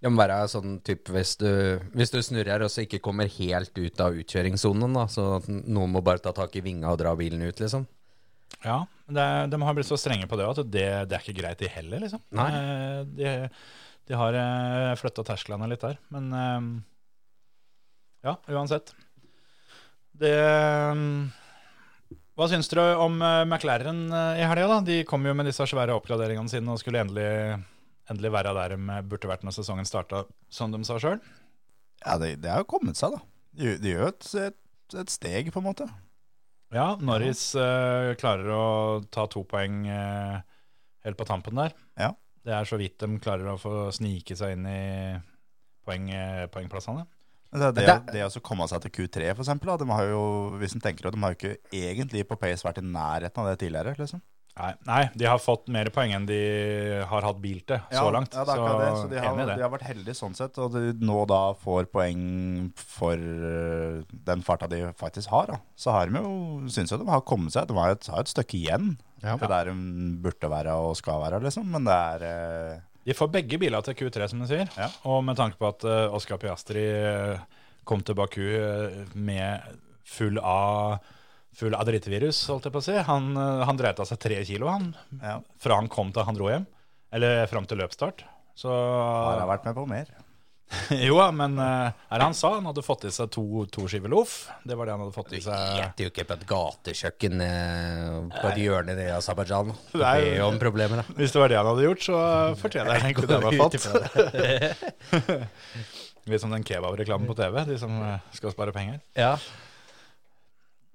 Det 0.02 0.10
må 0.10 0.18
være 0.18 0.40
sånn 0.50 0.80
type 0.82 1.12
hvis 1.14 1.36
du, 1.38 1.48
hvis 1.94 2.10
du 2.10 2.18
snurrer 2.26 2.64
og 2.66 2.70
så 2.74 2.82
ikke 2.82 2.98
kommer 3.04 3.28
helt 3.30 3.76
ut 3.78 4.00
av 4.02 4.16
utkjøringssonen, 4.18 4.96
da, 4.98 5.04
så 5.06 5.26
noen 5.46 5.92
må 5.94 6.02
bare 6.02 6.18
ta 6.24 6.32
tak 6.34 6.56
i 6.58 6.62
vinga 6.64 6.90
og 6.90 6.98
dra 6.98 7.12
bilen 7.18 7.44
ut, 7.46 7.60
liksom. 7.62 7.86
Ja, 8.66 8.80
det 9.08 9.24
De 9.50 9.58
har 9.62 9.74
blitt 9.74 9.88
så 9.88 9.96
strenge 9.98 10.26
på 10.28 10.36
det 10.38 10.44
at 10.50 10.58
det, 10.70 10.88
det 11.10 11.16
er 11.16 11.22
ikke 11.22 11.38
greit, 11.38 11.62
de 11.62 11.70
heller, 11.70 12.02
liksom. 12.02 12.20
Nei. 12.34 12.48
Eh, 12.50 12.98
De, 13.14 13.32
de 14.10 14.18
har 14.18 14.34
eh, 14.34 14.92
flytta 14.98 15.22
tersklene 15.26 15.70
litt 15.70 15.86
der. 15.86 15.96
Men 16.12 16.28
eh, 16.34 16.66
ja, 18.26 18.36
uansett. 18.50 18.92
Det 20.18 20.34
Hva 22.36 22.46
syns 22.50 22.68
dere 22.70 22.98
om 23.02 23.16
McLaren 23.22 24.04
i 24.12 24.44
helga? 24.46 24.68
da? 24.76 24.80
De 24.86 25.00
kom 25.08 25.24
jo 25.26 25.34
med 25.36 25.48
disse 25.48 25.66
svære 25.68 25.94
oppgraderingene 25.96 26.50
sine 26.50 26.74
og 26.74 26.80
skulle 26.82 27.02
endelig, 27.02 27.58
endelig 28.10 28.32
være 28.34 28.54
der 28.56 28.74
de 28.76 28.96
burde 29.08 29.28
vært 29.30 29.44
når 29.46 29.54
sesongen 29.58 29.86
starta, 29.88 30.24
som 30.50 30.72
de 30.74 30.80
sa 30.84 30.96
sjøl. 31.02 31.20
Ja, 32.02 32.16
det, 32.18 32.40
det 32.42 32.50
har 32.50 32.64
jo 32.64 32.70
kommet 32.72 32.98
seg, 32.98 33.14
da. 33.14 33.20
De, 33.52 33.76
de 33.78 33.92
gjør 33.92 34.06
jo 34.06 34.08
et, 34.10 34.30
et, 34.48 34.96
et 35.04 35.12
steg, 35.12 35.52
på 35.54 35.60
en 35.62 35.68
måte. 35.68 35.86
Ja, 36.72 36.96
Norris 37.04 37.50
eh, 37.60 38.14
klarer 38.18 38.48
å 38.56 38.64
ta 39.12 39.26
to 39.30 39.42
poeng 39.44 39.82
eh, 39.92 40.38
helt 41.04 41.18
på 41.20 41.26
tampen 41.28 41.58
der. 41.60 41.74
Ja. 42.00 42.14
Det 42.42 42.54
er 42.56 42.66
så 42.66 42.78
vidt 42.80 42.96
de 43.04 43.20
klarer 43.22 43.52
å 43.52 43.58
få 43.60 43.90
snike 43.94 44.34
seg 44.38 44.56
inn 44.56 44.64
i 44.66 44.80
poeng, 45.86 46.08
eh, 46.16 46.46
poengplassene. 46.50 47.04
Det, 47.52 47.68
det, 47.76 47.84
det- 47.84 48.14
det 48.16 48.24
å 48.24 48.40
komme 48.40 48.64
seg 48.70 48.80
til 48.86 48.94
Q3, 48.96 49.34
for 49.36 49.44
eksempel, 49.44 49.68
da, 49.68 49.76
de 49.84 49.92
har 49.92 50.06
jo, 50.08 50.22
hvis 50.58 50.72
en 50.74 50.80
tenker 50.82 51.06
at 51.10 51.14
de 51.14 51.20
har 51.20 51.34
jo 51.34 51.38
ikke 51.38 51.58
egentlig 51.76 52.24
på 52.30 52.38
pace 52.40 52.64
vært 52.64 52.80
i 52.80 52.86
nærheten 52.88 53.42
av 53.44 53.50
det 53.52 53.58
tidligere. 53.60 53.92
liksom. 54.00 54.22
Nei, 54.52 54.72
nei, 54.84 55.02
de 55.16 55.24
har 55.24 55.38
fått 55.40 55.70
mer 55.72 55.88
poeng 55.94 56.10
enn 56.12 56.26
de 56.28 56.38
har 57.08 57.24
hatt 57.24 57.38
bil 57.40 57.62
til 57.64 57.78
så 57.88 58.10
langt. 58.12 58.34
Ja, 58.36 58.42
det 58.44 58.52
er 58.52 58.60
akkurat 58.60 58.82
det. 58.82 58.90
Så 59.00 59.06
de 59.08 59.16
har, 59.22 59.30
enig 59.30 59.44
i 59.44 59.48
det. 59.48 59.54
de 59.56 59.64
har 59.64 59.72
vært 59.72 59.86
heldige 59.88 60.16
sånn 60.18 60.36
sett, 60.36 60.58
og 60.60 60.74
de 60.74 60.92
nå 61.00 61.22
da 61.30 61.40
får 61.62 61.88
poeng 61.94 62.20
for 62.76 63.16
øh, 63.16 64.02
den 64.28 64.44
farta 64.44 64.68
de 64.68 64.82
faktisk 65.00 65.32
har. 65.32 65.54
Da. 65.54 65.58
Så 65.72 65.94
har 65.96 66.12
de 66.12 66.20
jo, 66.20 66.34
syns 66.72 66.92
jo 66.92 67.00
de 67.00 67.08
har 67.08 67.24
kommet 67.24 67.54
seg. 67.56 67.70
De 67.70 67.78
har 67.80 67.96
et, 67.96 68.10
har 68.12 68.26
et 68.26 68.34
stykke 68.34 68.58
igjen 68.60 68.92
Ja. 69.22 69.38
til 69.38 69.48
der 69.48 69.70
de 69.70 69.74
burde 70.20 70.48
være 70.50 70.76
og 70.82 70.96
skal 70.98 71.22
være, 71.22 71.40
liksom. 71.46 71.68
Men 71.72 71.88
det 71.88 71.96
er 71.96 72.26
eh... 72.28 72.80
De 73.06 73.16
får 73.16 73.32
begge 73.34 73.58
biler 73.58 73.82
til 73.82 73.96
Q3, 73.98 74.28
som 74.30 74.42
du 74.42 74.46
sier. 74.50 74.68
Ja. 74.78 74.90
Og 75.10 75.24
med 75.26 75.38
tanke 75.38 75.56
på 75.58 75.66
at 75.72 75.82
uh, 75.88 76.12
Oscar 76.14 76.38
Piastri 76.42 76.84
eh, 76.84 77.40
kom 77.88 78.02
til 78.06 78.14
Baku 78.14 78.44
eh, 78.46 79.00
med 79.14 79.64
full 80.06 80.38
av 80.38 81.00
Full 81.58 81.74
av 81.76 81.84
drittevirus, 81.84 82.38
holdt 82.48 82.64
jeg 82.68 82.72
på 82.74 82.80
å 82.80 82.86
si. 82.86 82.96
Han, 83.08 83.32
uh, 83.36 83.62
han 83.68 83.76
dreit 83.76 84.00
av 84.00 84.08
seg 84.08 84.20
tre 84.22 84.40
kilo 84.48 84.70
han, 84.72 84.92
Ja. 85.20 85.38
fra 85.60 85.76
han 85.80 85.90
kom 85.92 86.12
til 86.12 86.24
han 86.24 86.38
dro 86.38 86.48
hjem. 86.48 86.66
Eller 87.12 87.44
fram 87.50 87.66
til 87.68 87.78
løpsstart. 87.82 88.24
Så 88.56 88.72
Har 88.72 89.40
han 89.42 89.48
vært 89.50 89.66
med 89.68 89.76
på 89.76 89.86
mer. 89.88 90.08
Jo, 91.06 91.18
men 91.36 91.58
uh, 91.60 91.92
er 92.08 92.16
det 92.20 92.24
han 92.24 92.36
sa? 92.36 92.54
Han 92.56 92.64
hadde 92.70 92.84
fått 92.84 93.04
i 93.08 93.12
seg 93.12 93.30
to, 93.34 93.42
to 93.72 93.84
skiver 93.90 94.08
loff. 94.12 94.48
Det 94.64 94.76
var 94.78 94.88
det 94.88 94.94
han 94.94 95.02
hadde 95.04 95.14
fått 95.14 95.34
i 95.36 95.40
seg. 95.44 95.56
Gjetter 95.78 96.06
jo 96.06 96.12
ikke 96.12 96.24
på 96.30 96.36
et 96.38 96.46
gatekjøkken 96.48 97.44
eh, 97.44 98.16
på 98.38 98.46
et 98.52 98.60
hjørne 98.62 98.96
i 98.96 99.10
Aserbajdsjan. 99.12 99.72
Det 99.98 100.06
er 100.08 100.38
jo 100.38 100.46
om 100.48 100.56
problemer, 100.62 101.02
da. 101.02 101.16
Hvis 101.18 101.34
det 101.34 101.42
var 101.42 101.52
det 101.52 101.58
han 101.60 101.68
hadde 101.68 101.84
gjort, 101.88 102.06
så 102.06 102.22
fortjener 102.62 102.96
han 102.96 103.10
egentlig 103.10 103.28
det 103.28 103.36
han 103.36 103.48
har 103.50 103.60
fått. 103.60 103.74
Litt 106.32 106.40
som 106.44 106.54
den 106.54 106.64
kebabreklamen 106.64 107.26
på 107.28 107.36
TV, 107.36 107.60
de 107.68 107.76
som 107.82 107.92
eh, 108.06 108.32
skal 108.36 108.54
spare 108.54 108.72
penger. 108.74 109.00
Ja. 109.18 109.34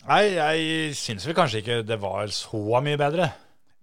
Nei, 0.07 0.21
jeg 0.37 0.95
syns 0.95 1.25
vel 1.27 1.35
kanskje 1.35 1.59
ikke 1.63 1.81
det 1.87 1.97
var 1.99 2.29
så 2.31 2.61
mye 2.83 2.97
bedre. 2.99 3.31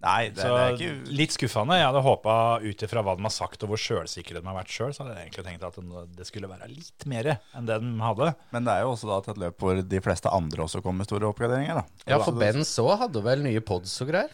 Nei, 0.05 0.29
det, 0.29 0.43
Så 0.45 0.51
det 0.53 0.61
er 0.61 0.75
ikke 0.77 1.13
Litt 1.17 1.33
skuffende. 1.33 1.77
Jeg 1.81 1.87
hadde 1.89 2.03
håpa 2.05 2.33
ut 2.61 2.83
ifra 2.85 3.01
hva 3.05 3.15
de 3.17 3.25
har 3.25 3.33
sagt 3.33 3.63
og 3.65 3.71
hvor 3.73 3.81
sjølsikre 3.81 4.37
de 4.37 4.45
har 4.45 4.57
vært 4.59 4.73
sjøl, 4.73 4.93
så 4.93 5.01
hadde 5.05 5.15
jeg 5.17 5.31
egentlig 5.31 5.45
tenkt 5.47 5.65
at 5.65 5.79
det- 6.17 6.27
skulle 6.29 6.49
være 6.51 6.69
litt 6.69 7.07
mer 7.09 7.29
enn 7.57 7.65
det 7.69 7.79
de 7.81 7.93
hadde. 8.05 8.35
Men 8.53 8.65
det 8.65 8.73
er 8.75 8.81
jo 8.85 8.91
også 8.93 9.09
da 9.09 9.21
til 9.25 9.33
et 9.33 9.41
løp 9.45 9.57
hvor 9.65 9.81
de 9.89 10.01
fleste 10.05 10.29
andre 10.33 10.65
også 10.67 10.83
kom 10.83 10.97
med 10.99 11.07
store 11.09 11.29
oppgraderinger. 11.33 11.75
da. 11.81 11.85
Ja, 12.07 12.19
for 12.19 12.33
Så- 12.33 12.39
Benz 12.39 12.77
òg 12.79 12.99
hadde 12.99 13.23
vel 13.23 13.43
nye 13.43 13.61
pods 13.61 14.01
og 14.03 14.09
greier. 14.09 14.29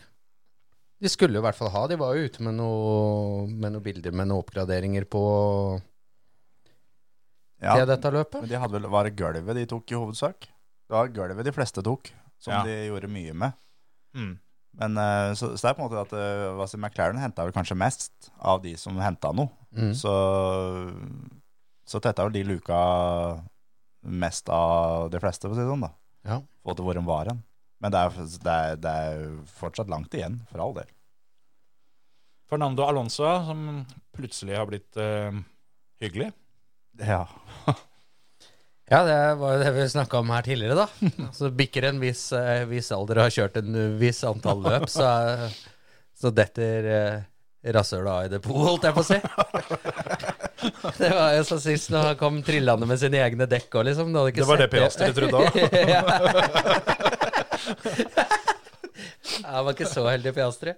De 1.01 1.09
skulle 1.09 1.32
jo 1.34 1.38
i 1.38 1.47
hvert 1.47 1.55
fall 1.57 1.70
ha. 1.70 1.86
De 1.86 1.97
var 1.97 2.14
jo 2.16 2.24
ute 2.28 2.41
med 2.43 2.55
noe- 2.55 3.47
med 3.49 3.72
noen 3.72 3.82
bilder 3.82 4.11
med 4.12 4.26
noen 4.28 4.43
oppgraderinger 4.43 5.05
på 5.07 5.80
ja, 7.62 7.76
det 7.78 7.86
dette 7.88 8.11
løpet. 8.12 8.41
Men 8.41 8.49
de 8.49 8.59
hadde 8.59 8.72
vel, 8.72 8.91
var 8.91 9.05
det 9.05 9.16
gulvet 9.16 9.55
de 9.55 9.66
tok 9.66 9.93
i 9.93 9.95
hovedsak? 9.95 10.49
Det 10.91 10.97
var 10.97 11.11
gulvet 11.14 11.47
de 11.47 11.55
fleste 11.55 11.82
tok, 11.86 12.09
som 12.43 12.57
Ja. 12.57 12.62
de 12.66 12.72
gjorde 12.91 13.11
mye 13.12 13.34
med. 13.38 13.55
Mm. 14.18 14.32
Men 14.80 14.97
eh, 14.99 15.32
så, 15.38 15.53
så 15.55 15.62
det 15.64 15.70
er 15.70 15.76
på 15.78 15.82
en 15.84 15.86
måte 15.88 16.03
at 16.03 16.12
uh, 16.14 16.59
altså 16.62 16.78
McLaren 16.78 17.18
henta 17.22 17.45
vel 17.47 17.55
kanskje 17.55 17.76
mest 17.78 18.30
av 18.38 18.61
de 18.62 18.72
som 18.78 18.99
henta 19.03 19.30
noe. 19.34 19.51
Mm. 19.74 19.93
Så, 19.99 20.11
så 21.86 22.01
tetta 22.03 22.26
vel 22.26 22.34
de 22.34 22.43
luka 22.49 22.78
mest 24.03 24.49
av 24.51 25.11
de 25.12 25.20
fleste, 25.22 25.47
for 25.47 25.55
å 25.55 25.59
si 25.59 25.62
det 25.64 25.70
sånn. 25.70 25.86
da. 25.86 25.93
Ja. 26.26 26.41
Få 26.66 26.74
til 26.74 26.86
hvor 26.86 26.99
de 26.99 27.05
var 27.07 27.30
hen. 27.30 27.43
Men 27.80 27.95
det 27.95 28.01
er, 28.03 28.16
det, 28.45 28.55
er, 28.55 28.80
det 28.82 28.95
er 29.07 29.22
fortsatt 29.61 29.91
langt 29.93 30.14
igjen, 30.14 30.41
for 30.51 30.62
all 30.64 30.74
del. 30.76 30.91
Fernando 32.51 32.82
Alonso, 32.86 33.26
som 33.47 33.84
plutselig 34.16 34.59
har 34.59 34.66
blitt 34.70 34.99
uh, 34.99 35.30
hyggelig. 36.03 36.32
Ja. 36.99 37.24
Ja, 38.91 39.05
det 39.07 39.18
var 39.38 39.53
jo 39.55 39.61
det 39.62 39.70
vi 39.76 39.84
snakka 39.93 40.18
om 40.18 40.30
her 40.34 40.43
tidligere, 40.43 40.74
da. 40.74 40.86
Så 41.38 41.51
bikker 41.55 41.82
en 41.91 42.01
viss, 42.03 42.24
eh, 42.34 42.64
viss 42.70 42.91
alder 42.97 43.18
og 43.20 43.24
har 43.28 43.34
kjørt 43.36 43.57
en 43.62 43.70
viss 44.01 44.20
antall 44.26 44.61
løp, 44.66 44.88
så, 44.91 45.05
er- 45.07 45.55
så 46.20 46.28
detter 46.34 46.84
eh, 46.91 47.18
rasshølet 47.76 48.11
av 48.11 48.24
i 48.26 48.28
depot, 48.32 48.59
holdt 48.66 48.84
jeg 48.88 48.95
på 48.97 49.03
å 49.05 49.07
si. 49.07 49.18
Det 51.01 51.09
var 51.14 51.30
jo 51.38 51.43
så 51.49 51.57
sist 51.62 51.88
når 51.95 52.03
han 52.11 52.16
kom 52.20 52.43
trillende 52.45 52.84
med 52.88 52.99
sine 53.01 53.16
egne 53.24 53.47
dekk 53.49 53.74
òg, 53.80 53.84
liksom. 53.88 54.11
Hadde 54.12 54.28
ikke 54.34 54.43
Det 54.43 54.51
var 54.51 54.59
det 54.61 54.68
Piastri 54.74 55.09
trodde 55.16 55.36
òg. 55.41 55.49
Han 59.45 59.64
var 59.64 59.72
ikke 59.74 59.86
så 59.88 60.05
heldig, 60.09 60.32
Piastri. 60.36 60.72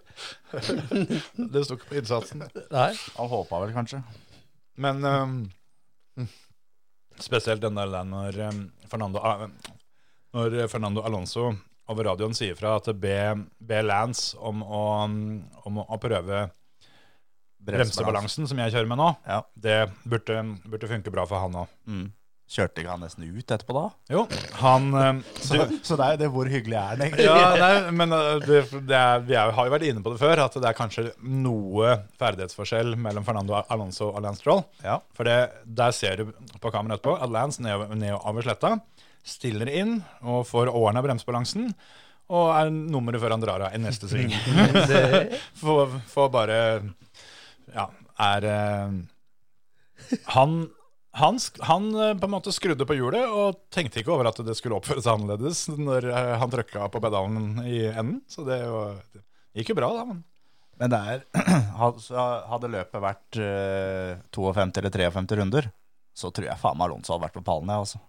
Det 0.53 1.63
sto 1.67 1.77
ikke 1.79 1.89
på 1.91 1.99
innsatsen. 2.01 2.45
Nei. 2.73 2.91
Han 3.17 3.31
håpa 3.33 3.61
vel 3.65 3.73
kanskje. 3.75 3.99
Men 4.83 4.97
um, 5.05 5.35
spesielt 7.25 7.63
den 7.63 7.79
der 7.79 8.05
når 8.09 8.39
um, 8.49 8.65
Fernando, 8.91 9.23
når 10.35 10.57
Fernando 10.73 11.05
Alonso 11.07 11.51
over 11.91 12.07
radioen 12.13 12.35
sier 12.37 12.57
fra 12.59 12.77
at 12.79 12.89
be, 13.01 13.17
be 13.59 13.83
Lance 13.85 14.37
om 14.39 14.63
å, 14.63 14.83
om 15.67 15.81
å 15.83 15.99
prøve 16.01 16.45
bremsebalansen 17.63 18.49
som 18.51 18.59
jeg 18.59 18.75
kjører 18.75 18.91
med 18.91 18.99
nå, 19.01 19.09
Ja. 19.27 19.43
det 19.55 19.77
burde, 20.09 20.41
burde 20.67 20.91
funke 20.91 21.13
bra 21.15 21.27
for 21.29 21.43
han 21.43 21.61
òg. 21.63 21.75
Mm. 21.87 22.09
Kjørte 22.53 22.83
ikke 22.83 22.91
han 22.93 23.01
nesten 23.01 23.25
ut 23.25 23.53
etterpå 23.55 23.73
da? 23.77 23.83
Jo, 24.13 24.23
han 24.61 24.89
um, 24.93 25.21
Så, 25.41 25.57
så 25.87 25.97
det 25.97 26.05
er 26.05 26.17
jo 26.17 26.19
det 26.21 26.29
hvor 26.35 26.51
hyggelig 26.53 26.77
er 26.77 26.91
han 26.91 27.05
egentlig? 27.07 27.25
Ja, 27.25 27.55
nei, 27.57 27.93
men 27.97 28.13
uh, 28.13 28.43
det, 28.45 28.59
det 28.91 28.99
er, 28.99 29.23
vi 29.25 29.37
er, 29.39 29.55
har 29.57 29.69
jo 29.69 29.73
vært 29.73 29.87
inne 29.89 30.03
på 30.05 30.13
det 30.13 30.21
før, 30.21 30.43
at 30.45 30.59
det 30.59 30.69
er 30.69 30.77
kanskje 30.77 31.07
noe 31.23 31.95
ferdighetsforskjell 32.21 32.93
mellom 33.01 33.25
Fernando 33.25 33.57
Alonso 33.63 34.11
og 34.11 34.21
Lance 34.27 34.45
Stroll. 34.45 34.61
Ja. 34.85 34.99
For 35.17 35.29
det, 35.29 35.39
der 35.65 35.95
ser 35.97 36.21
du 36.21 36.35
på 36.61 36.73
kameraet 36.75 37.01
etterpå 37.01 37.17
at 37.25 37.33
Lance 37.33 37.65
ned- 37.65 37.95
nedover 37.97 38.45
sletta 38.45 38.75
stiller 39.25 39.71
inn 39.71 40.01
og 40.27 40.43
får 40.51 40.69
årene 40.75 40.99
av 41.01 41.07
bremsebalansen, 41.07 41.71
og 42.33 42.49
er 42.57 42.71
nummeret 42.75 43.23
før 43.23 43.37
han 43.37 43.43
drar 43.45 43.65
av 43.69 43.75
i 43.77 43.81
neste 43.81 44.09
sving. 44.11 44.33
får, 45.63 45.97
får 46.11 46.31
bare 46.35 46.59
Ja, 47.73 47.87
er 48.29 48.47
eh, 48.51 48.95
Han, 50.35 50.57
han, 51.13 51.39
han 51.69 51.89
eh, 51.95 52.15
på 52.17 52.29
en 52.29 52.33
måte 52.33 52.53
skrudde 52.55 52.87
på 52.89 52.97
hjulet 52.97 53.29
og 53.29 53.59
tenkte 53.73 54.01
ikke 54.01 54.15
over 54.15 54.31
at 54.31 54.39
det 54.47 54.55
skulle 54.57 54.79
oppføres 54.79 55.09
annerledes 55.11 55.67
når 55.77 56.09
eh, 56.09 56.35
han 56.41 56.53
trykka 56.53 56.89
på 56.93 57.03
pedalen 57.05 57.59
i 57.69 57.85
enden. 57.91 58.23
Så 58.33 58.47
det, 58.49 58.63
jo, 58.65 58.87
det 59.13 59.61
gikk 59.61 59.75
jo 59.75 59.79
bra, 59.83 59.91
da. 59.99 60.07
Men 60.09 60.23
Men 60.81 60.95
er 60.97 61.27
så 62.01 62.23
Hadde 62.49 62.73
løpet 62.73 63.05
vært 63.05 63.41
eh, 63.41 64.23
52 64.33 64.81
eller 64.81 64.95
53 64.97 65.37
runder, 65.43 65.69
så 66.17 66.33
tror 66.33 66.49
jeg 66.49 66.61
faen 66.61 66.81
meg 66.81 66.89
Alonso 66.89 67.13
hadde 67.13 67.27
vært 67.27 67.37
på 67.37 67.45
pallen, 67.45 67.69
jeg, 67.69 67.85
altså. 67.85 68.03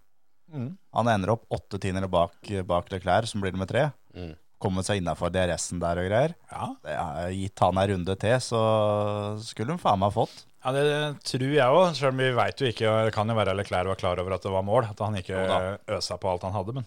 Han 0.93 1.09
ender 1.09 1.33
opp 1.33 1.45
åtte 1.51 1.79
tiendeler 1.81 2.11
bak, 2.11 2.35
bak 2.67 2.91
Leclerc, 2.93 3.27
som 3.31 3.41
blir 3.41 3.55
nummer 3.55 3.67
tre. 3.67 3.87
Mm. 4.13 4.35
Kommet 4.63 4.87
seg 4.87 5.01
innafor 5.01 5.31
DRS-en 5.33 5.81
der 5.83 5.99
og 5.99 6.07
greier. 6.07 6.33
ja, 6.53 6.69
Det 6.85 6.95
har 6.95 7.29
gitt 7.35 7.63
han 7.65 7.81
ei 7.81 7.87
runde 7.91 8.15
til, 8.21 8.35
så 8.45 8.63
skulle 9.43 9.75
hun 9.75 9.81
faen 9.81 9.99
meg 9.99 10.13
fått. 10.15 10.45
Ja, 10.63 10.71
Det 10.71 10.83
tror 11.27 11.49
jeg 11.51 11.77
òg, 11.77 11.85
selv 11.99 12.13
om 12.13 12.21
vi 12.23 12.31
veit 12.37 12.61
jo 12.63 12.69
ikke. 12.71 12.91
Det 13.09 13.13
kan 13.15 13.27
jo 13.27 13.35
være 13.35 13.55
Leclerc 13.59 13.89
var 13.91 13.99
klar 13.99 14.21
over 14.23 14.37
at 14.37 14.45
det 14.47 14.53
var 14.53 14.63
mål. 14.63 14.87
At 14.93 14.99
han 15.03 15.17
ikke 15.19 15.41
øsa 15.91 16.15
på 16.21 16.31
alt 16.31 16.45
han 16.47 16.55
hadde. 16.55 16.77
Men, 16.79 16.85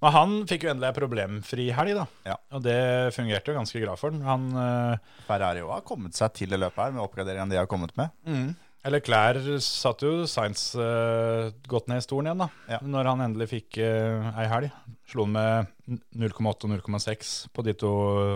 men 0.00 0.12
han 0.14 0.32
fikk 0.48 0.64
jo 0.64 0.70
endelig 0.72 0.88
ei 0.88 0.96
problemfri 0.96 1.66
helg, 1.76 1.92
da. 1.98 2.06
Ja. 2.32 2.36
Og 2.56 2.64
det 2.64 2.78
fungerte 3.16 3.52
jo 3.52 3.58
ganske 3.58 3.82
bra 3.84 3.98
for 4.00 4.16
han. 4.16 4.24
Han 4.24 4.46
eh, 4.62 5.12
Ferrari 5.28 5.64
har 5.68 5.84
kommet 5.88 6.16
seg 6.16 6.32
til 6.40 6.52
det 6.54 6.62
løpet 6.64 6.86
her, 6.86 6.96
med 6.96 7.04
oppgraderingen 7.04 7.52
de 7.52 7.60
har 7.60 7.68
kommet 7.68 7.92
med. 8.00 8.12
Leclerc 8.92 9.46
satt 9.64 10.02
jo 10.04 10.26
Sainz 10.30 10.68
uh, 10.78 11.50
godt 11.70 11.88
ned 11.90 12.02
i 12.02 12.04
stolen 12.04 12.28
igjen, 12.30 12.42
da. 12.44 12.48
Ja. 12.76 12.78
Når 12.84 13.08
han 13.12 13.22
endelig 13.26 13.48
fikk 13.50 13.78
uh, 13.82 14.30
ei 14.38 14.46
helg. 14.50 14.74
Slo 15.10 15.26
han 15.26 15.34
med 15.36 16.02
0,8 16.18 16.68
og 16.68 16.74
0,6 16.76 17.30
på 17.54 17.64
de 17.66 17.74
to 17.78 17.92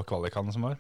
kvalikene 0.09 0.55
som 0.55 0.66
var. 0.68 0.78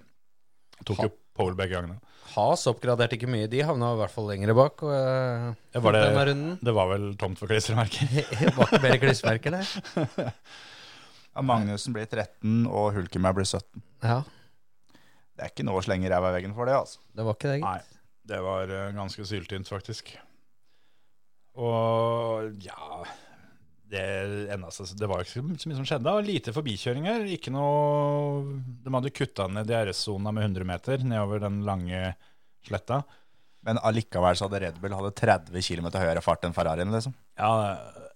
Tok 0.86 1.02
jo 1.04 1.10
pole 1.36 1.56
begge 1.58 1.76
gangene. 1.76 1.98
Has 2.30 2.62
oppgraderte 2.70 3.16
ikke 3.18 3.28
mye. 3.30 3.48
De 3.50 3.62
havna 3.66 3.92
i 3.94 4.00
hvert 4.00 4.12
fall 4.14 4.28
lenger 4.30 4.52
bak. 4.56 4.82
Og, 4.86 4.90
uh, 4.94 5.52
Ja, 5.74 5.82
var 5.84 5.96
det- 5.96 6.02
denne 6.08 6.26
runden. 6.30 6.58
Det 6.62 6.74
var 6.76 6.90
vel 6.92 7.06
tomt 7.20 7.38
for 7.40 7.50
klistremerker. 7.50 8.10
Det 8.40 8.52
var 8.56 8.68
ikke 8.70 8.82
mer 8.86 9.00
klistremerker, 9.02 9.58
det. 9.60 10.34
Ja, 11.30 11.44
Magnussen 11.46 11.94
blir 11.94 12.08
13, 12.10 12.64
og 12.66 12.88
Hulkenberg 12.96 13.36
blir 13.38 13.46
17. 13.46 13.82
Ja, 14.02 14.16
Det 15.38 15.44
er 15.46 15.52
ikke 15.52 15.62
noe 15.68 15.78
å 15.78 15.84
slenge 15.86 16.10
ræva 16.10 16.32
i 16.32 16.34
veggen 16.40 16.56
for 16.56 16.66
det, 16.66 16.74
altså. 16.74 16.98
det 17.14 17.24
var 17.24 17.36
ikke 17.38 17.52
det, 17.52 17.60
gitt. 17.62 17.99
Det 18.30 18.40
var 18.44 18.70
eh, 18.70 18.90
ganske 18.96 19.26
syltynt, 19.26 19.68
faktisk. 19.70 20.14
Og 21.58 22.62
ja 22.62 23.00
Det 23.90 24.02
eneste 24.54 24.84
Det 24.94 25.08
var 25.10 25.24
ikke 25.24 25.40
så 25.40 25.42
mye 25.42 25.78
som 25.80 25.86
skjedde. 25.88 26.12
Og 26.14 26.26
lite 26.28 26.54
forbikjøringer. 26.54 27.26
Ikke 27.34 27.52
noe 27.54 28.60
De 28.84 28.92
hadde 28.94 29.14
kutta 29.14 29.48
ned 29.50 29.66
DRS-sona 29.70 30.32
med 30.34 30.52
100 30.52 30.68
meter 30.68 31.02
nedover 31.02 31.42
den 31.42 31.64
lange 31.66 32.12
sletta. 32.66 33.02
Men 33.66 33.80
allikevel 33.84 34.38
så 34.38 34.46
hadde 34.46 34.60
Red 34.62 34.78
Bull 34.80 34.94
hadde 34.96 35.12
30 35.16 35.64
km 35.66 35.90
høyere 35.92 36.22
fart 36.24 36.46
enn 36.46 36.54
Ferrarien, 36.56 36.92
liksom. 36.94 37.12
Ja, 37.36 37.50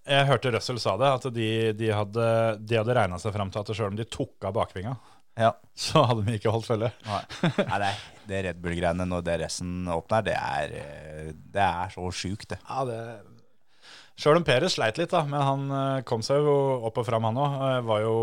jeg 0.05 0.25
hørte 0.29 0.51
Russell 0.55 0.79
sa 0.81 0.95
det, 0.97 1.11
at 1.19 1.27
de, 1.33 1.49
de 1.77 1.91
hadde, 1.93 2.25
de 2.61 2.79
hadde 2.79 2.95
regna 2.97 3.19
seg 3.21 3.33
fram 3.35 3.51
til 3.53 3.61
at 3.61 3.69
sjøl 3.77 3.91
om 3.91 3.99
de 3.99 4.07
tok 4.09 4.47
av 4.49 4.55
bakvinga, 4.57 4.95
Ja. 5.35 5.53
så 5.85 6.05
hadde 6.07 6.25
de 6.27 6.35
ikke 6.39 6.51
holdt 6.53 6.67
følge. 6.69 6.91
Nei, 7.07 7.21
Nei 7.59 7.79
det, 7.83 7.93
det 8.29 8.41
Red 8.47 8.59
Bull-greiene 8.63 9.07
når 9.09 9.23
det 9.27 9.39
resten 9.43 9.87
åpner, 9.91 10.25
det 10.27 10.35
er, 10.39 10.75
eh, 10.81 11.31
det 11.35 11.63
er 11.65 11.95
så 11.95 12.09
sjukt, 12.15 12.49
det. 12.53 12.59
Ja, 12.69 12.85
det 12.87 12.99
Sjøl 14.15 14.37
om 14.39 14.45
Perez 14.47 14.77
sleit 14.77 14.95
litt, 14.95 15.11
da, 15.11 15.25
men 15.27 15.41
han 15.43 15.63
eh, 15.75 16.03
kom 16.07 16.21
seg 16.23 16.45
jo 16.45 16.53
opp 16.87 17.01
og 17.01 17.07
fram, 17.07 17.25
han 17.27 17.39
òg. 17.41 17.57
Var 17.83 18.05
jo 18.05 18.13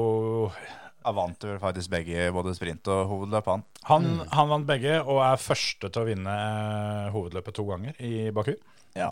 Han 1.05 1.17
vant 1.19 1.45
vel 1.45 1.59
faktisk 1.61 1.91
begge, 1.93 2.31
både 2.33 2.55
sprint 2.57 2.89
og 2.89 3.11
hovedløp, 3.11 3.51
han. 3.51 3.65
han, 3.91 4.07
han 4.33 4.49
vant 4.55 4.69
begge 4.69 5.01
og 5.03 5.19
er 5.27 5.43
første 5.43 5.91
til 5.91 6.05
å 6.05 6.09
vinne 6.09 6.37
eh, 6.39 7.11
hovedløpet 7.13 7.59
to 7.59 7.67
ganger 7.69 7.99
i 8.01 8.31
Baku. 8.33 8.55
Ja. 8.97 9.11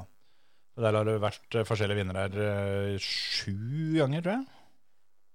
Der 0.80 0.96
har 0.96 1.04
det 1.04 1.18
vært 1.20 1.58
eh, 1.58 1.66
forskjellige 1.68 2.00
vinnere 2.00 2.26
eh, 2.46 2.96
sju 3.02 3.98
ganger, 3.98 4.24
tror 4.24 4.38
jeg. 4.38 4.46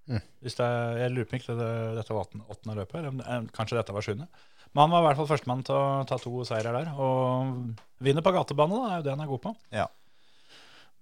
Mm. 0.05 0.21
Hvis 0.45 0.57
det 0.59 0.67
jeg 1.01 1.13
lurer 1.13 1.29
på 1.29 1.39
ikke 1.39 1.57
det, 1.57 1.71
dette 1.97 2.13
var 2.13 2.27
åttende, 2.27 2.77
løpet, 2.77 2.97
eller 3.01 3.25
eh, 3.25 3.47
kanskje 3.55 3.79
dette 3.79 3.95
var 3.95 4.05
sjuende. 4.05 4.27
Men 4.75 4.83
han 4.83 4.91
var 4.93 5.03
i 5.03 5.07
hvert 5.07 5.19
fall 5.21 5.29
førstemann 5.29 5.63
til 5.65 5.77
å 5.77 6.01
ta 6.07 6.17
to 6.19 6.41
seire 6.47 6.73
der. 6.75 6.89
Og 6.99 8.01
vinner 8.03 8.25
på 8.25 8.33
gatebane, 8.35 8.75
da, 8.75 8.89
er 8.89 8.99
jo 8.99 9.05
det 9.05 9.13
han 9.13 9.23
er 9.23 9.29
god 9.31 9.43
på. 9.45 9.53
Ja. 9.73 9.85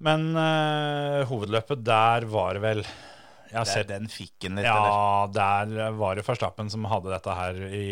Men 0.03 0.29
uh, 0.35 1.23
hovedløpet, 1.29 1.81
der 1.85 2.27
var 2.29 2.57
det 2.57 2.63
vel 2.63 2.83
Jeg 3.53 3.69
ser, 3.69 3.85
den 3.89 4.07
fikk 4.11 4.47
han 4.47 4.57
litt, 4.59 4.67
eller? 4.67 4.93
ja, 4.93 5.25
der 5.33 5.97
var 5.97 6.17
det 6.17 6.25
Verstappen 6.27 6.71
som 6.73 6.85
hadde 6.89 7.11
dette 7.13 7.35
her 7.37 7.59
i, 7.69 7.83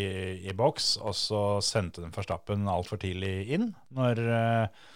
i 0.50 0.54
boks, 0.58 0.96
og 1.02 1.14
så 1.18 1.42
sendte 1.64 2.02
den 2.04 2.14
Verstappen 2.14 2.66
altfor 2.70 3.00
tidlig 3.02 3.34
inn. 3.54 3.70
Når 3.94 4.22
uh, 4.22 4.88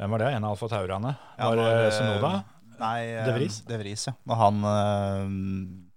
Hvem 0.00 0.14
var 0.14 0.22
det? 0.22 0.32
En 0.34 0.46
av 0.46 0.56
Alfa 0.56 0.66
Taurane? 0.72 1.12
Ja, 1.36 1.50
var 1.50 1.60
det 1.60 1.92
Sonoda? 1.94 2.32
Nei, 2.82 2.98
eh, 3.14 3.24
De 3.26 3.32
Vries? 3.36 3.56
De 3.68 3.78
Vries, 3.80 4.04
ja. 4.10 4.12
Når 4.28 4.40
han 4.42 4.60
øh, 4.68 5.32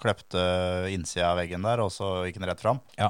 kløpte 0.01 0.41
innsida 0.93 1.31
av 1.33 1.39
veggen 1.41 1.65
der, 1.65 1.81
og 1.83 1.91
så 1.93 2.13
gikk 2.27 2.39
han 2.41 2.49
rett 2.51 2.61
fram. 2.63 2.81
Ja. 2.99 3.09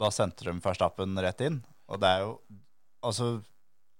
Da 0.00 0.10
sendte 0.14 0.46
de 0.48 0.54
Verstappen 0.64 1.18
rett 1.20 1.42
inn. 1.44 1.60
Og 1.90 2.00
det 2.02 2.08
er 2.16 2.26
jo 2.28 2.34
Altså, 3.00 3.38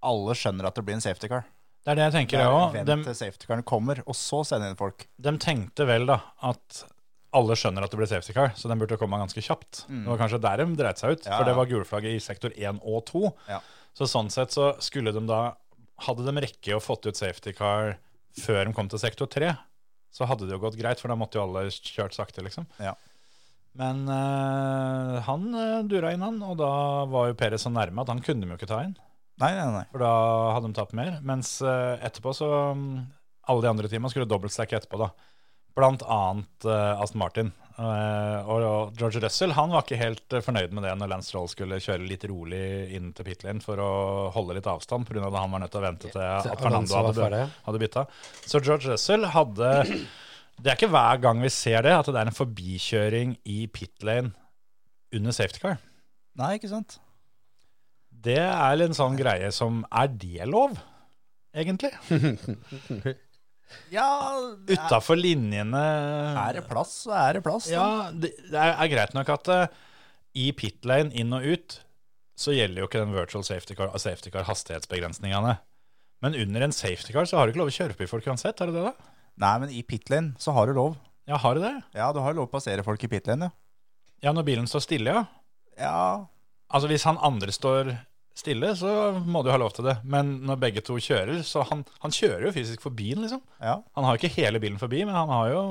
alle 0.05 0.35
skjønner 0.37 0.67
at 0.69 0.77
det 0.77 0.83
blir 0.85 0.93
en 0.99 1.01
safety 1.01 1.29
car. 1.33 1.47
Det 1.81 1.89
er 1.95 1.97
det 1.97 2.03
jeg 2.11 2.13
tenker, 2.19 2.43
jeg 2.43 2.53
òg. 2.53 2.75
Vent 2.85 3.07
til 3.09 3.15
safety 3.17 3.47
caren 3.49 3.63
kommer, 3.65 4.03
og 4.05 4.13
så 4.19 4.43
sende 4.45 4.67
inn 4.69 4.77
folk. 4.77 5.07
de 5.17 5.33
tenkte 5.41 5.87
vel 5.89 6.05
da 6.11 6.19
at 6.45 6.83
alle 7.33 7.57
skjønner 7.57 7.87
at 7.87 7.95
det 7.95 7.97
blir 7.97 8.11
safety 8.11 8.35
car, 8.37 8.53
så 8.59 8.69
den 8.69 8.77
burde 8.83 8.99
komme 9.01 9.17
ganske 9.17 9.41
kjapt. 9.41 9.87
Det 9.89 10.05
var 10.05 10.21
kanskje 10.21 10.41
der 10.45 10.61
de 10.61 10.77
dreit 10.77 11.01
seg 11.01 11.15
ut, 11.17 11.25
Mm. 11.25 11.31
Ja, 11.33 11.39
for 11.39 11.49
det 11.49 11.57
var 11.57 11.71
gulflagget 11.73 12.19
i 12.19 12.21
sektor 12.21 12.53
1 12.53 12.83
og 12.85 13.07
2. 13.09 13.23
Ja. 13.49 13.61
Så 13.97 14.05
sånn 14.05 14.29
sett 14.31 14.53
så 14.53 14.75
skulle 14.85 15.13
de 15.17 15.25
da 15.27 15.41
Hadde 16.01 16.25
de 16.25 16.33
rekke 16.45 16.77
å 16.77 16.81
fått 16.81 17.05
ut 17.09 17.17
safety 17.17 17.53
car 17.53 17.99
før 18.39 18.65
de 18.67 18.75
kom 18.77 18.91
til 18.91 19.03
sektor 19.03 19.31
3, 19.31 19.53
så 20.11 20.27
hadde 20.27 20.47
det 20.47 20.57
jo 20.57 20.63
gått 20.63 20.79
greit, 20.79 21.01
for 21.03 21.11
da 21.11 21.19
måtte 21.19 21.39
jo 21.39 21.47
alle 21.47 21.69
kjørt 21.71 22.17
sakte, 22.17 22.43
liksom. 22.47 22.67
Ja. 22.83 22.97
Men 23.79 24.03
uh, 24.11 25.21
han 25.27 25.47
uh, 25.55 25.83
dura 25.87 26.11
inn, 26.15 26.25
han, 26.27 26.41
og 26.43 26.59
da 26.59 26.73
var 27.11 27.31
jo 27.31 27.39
Perez 27.39 27.63
så 27.67 27.71
nærme 27.71 28.03
at 28.03 28.11
han 28.11 28.23
kunne 28.25 28.43
de 28.43 28.51
jo 28.51 28.59
ikke 28.59 28.71
ta 28.71 28.83
inn. 28.87 28.97
Nei, 29.41 29.53
nei, 29.57 29.69
nei. 29.73 29.85
For 29.93 30.03
da 30.03 30.13
hadde 30.57 30.69
de 30.69 30.77
tatt 30.77 30.97
mer. 30.97 31.21
Mens 31.27 31.55
uh, 31.65 31.97
etterpå 32.05 32.35
så 32.37 32.49
um, 32.75 33.07
Alle 33.49 33.65
de 33.65 33.71
andre 33.71 33.89
teamene 33.89 34.11
skulle 34.13 34.29
dobbeltstacke 34.29 34.77
etterpå, 34.77 35.01
da. 35.01 35.13
Blant 35.79 36.03
annet 36.05 36.67
uh, 36.69 37.01
Aston 37.01 37.23
Martin. 37.23 37.55
Eh, 37.81 38.49
og, 38.51 38.93
George 38.99 39.23
Russell 39.25 39.55
han 39.57 39.71
var 39.73 39.87
ikke 39.87 39.97
helt 39.97 40.35
eh, 40.37 40.43
fornøyd 40.45 40.75
med 40.77 40.85
det 40.85 40.93
når 41.01 41.13
Lance 41.15 41.31
Stroll 41.31 41.49
skulle 41.49 41.79
kjøre 41.81 42.05
litt 42.05 42.27
rolig 42.29 42.65
inn 42.97 43.13
til 43.17 43.25
pit 43.25 43.45
lane 43.47 43.65
for 43.65 43.81
å 43.81 43.93
holde 44.35 44.59
litt 44.59 44.69
avstand, 44.69 45.09
pga. 45.09 45.23
at 45.25 45.39
han 45.39 45.55
var 45.55 45.63
nødt 45.63 45.73
til 45.73 45.81
å 45.81 45.87
vente 45.87 46.11
til 46.13 46.25
at 46.27 46.51
Fernando 46.61 47.05
hadde, 47.07 47.47
hadde 47.65 47.81
bytta. 47.81 48.05
Så 48.45 48.61
George 48.61 48.93
Russell 48.93 49.25
hadde 49.33 49.71
Det 50.61 50.69
er 50.69 50.77
ikke 50.77 50.91
hver 50.93 51.23
gang 51.23 51.41
vi 51.41 51.49
ser 51.55 51.87
det, 51.87 51.95
at 51.97 52.11
det 52.11 52.21
er 52.21 52.29
en 52.29 52.37
forbikjøring 52.37 53.39
i 53.49 53.63
pit 53.73 54.05
lane 54.05 54.35
under 55.17 55.33
safety 55.33 55.63
car. 55.63 55.81
Nei, 56.37 56.59
ikke 56.59 56.69
sant? 56.75 56.99
Det 58.11 58.37
er 58.45 58.85
en 58.85 58.97
sånn 58.97 59.17
greie 59.17 59.49
som 59.57 59.81
Er 59.89 60.13
det 60.13 60.45
lov, 60.51 60.77
egentlig? 61.57 61.95
Ja, 63.93 64.07
Utafor 64.71 65.19
linjene 65.19 65.81
er 65.81 66.59
det 66.59 66.65
plass, 66.71 66.93
så 67.07 67.15
er 67.19 67.39
det 67.39 67.45
plass. 67.47 67.69
da. 67.69 67.75
Ja, 67.75 68.11
det, 68.15 68.33
er, 68.51 68.75
er 68.75 68.91
greit 68.93 69.15
nok 69.17 69.31
at 69.35 69.51
uh, 69.51 69.81
i 70.39 70.51
pit 70.57 70.87
lane 70.89 71.15
inn 71.19 71.35
og 71.37 71.47
ut 71.47 71.81
så 72.41 72.55
gjelder 72.57 72.83
jo 72.83 72.89
ikke 72.89 73.03
den 73.03 73.13
virtual 73.13 73.45
safety 73.45 73.77
car, 73.77 73.93
safety 74.01 74.33
car 74.33 74.47
hastighetsbegrensningene. 74.49 75.59
Men 76.25 76.37
under 76.39 76.65
en 76.65 76.73
safety 76.73 77.13
car 77.13 77.29
så 77.29 77.37
har 77.37 77.47
du 77.47 77.53
ikke 77.53 77.63
lov 77.63 77.73
å 77.73 77.77
kjøre 77.77 77.97
forbi 77.97 78.09
folk 78.09 78.29
uansett, 78.31 78.61
har 78.63 78.71
du 78.71 78.79
det 78.79 78.87
da? 78.87 78.95
Nei, 79.41 79.55
men 79.63 79.73
i 79.77 79.83
pit 79.87 80.09
lane 80.13 80.37
så 80.41 80.55
har 80.57 80.71
du 80.71 80.77
lov. 80.79 80.97
Ja, 81.29 81.39
har 81.41 81.57
du 81.59 81.65
det? 81.65 81.75
Ja, 81.97 82.11
du 82.17 82.23
har 82.25 82.37
lov 82.37 82.49
å 82.49 82.53
passere 82.53 82.85
folk 82.87 83.03
i 83.05 83.11
pit 83.13 83.29
lane, 83.31 83.51
ja. 83.51 83.57
Ja, 84.21 84.33
når 84.37 84.45
bilen 84.45 84.67
står 84.69 84.83
stille, 84.85 85.15
ja. 85.17 85.23
Ja, 85.81 86.01
Altså 86.71 86.91
hvis 86.91 87.03
han 87.09 87.19
andre 87.19 87.53
står 87.55 87.89
stille, 88.41 88.73
så 88.79 88.91
må 89.21 89.43
du 89.45 89.51
ha 89.53 89.59
lov 89.61 89.73
til 89.77 89.87
det. 89.87 89.99
Men 90.09 90.33
når 90.49 90.59
begge 90.63 90.83
to 90.87 90.97
kjører, 91.03 91.43
så 91.47 91.63
han, 91.69 91.85
han 92.03 92.15
kjører 92.15 92.47
jo 92.49 92.53
fysisk 92.57 92.83
forbi 92.85 93.11
den, 93.15 93.25
liksom. 93.27 93.43
ja. 93.61 93.77
Han 93.99 94.07
har 94.09 94.17
jo 94.17 94.21
ikke 94.23 94.35
hele 94.41 94.61
bilen 94.63 94.81
forbi, 94.81 95.03
men 95.05 95.15
han 95.17 95.29
har 95.33 95.51
jo 95.53 95.63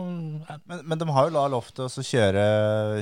Men, 0.69 0.83
men 0.85 1.01
de 1.01 1.07
har 1.15 1.29
jo 1.29 1.45
lov 1.53 1.71
til 1.73 1.87
å 1.89 2.05
kjøre, 2.13 2.43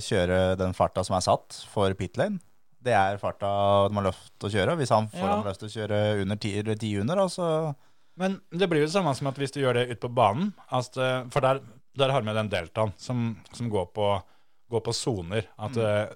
kjøre 0.04 0.40
den 0.60 0.76
farta 0.78 1.04
som 1.08 1.18
er 1.20 1.26
satt 1.28 1.62
for 1.72 1.94
pit 2.00 2.18
lane. 2.20 2.40
Det 2.88 2.94
er 2.96 3.18
farta 3.20 3.50
de 3.90 3.98
har 3.98 4.06
lov 4.06 4.20
til 4.40 4.48
å 4.50 4.54
kjøre. 4.54 4.78
Hvis 4.80 4.94
han 4.96 5.10
får 5.12 5.28
Ja. 5.28 5.42
lov 5.44 5.58
til 5.60 5.68
å 5.68 5.76
kjøre 5.76 6.22
under 6.22 6.36
ti, 6.40 6.54
ti 6.80 6.94
under, 7.02 7.16
da, 7.24 7.28
så 7.28 7.76
Men 8.18 8.40
det 8.50 8.70
blir 8.70 8.82
jo 8.82 8.88
det 8.88 8.94
samme 8.96 9.14
som 9.18 9.28
at 9.28 9.36
hvis 9.38 9.52
du 9.54 9.60
gjør 9.62 9.74
det 9.78 9.90
ute 9.92 10.02
på 10.08 10.14
banen 10.14 10.54
eh, 10.72 11.26
For 11.30 11.40
der, 11.42 11.60
der 11.98 12.10
har 12.16 12.22
vi 12.26 12.34
den 12.34 12.50
deltaen 12.50 12.94
som, 12.98 13.36
som 13.54 13.70
går 13.70 13.92
på 13.94 14.94
soner. 14.94 15.46
At 15.58 15.78
eh, 15.78 16.08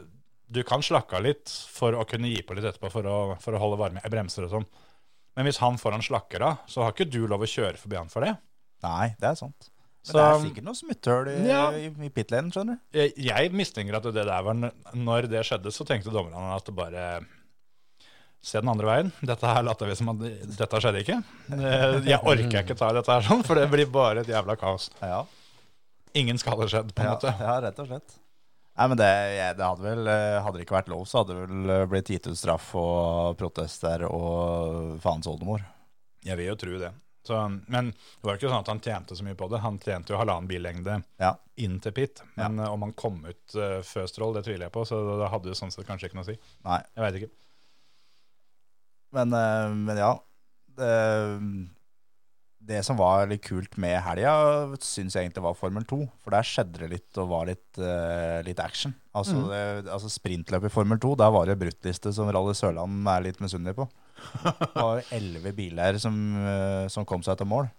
du 0.51 0.61
kan 0.67 0.83
slakke 0.83 1.17
av 1.19 1.23
litt 1.25 1.49
for 1.71 1.95
å 1.95 2.05
kunne 2.09 2.27
gi 2.31 2.41
på 2.43 2.55
litt 2.57 2.65
etterpå 2.67 2.89
for 2.91 3.07
å, 3.07 3.17
for 3.39 3.55
å 3.55 3.61
holde 3.61 3.79
varme 3.79 4.01
i 4.03 4.11
bremser 4.11 4.45
og 4.47 4.51
sånn. 4.57 4.65
Men 5.39 5.47
hvis 5.47 5.61
han 5.63 5.77
foran 5.79 6.03
slakker 6.03 6.43
av, 6.43 6.57
så 6.67 6.83
har 6.83 6.91
ikke 6.95 7.07
du 7.07 7.21
lov 7.31 7.45
å 7.45 7.47
kjøre 7.47 7.79
forbi 7.79 7.95
han 8.01 8.09
for 8.11 8.25
det. 8.27 8.33
Nei, 8.83 9.13
det 9.21 9.29
er 9.31 9.37
sant. 9.39 9.69
Men 10.07 10.17
det 10.17 10.21
er 10.25 10.39
sikkert 10.41 10.65
noe 10.65 10.77
smutthull 10.79 11.27
i, 11.29 11.35
Ja. 11.45 11.63
i, 11.77 12.09
pitlane, 12.09 12.49
skjønner 12.51 12.79
du. 12.81 12.97
jeg, 12.97 13.11
jeg 13.21 13.51
mistenker 13.53 13.99
at 13.99 14.07
det 14.09 14.15
der 14.25 14.41
var 14.47 14.57
Når 14.97 15.27
det 15.29 15.43
skjedde, 15.45 15.71
så 15.71 15.85
tenkte 15.85 16.09
dommerne 16.11 16.55
at 16.55 16.65
det 16.65 16.73
bare 16.75 17.03
Se 18.41 18.57
den 18.57 18.71
andre 18.73 18.87
veien. 18.89 19.11
Dette 19.21 19.45
her 19.45 19.61
later 19.61 19.85
vi 19.91 19.95
som 19.99 20.09
at 20.15 20.23
dette 20.57 20.79
skjedde 20.81 21.03
ikke. 21.03 21.19
Eh, 21.53 21.99
Jeg 22.09 22.17
orker 22.25 22.63
ikke 22.63 22.73
ta 22.79 22.87
dette 22.97 23.13
her 23.13 23.21
sånn, 23.27 23.43
for 23.45 23.53
det 23.61 23.67
blir 23.69 23.85
bare 23.93 24.23
et 24.25 24.31
jævla 24.33 24.55
kaos. 24.57 24.89
Ja, 24.99 25.21
Ingen 26.17 26.41
skade 26.41 26.65
skjedd, 26.67 26.89
på 26.97 27.05
en 27.05 27.07
ja, 27.07 27.13
måte. 27.13 27.31
ja 27.39 27.53
rett 27.63 27.77
og 27.79 27.87
slett. 27.91 28.17
Nei, 28.79 28.87
men 28.87 28.97
det, 28.97 29.11
det 29.59 29.67
hadde 29.67 29.83
vel 29.83 30.07
eh, 30.07 30.37
Hadde 30.41 30.57
det 30.57 30.63
ikke 30.65 30.77
vært 30.77 30.89
lov, 30.91 31.03
så 31.09 31.21
hadde 31.21 31.35
det 31.35 31.45
vel 31.49 31.73
eh, 31.75 31.85
blitt 31.91 32.09
gitt 32.13 32.29
ut 32.31 32.39
straff 32.39 32.69
og 32.79 33.35
protester 33.39 34.05
og 34.07 34.97
faens 35.03 35.27
oldemor. 35.27 35.65
Jeg 36.23 36.39
vil 36.39 36.51
jo 36.53 36.59
tro 36.61 36.79
det. 36.79 36.93
Så, 37.27 37.37
men 37.69 37.91
det 37.91 38.25
var 38.25 38.33
jo 38.33 38.39
ikke 38.39 38.49
sånn 38.49 38.63
at 38.63 38.69
han 38.71 38.81
tjente 38.81 39.17
så 39.17 39.25
mye 39.25 39.37
på 39.37 39.49
det. 39.51 39.59
Han 39.61 39.77
tjente 39.81 40.13
jo 40.13 40.17
halvannen 40.17 40.49
billengde 40.49 41.01
Ja. 41.21 41.35
inn 41.61 41.77
til 41.83 41.93
pit. 41.93 42.23
Men 42.39 42.57
ja. 42.57 42.71
om 42.73 42.81
han 42.87 42.95
kom 42.97 43.19
ut 43.27 43.57
uh, 43.59 43.81
før 43.85 44.09
roll, 44.23 44.33
det 44.39 44.45
tviler 44.47 44.65
jeg 44.65 44.73
på, 44.73 44.85
så 44.89 44.97
det 45.19 45.29
hadde 45.29 45.51
jo 45.51 45.57
sånn 45.59 45.73
sett 45.73 45.85
kanskje 45.85 46.09
ikke 46.09 46.17
noe 46.17 46.25
å 46.25 46.31
si. 46.31 46.37
Nei. 46.65 46.79
Jeg 46.95 47.05
veit 47.05 47.19
ikke. 47.19 47.31
Men, 49.11 49.35
eh, 49.37 49.75
men 49.75 49.99
ja. 49.99 50.11
Det, 50.71 50.91
det 52.61 52.81
som 52.85 52.97
var 52.99 53.25
litt 53.29 53.43
kult 53.45 53.73
med 53.81 53.97
helga, 54.05 54.33
syns 54.85 55.15
jeg 55.15 55.25
egentlig 55.25 55.43
var 55.45 55.57
Formel 55.57 55.85
2. 55.87 55.97
For 56.21 56.35
der 56.35 56.45
skjedde 56.45 56.83
det 56.83 56.91
litt 56.93 57.19
og 57.21 57.31
var 57.31 57.49
litt, 57.49 57.67
uh, 57.81 58.39
litt 58.45 58.61
action. 58.61 58.93
Altså, 59.17 59.41
det, 59.49 59.89
altså 59.91 60.11
sprintløp 60.11 60.69
i 60.69 60.71
Formel 60.71 61.01
2, 61.01 61.15
der 61.19 61.33
var 61.33 61.49
det 61.49 61.57
bruttliste 61.59 62.13
som 62.15 62.29
Rally 62.31 62.53
Sørland 62.57 63.09
er 63.11 63.25
litt 63.25 63.41
misunnelig 63.43 63.75
på. 63.81 63.89
Det 64.61 64.77
var 64.77 64.99
elleve 65.17 65.49
biler 65.57 65.97
som, 65.97 66.13
uh, 66.37 66.85
som 66.93 67.07
kom 67.09 67.23
seg 67.25 67.39
til 67.39 67.49
mål. 67.49 67.71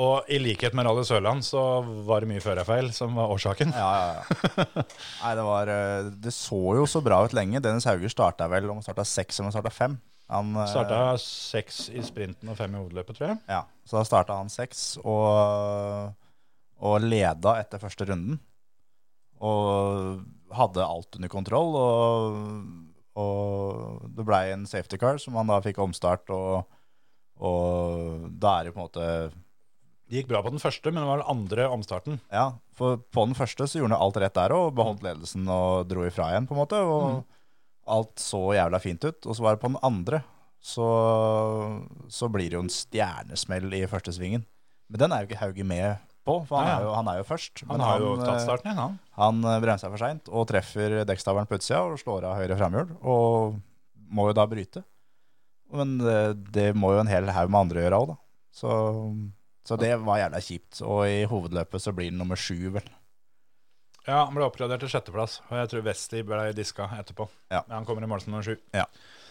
Og 0.00 0.30
i 0.32 0.38
likhet 0.40 0.72
med 0.74 0.88
Rally 0.88 1.04
Sørland 1.04 1.44
så 1.44 1.60
var 2.08 2.24
det 2.24 2.30
mye 2.30 2.44
førerfeil 2.44 2.88
som 2.96 3.18
var 3.20 3.32
årsaken. 3.34 3.74
Ja, 3.76 3.90
ja, 4.00 4.22
ja. 4.22 4.84
Nei, 5.22 5.34
det 5.36 5.44
var 5.44 5.74
uh, 5.74 6.08
Det 6.24 6.32
så 6.34 6.62
jo 6.80 6.88
så 6.88 7.04
bra 7.04 7.20
ut 7.26 7.36
lenge. 7.36 7.60
Dennis 7.60 7.88
Hauger 7.90 8.12
starta 8.12 8.48
vel 8.50 8.70
om 8.70 8.80
han 8.80 8.86
starta 8.86 9.04
seks 9.04 9.42
om 9.42 9.50
han 9.50 9.58
starta 9.58 9.74
fem. 9.74 10.00
Han, 10.30 10.52
eh, 10.56 10.68
Starta 10.70 11.18
seks 11.20 11.88
i 11.90 12.02
sprinten 12.06 12.50
og 12.52 12.58
fem 12.58 12.74
i 12.74 12.78
hovedløpet, 12.78 13.18
tror 13.18 13.32
jeg. 13.32 13.40
Ja, 13.50 13.64
så 13.84 13.98
da 13.98 14.04
starta 14.06 14.36
han 14.38 14.52
seks 14.52 14.94
og, 15.02 16.14
og 16.78 17.02
leda 17.02 17.56
etter 17.58 17.82
første 17.82 18.06
runden. 18.06 18.38
Og 19.40 20.20
hadde 20.54 20.86
alt 20.86 21.16
under 21.18 21.32
kontroll. 21.32 21.74
Og, 21.80 22.38
og 23.20 24.06
det 24.16 24.26
blei 24.28 24.44
en 24.52 24.68
safety 24.70 25.00
car 25.00 25.18
som 25.22 25.38
han 25.40 25.50
da 25.50 25.60
fikk 25.64 25.80
omstart. 25.82 26.30
Og, 26.34 26.68
og 27.40 28.28
da 28.30 28.58
er 28.58 28.68
det 28.68 28.76
på 28.76 28.82
en 28.82 28.86
måte 28.86 29.06
Det 30.10 30.20
gikk 30.20 30.30
bra 30.30 30.44
på 30.44 30.50
den 30.52 30.62
første, 30.62 30.90
men 30.90 31.02
det 31.02 31.08
var 31.08 31.22
den 31.22 31.32
andre 31.32 31.68
omstarten. 31.74 32.20
Ja, 32.34 32.52
for 32.76 33.02
på 33.02 33.26
den 33.26 33.36
første 33.38 33.66
så 33.66 33.80
gjorde 33.80 33.94
han 33.94 34.06
alt 34.06 34.22
rett 34.22 34.38
der 34.38 34.54
og 34.56 34.74
beholdt 34.78 35.04
ledelsen 35.06 35.46
og 35.50 35.90
dro 35.90 36.06
ifra 36.06 36.32
igjen, 36.32 36.48
på 36.50 36.56
en 36.56 36.62
måte. 36.62 36.80
Og 36.82 37.22
alt 37.90 38.20
så 38.22 38.40
jævla 38.56 38.80
fint 38.82 39.04
ut. 39.04 39.26
Og 39.26 39.36
så 39.36 39.44
var 39.44 39.56
det 39.56 39.62
på 39.64 39.70
den 39.72 39.80
andre, 39.86 40.22
så, 40.60 40.86
så 42.12 42.28
blir 42.32 42.50
det 42.50 42.58
jo 42.58 42.64
en 42.66 42.72
stjernesmell 42.72 43.72
i 43.78 43.86
første 43.90 44.14
svingen. 44.16 44.44
Men 44.90 45.04
den 45.04 45.14
er 45.14 45.22
jo 45.22 45.30
ikke 45.30 45.40
Hauge 45.40 45.66
med 45.66 46.06
på, 46.26 46.36
for 46.46 46.60
han, 46.60 46.68
er, 46.68 46.84
jo, 46.84 46.94
han 46.98 47.08
er 47.08 47.20
jo 47.20 47.26
først. 47.26 47.64
Han 47.70 47.82
har 47.82 48.02
jo 48.02 48.14
eh, 48.18 48.24
tatt 48.26 48.44
starten 48.44 48.70
igjen, 48.70 48.80
han. 48.82 48.96
Han 49.16 49.42
eh, 49.48 49.60
bremser 49.62 49.92
for 49.92 50.02
seint 50.02 50.28
og 50.28 50.46
treffer 50.50 51.00
dekkstaveren 51.08 51.48
på 51.48 51.56
utsida 51.58 51.82
og 51.86 52.00
slår 52.02 52.28
av 52.28 52.40
høyre 52.40 52.58
framhjul. 52.60 52.94
Og 53.00 53.58
må 54.10 54.28
jo 54.28 54.36
da 54.36 54.46
bryte. 54.50 54.84
Men 55.72 55.96
det, 56.02 56.20
det 56.50 56.70
må 56.76 56.92
jo 56.96 57.04
en 57.04 57.10
hel 57.10 57.30
haug 57.30 57.52
med 57.52 57.62
andre 57.64 57.84
gjøre 57.86 58.00
òg, 58.02 58.12
da. 58.12 58.18
Så, 58.50 58.70
så 59.66 59.78
det 59.80 59.92
var 60.02 60.18
jævla 60.18 60.40
kjipt. 60.42 60.80
Og 60.82 61.04
i 61.06 61.20
hovedløpet 61.30 61.84
så 61.86 61.94
blir 61.94 62.10
det 62.10 62.18
nummer 62.18 62.38
sju, 62.38 62.74
vel. 62.74 62.90
Ja, 64.08 64.24
Han 64.24 64.36
ble 64.36 64.46
oppgradert 64.46 64.80
til 64.82 64.90
sjetteplass, 64.92 65.40
og 65.50 65.58
jeg 65.58 65.70
tror 65.72 65.84
Westie 65.84 66.24
ble 66.26 66.40
diska 66.56 66.88
etterpå. 66.96 67.26
Ja. 67.52 67.62
Men 67.68 67.80
han 67.80 67.88
kommer 67.88 68.06
i 68.06 68.08
mål 68.10 68.22
som 68.24 68.32
nummer 68.32 68.46
sju. 68.46 68.56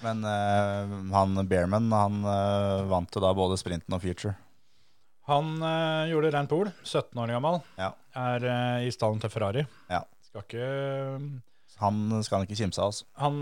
Men 0.06 0.22
uh, 0.24 0.94
han 1.16 1.42
Bearman 1.50 1.90
han 1.92 2.22
uh, 2.24 2.86
vant 2.90 3.16
jo 3.16 3.24
da 3.24 3.34
både 3.36 3.58
sprinten 3.60 3.96
og 3.96 4.04
future. 4.04 4.36
Han 5.30 5.58
uh, 5.62 6.08
gjorde 6.10 6.32
rent 6.34 6.52
pol, 6.52 6.72
17 6.84 7.20
år 7.22 7.36
gammel. 7.36 7.60
Ja. 7.82 7.92
Er 8.20 8.48
i 8.86 8.94
stallen 8.94 9.22
til 9.22 9.32
Ferrari. 9.34 9.66
Ja. 9.92 10.04
Skal 10.30 10.46
ikke 10.46 10.70
Han 11.82 12.24
skal 12.26 12.40
han 12.40 12.48
ikke 12.48 12.60
kimse 12.60 12.82
av. 12.82 12.92
Altså. 12.92 13.06
han, 13.22 13.42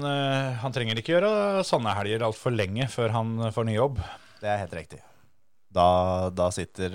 han 0.61 0.75
trenger 0.75 0.99
ikke 0.99 1.15
gjøre 1.15 1.63
sånne 1.67 1.95
helger 1.97 2.25
altfor 2.27 2.53
lenge 2.53 2.87
før 2.91 3.15
han 3.15 3.37
får 3.55 3.67
ny 3.67 3.77
jobb. 3.77 4.01
Det 4.41 4.51
er 4.51 4.61
helt 4.61 4.75
riktig. 4.77 5.01
Da, 5.73 5.87
da 6.31 6.47
sitter, 6.53 6.93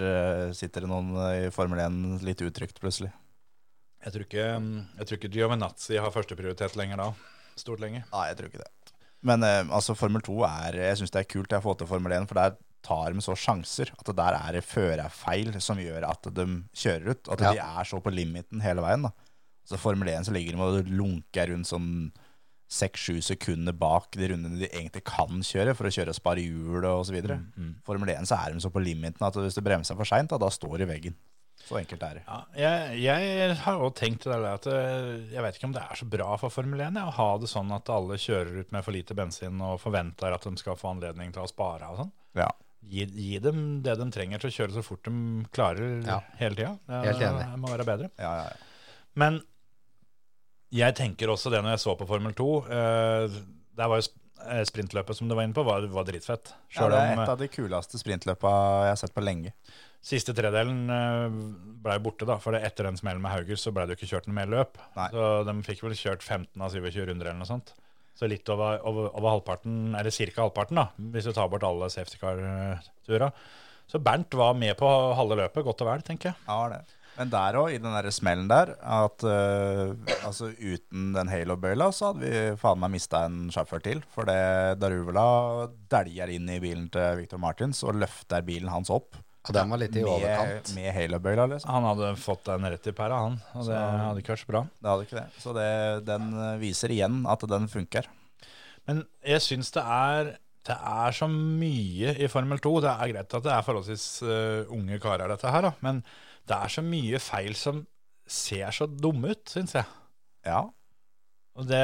sitter 0.56 0.84
det 0.84 0.90
noen 0.90 1.10
i 1.34 1.50
Formel 1.54 1.82
1 1.82 2.22
litt 2.24 2.40
utrygt, 2.46 2.78
plutselig. 2.80 3.10
Jeg 4.02 4.12
tror 4.14 4.24
ikke, 4.26 4.46
jeg 4.98 5.06
tror 5.06 5.18
ikke 5.18 5.30
Giovinazzi 5.36 5.98
har 6.02 6.10
førsteprioritet 6.14 6.74
lenger 6.78 6.98
da. 6.98 7.10
Stort 7.60 7.82
lenger. 7.84 8.02
Nei, 8.10 8.24
jeg 8.32 8.38
tror 8.38 8.48
ikke 8.50 8.62
det. 8.64 8.70
Men 9.22 9.44
eh, 9.46 9.60
altså, 9.70 9.94
Formel 9.94 10.22
2 10.26 10.40
er 10.48 10.78
Jeg 10.80 10.98
syns 10.98 11.12
det 11.14 11.20
er 11.22 11.28
kult 11.30 11.52
jeg 11.54 11.62
få 11.62 11.76
til 11.78 11.86
Formel 11.86 12.12
1, 12.16 12.26
for 12.26 12.40
der 12.40 12.56
tar 12.82 13.14
de 13.14 13.22
så 13.22 13.36
sjanser. 13.38 13.92
At 13.94 14.08
det 14.08 14.16
der 14.18 14.34
er 14.40 14.60
førerfeil 14.66 15.54
som 15.62 15.78
gjør 15.78 16.08
at 16.08 16.26
de 16.34 16.46
kjører 16.74 17.12
ut. 17.14 17.28
At 17.30 17.40
Ja. 17.46 17.52
de 17.52 17.62
er 17.62 17.84
så 17.86 18.00
på 18.02 18.10
limiten 18.10 18.60
hele 18.64 18.82
veien. 18.82 19.02
da 19.06 19.12
Så 19.64 19.78
Formel 19.78 20.08
1 20.08 20.26
så 20.26 20.34
ligger 20.34 20.56
de 20.56 20.62
og 20.66 20.90
lunker 20.90 21.52
rundt 21.52 21.70
sånn 21.70 22.10
seks-sju 22.72 23.20
sekunder 23.22 23.74
bak 23.76 24.10
de 24.16 24.30
rundene 24.32 24.58
de 24.58 24.66
egentlig 24.72 25.04
kan 25.04 25.42
kjøre, 25.44 25.74
for 25.76 25.84
å 25.86 25.92
kjøre 25.92 26.08
og 26.08 26.16
spare 26.16 26.40
hjul 26.40 26.80
og 26.88 27.02
osv. 27.04 27.12
videre 27.14 27.36
Formel 27.84 28.08
1 28.08 28.26
så 28.26 28.38
er 28.40 28.54
de 28.54 28.60
så 28.64 28.70
på 28.72 28.82
limiten 28.82 29.22
at 29.26 29.34
hvis 29.36 29.54
du 29.54 29.60
bremser 29.60 29.94
for 29.94 30.08
seint, 30.08 30.30
da, 30.32 30.38
da 30.40 30.48
står 30.48 30.78
de 30.80 30.86
i 30.88 30.90
veggen. 30.90 31.14
Så 31.62 31.76
enkelt 31.78 32.02
er 32.02 32.16
det. 32.18 32.22
Ja, 32.26 32.38
jeg, 32.58 32.96
jeg 33.38 33.56
har 33.62 33.78
også 33.78 33.94
tenkt 34.02 34.24
det 34.26 34.38
at 34.50 34.66
eh, 34.66 35.12
jeg 35.32 35.44
vet 35.44 35.56
ikke 35.60 35.68
om 35.70 35.74
det 35.76 35.82
er 35.84 36.00
så 36.00 36.08
bra 36.10 36.32
for 36.40 36.50
Formel 36.50 36.80
1 36.88 36.98
å 37.04 37.12
ha 37.16 37.28
det 37.38 37.48
sånn 37.52 37.70
at 37.76 37.88
alle 37.94 38.18
kjører 38.18 38.58
ut 38.64 38.72
med 38.74 38.82
for 38.84 38.92
lite 38.96 39.14
bensin 39.16 39.60
og 39.62 39.78
forventer 39.80 40.34
at 40.34 40.42
de 40.48 40.52
skal 40.60 40.76
få 40.80 40.90
anledning 40.96 41.30
til 41.32 41.44
å 41.44 41.48
spare 41.50 41.88
og 41.92 42.00
sånn. 42.02 42.12
Ja. 42.42 42.48
Gi, 42.82 43.06
gi 43.14 43.38
dem 43.38 43.60
det 43.86 43.94
de 44.00 44.08
trenger 44.10 44.42
til 44.42 44.50
å 44.50 44.56
kjøre 44.56 44.74
så 44.74 44.82
fort 44.82 45.06
de 45.06 45.14
klarer 45.54 46.00
Ja. 46.02 46.18
hele 46.40 46.58
tida. 46.58 46.72
Det, 46.88 47.02
Helt 47.12 47.22
enig. 47.28 47.46
det 47.54 47.60
må 47.62 47.70
være 47.70 47.86
bedre. 47.86 48.10
Ja, 48.18 48.32
ja, 48.42 48.48
ja. 48.50 48.98
Men 49.22 49.38
jeg 50.72 50.96
tenker 50.98 51.30
også 51.30 51.52
det 51.52 51.60
når 51.62 51.76
jeg 51.76 51.82
så 51.84 51.94
på 52.00 52.08
Formel 52.08 52.34
2. 52.34 52.48
Eh, 52.74 53.38
der 53.78 53.88
var 53.92 54.00
jo 54.02 54.08
sprintløpet 54.68 55.18
som 55.18 55.30
du 55.30 55.36
var 55.36 55.46
inne 55.46 55.56
på, 55.56 55.64
var, 55.66 55.84
var 55.92 56.06
dritfett. 56.08 56.54
ja 56.74 56.88
det 56.90 56.98
er 56.98 57.14
om 57.14 57.22
et 57.22 57.26
eh, 57.26 57.32
av 57.34 57.40
de 57.40 57.48
kuleste 57.52 58.00
sprintløpa 58.00 58.52
jeg 58.86 58.92
har 58.94 59.00
sett 59.00 59.14
på 59.14 59.24
lenge. 59.24 59.54
siste 60.02 60.34
tredelen 60.34 60.84
blei 60.86 61.96
ble 61.96 61.98
borte, 62.04 62.26
da. 62.28 62.38
For 62.42 62.58
etter 62.58 62.88
den 62.88 62.98
smellen 63.00 63.22
med 63.22 63.34
Hauger 63.34 63.60
så 63.60 63.72
ble 63.74 63.86
det 63.86 63.96
jo 63.96 64.00
ikke 64.00 64.10
kjørt 64.14 64.28
noe 64.30 64.38
mer 64.40 64.50
løp. 64.50 64.80
Nei. 64.98 65.08
Så 65.14 65.30
de 65.48 65.56
fikk 65.66 65.84
vel 65.86 65.96
kjørt 65.98 66.22
15 66.26 66.62
av 66.62 66.74
27 66.74 67.00
runder 67.10 67.30
eller 67.30 67.40
noe 67.40 67.50
sånt. 67.50 67.74
Så 68.18 68.28
litt 68.28 68.48
over, 68.52 68.82
over, 68.86 69.08
over 69.16 69.36
halvparten, 69.36 69.94
eller 69.98 70.12
ca. 70.12 70.42
halvparten, 70.44 70.78
da, 70.78 70.88
hvis 71.14 71.26
du 71.26 71.32
tar 71.32 71.48
bort 71.50 71.64
alle 71.66 71.88
safety 71.90 72.20
car-tura. 72.20 73.30
Så 73.88 73.98
Bernt 73.98 74.34
var 74.38 74.54
med 74.56 74.76
på 74.78 74.88
halve 75.16 75.38
løpet, 75.40 75.64
godt 75.64 75.82
og 75.84 75.88
vel, 75.88 76.04
tenker 76.06 76.30
jeg. 76.30 76.44
Ja, 76.46 76.60
det. 76.72 77.01
Men 77.18 77.28
der 77.32 77.56
òg, 77.60 77.74
i 77.74 77.80
den 77.82 77.92
der 77.92 78.08
smellen 78.14 78.46
der, 78.48 78.70
at 78.80 79.24
uh, 79.26 79.92
altså 80.24 80.48
uten 80.56 81.10
den 81.12 81.28
halo-bøyla, 81.28 81.90
så 81.92 82.08
hadde 82.12 82.22
vi 82.24 82.44
faen 82.60 82.80
meg 82.80 82.94
mista 82.94 83.24
en 83.28 83.50
sjåfør 83.52 83.82
til. 83.84 84.00
For 84.14 84.28
det 84.28 84.78
Daruvela 84.80 85.26
dæljer 85.92 86.32
inn 86.38 86.48
i 86.54 86.60
bilen 86.62 86.88
til 86.94 87.20
Victor 87.20 87.42
Martins 87.42 87.82
og 87.84 87.98
løfter 88.00 88.44
bilen 88.46 88.72
hans 88.72 88.88
opp 88.92 89.18
Og 89.44 89.52
den 89.56 89.74
var 89.74 89.82
litt 89.82 89.96
i 89.98 90.04
overkant. 90.06 90.72
med 90.78 90.88
halo-bøyla, 90.96 91.46
liksom. 91.52 91.70
Han 91.74 91.88
hadde 91.90 92.14
fått 92.22 92.46
den 92.48 92.64
rett 92.72 92.88
i 92.88 92.96
pæra, 92.96 93.20
han. 93.26 93.40
Og 93.54 93.66
det 93.66 93.74
Så- 93.76 94.04
hadde 94.06 94.22
ikke 94.24 94.32
vært 94.36 94.44
så 94.46 94.52
bra. 94.54 94.62
Det 94.80 94.90
hadde 94.92 95.06
ikke 95.08 95.20
det. 95.20 95.28
Så 95.44 95.54
det, 95.58 96.06
den 96.06 96.32
eh, 96.38 96.58
viser 96.64 96.88
igjen 96.96 97.26
at 97.28 97.40
den 97.50 97.68
funker. 97.68 98.08
Men 98.88 99.04
jeg 99.22 99.40
syns 99.44 99.70
det 99.76 99.82
er 99.84 100.36
det 100.62 100.76
er 100.78 101.10
så 101.10 101.26
mye 101.26 102.12
i 102.22 102.28
Formel 102.30 102.60
2. 102.62 102.80
Det 102.84 102.90
er 102.90 103.12
greit 103.12 103.34
at 103.34 103.42
det 103.42 103.50
er 103.50 103.64
forholdsvis 103.66 104.04
uh, 104.22 104.70
unge 104.70 105.00
karer, 105.02 105.26
dette 105.32 105.50
her, 105.50 105.64
da. 105.66 105.72
Men 105.82 106.04
det 106.48 106.58
er 106.58 106.72
så 106.74 106.84
mye 106.84 107.20
feil 107.22 107.54
som 107.58 107.84
ser 108.28 108.72
så 108.74 108.88
dumme 108.88 109.34
ut, 109.34 109.44
syns 109.50 109.76
jeg. 109.76 109.86
Ja. 110.46 110.64
Og 111.58 111.68
det 111.68 111.82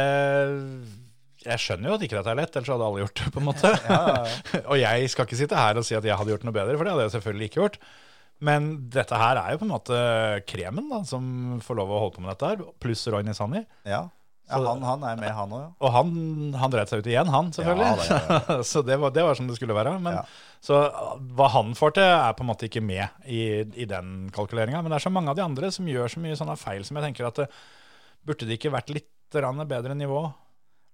Jeg 1.45 1.63
skjønner 1.63 1.93
jo 1.93 1.97
at 1.99 2.03
ikke 2.03 2.19
dette 2.19 2.33
er 2.33 2.39
lett, 2.41 2.57
ellers 2.59 2.73
hadde 2.73 2.87
alle 2.89 3.03
gjort 3.05 3.21
det, 3.21 3.31
på 3.35 3.41
en 3.41 3.47
måte. 3.47 3.71
ja, 3.87 3.99
ja. 4.11 4.61
og 4.71 4.77
jeg 4.81 5.11
skal 5.13 5.29
ikke 5.29 5.39
sitte 5.39 5.59
her 5.61 5.79
og 5.79 5.87
si 5.87 5.95
at 5.99 6.07
jeg 6.07 6.19
hadde 6.19 6.35
gjort 6.35 6.47
noe 6.49 6.57
bedre, 6.57 6.77
for 6.77 6.89
det 6.89 6.95
hadde 6.95 7.07
jeg 7.07 7.15
selvfølgelig 7.19 7.51
ikke 7.51 7.61
gjort. 7.63 7.81
Men 8.49 8.69
dette 8.95 9.19
her 9.19 9.39
er 9.41 9.55
jo 9.55 9.61
på 9.61 9.67
en 9.67 9.75
måte 9.75 9.99
kremen 10.51 10.91
da, 10.91 11.01
som 11.07 11.59
får 11.65 11.79
lov 11.79 11.91
å 11.95 12.03
holde 12.05 12.17
på 12.19 12.25
med 12.25 12.33
dette 12.35 12.51
her, 12.53 12.65
pluss 12.83 13.07
Roy 13.11 13.27
Nisani. 13.27 13.65
ja. 13.89 14.07
Ja 14.49 14.59
han, 14.65 14.85
han 14.85 15.03
er 15.05 15.19
med, 15.21 15.31
han 15.37 15.53
òg, 15.53 15.63
ja. 15.63 15.71
Og 15.85 15.93
han, 15.93 16.13
han 16.57 16.73
dreit 16.73 16.91
seg 16.91 17.03
ut 17.03 17.11
igjen, 17.11 17.31
han, 17.33 17.51
selvfølgelig. 17.53 17.89
Ja, 17.89 17.97
det, 18.01 18.39
ja, 18.49 18.59
så 18.71 18.83
det 18.87 18.97
var, 19.03 19.13
det 19.15 19.25
var 19.27 19.39
som 19.39 19.51
det 19.51 19.59
skulle 19.59 19.77
være. 19.77 19.97
Men. 20.05 20.23
Så 20.65 20.81
hva 21.39 21.51
han 21.55 21.75
får 21.79 21.95
til, 21.99 22.09
er 22.09 22.35
på 22.35 22.43
en 22.43 22.51
måte 22.51 22.67
ikke 22.67 22.83
med 22.83 23.29
i, 23.31 23.43
i 23.79 23.87
den 23.87 24.31
kalkuleringa. 24.35 24.81
Men 24.83 24.91
det 24.91 24.99
er 24.99 25.07
så 25.07 25.13
mange 25.15 25.31
av 25.31 25.39
de 25.39 25.45
andre 25.45 25.71
som 25.75 25.87
gjør 25.87 26.11
så 26.11 26.23
mye 26.25 26.39
sånne 26.39 26.57
feil 26.59 26.83
som 26.87 26.99
jeg 26.99 27.11
tenker 27.11 27.29
at 27.29 27.45
det, 27.45 27.49
burde 28.27 28.49
det 28.49 28.59
ikke 28.59 28.75
vært 28.75 28.91
litt 28.97 29.09
bedre 29.31 29.95
nivå? 29.95 30.25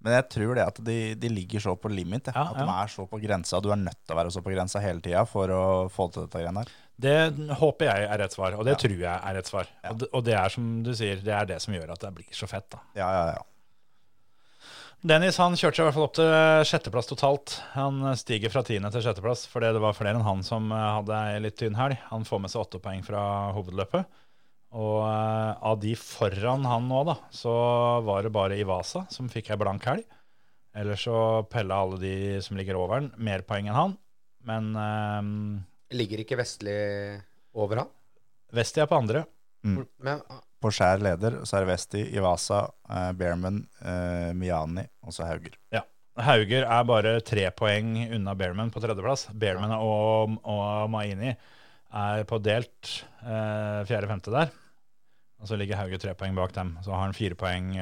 Men 0.04 0.18
jeg 0.18 0.26
tror 0.34 0.58
det 0.58 0.64
at 0.68 0.78
de, 0.84 0.98
de 1.16 1.28
ligger 1.32 1.62
så 1.64 1.72
på 1.80 1.88
limit. 1.88 2.28
Ja. 2.28 2.50
At 2.50 2.58
de 2.60 2.66
er 2.68 2.90
så 2.92 3.06
på 3.08 3.20
grensa. 3.22 3.60
Du 3.64 3.70
er 3.72 3.80
nødt 3.80 4.02
til 4.02 4.12
å 4.12 4.18
være 4.18 4.34
så 4.34 4.42
på 4.44 4.52
grensa 4.52 4.82
hele 4.84 5.00
tida 5.04 5.24
for 5.28 5.48
å 5.48 5.62
få 5.92 6.10
til 6.12 6.26
dette 6.26 6.42
greiene 6.42 6.64
her. 6.64 6.74
Det 6.94 7.16
håper 7.58 7.88
jeg 7.88 8.04
er 8.06 8.20
rett 8.22 8.36
svar, 8.36 8.54
og 8.54 8.68
det 8.68 8.76
tror 8.78 8.94
jeg 8.94 9.10
er 9.16 9.34
rett 9.34 9.48
svar. 9.50 9.72
Og, 9.90 9.96
det, 10.02 10.10
og 10.14 10.22
det 10.28 10.36
er 10.38 10.52
som 10.52 10.68
du 10.84 10.92
sier, 10.94 11.24
det 11.24 11.32
er 11.34 11.48
det 11.48 11.58
som 11.64 11.74
gjør 11.74 11.96
at 11.96 12.04
det 12.04 12.12
blir 12.20 12.36
så 12.36 12.46
fett. 12.50 12.68
da. 12.76 12.84
Ja, 13.00 13.08
ja, 13.16 13.24
ja. 13.34 13.42
Dennis 15.04 15.36
han 15.36 15.52
kjørte 15.52 15.76
seg 15.76 15.82
i 15.82 15.86
hvert 15.88 15.96
fall 15.98 16.06
opp 16.06 16.14
til 16.16 16.68
sjetteplass 16.68 17.10
totalt. 17.10 17.56
Han 17.74 17.98
stiger 18.16 18.52
fra 18.52 18.62
tiende 18.64 18.88
til 18.94 19.02
sjetteplass 19.04 19.42
fordi 19.52 19.74
det 19.76 19.82
var 19.84 19.96
flere 19.96 20.16
enn 20.16 20.24
han 20.24 20.40
som 20.46 20.70
eh, 20.72 20.84
hadde 20.98 21.18
ei 21.32 21.42
litt 21.44 21.58
tynn 21.60 21.76
helg. 21.76 21.98
Han 22.08 22.24
får 22.24 22.40
med 22.40 22.52
seg 22.52 22.62
åtte 22.62 22.80
poeng 22.80 23.02
fra 23.04 23.24
hovedløpet. 23.56 24.08
Og 24.74 25.04
eh, 25.06 25.50
av 25.70 25.78
de 25.82 25.94
foran 25.98 26.66
han 26.66 26.88
nå, 26.90 27.04
da, 27.06 27.14
så 27.30 27.52
var 28.06 28.26
det 28.26 28.32
bare 28.34 28.58
Ivasa 28.58 29.04
som 29.12 29.30
fikk 29.30 29.52
ei 29.54 29.58
blank 29.60 29.86
helg. 29.86 30.06
Ellers 30.74 31.04
så 31.06 31.44
pella 31.46 31.78
alle 31.84 32.00
de 32.02 32.14
som 32.42 32.58
ligger 32.58 32.80
over 32.80 32.98
han, 32.98 33.12
mer 33.22 33.44
poeng 33.46 33.68
enn 33.70 33.78
han. 33.78 33.94
Men 34.44 34.72
eh, 34.74 35.94
Ligger 35.94 36.24
ikke 36.24 36.40
Vestli 36.40 36.74
over 37.54 37.84
han? 37.84 37.92
Vestli 38.54 38.82
er 38.82 38.90
på 38.90 38.98
andre. 38.98 39.22
Men, 39.64 40.20
På 40.60 40.70
skjær 40.74 41.00
leder 41.02 41.38
så 41.46 41.58
er 41.58 41.64
det 41.64 41.70
Vesti, 41.70 42.02
Ivasa, 42.18 42.64
eh, 42.90 43.10
Bearman, 43.16 43.62
eh, 43.84 44.32
Miani 44.36 44.84
og 45.06 45.14
så 45.14 45.28
Hauger. 45.28 45.54
Hauger 46.24 46.66
er 46.66 46.84
bare 46.86 47.14
tre 47.26 47.46
poeng 47.56 47.94
unna 48.14 48.34
Bearman 48.38 48.70
på 48.74 48.82
tredjeplass. 48.82 49.28
Bearman 49.34 49.72
og, 49.78 50.36
og 50.46 50.90
Maini 50.92 51.32
er 51.94 52.26
på 52.28 52.38
delt 52.42 52.92
eh, 53.22 53.80
fjerde-femte 53.88 54.34
der. 54.34 54.52
Og 55.42 55.48
så 55.50 55.58
ligger 55.60 55.76
Hauge 55.76 55.98
tre 56.00 56.14
poeng 56.16 56.36
bak 56.38 56.54
dem. 56.56 56.70
Så 56.84 56.92
har 56.94 57.02
han 57.04 57.16
fire 57.16 57.36
poeng, 57.36 57.72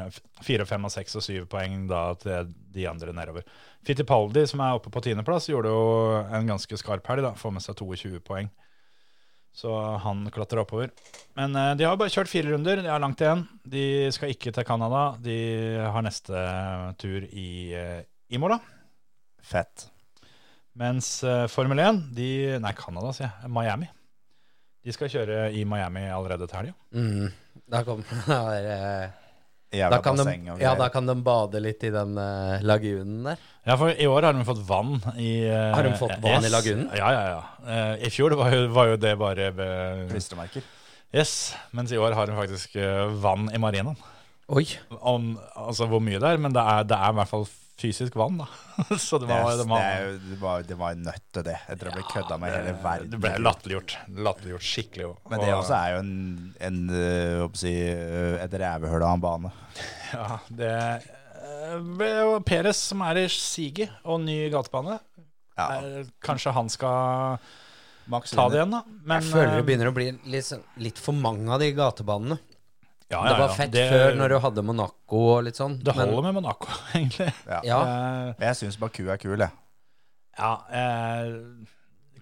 fire, 0.43 0.65
fem, 0.67 0.89
og 0.89 0.91
seks 0.91 1.15
og 1.21 1.23
syv 1.23 1.45
poeng 1.53 1.85
da 1.91 2.01
til 2.19 2.51
de 2.75 2.89
andre 2.91 3.15
nedover. 3.15 3.47
Fittipaldi, 3.87 4.47
som 4.51 4.63
er 4.65 4.79
oppe 4.79 4.91
på 4.91 5.03
tiendeplass, 5.05 5.51
gjorde 5.53 5.71
jo 5.71 5.85
en 6.33 6.49
ganske 6.49 6.79
skarp 6.81 7.07
helg. 7.13 7.23
da, 7.23 7.35
Får 7.39 7.55
med 7.55 7.63
seg 7.65 7.79
22 7.79 8.23
poeng. 8.27 8.51
Så 9.53 9.69
han 10.01 10.25
klatrer 10.33 10.63
oppover. 10.63 10.91
Men 11.37 11.55
eh, 11.61 11.75
de 11.77 11.85
har 11.85 11.99
bare 12.01 12.13
kjørt 12.13 12.31
fire 12.33 12.55
runder. 12.55 12.81
De 12.81 12.89
har 12.89 13.03
langt 13.03 13.21
igjen. 13.21 13.45
De 13.69 13.85
skal 14.17 14.33
ikke 14.33 14.53
til 14.57 14.65
Canada. 14.67 15.03
De 15.21 15.37
har 15.85 16.05
neste 16.07 16.45
tur 17.03 17.27
i 17.29 17.49
uh, 17.77 18.01
Imola. 18.33 18.57
Fett. 19.45 19.91
Mens 20.79 21.19
eh, 21.29 21.45
Formel 21.53 21.83
1, 21.85 22.01
de 22.17 22.31
Nei, 22.65 22.73
Canada, 22.79 23.13
sier 23.13 23.29
jeg. 23.29 23.53
Miami. 23.53 23.91
De 24.83 24.95
skal 24.97 25.11
kjøre 25.13 25.51
i 25.55 25.67
Miami 25.69 26.09
allerede 26.11 26.49
til 26.49 26.59
helga. 26.59 26.75
mm, 26.97 27.29
da, 27.73 27.83
kommer 27.87 28.05
er, 28.53 28.63
det- 28.69 29.11
Jævla 29.73 29.97
da, 29.97 30.03
kan 30.05 30.19
de, 30.19 30.25
basseng 30.27 30.49
og 30.53 30.59
ja, 30.61 30.75
da 30.77 30.87
kan 30.93 31.07
de 31.09 31.15
bade 31.25 31.61
litt 31.65 31.85
i 31.89 31.91
den 31.95 32.11
eh, 32.21 32.61
lagunen 32.69 33.23
der. 33.25 33.39
Ja, 33.65 33.77
for 33.81 33.89
i 33.97 34.05
år 34.11 34.27
har 34.29 34.37
de 34.37 34.43
fått 34.45 34.61
vann 34.69 34.99
i 35.17 35.31
eh, 35.49 35.71
Har 35.73 35.87
de 35.87 35.95
fått 35.97 36.13
vann 36.21 36.45
i 36.45 36.51
lagunen? 36.53 36.91
Ja, 36.99 37.09
ja, 37.15 37.23
ja. 37.31 37.39
Eh, 37.65 38.05
I 38.05 38.11
fjor 38.13 38.35
var 38.37 38.53
jo, 38.53 38.67
var 38.77 38.91
jo 38.93 38.99
det 39.01 39.15
bare 39.23 39.49
ved, 39.57 40.11
Klistremerker. 40.13 40.67
Yes, 41.17 41.33
mens 41.73 41.93
i 41.93 42.01
år 42.01 42.13
har 42.19 42.29
de 42.29 42.37
faktisk 42.37 42.77
eh, 42.77 43.07
vann 43.25 43.49
i 43.49 43.61
marinaen. 43.65 43.97
Oi. 44.53 44.67
Om, 45.01 45.33
altså 45.57 45.89
hvor 45.89 46.05
mye 46.05 46.21
det 46.21 46.35
er, 46.35 46.41
men 46.45 46.53
det 46.53 46.61
er, 46.75 46.85
det 46.93 46.99
er 46.99 47.17
i 47.17 47.19
hvert 47.23 47.33
fall 47.33 47.49
fysisk 47.83 48.17
vann, 48.19 48.39
da. 48.41 48.47
Så 49.03 49.19
det 49.21 49.29
var, 49.29 49.51
det 49.59 49.67
var, 49.69 50.13
det, 50.31 50.39
var, 50.41 50.67
det 50.69 50.79
var 50.81 50.99
nødt 50.99 51.25
til 51.35 51.47
det. 51.47 51.57
Jeg 51.69 51.81
tror 51.81 51.91
jeg 51.91 51.99
ble 51.99 52.05
kødda 52.13 52.39
med 52.41 52.55
hele 52.57 52.75
verden. 52.85 53.11
det 53.13 53.21
ble 53.23 53.33
latterliggjort. 53.43 53.97
Latterliggjort 54.29 54.67
skikkelig. 54.69 55.09
Men 55.33 55.43
det 55.45 55.51
også 55.57 55.79
er 55.79 55.97
jo 55.97 56.03
en, 56.05 56.13
en 56.69 56.79
øh, 56.91 57.41
jeg 57.43 57.51
si, 57.63 57.75
øh, 57.95 58.37
et 58.45 58.55
rævehull 58.65 59.07
av 59.09 59.19
en 59.19 59.27
bane. 59.27 59.53
Ja, 60.13 60.37
det 60.53 60.71
eh, 61.01 62.39
Peres 62.45 62.81
som 62.91 63.01
er 63.07 63.23
i 63.23 63.27
siget 63.33 63.93
og 64.05 64.21
ny 64.21 64.37
gatebane. 64.53 64.99
Ja, 65.57 65.67
er, 65.81 66.09
Kanskje 66.25 66.53
han 66.53 66.69
skal 66.73 67.39
Max 68.13 68.33
ta 68.35 68.49
det 68.51 68.59
igjen, 68.59 68.75
da. 68.75 68.83
Men, 69.05 69.21
jeg 69.21 69.31
føler 69.31 69.53
det 69.55 69.61
eh, 69.63 69.67
begynner 69.69 69.91
å 69.93 69.95
bli 69.97 70.09
litt, 70.33 70.47
sånn- 70.49 70.65
litt 70.83 71.01
for 71.01 71.17
mange 71.17 71.49
av 71.55 71.63
de 71.63 71.71
gatebanene. 71.77 72.39
Ja, 73.13 73.21
det 73.29 73.35
ja, 73.35 73.39
var 73.43 73.55
fett 73.57 73.73
Det- 73.75 73.87
før 73.93 74.17
når 74.19 74.29
du 74.35 74.39
hadde 74.47 74.65
Monaco 74.67 75.21
og 75.37 75.45
litt 75.47 75.59
sånn. 75.61 75.79
Det 75.85 75.95
holder 75.95 76.23
men, 76.23 76.29
med 76.31 76.41
Monaco, 76.41 76.67
egentlig. 76.97 77.29
Ja. 77.47 77.61
ja, 77.69 77.81
Eh, 77.83 78.35
Men 78.39 78.49
jeg 78.51 78.57
syns 78.65 78.79
Baku 78.81 79.05
er 79.13 79.21
kul, 79.23 79.39
jeg. 79.39 79.51
Ja, 80.39 80.53
jeg 80.73 81.69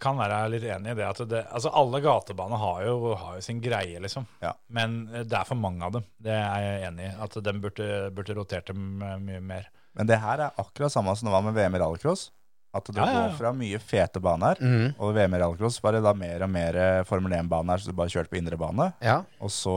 kan 0.00 0.16
være 0.18 0.38
litt 0.54 0.64
enig 0.64 0.94
i 0.94 0.96
det. 0.98 1.06
At 1.06 1.20
det 1.28 1.42
altså 1.52 1.70
alle 1.76 2.00
gatebaner 2.04 2.58
har 2.58 2.82
jo, 2.86 3.14
har 3.20 3.36
jo 3.38 3.44
sin 3.44 3.60
greie, 3.62 4.00
liksom. 4.02 4.26
Ja. 4.42 4.54
Men 4.72 5.04
det 5.12 5.32
er 5.36 5.44
for 5.48 5.58
mange 5.60 5.84
av 5.86 5.92
dem. 5.98 6.04
Det 6.18 6.32
er 6.34 6.64
jeg 6.64 6.88
enig 6.90 7.06
i. 7.10 7.14
At 7.22 7.36
de 7.44 7.52
burde, 7.60 7.88
burde 8.16 8.36
rotert 8.38 8.66
dem 8.72 9.02
eh, 9.04 9.16
mye 9.20 9.40
mer. 9.44 9.68
Men 9.98 10.06
det 10.08 10.20
her 10.22 10.38
er 10.46 10.58
akkurat 10.58 10.92
samme 10.94 11.14
som 11.18 11.28
det 11.28 11.34
var 11.34 11.42
med 11.46 11.54
VM 11.58 11.74
i 11.76 11.82
rallycross. 11.82 12.30
At 12.72 12.86
det 12.86 12.96
Ja, 13.00 13.04
ja, 13.04 13.12
ja. 13.12 13.22
går 13.28 13.36
fra 13.40 13.50
mye 13.52 13.78
fete 13.82 14.20
baner, 14.22 14.56
Mhm. 14.62 14.92
og 15.02 15.14
VM 15.16 15.34
i 15.34 15.38
rallycross 15.42 15.80
var 15.82 15.92
det 15.96 16.02
da 16.04 16.12
mer 16.14 16.44
og 16.46 16.50
mer 16.50 16.76
eh, 16.78 17.02
Formel 17.02 17.32
1-baner, 17.34 17.78
så 17.82 17.90
du 17.90 17.96
bare 17.98 18.08
kjørte 18.12 18.30
på 18.30 18.38
indre 18.38 18.56
bane, 18.56 18.92
ja. 19.02 19.16
og 19.42 19.50
så 19.50 19.74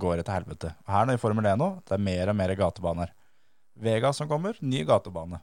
går 0.00 0.20
det 0.20 0.26
til 0.28 0.36
helvete. 0.38 0.72
Her 0.88 1.06
nå 1.08 1.14
i 1.16 1.20
Formel 1.22 1.46
1 1.52 1.60
nå, 1.60 1.68
det 1.86 1.96
er 1.96 2.02
mer 2.08 2.32
og 2.32 2.36
mer 2.40 2.54
gatebaner. 2.58 3.12
Vega 3.80 4.10
som 4.16 4.28
kommer, 4.28 4.58
ny 4.60 4.82
gatebane. 4.88 5.38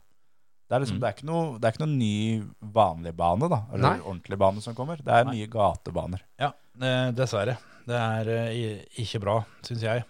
Det 0.68 0.76
er, 0.76 0.82
liksom, 0.84 0.98
Mm. 0.98 1.00
det, 1.02 1.08
er 1.08 1.16
ikke 1.16 1.30
noe, 1.30 1.46
det 1.62 1.68
er 1.70 1.72
ikke 1.78 1.86
noe 1.86 1.96
ny 1.96 2.44
vanlig 2.76 3.14
bane, 3.16 3.48
da. 3.50 3.62
Eller 3.72 3.86
Nei. 3.88 4.00
ordentlig 4.04 4.38
bane 4.42 4.62
som 4.62 4.76
kommer. 4.76 5.00
Det 5.00 5.14
er 5.16 5.24
Nei. 5.30 5.38
nye 5.38 5.48
gatebaner. 5.48 6.26
Ja, 6.44 6.50
eh, 6.82 7.12
dessverre. 7.16 7.56
Det 7.88 7.96
er 7.96 8.28
eh, 8.34 8.82
ikke 9.00 9.22
bra, 9.24 9.38
syns 9.64 9.86
jeg. 9.88 10.04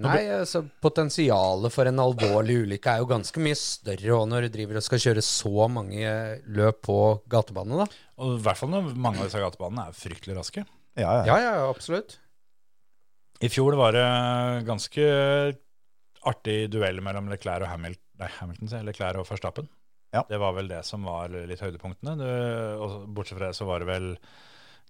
Nei, 0.00 0.20
altså 0.32 0.62
potensialet 0.80 1.72
for 1.74 1.84
en 1.90 1.98
alvorlig 2.00 2.60
ulykke 2.62 2.92
er 2.94 3.00
jo 3.02 3.08
ganske 3.10 3.42
mye 3.42 3.56
større 3.58 4.14
òg 4.16 4.28
når 4.30 4.46
du 4.46 4.54
driver 4.54 4.78
og 4.78 4.84
skal 4.86 5.02
kjøre 5.02 5.24
så 5.26 5.66
mange 5.68 6.14
løp 6.46 6.78
på 6.86 6.96
gatebane, 7.28 7.82
da. 7.82 7.86
Og 8.22 8.38
i 8.38 8.42
hvert 8.46 8.56
fall 8.62 8.70
når 8.72 8.94
mange 8.94 9.18
av 9.20 9.26
disse 9.28 9.42
gatebanene 9.42 9.88
er 9.90 9.98
fryktelig 9.98 10.38
raske. 10.38 10.64
Ja, 10.96 11.18
ja. 11.18 11.24
Ja, 11.26 11.36
ja, 11.42 11.68
absolutt. 11.68 12.16
I 13.40 13.48
fjor 13.48 13.76
var 13.80 13.92
det 13.96 14.06
ganske 14.68 15.04
artig 16.28 16.58
duell 16.72 17.00
mellom 17.04 17.30
Leclerc 17.32 17.64
og 17.64 17.70
Hamilton, 17.72 18.04
nei, 18.20 18.28
Hamilton 18.40 18.68
sier 18.72 18.84
Leclerc 18.84 19.22
og 19.22 19.28
Verstappen. 19.30 19.70
Ja. 20.12 20.24
Det 20.28 20.40
var 20.42 20.52
vel 20.56 20.68
det 20.68 20.82
som 20.84 21.04
var 21.06 21.30
litt 21.32 21.62
høydepunktene. 21.62 22.16
Det, 22.18 22.34
og 22.82 23.06
bortsett 23.14 23.38
fra 23.38 23.48
det 23.52 23.56
så 23.56 23.68
var 23.68 23.80
det 23.80 23.88
vel 23.92 24.08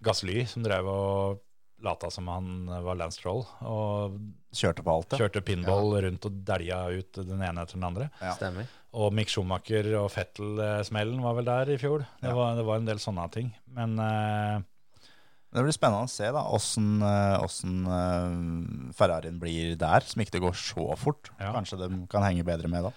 Gasly 0.02 0.47
som 0.48 0.64
drev 0.64 0.89
og 0.89 1.43
lata 1.85 2.10
som 2.12 2.27
han 2.28 2.48
var 2.85 2.97
Lance 2.98 3.20
Troll. 3.22 3.44
og 3.68 4.16
Kjørte 4.56 4.82
på 4.85 4.93
alt, 4.97 5.12
ja. 5.14 5.20
kjørte 5.22 5.43
pinball 5.47 5.94
rundt 6.05 6.27
og 6.28 6.40
dælja 6.48 6.81
ut 6.98 7.20
den 7.22 7.40
ene 7.47 7.62
etter 7.62 7.78
den 7.78 7.86
andre. 7.86 8.09
Ja. 8.20 8.32
Stemmer. 8.36 8.66
Og 8.98 9.12
Mick 9.14 9.31
Schumacher 9.31 9.86
og 10.01 10.09
Fettel-smellen 10.12 11.22
var 11.22 11.36
vel 11.39 11.47
der 11.48 11.70
i 11.77 11.78
fjor. 11.81 12.02
Det, 12.18 12.32
Ja. 12.32 12.35
var, 12.35 12.56
det 12.59 12.64
var 12.66 12.81
en 12.82 12.89
del 12.90 12.98
sånne 13.01 13.28
ting. 13.32 13.52
Men 13.77 13.94
eh, 14.02 14.60
Det 15.51 15.64
blir 15.66 15.74
spennende 15.74 16.06
å 16.06 16.10
se 16.10 16.28
da, 16.31 16.44
åssen 16.55 17.01
eh, 17.02 17.36
åssen, 17.43 17.81
eh, 17.90 18.93
Ferrarien 18.94 19.40
blir 19.43 19.74
der, 19.81 20.05
som 20.06 20.22
ikke 20.22 20.36
det 20.36 20.44
går 20.44 20.55
så 20.59 20.85
fort. 20.98 21.32
Ja. 21.40 21.51
Kanskje 21.56 21.81
de 21.81 21.89
kan 22.12 22.22
henge 22.22 22.47
bedre 22.47 22.70
med 22.70 22.86
da. 22.86 22.93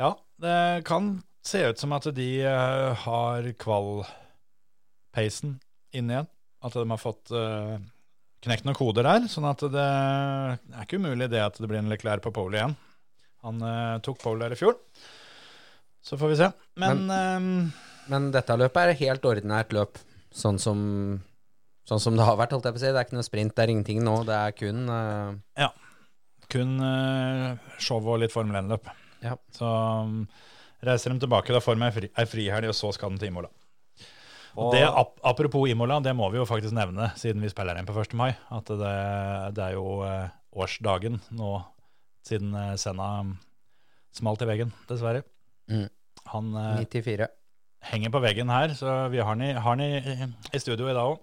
Ja, 0.00 0.10
det 0.42 0.82
kan 0.88 1.22
se 1.46 1.60
ut 1.70 1.78
som 1.78 1.92
at 1.94 2.08
de 2.16 2.28
eh, 2.42 3.04
har 3.04 3.46
kval-pacen 3.62 5.58
inn 5.94 6.10
igjen. 6.10 6.26
At 6.64 6.74
de 6.74 6.84
har 6.88 6.98
fått 7.00 7.30
eh, 7.36 7.76
knekt 8.44 8.64
noen 8.66 8.78
koder 8.78 9.06
der. 9.06 9.28
Sånn 9.30 9.46
at 9.46 9.62
det 9.70 9.84
er 9.84 10.82
ikke 10.82 10.98
umulig 10.98 11.28
det 11.30 11.42
at 11.44 11.60
det 11.60 11.68
blir 11.70 11.82
en 11.82 11.92
Leclerc 11.92 12.24
på 12.24 12.34
pole 12.34 12.58
igjen. 12.58 12.74
Han 13.44 13.56
eh, 13.62 14.00
tok 14.02 14.18
pole 14.24 14.42
der 14.42 14.56
i 14.56 14.58
fjor. 14.58 14.74
Så 16.04 16.18
får 16.20 16.28
vi 16.32 16.40
se. 16.42 16.48
Men, 16.80 16.98
Men 18.12 18.26
dette 18.34 18.56
løpet 18.60 18.80
er 18.82 18.90
et 18.92 19.02
helt 19.06 19.24
ordinært 19.24 19.70
løp, 19.72 20.00
sånn 20.34 20.58
som, 20.60 20.78
sånn 21.88 22.02
som 22.02 22.18
det 22.18 22.26
har 22.26 22.38
vært, 22.40 22.54
holdt 22.56 22.68
jeg 22.68 22.76
på 22.76 22.80
å 22.80 22.84
si. 22.84 22.92
Det 22.92 23.00
er 23.00 23.08
ikke 23.08 23.18
noe 23.18 23.26
sprint, 23.26 23.54
det 23.56 23.64
er 23.64 23.72
ingenting 23.74 24.04
nå. 24.04 24.16
Det 24.28 24.36
er 24.36 24.54
kun 24.56 24.86
uh... 24.88 25.34
Ja. 25.60 25.70
kun 26.52 26.78
uh, 26.80 27.76
show 27.82 28.00
og 28.02 28.22
litt 28.22 28.34
Formel 28.34 28.60
1-løp. 28.62 28.88
Ja. 29.24 29.36
Så 29.56 29.68
um, 29.68 30.22
reiser 30.84 31.14
de 31.14 31.24
tilbake, 31.24 31.52
da 31.54 31.62
får 31.64 31.78
de 31.78 31.86
ei 31.86 31.94
fri, 31.98 32.10
frihelg, 32.30 32.72
og 32.72 32.78
så 32.78 32.92
skal 32.96 33.14
de 33.14 33.22
til 33.22 33.32
Imola. 33.32 33.52
Og 34.54 34.70
det, 34.70 34.84
ap 34.86 35.16
apropos 35.26 35.66
Imola, 35.66 35.98
det 36.04 36.12
må 36.14 36.28
vi 36.30 36.38
jo 36.38 36.46
faktisk 36.46 36.76
nevne 36.76 37.08
siden 37.18 37.42
vi 37.42 37.50
spiller 37.50 37.78
inn 37.80 37.88
på 37.88 37.96
1. 37.98 38.14
mai. 38.18 38.30
At 38.54 38.70
det, 38.70 38.94
det 39.56 39.64
er 39.70 39.78
jo 39.78 40.00
uh, 40.06 40.28
årsdagen 40.54 41.18
nå 41.34 41.56
siden 42.24 42.54
uh, 42.54 42.76
Senna 42.80 43.08
smalt 44.14 44.44
i 44.44 44.48
veggen, 44.48 44.70
dessverre. 44.88 45.24
Mm. 45.70 45.88
Han 46.30 46.54
eh, 46.56 46.84
94. 46.86 47.26
henger 47.90 48.12
på 48.14 48.20
veggen 48.22 48.52
her, 48.52 48.74
så 48.78 48.92
vi 49.12 49.20
har 49.20 49.32
han 49.32 49.42
i, 49.42 49.52
har 49.52 49.66
han 49.66 49.82
i, 49.82 50.28
i 50.54 50.60
studio 50.62 50.88
i 50.88 50.94
dag 50.94 51.14
òg. 51.14 51.18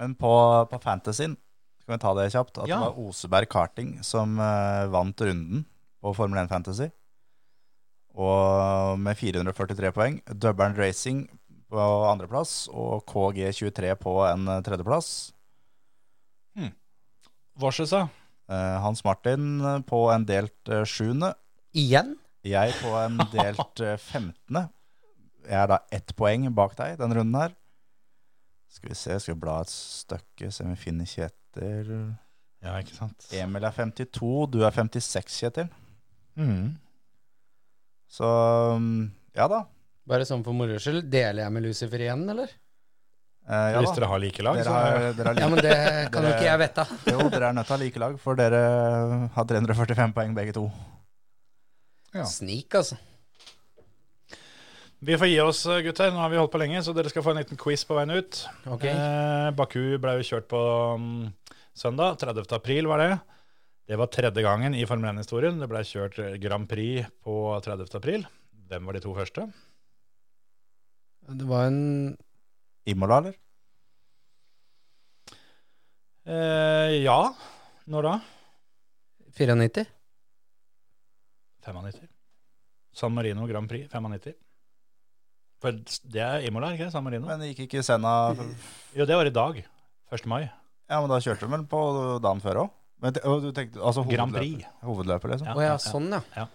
Men 0.00 0.14
på, 0.16 0.30
på 0.70 0.78
Fantasyen, 0.80 1.34
skal 1.82 1.94
vi 1.94 2.00
ta 2.00 2.12
det 2.16 2.30
kjapt, 2.32 2.58
at 2.62 2.68
Ja. 2.70 2.78
det 2.80 2.86
var 2.88 3.00
Oseberg 3.04 3.48
Karting 3.52 3.90
som 4.06 4.38
eh, 4.40 4.86
vant 4.92 5.20
runden 5.20 5.66
på 6.00 6.14
Formel 6.16 6.40
1 6.40 6.48
Fantasy. 6.48 6.88
Og 8.16 8.96
med 8.98 9.18
443 9.20 9.92
poeng. 9.94 10.16
Dubbern 10.32 10.74
Racing 10.78 11.26
på 11.70 11.82
andreplass 12.08 12.64
og 12.72 13.04
KG23 13.12 13.92
på 14.00 14.14
en 14.26 14.48
eh, 14.56 14.62
tredjeplass. 14.66 15.12
Vorsesa. 17.60 18.08
Eh, 18.50 18.76
Hans 18.80 19.04
Martin 19.04 19.60
på 19.86 19.98
en 20.14 20.24
delt 20.26 20.68
eh, 20.72 20.84
sjuende. 20.88 21.34
Igjen? 21.76 22.14
Jeg 22.46 22.72
på 22.80 22.94
en 23.04 23.18
delt 23.34 23.82
eh, 23.84 23.98
15. 24.00 24.62
Jeg 25.44 25.58
er 25.60 25.68
da 25.70 25.80
ett 25.92 26.14
poeng 26.16 26.46
bak 26.56 26.72
deg 26.78 26.96
den 27.00 27.12
runden 27.16 27.36
her. 27.40 27.52
Skal 28.70 28.92
vi 28.92 28.96
se, 28.98 29.16
skal 29.18 29.34
vi 29.34 29.40
bla 29.42 29.56
et 29.64 29.72
stykke, 29.72 30.50
se 30.54 30.64
om 30.64 30.70
vi 30.70 30.78
finner 30.78 31.08
Kjetil. 31.10 31.90
Ja, 32.62 32.76
ikke 32.78 32.94
sant. 32.94 33.26
Emil 33.34 33.66
er 33.66 33.74
52, 33.74 34.30
du 34.52 34.60
er 34.62 34.74
56, 34.76 35.38
Kjetil. 35.42 35.70
Mm. 36.38 36.76
Så 38.10 38.28
mm, 38.78 39.04
ja 39.38 39.46
da. 39.50 39.64
Bare 40.10 40.26
sånn 40.26 40.44
for 40.46 40.56
moro 40.56 40.78
skyld. 40.82 41.08
Deler 41.10 41.44
jeg 41.44 41.54
med 41.54 41.66
Lucifer 41.66 42.02
igjen, 42.06 42.22
eller? 42.30 42.52
Eh, 43.50 43.66
ja 43.74 43.82
Hvis 43.82 43.94
dere 43.96 44.08
har 44.10 44.20
like 44.22 44.44
lag, 44.44 44.58
Dere 44.60 44.68
så 44.68 44.74
har, 44.76 45.04
dere 45.16 45.32
har 45.32 45.38
Ja, 45.42 45.50
men 45.50 45.62
det 45.64 45.76
kan 46.14 46.26
jo 46.26 46.32
ikke 46.36 46.46
jeg 46.46 46.62
vite. 46.62 46.86
Jo, 47.14 47.28
dere 47.32 47.50
er 47.50 47.56
nødt 47.58 47.66
til 47.66 47.74
å 47.74 47.78
ha 47.78 47.82
like 47.82 48.02
lag, 48.02 48.16
for 48.22 48.38
dere 48.38 48.64
har 49.34 49.50
345 49.54 50.14
poeng 50.16 50.34
begge 50.36 50.54
to. 50.60 50.66
Ja. 52.14 52.26
Snik, 52.26 52.74
altså. 52.78 52.98
Vi 55.00 55.16
får 55.16 55.30
gi 55.30 55.38
oss, 55.40 55.62
gutter. 55.64 56.10
Nå 56.12 56.20
har 56.20 56.28
vi 56.28 56.36
holdt 56.36 56.52
på 56.52 56.58
lenge, 56.60 56.82
så 56.84 56.92
dere 56.92 57.08
skal 57.08 57.24
få 57.24 57.32
en 57.32 57.38
liten 57.40 57.56
quiz 57.56 57.86
på 57.88 57.96
veien 57.96 58.10
ut. 58.12 58.42
Okay. 58.68 58.92
Eh, 58.92 59.46
Baku 59.56 59.96
ble 59.96 60.18
jo 60.18 60.26
kjørt 60.28 60.48
på 60.50 60.60
um, 61.00 61.06
søndag. 61.72 62.18
30. 62.20 62.44
april 62.52 62.88
var 62.90 63.00
det. 63.00 63.14
Det 63.88 63.96
var 63.96 64.10
tredje 64.12 64.44
gangen 64.44 64.76
i 64.76 64.84
Formel 64.84 65.08
1-historien. 65.14 65.56
Det 65.56 65.70
ble 65.72 65.80
kjørt 65.88 66.18
Grand 66.42 66.68
Prix 66.68 67.08
på 67.24 67.36
30. 67.64 67.88
april. 67.96 68.26
Hvem 68.68 68.90
var 68.90 68.98
de 68.98 69.02
to 69.06 69.14
første? 69.16 69.46
Det 71.32 71.48
var 71.48 71.70
en 71.70 72.12
Imola, 72.84 73.22
eller? 73.22 73.40
Eh, 76.28 77.00
ja. 77.06 77.18
Når 77.88 78.10
da? 78.10 78.14
94. 79.40 79.88
95. 81.64 82.06
San 82.92 83.16
Marino 83.16 83.48
Grand 83.48 83.72
Prix 83.72 83.88
95. 83.88 84.36
For 85.60 85.76
det 85.76 86.22
er 86.24 86.46
Imola, 86.48 86.72
ikke 86.74 86.86
det? 86.88 86.92
San 86.94 87.04
Marino? 87.04 87.26
Men 87.28 87.42
gikk 87.50 87.66
ikke 87.66 87.82
Senna 87.84 88.32
Jo, 88.96 89.04
det 89.04 89.16
var 89.16 89.28
i 89.28 89.34
dag. 89.34 89.58
1. 90.10 90.26
mai. 90.30 90.44
Ja, 90.90 91.00
men 91.02 91.10
da 91.12 91.20
kjørte 91.22 91.44
de 91.46 91.52
vel 91.52 91.66
på 91.70 91.80
dagen 92.24 92.40
før 92.42 92.64
òg? 92.64 92.70
Altså 93.00 94.04
Grand 94.08 94.34
Prix. 94.34 94.64
hovedløper, 94.84 95.32
liksom? 95.34 95.52
Å 95.54 95.62
ja, 95.64 95.76
sånn, 95.80 96.10
ja. 96.36 96.46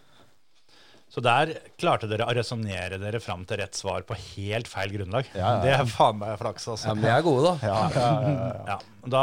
Så 1.15 1.21
der 1.23 1.53
klarte 1.79 2.09
dere 2.11 2.25
å 2.27 2.33
resonnere 2.35 2.97
dere 2.99 3.21
fram 3.23 3.45
til 3.47 3.61
rett 3.61 3.77
svar 3.77 4.03
på 4.03 4.17
helt 4.17 4.67
feil 4.67 4.91
grunnlag. 4.91 5.29
Ja, 5.31 5.39
ja, 5.39 5.51
ja. 5.53 5.61
Det 5.63 5.73
er 5.77 5.91
faen 5.93 6.17
meg 6.19 6.33
flaks, 6.41 6.65
altså. 6.73 6.89
Ja, 6.89 6.95
Men 6.97 7.05
de 7.05 7.11
er 7.13 7.21
gode, 7.23 7.45
da. 7.45 7.53
Ja, 7.69 7.77
ja, 7.93 8.09
ja, 8.25 8.33
ja. 8.33 8.65
Ja, 8.73 8.77
da, 9.15 9.21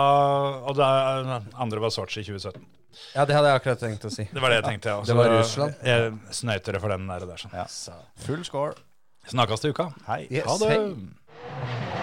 og 0.71 0.79
da 0.79 0.89
andre 1.61 1.83
var 1.85 1.93
Sotsji 1.93 2.25
2017. 2.25 2.65
Ja, 3.17 3.27
det 3.29 3.37
hadde 3.37 3.51
jeg 3.51 3.61
akkurat 3.61 3.83
tenkt 3.83 4.07
å 4.09 4.13
si. 4.13 4.25
Det 4.31 4.41
var 4.41 4.53
det 4.53 4.63
jeg 4.63 4.69
tenkte. 4.71 4.95
Ja. 4.95 5.05
Det 5.11 5.19
var 5.19 5.31
Russland. 5.33 5.85
Jeg 5.85 6.13
snøyter 6.39 6.77
det 6.77 6.81
for 6.83 6.93
den 6.93 7.07
der. 7.11 7.27
der 7.29 7.41
sånn. 7.45 7.55
Ja. 7.57 7.67
Full 8.25 8.43
score. 8.49 8.75
Snakkes 9.29 9.61
til 9.61 9.71
uka. 9.71 9.83
Hei. 10.07 10.27
Yes, 10.33 10.43
Ha 10.47 10.57
det. 10.59 10.71
hei. 10.71 12.02